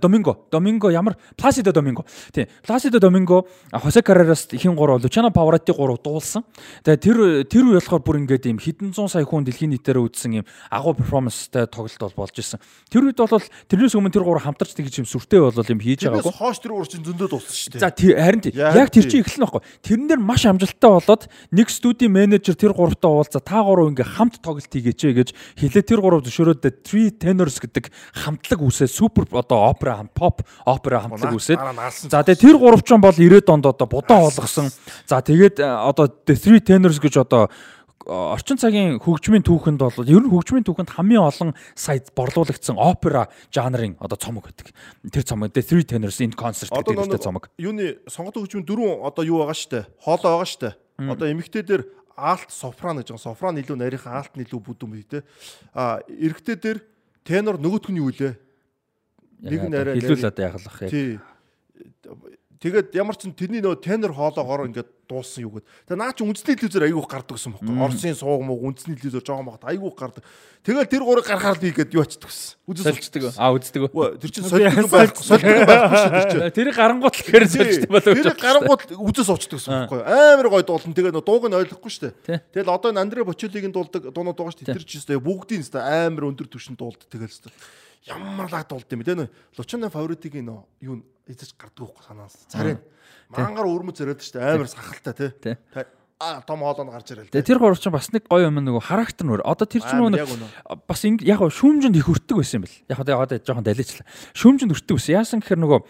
[0.02, 1.14] Доминго Доминго ямар?
[1.38, 2.04] Пласидо Доминго
[2.34, 2.48] тий.
[2.66, 6.42] Пласидо Доминго Хосе Карерас ихэн гурав Лучано Павароти гурав дуулсан.
[6.82, 10.42] Тэгээ тэр тэр үе болохоор бүр ингээд юм хэдэн зуун сая хүн дэлхийн нийтээр үзсэн
[10.42, 12.58] юм агуу перформанстай тоглолт бол болж исэн
[12.90, 13.38] тэр үед бол
[13.70, 16.34] тэрнээс өмнө тэр гурав хамтарч тэгж юм сүртэй бол юм хийж байгаагүй.
[16.34, 17.80] хоош тэр гурван чинь зөндөө дууссан шүү дээ.
[17.86, 18.52] За тий- харин тий.
[18.58, 19.62] Яг тэр чинь эхлэн байхгүй.
[19.86, 21.22] Тэрэн дээр маш амжилттай болоод
[21.54, 23.40] нэг студийн менежер тэр гуравтаа уулзаа.
[23.44, 25.28] Та гурав ингээ хамт тоглолт хийгээч ээ гэж
[25.60, 31.04] хэлээ тэр гурав зөвшөөрөөд Three Tenors гэдэг хамтлаг үсээ супер одоо опера хам pop опера
[31.04, 31.60] хамтлаг үсээд.
[32.08, 34.72] За тэгээ тэр гурав ч бол 90-ад онд одоо будаан болгосон.
[35.06, 37.52] За тэгээд э, одоо The Three Tenors гэж одоо
[38.04, 43.28] э, орчин цагийн хөгжмийн түүхэнд бол ер нь хөгжмийн түүхэнд хамгийн олон сая борлуулагдсан опера
[43.52, 44.72] жанрын одоо цомог гэдэг.
[45.12, 47.52] Тэр цомог The Three Tenors in Concert гэдэг нэртэй цомог.
[47.60, 49.86] юуны сонгот хөгжмийн дөрөв одоо юу байгаа штэ.
[50.00, 50.70] Хоолоо байгаа штэ.
[51.00, 51.64] Одоо эмэгтэй
[52.20, 53.24] алт сопрано гэж байгаа.
[53.24, 55.24] Сопрано илүү нарийнхан алт нь илүү бүдүүн бий те.
[55.72, 56.78] А эрэгтэй дээр
[57.24, 58.36] тенор нөгөөх нь юу лээ?
[59.40, 60.92] Нэг нь арай хэлүүл одоо ягалах яг.
[62.60, 65.66] Тэгээд ямар ч тэрний нөө тенор хоолоогоор ингээд дууссан юу гэд.
[65.88, 67.72] Тэгээ наа чи үндэсний телевизээр айгүйх гардаг гэсэн бохоо.
[67.88, 70.20] Оросын сууг муу үндэсний телевизээр жоохон багт айгүйх гардаг.
[70.60, 72.60] Тэгэл тэр гурыг гаргахаар л ийгээд юу ачдаг гэсэн.
[72.68, 73.22] Үзэж Солилцдаг.
[73.40, 73.88] Аа үздэг.
[74.20, 75.24] Тэр чин солилцдог байхгүй.
[75.24, 75.64] Солилцдог
[75.96, 76.40] шүү дээ тэр чин.
[76.52, 78.12] Тэр гарангуут л гэхээр солилцдог болов.
[78.20, 80.00] Тэр гарангууд үзэж суучдаг гэсэн байхгүй.
[80.04, 82.44] Амар гой дуулан тэгээ нөө дууг нь ойлгохгүй шүү дээ.
[82.60, 84.76] Тэгэл одоо энэ Андре Бочелигийн дуулдаг дуунууд байгаа шүү дээ.
[84.76, 87.56] Тэр чинь бүгдийн өстой амар өндөр түвшинд дуулдаг тэгэл өстой.
[88.04, 89.28] Ямар лаг дуулд юм бэ те нөө.
[89.56, 92.34] Лучано фаворитигийн нөө юу эзэж гардаг байхгүй санаас.
[92.50, 92.76] Царай.
[93.30, 94.54] Мангар өрмөц шүү дээ.
[94.58, 95.32] Амар сахалтай.
[95.40, 95.56] Тий.
[96.20, 97.32] А том хоолойнд гарч ирэл.
[97.32, 99.40] Тэр гурав чинь бас нэг гоё юм нөгөө характер нөр.
[99.40, 102.76] Одоо тэр чинь нөгөө бас яг шүүмжинд их өртөг байсан юм бэл.
[102.92, 104.04] Яг одоо жоохон даличлаа.
[104.36, 105.16] Шүүмжинд өртөг байсан.
[105.16, 105.80] Яасан гэхээр нөгөө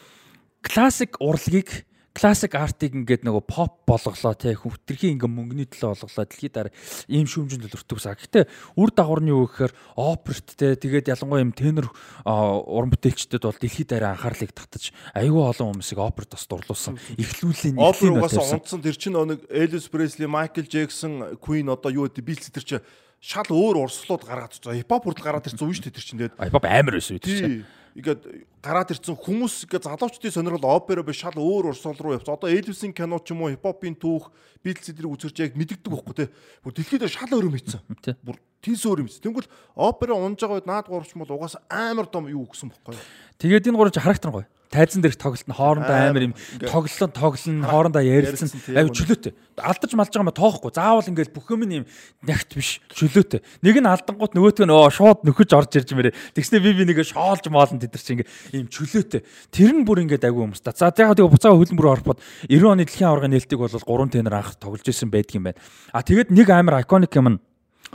[0.62, 1.83] классик урлагийг
[2.15, 6.75] классик артыг ингээд нөгөө поп болголоо те хөвтөрхийн ингээ мөнгөний төлөө болголоо дэлхийд дараа
[7.07, 8.19] ийм шүүмжинд л өртөгсөн.
[8.19, 11.87] Гэхдээ үр дагавар нь юу гэхээр оперт те тэгээд ялангуяа юм тенор
[12.27, 16.99] уран бүтээлчдэд бол дэлхийд дараа анхаарлыг татаж аюул олон хүмүүсийг оперт бас дурлуулсан.
[17.15, 22.11] Эхлүүллийн Опер эхлэлийн угаасаа унтсан тэр чинь нэг Элвис Пресли, Майкл Джексон, Queen одоо юу
[22.11, 22.85] гэдэг Beatles тэр чинь
[23.21, 24.81] шал өөр урслууд гаргаад ирсэн.
[24.81, 27.65] Хипхоп хүртэл гараад ирсэн үе шүү дээ тэр чинь баб амар байсан үү тэр чинь.
[27.97, 32.28] Ингээд гараад ирсэн хүмүүс ингээд залуучдын сонирхол опера биш шал өөр урсгал руу явц.
[32.31, 34.31] Одоо Элвисийн кино ч юм уу хипхопын түүх,
[34.62, 36.27] Beatles эдрийг үзэрч яг мэддэг байхгүй те.
[36.62, 37.83] Бүр дэлхийд шал өөр юм хийцэн.
[37.99, 38.15] Тий.
[38.23, 39.25] Бүр тийс өөр юм хийцэн.
[39.27, 42.94] Тэнгүүл опера унж байгаа үед наад гуравч бол угаасаа амар том юу өгсөн байхгүй?
[43.43, 44.47] Тэгээд энэ гурав чи характер гоё.
[44.71, 49.35] Тайзан дээрх тоглолт нь хоорондоо Амар, юм тоглолт тоглолн хоорондоо ярилцсан аюу чөлөөтэй.
[49.59, 50.71] Алдаж малж байгаа юм тоохгүй.
[50.71, 51.87] Заавал ингээл бүх юм юм
[52.23, 53.43] нягт биш чөлөөтэй.
[53.67, 56.15] Нэг нь алдангууд нөгөөтг нь оо шууд нөхөж орж ирж мэрэ.
[56.39, 59.27] Тэгснэ би би нэгэ шоолж моолн тэд нар чи ингээ ийм чөлөөтэй.
[59.51, 60.71] Тэр нь бүр ингээд аюу юмста.
[60.71, 64.39] За яг тэгээ буцаага хөлн бүр ороход 90 оны дэлхийн аваргын нээлтийг бол 3 тенор
[64.39, 65.59] анх тоглож исэн байдаг юм байна.
[65.91, 67.39] А тэгээд нэг амар iconic юм нь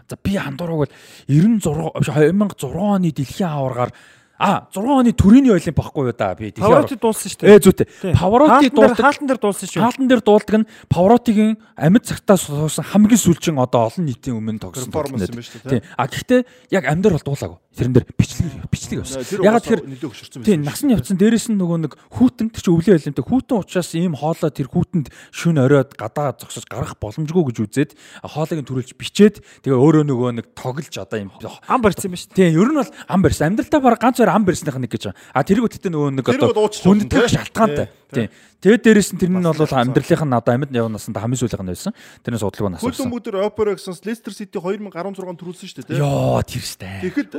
[0.10, 0.92] За би андуураг бол
[1.28, 3.92] 96 биш 2006 оны дэлхийн аваргаар
[4.38, 7.56] А 6 оны төрөний олимп байхгүй юу да би Павроти дуулсан шүү дээ.
[7.56, 7.88] Ээ зүйтэй.
[8.20, 9.00] Павроти дуулдаг.
[9.00, 9.80] Хаалтан дээр дуулсан шүү.
[9.80, 14.92] Хаалтан дээр дуулдаг нь Павротигийн амьд цагтаа суусан хамгийн сүүлчийн одоо олон нийтийн өмнө тогсон
[14.92, 15.80] Перформанс юм байна шүү дээ.
[15.80, 15.88] Тийм.
[15.96, 16.42] А гэхдээ
[16.76, 17.60] яг амьдар бол дуулаагүй.
[17.76, 19.20] Тэрэн дээр бичлэг бичлэг явсан.
[19.44, 22.76] Ягаад тэгэхээр нөлөө өгшөрсөн Тийм нас нь явцсан дээрэс нь нөгөө нэг хүүтэн тэр чинь
[22.80, 27.58] өвлийн олимпиад хүүтэн учраас ийм хоолой тэр хүүтэнд шүн оройд гадаа зогсож гарах боломжгүй гэж
[27.68, 27.92] үзээд
[28.24, 29.36] хоолойг нь төрүүлж бичээд
[29.68, 32.32] тэгээ өөрөө нөгөө нэг тоглож одоо ийм ам барьсан юм шүү.
[32.32, 33.52] Тийм ер нь бол ам барьсан.
[33.52, 35.12] Амьдралтаа баг ганц хоёр ам барьсных нэг гэж.
[35.36, 37.28] А тэрийг үтэтэ нөгөө нэг Тэр одоо тий?
[37.28, 37.88] шалтгаантай.
[37.92, 38.30] Тий, Тийм.
[38.66, 41.70] Тэгээд дээрэс нь тэр нь бол амьдралынх нь одоо амьд явнаас нь хамгийн сүүлийнх нь
[41.70, 41.94] байсан.
[42.26, 43.14] Тэрнээс удлаг нас авсан.
[43.14, 46.02] өмгдөр опера гэсэн Leicester City 2016 төрүүлсэн шүү дээ.
[46.02, 46.90] Йоо тэр сте.
[47.06, 47.38] Тэгэхэд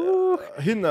[0.63, 0.87] хин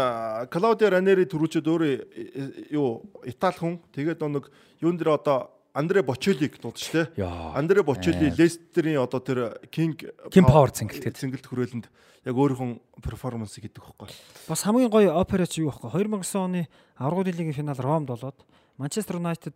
[0.51, 4.51] Клаудио Ранери төрүүлчихэд өөрөө э, юу Итали хүн тэгээд нэг
[4.83, 6.83] юун дээр одоо Андре Бочелиг дууд.
[7.15, 7.55] Яа.
[7.55, 9.95] Андре Бочели Лестерийн одоо тэр King
[10.35, 11.15] King Power цэнгэлтэд.
[11.15, 11.87] цэнгэлт хүрээлэнд
[12.27, 14.11] яг өөрийнхөө перформанс гэдэг хөхгүй.
[14.51, 15.95] Бас хамгийн гоё операч юу вэ?
[15.95, 16.67] 2009 оны
[16.99, 18.39] аврагын лигийн финал Ромд болоод
[18.75, 19.55] Манчестер Юнайтед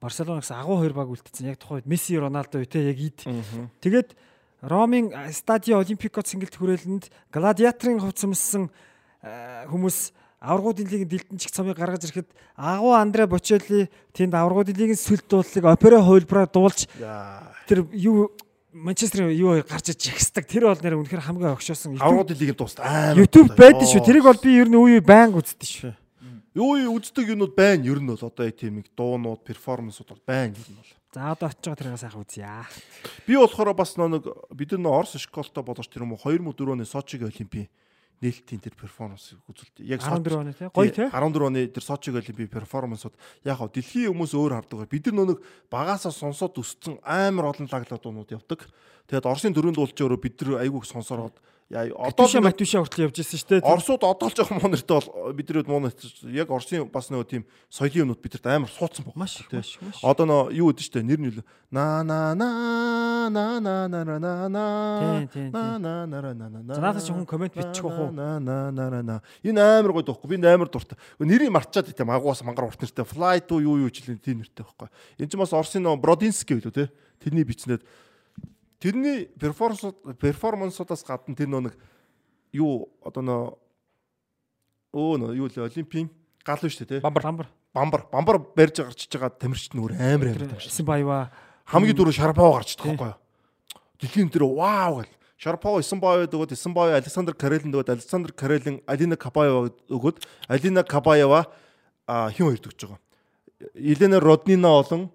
[0.00, 1.50] Барселонаас агуу хоёр баг үлдсэн.
[1.50, 3.18] Яг тухайд Месси, Роналдо үтэй яг ид.
[3.82, 4.14] Тэгээд
[4.62, 8.70] Ромын Стадио Олимпико цэнгэлт хүрээлэнд гладиаторын хувцсамсан
[9.22, 10.12] э, хүмүүс
[10.42, 16.02] аврагын лигийн дэлтэнчиг цомыг гаргаж ирэхэд агуу Андре Бочелли тэнд аврагын лигийн сүлд дуулыг опера
[16.02, 16.86] хувилбараар дуулж
[17.66, 18.30] тэр юу
[18.70, 20.46] Манчестер юу гарч иж ихсдэг.
[20.46, 21.98] Тэр бол нэр үнэхээр хамгийн огшоосон.
[21.98, 23.16] Аврагын лигийн дуст амар.
[23.18, 24.04] YouTube байдаг шүү.
[24.04, 25.92] Тэрийг бол би ер нь үе банк үздэг шүү.
[26.58, 27.86] Юу юу үздэг юмнууд байна.
[27.86, 30.90] Ер нь бол одоо тийм нэг дуунууд, перформансууд бол байна ер нь бол.
[31.14, 32.50] За одоо очиж байгаа тэрийг сайхан үзье.
[33.30, 37.30] Би болохоор бас нэг бид нар Орос школтой болооч тэр юм уу 2004 оны Сочигийн
[37.30, 37.70] олимпийн
[38.18, 39.86] нээлтийн тэр перформанс үзүүлдэг.
[39.86, 40.66] Яг 14 оны тий.
[40.66, 41.06] Гоё тий.
[41.06, 43.14] 14 оны тэр Сочигийн олимпийн перформансууд
[43.46, 44.90] яг хав дэлхийн хүмүүс өөр хардаг.
[44.90, 45.38] Бид нар нэг
[45.70, 48.66] багасаа сонсоод өссөн амар олон лаглуудууд явдаг.
[49.06, 51.38] Тэгээд Оросын дөрөв дуулч өөрөө бид нар айгүйх сонсороод
[51.73, 53.65] яа одоо Матуша матуша хүртэл явж ирсэн шүү дээ.
[53.65, 57.43] Оросууд одоо л жоохон муу нэртэй бол бидрээд муу нэртэй яг Оросын бас нөгөө тийм
[57.71, 59.15] соёлын юмнууд бидэрт амар суудсан баг.
[59.17, 60.05] Маш их, маш их, маш их.
[60.05, 64.49] Одоо нөө юу гэдэг штэ нэр нь на на на на на на на на
[64.49, 64.65] на
[64.99, 67.99] Тийм, тийм, на на на на на на За, надад ч хүн коммент бичих واخ
[67.99, 68.11] уу?
[68.11, 71.89] на на на на на энэ амар гоё дуухгүй би энэ амар дуртай нэрийг марчаад
[71.89, 75.33] итэм агуус мангар урт нэртэй fly to юу юу жилийн тийм нэртэй байхгүй энэ ч
[75.39, 76.91] бас Оросын нөө Бродинский билүү те
[77.23, 77.81] тэрний бичнээд
[78.80, 79.82] тэрний перформанс
[80.18, 81.74] перформансуудаас гадна тэр нөө нэг
[82.52, 83.42] юу одоо нөө
[84.94, 86.08] өө нөө юу л олимпийн
[86.46, 87.48] гал нь шүү дээ Бамбар бамбар.
[87.74, 91.30] бамбар бамбар барьж гарчиж байгаа тамирчид нөр амар амар тамирчид Эсэн баява.
[91.68, 93.18] хамгийн дөрөв Шарапова гарч идэх байхгүй юу.
[94.00, 95.12] Дэлхийн дээр вау гэл.
[95.38, 101.46] Шарапова Исенбаев өгөөд Исенбаев Александр Карелин өгөөд Александр Карелин Алина Кабаева өгөөд Алина Кабаева
[102.08, 102.98] хин хоёр төгж байгаа.
[103.74, 105.10] Елена Роднина болон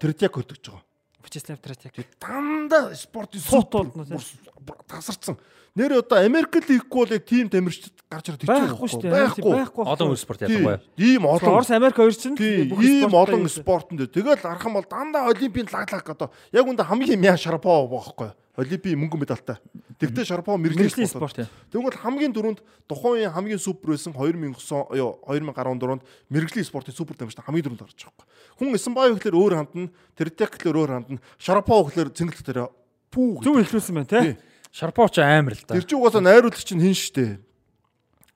[0.00, 0.82] Третьяк хөтгөж байгаа.
[1.28, 1.92] Вячеслав Тратяк.
[2.20, 5.36] Дандаа спортын Суут суут болно, болно тасарсан.
[5.76, 9.12] Нэр одоо Америк лиггүй бол яг тим тамирчид гарч ирээд Байхгүй шүү дээ.
[9.12, 9.52] Байхгүй.
[9.52, 9.84] Байхгүй.
[9.84, 10.80] Олон спорт вэ?
[10.96, 14.08] Ийм олон Орос Америк хоёр чинь ийм олон спортон дээр.
[14.08, 18.32] Тэгэл арах юм бол дандаа олимпийн лаглаг одоо яг үндэ хамгийн мяа Шарапова байхгүй.
[18.58, 19.62] Олимпийн мөнгөн медальтай.
[20.02, 21.46] Тэгтээ Шарапова мэрэгжлийн спорт.
[21.70, 22.58] Тэгвэл хамгийн дөрөнд
[22.90, 24.58] тухайн хамгийн супер байсан 2009
[24.98, 28.26] ёо 2014-онд мэрэгжлийн спортын супер тамирчин хамгийн дөрөнд гарч байгаа байхгүй.
[28.58, 32.66] Хүн Эсэнбаев гэхэлэр өөр хандна, Тэртек гэхэлэр өөр хандна, Шарапова гэхэлэр цэнгэлт дээр
[33.14, 33.46] пүү.
[33.46, 34.34] Зөв хэлүүлсэн байна тий.
[34.34, 34.36] Тий.
[34.72, 35.74] Шарпооч амар л да.
[35.74, 37.40] Тэр чинь угаасаа найруулагч чинь хин штэ.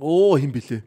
[0.00, 0.80] Оо хин блэ.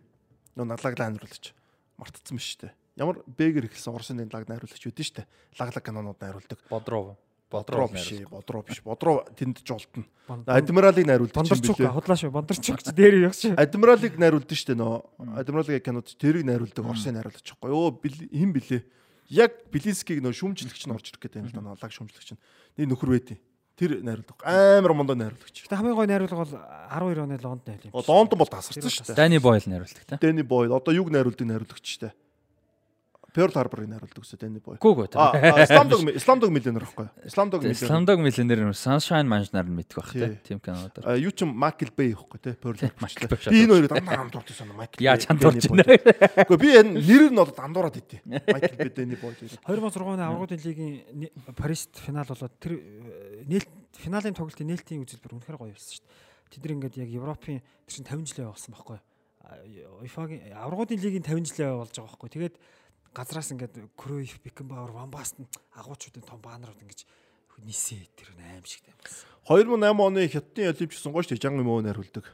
[0.58, 1.54] Нөө налаглаа найруулагч.
[2.02, 2.74] Мартцсан биш штэ.
[2.98, 5.28] Ямар бэгэр ихсэн Оросын лаг найруулагч үүдэн штэ.
[5.60, 6.60] Лаглаг канонууд найруулдаг.
[6.70, 7.16] Бодров.
[7.56, 8.82] Бодроо биш ээ, бодроо биш.
[8.84, 10.03] Бодроо тэнд жолтно.
[10.27, 11.88] Адмиралыг найруулдаг Бондарчук блэ.
[11.95, 12.32] худлаа шүү.
[12.35, 13.56] Бондарчук ч дээр явах шүү.
[13.56, 15.40] Адмиралыг найруулдаг штэ нөө.
[15.40, 17.72] Адмиралыг кинод тэрийг найруулдаг Оросын найруулагч байхгүй.
[17.72, 18.84] Оо хин блэ.
[19.32, 22.40] Яг Белинскийг нөө шүмжлэгч нь орж ирэх гэдэг юм л да нөө лаг шүмжлэгч нь.
[22.77, 23.40] Нэг нөхөр байдیں۔
[23.75, 24.40] Тэр найруулдаг.
[24.45, 25.66] Амар мондоо найруулагч.
[25.66, 27.92] Гэтэ хамгийн гой найруулга бол 12 оны Лондон байл юм.
[27.92, 29.16] О, Лондон бол тасарсан штэ.
[29.17, 30.16] Дани Бойл найруулдаг та.
[30.22, 32.14] Дэнни Бойл одоо юг найруулдаг найруулагч штэ.
[33.36, 34.80] Pearl Harbor-ыг найруулдаг гэсэн Дэнни Бойл.
[34.80, 35.08] Гүү гүү.
[35.20, 37.10] А Исламдог Исламдог миллионер байхгүй.
[37.28, 37.90] Исламдог миллионер.
[37.90, 40.24] Сландог миллионер Sunshine Mansion-аар нь мэддэг байх Тий.
[40.24, 40.40] те.
[40.48, 40.96] Тим кинод.
[41.04, 42.96] А юу ч Майкл Бэй байхгүй те Pearl Harbor.
[43.04, 46.48] Michael Bay Би энэ хоёрыг дандаа хамт дуртай санаа Bay, хандуулж Danny байна.
[46.48, 48.24] Гэхдээ би энэ нэрээр нь одоо дандуураад идэв.
[48.24, 49.36] Майкл Бэй Дэнни Бойл.
[49.36, 50.96] 2006 оны аврагын лигийн
[51.60, 53.68] Парист финал болоод тэр э, нээлт
[54.00, 56.36] финалийн тоглолтын нээлтийн үзэлбэр үнэхээр гоё байсан шүү дээ.
[56.56, 59.04] Тэд нар ингээд яг Европын тэр чинь 50 жилийн явуулсан байхгүй юу?
[60.02, 62.30] УЕФАгийн аврагын лигийн 50 жилийн явуулж байгаа байхгүй.
[62.34, 62.56] Тэгээд
[63.16, 67.08] газраас ингээд Кройф, Бекенбауэр, Ван Бастен агуучуудын том баанарууд ингэж
[67.64, 69.32] нисээ тэр аим шиг байсан.
[69.48, 70.76] 2008 оны Хятадын
[71.24, 71.44] шүү дээ.
[71.48, 72.26] Жан Мөө найруулдаг.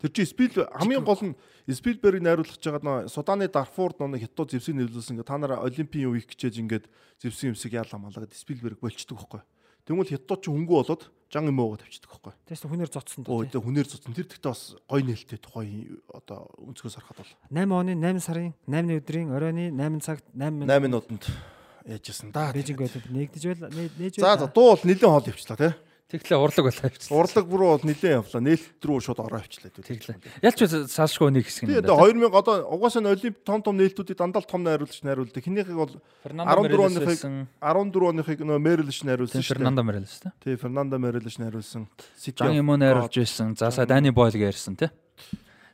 [0.00, 1.36] Тэр чи Спил хамгийн гол нь
[1.68, 6.28] Спилберг найруулах жагаад нөө Суданы Дарфурд нөө Хятад зэвсэг нэрлүүлсэн ингээ та нараа олимпийн үеийг
[6.32, 6.84] хичээж ингээд
[7.20, 9.44] зэвсэг юмсэг яалаа малаа гэд Спилберг болчдөг байхгүй.
[9.84, 12.32] Тэгмэл Хятад ч хөнгө болоод жан юмгаа тавьчихдаг байхгүй.
[12.50, 13.44] Тэс хүнээр зодсон Өө доо.
[13.46, 14.12] тэгээ хүнээр зодсон.
[14.18, 18.98] Тэр тэгтээ бас гой нээлттэй тухайн одоо өнцгөөс харахад бол 8 оны 8 сарын 8
[18.98, 21.22] өдрийн оройны 8 цагт 8 8 минутанд
[21.86, 22.50] яажсэн да.
[22.52, 25.72] Бээжинг байдлаар нэгдэж байл нэ- нээж за дуу бол нэлээд хоол явчлаа тий.
[26.10, 27.18] Тэглээ урлаг болоо явчихлаа.
[27.22, 28.42] Урлаг бүр бол нэлээд явлаа.
[28.42, 29.70] Нээлт рүү шууд ороо явчлаа.
[29.70, 30.18] Тэглээ.
[30.42, 30.58] Ялч
[30.90, 34.66] салшгүй нэг хэсэг Тий юм одоо 2000 одоо угаасаа олимп том том нээлтүүдийг дандаа том
[34.66, 35.38] найруулагч найруулдаг.
[35.38, 35.94] Хинийхийг бол
[36.26, 37.18] 14 оныхыг
[37.62, 39.62] 14 оныхыг нөө Мэрилш найруулсан шүү дээ.
[39.62, 40.34] Фернандо Морелес тэ.
[40.42, 41.86] Тий Фернандо Мэрилш найруулсан.
[42.18, 43.54] Жан юм найруулж байсан.
[43.54, 44.90] За сая Дани Бойл ярьсан тэ.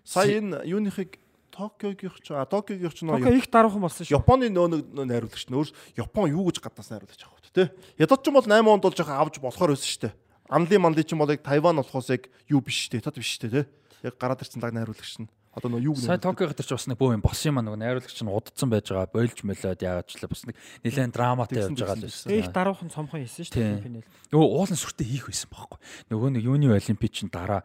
[0.04, 1.16] Сая энэ юуныхыг
[1.56, 4.20] Токиогийнх ч а Токиогийнх ч нөө Окей их даруухан болсон шүү.
[4.20, 7.72] Японы нөө нэг найруулагч нөр Япон юу гэж гаднаас найруулж байгаа хөт те.
[7.96, 10.14] Ядад ч юм бол 8 онд бол жоохон авч болохоор байсан шүү дээ.
[10.48, 13.02] Анли манли ч юм бол яг Тайван болохоос яг юу биш дээ.
[13.02, 13.62] Тод биш дээ те.
[14.02, 15.28] Яг гараад ирсэн даг найруулагч нь.
[15.56, 17.80] Одоо нөө юу Сая Токио гатар ч бас нэг бөө юм бос юм аа нөгөө
[17.80, 19.08] найруулагч нь удацсан байж байгаа.
[19.08, 22.28] Бойлж мөлөөд яагаад ч л бас нэг нэлээд драматай явж байгаа л байсан.
[22.28, 23.80] Их даруухан цомхон хийсэн шүү дээ.
[23.80, 24.04] Финал.
[24.36, 25.78] Нөгөө уулын сүртэй хийх байсан байхгүй.
[26.12, 27.64] Нөгөө нэг юуны олимпич чинь дараа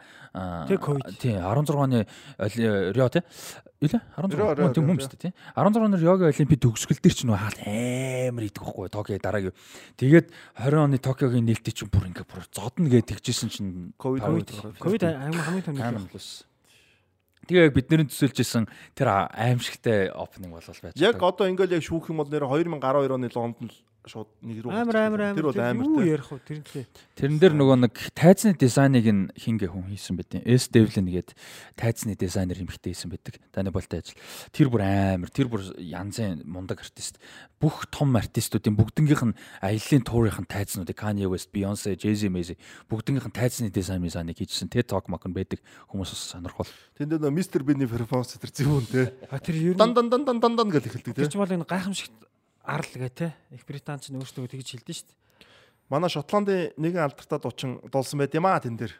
[1.19, 2.07] тий 16 оны
[2.39, 3.27] Рио тий
[3.81, 7.25] Илэ 16 Рио, Рио, тийм Рио, хүмүүс тий 16 оны Риогийн олимпийн төгсгөл дээр ч
[7.25, 9.57] нөгөө хаалт амар идэх байхгүй Токио дараагийн.
[9.97, 10.27] Тэгээд
[10.63, 14.21] 20 оны Токиогийн нээлттэй чинь бүр ингээ бүр зодно гэж тэгжсэн чинь Ковид,
[14.77, 15.01] Ковид.
[15.01, 16.13] хамгийн том Таан нэг.
[17.49, 22.29] Тэгээ бидний төсөөлжсэн тэр аимшигтай опенинг болол байж Яг одоо ингээл яг шүүх юм бол
[22.29, 23.73] нэр 2012 оны Лондонд
[24.07, 24.71] шууд нэг рүү.
[24.73, 25.37] Амар амар амар.
[25.37, 26.39] Тэр бол амар Юу ярих вэ?
[26.41, 26.85] Тэр нь
[27.21, 30.33] Тэрэн дээр нөгөө нэг тайзны дизайныг нь хингээ хүн хийсэн байт.
[30.41, 31.37] С Devlin гээд
[31.77, 33.37] тайзны дизайнер хэмхтэй хийсэн байдаг.
[33.53, 34.17] Таны болтой ажил.
[34.49, 37.21] Тэр бүр амар, тэр бүр янзын мундаг артист.
[37.61, 42.57] Бүх том артистуудын бүгднгийнх нь аяллийн туурын тайзнуудыг Kanye West, Beyoncé, Jay-Z, Macy
[42.89, 44.73] бүгднгийнх нь тайзны дизайн дизайныг хийжсэн.
[44.73, 45.61] TED Talk мак нь байдаг.
[45.93, 46.71] Хүмүүс бас сонирхол.
[46.97, 49.13] Тэнд нөө мистер Бини перформанс тэр зөвүүн те.
[49.29, 51.31] А тэр ер Дан нь дан дан дан дан дан гэж эхэлдэг тэр те.
[51.31, 52.17] ч бол энэ гайхамшигт
[52.63, 53.33] арал гэ те.
[53.51, 55.17] Их Британч нь өөрсдөө тэгж хэлдэж дээ.
[55.89, 58.93] Манай Шотландын нэгэн алдартай дучин дулсан байт юм аа тэн дээр.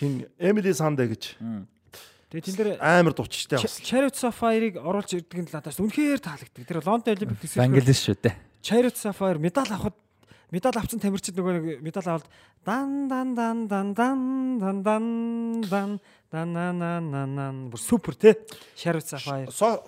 [0.00, 1.22] Хин Эмили Сандэ гэж
[2.30, 3.82] Тэгээ тэн дээр амар дучтай бас.
[3.82, 6.62] Chariot Sapphire-ыг оруулж ирдэг нь надаас үнэхээр таалагддаг.
[6.62, 8.34] Тэр Лондон Олимпик төсөөлөл Банглиш шүү дээ.
[8.62, 9.98] Chariot Sapphire медаль авахд
[10.54, 12.30] медаль авсан тамирчид нөгөө нэг медаль авалт
[12.62, 15.04] дан дан дан дан дан дан дан
[15.66, 15.90] дан
[16.30, 18.38] дан на на на на бүр супер те
[18.78, 19.82] Chariot Sapphire Со-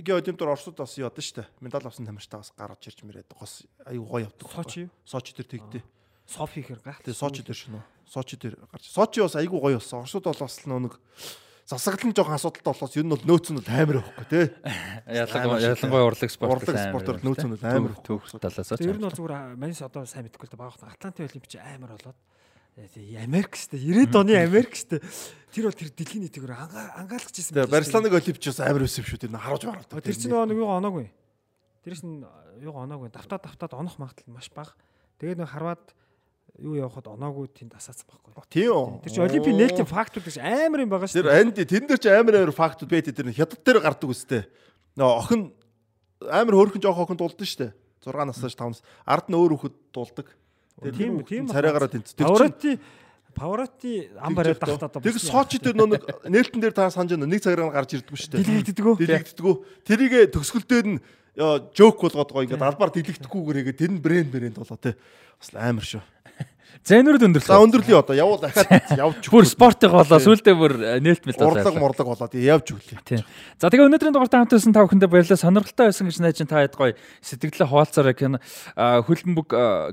[0.00, 1.44] Софигийн олимпиадаар Оросууд бас яадаг штэ.
[1.60, 4.48] Медаль авсан тамирчтай бас гарч ирж мэрээд гос аюу гоё явдаг.
[4.48, 4.88] Сочи?
[5.04, 5.84] Сочи дээр тэгдэ.
[6.24, 7.04] Софи хэр гайх.
[7.04, 7.84] Тэгээ Сочи дээр шнө.
[8.08, 8.88] Сочи дээр гарч.
[8.88, 10.00] Сочи бас айгүй гоё болсон.
[10.00, 10.96] Оросууд бол бас нэг
[11.68, 14.44] засаглан жоохон асуудалтай болохоос ер нь бол нөөц нь амар байхгүй тий.
[15.20, 19.84] Ялангуяа урлаг спорт Урлаг спортоор нөөц нь амар төв талаас Тэр нь бол зүгээр манис
[19.84, 22.18] одоо сайн мэдэхгүй л да баах Атлантын олимпич амар болоод
[23.20, 25.00] Америк штэ 90-ад оны Америк штэ
[25.52, 29.36] тэр бол тэр дэлхийн нийтээр ангаалагч байсан Тэгээ Барселоныг олимпич бас амар өсөв шүү дээ.
[29.36, 29.90] Харуулж мараад.
[29.90, 31.06] Тэр чинь нөгөө нэг юу оноогүй.
[31.84, 32.22] Тэр чинь
[32.62, 33.10] юу оноогүй.
[33.10, 34.72] Давтаа давтаад онох магадлал маш бага.
[35.18, 35.84] Тэгээд нэг харваад
[36.62, 38.46] юу явахад оноогүй тэнд асаацсан байхгүй.
[38.48, 38.86] Тийм үү.
[39.04, 42.06] Тэр чинь олимпийн нээлтийн фактууд гэж амар юм байгаа шүү Тэр анд тэн дээр ч
[42.08, 44.46] амар амар фактууд байт тэр хятад дээр гардаг үстэй.
[44.94, 45.42] Нөө охин
[46.30, 47.72] амар хөөрхөн жоох охин дулдан штэ.
[48.04, 50.26] 6 наснаас 5-наас ард нь өөр хүүхэд дулдаг.
[50.80, 52.16] Тийм, тийм царайгаараа тэнц.
[52.16, 52.80] Тэр чинь Паврати
[53.34, 57.28] Паврати ам бариад тахтаа одоо Тэг дээр нөө нэг нээлтэн дээр та санаж байна.
[57.28, 58.40] Нэг цагаар гарч ирдэггүй штэ.
[58.40, 58.94] Дэлгэгддэггүй.
[58.98, 59.54] Дэлгэгддэггүй.
[59.86, 61.00] Тэрийг төгсгөл дээр нь
[61.76, 64.96] жоок болгоод гоо ингээд албаар дэлгэгдэхгүйгээр тэгээд тэр нь брэнд брэнд болоо те.
[65.38, 66.02] Бас амар шүү.
[66.80, 67.60] Зэнүрд За өндөрлөө.
[67.60, 70.72] өндөрлөе одоо явуул дахиад явж Бүр спортыг болоо сүулдэ бүр
[71.04, 73.04] нээлт мэл урлаг морлог болоо тэгээ явж өглөө.
[73.04, 73.20] Тийм.
[73.60, 75.44] За тэгээ өнөөдрийн дугаартай хамтсан та бүхэндээ баярлалаа.
[75.44, 78.40] Сонирхолтой байсан гэж найж та хэд гоё сэтгэлээ хуваалцаараа кино
[78.80, 79.48] хөлбөмбөг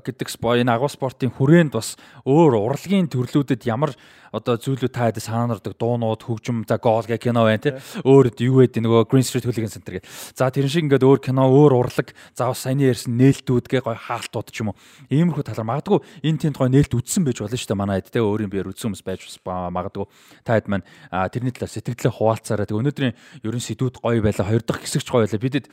[0.08, 3.92] гэдэг энэ агуу спортын хүрээнд бас өөр урлагийн төрлүүдэд ямар
[4.32, 7.74] одоо зүйлүүд та хэд санаардаг дуунууд хөгжим за гол гэх кино байна тий.
[8.04, 10.10] Өөр юу гэдэг нөгөө Green Street Hooligan Center гэдэг.
[10.36, 13.96] За тэрэн шиг ингээд өөр кино өөр урлаг за бас саяны ярьсан нээлтүүд гэ гоё
[13.96, 14.80] хаалтууд ч юм уу.
[15.10, 17.82] Иймэрхүү талаар магадгүй энэ тэнд гоё нээлт үтсэн байж болно шүү дээ.
[17.82, 20.06] Манай хэд те өөрийн биеэр үтсэн хүмүүс байж магадгүй.
[20.44, 20.86] Та хэд маань
[21.32, 23.14] тэрний талаар сэтгэлдээ хуваалцаараа тэг өнөөдрийн
[23.46, 24.46] ерөн сэдвүүд гоё байлаа.
[24.48, 25.42] Хоёр дахь хэсэгч гоё байлаа.
[25.42, 25.66] Бидэд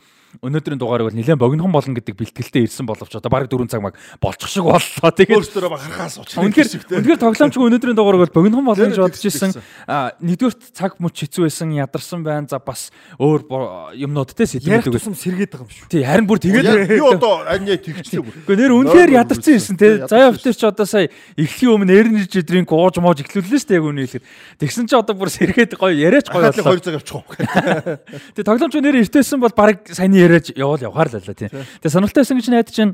[0.42, 3.94] өнөөдрийн дугаарыг бол нэлээд богинохон болно гэдэг бэлтгэлтэй ирсэн боловч одоо бараг 4 цаг маг
[4.18, 6.34] болчих шиг боллоо тэгээд Өөрсдөө харахаа сууч.
[6.34, 6.68] Үнэхээр
[7.04, 9.52] үнэхээр тоглоомчгүй өнөөдрийн дугаарыг бол богинохон болно гэж бодож ирсэн.
[9.86, 12.48] А нэгдүгээр цаг мөч хэцүү байсан, ядарсан байна.
[12.50, 13.46] За бас өөр
[13.94, 14.94] юмнууд те Ярих сэтгэлдээ.
[14.98, 15.88] тусам сэргээд байгаа юм шүү.
[15.90, 18.34] Тий, харин бүр тэгээд Би одоо аньяа тэгчлээ бүр.
[18.34, 19.88] Гэхдээ нэр үнэхээр ядарсан ирсэн те.
[20.08, 23.86] Заяа өвтөр ч одоо сая эхлэхийн өмнө эрнэж дринк ууж мууж эхлүүллээ шүү дээ яг
[23.86, 24.24] үнэ хэлэхэд.
[24.60, 26.76] Тэгсэн чи одоо бүр сэргээд гоё яриач гоё боллоо.
[26.76, 27.24] 2 цаг авчих уу.
[27.34, 31.50] Тэгээ тоглоомч нэр эртээсэн бол баг саяны яриач явал явахаар л лээ тий.
[31.52, 32.92] Тэгээ сонирхолтой байсан гэж найдаж чинь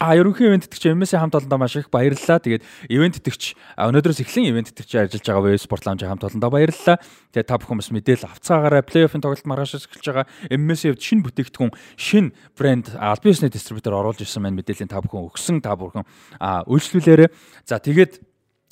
[0.00, 2.40] А ерөнхий ивент итгэгч MS-ийн хамт олондоо маш их баярлалаа.
[2.40, 6.96] Тэгээд ивент итгэгч өнөөдрөөс эхлэн ивент итгэгч ажиллаж байгаа Wave Sport Lounge хамт олондоо баярлалаа.
[7.36, 11.72] Тэгээд та бүхэн бас мэдээлэл авцаагаараа плей-оффын тоглолт маргааш эхэлж байгаа MS-ийн хувьд шинэ бүтээгдэхүүн,
[12.00, 16.08] шинэ брэнд албан ёсны дистрибьютор оруулж ирсэн маань мэдээллийн та бүхэн өгсөн та бүхэн
[16.40, 17.28] үйлчлүүлээрэ.
[17.68, 18.24] За тэгээд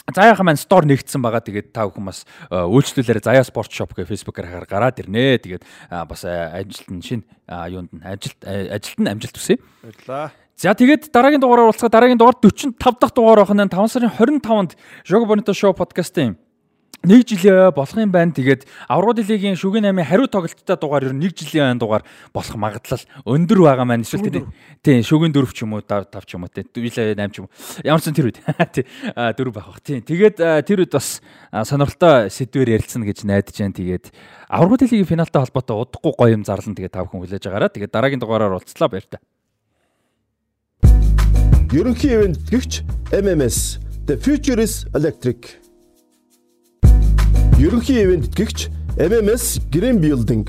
[0.09, 1.45] Заяахан маань стор нэгдсэн байгаа.
[1.45, 5.37] Тэгээд та бүхэн бас үйлчлүүлээрэ Заяа спорт шоп гэх фэйсбүүкээр гараад ирнэ.
[5.45, 9.61] Тэгээд бас ажилт нь шин юунд нь ажилт ажилт нь амжилт хүсье.
[9.85, 10.33] Баярлаа.
[10.57, 14.75] За тэгээд дараагийн дугаараар уулзгаа дараагийн дугаар 45 дахь дугаар ахна 5 сарын 25-нд
[15.07, 16.35] Jogo Bonito Show podcast-ийн
[17.05, 18.35] нэг жил болох юм байна.
[18.35, 22.03] Тэгээд аврагууд лигийн шүгэн 8-ын хариу тоглолттой дугаар ер нь нэг жилийн дугаар
[22.35, 24.51] болох магадлал өндөр байгаа маань эсвэл
[24.83, 27.53] тийм шүгэн 4 ч юм уу 5 ч юм уу тийм 8 ч юм уу.
[27.87, 28.43] Ямар ч тэр үед
[28.75, 28.85] тий
[29.15, 29.81] 4 байх бах.
[29.81, 30.03] Тийм.
[30.03, 31.23] Тэгээд тэр үед бас
[31.55, 33.79] сонирхолтой сэдвээр ярилцсан гэж найдаж байна.
[33.79, 34.11] Тэгээд
[34.51, 37.71] аврагууд лигийн финалтай холбоотой удахгүй гоё юм зарлан тэгээд та бүхэн хүлээж агаараа.
[37.71, 39.23] Тэгээд дараагийн дугаараар уулзлаа баяр та.
[41.71, 45.68] Ерөнхий ивент гихч MMS The Future is Electric
[47.59, 50.49] Ерөнхий ивент гихч MMS Green Building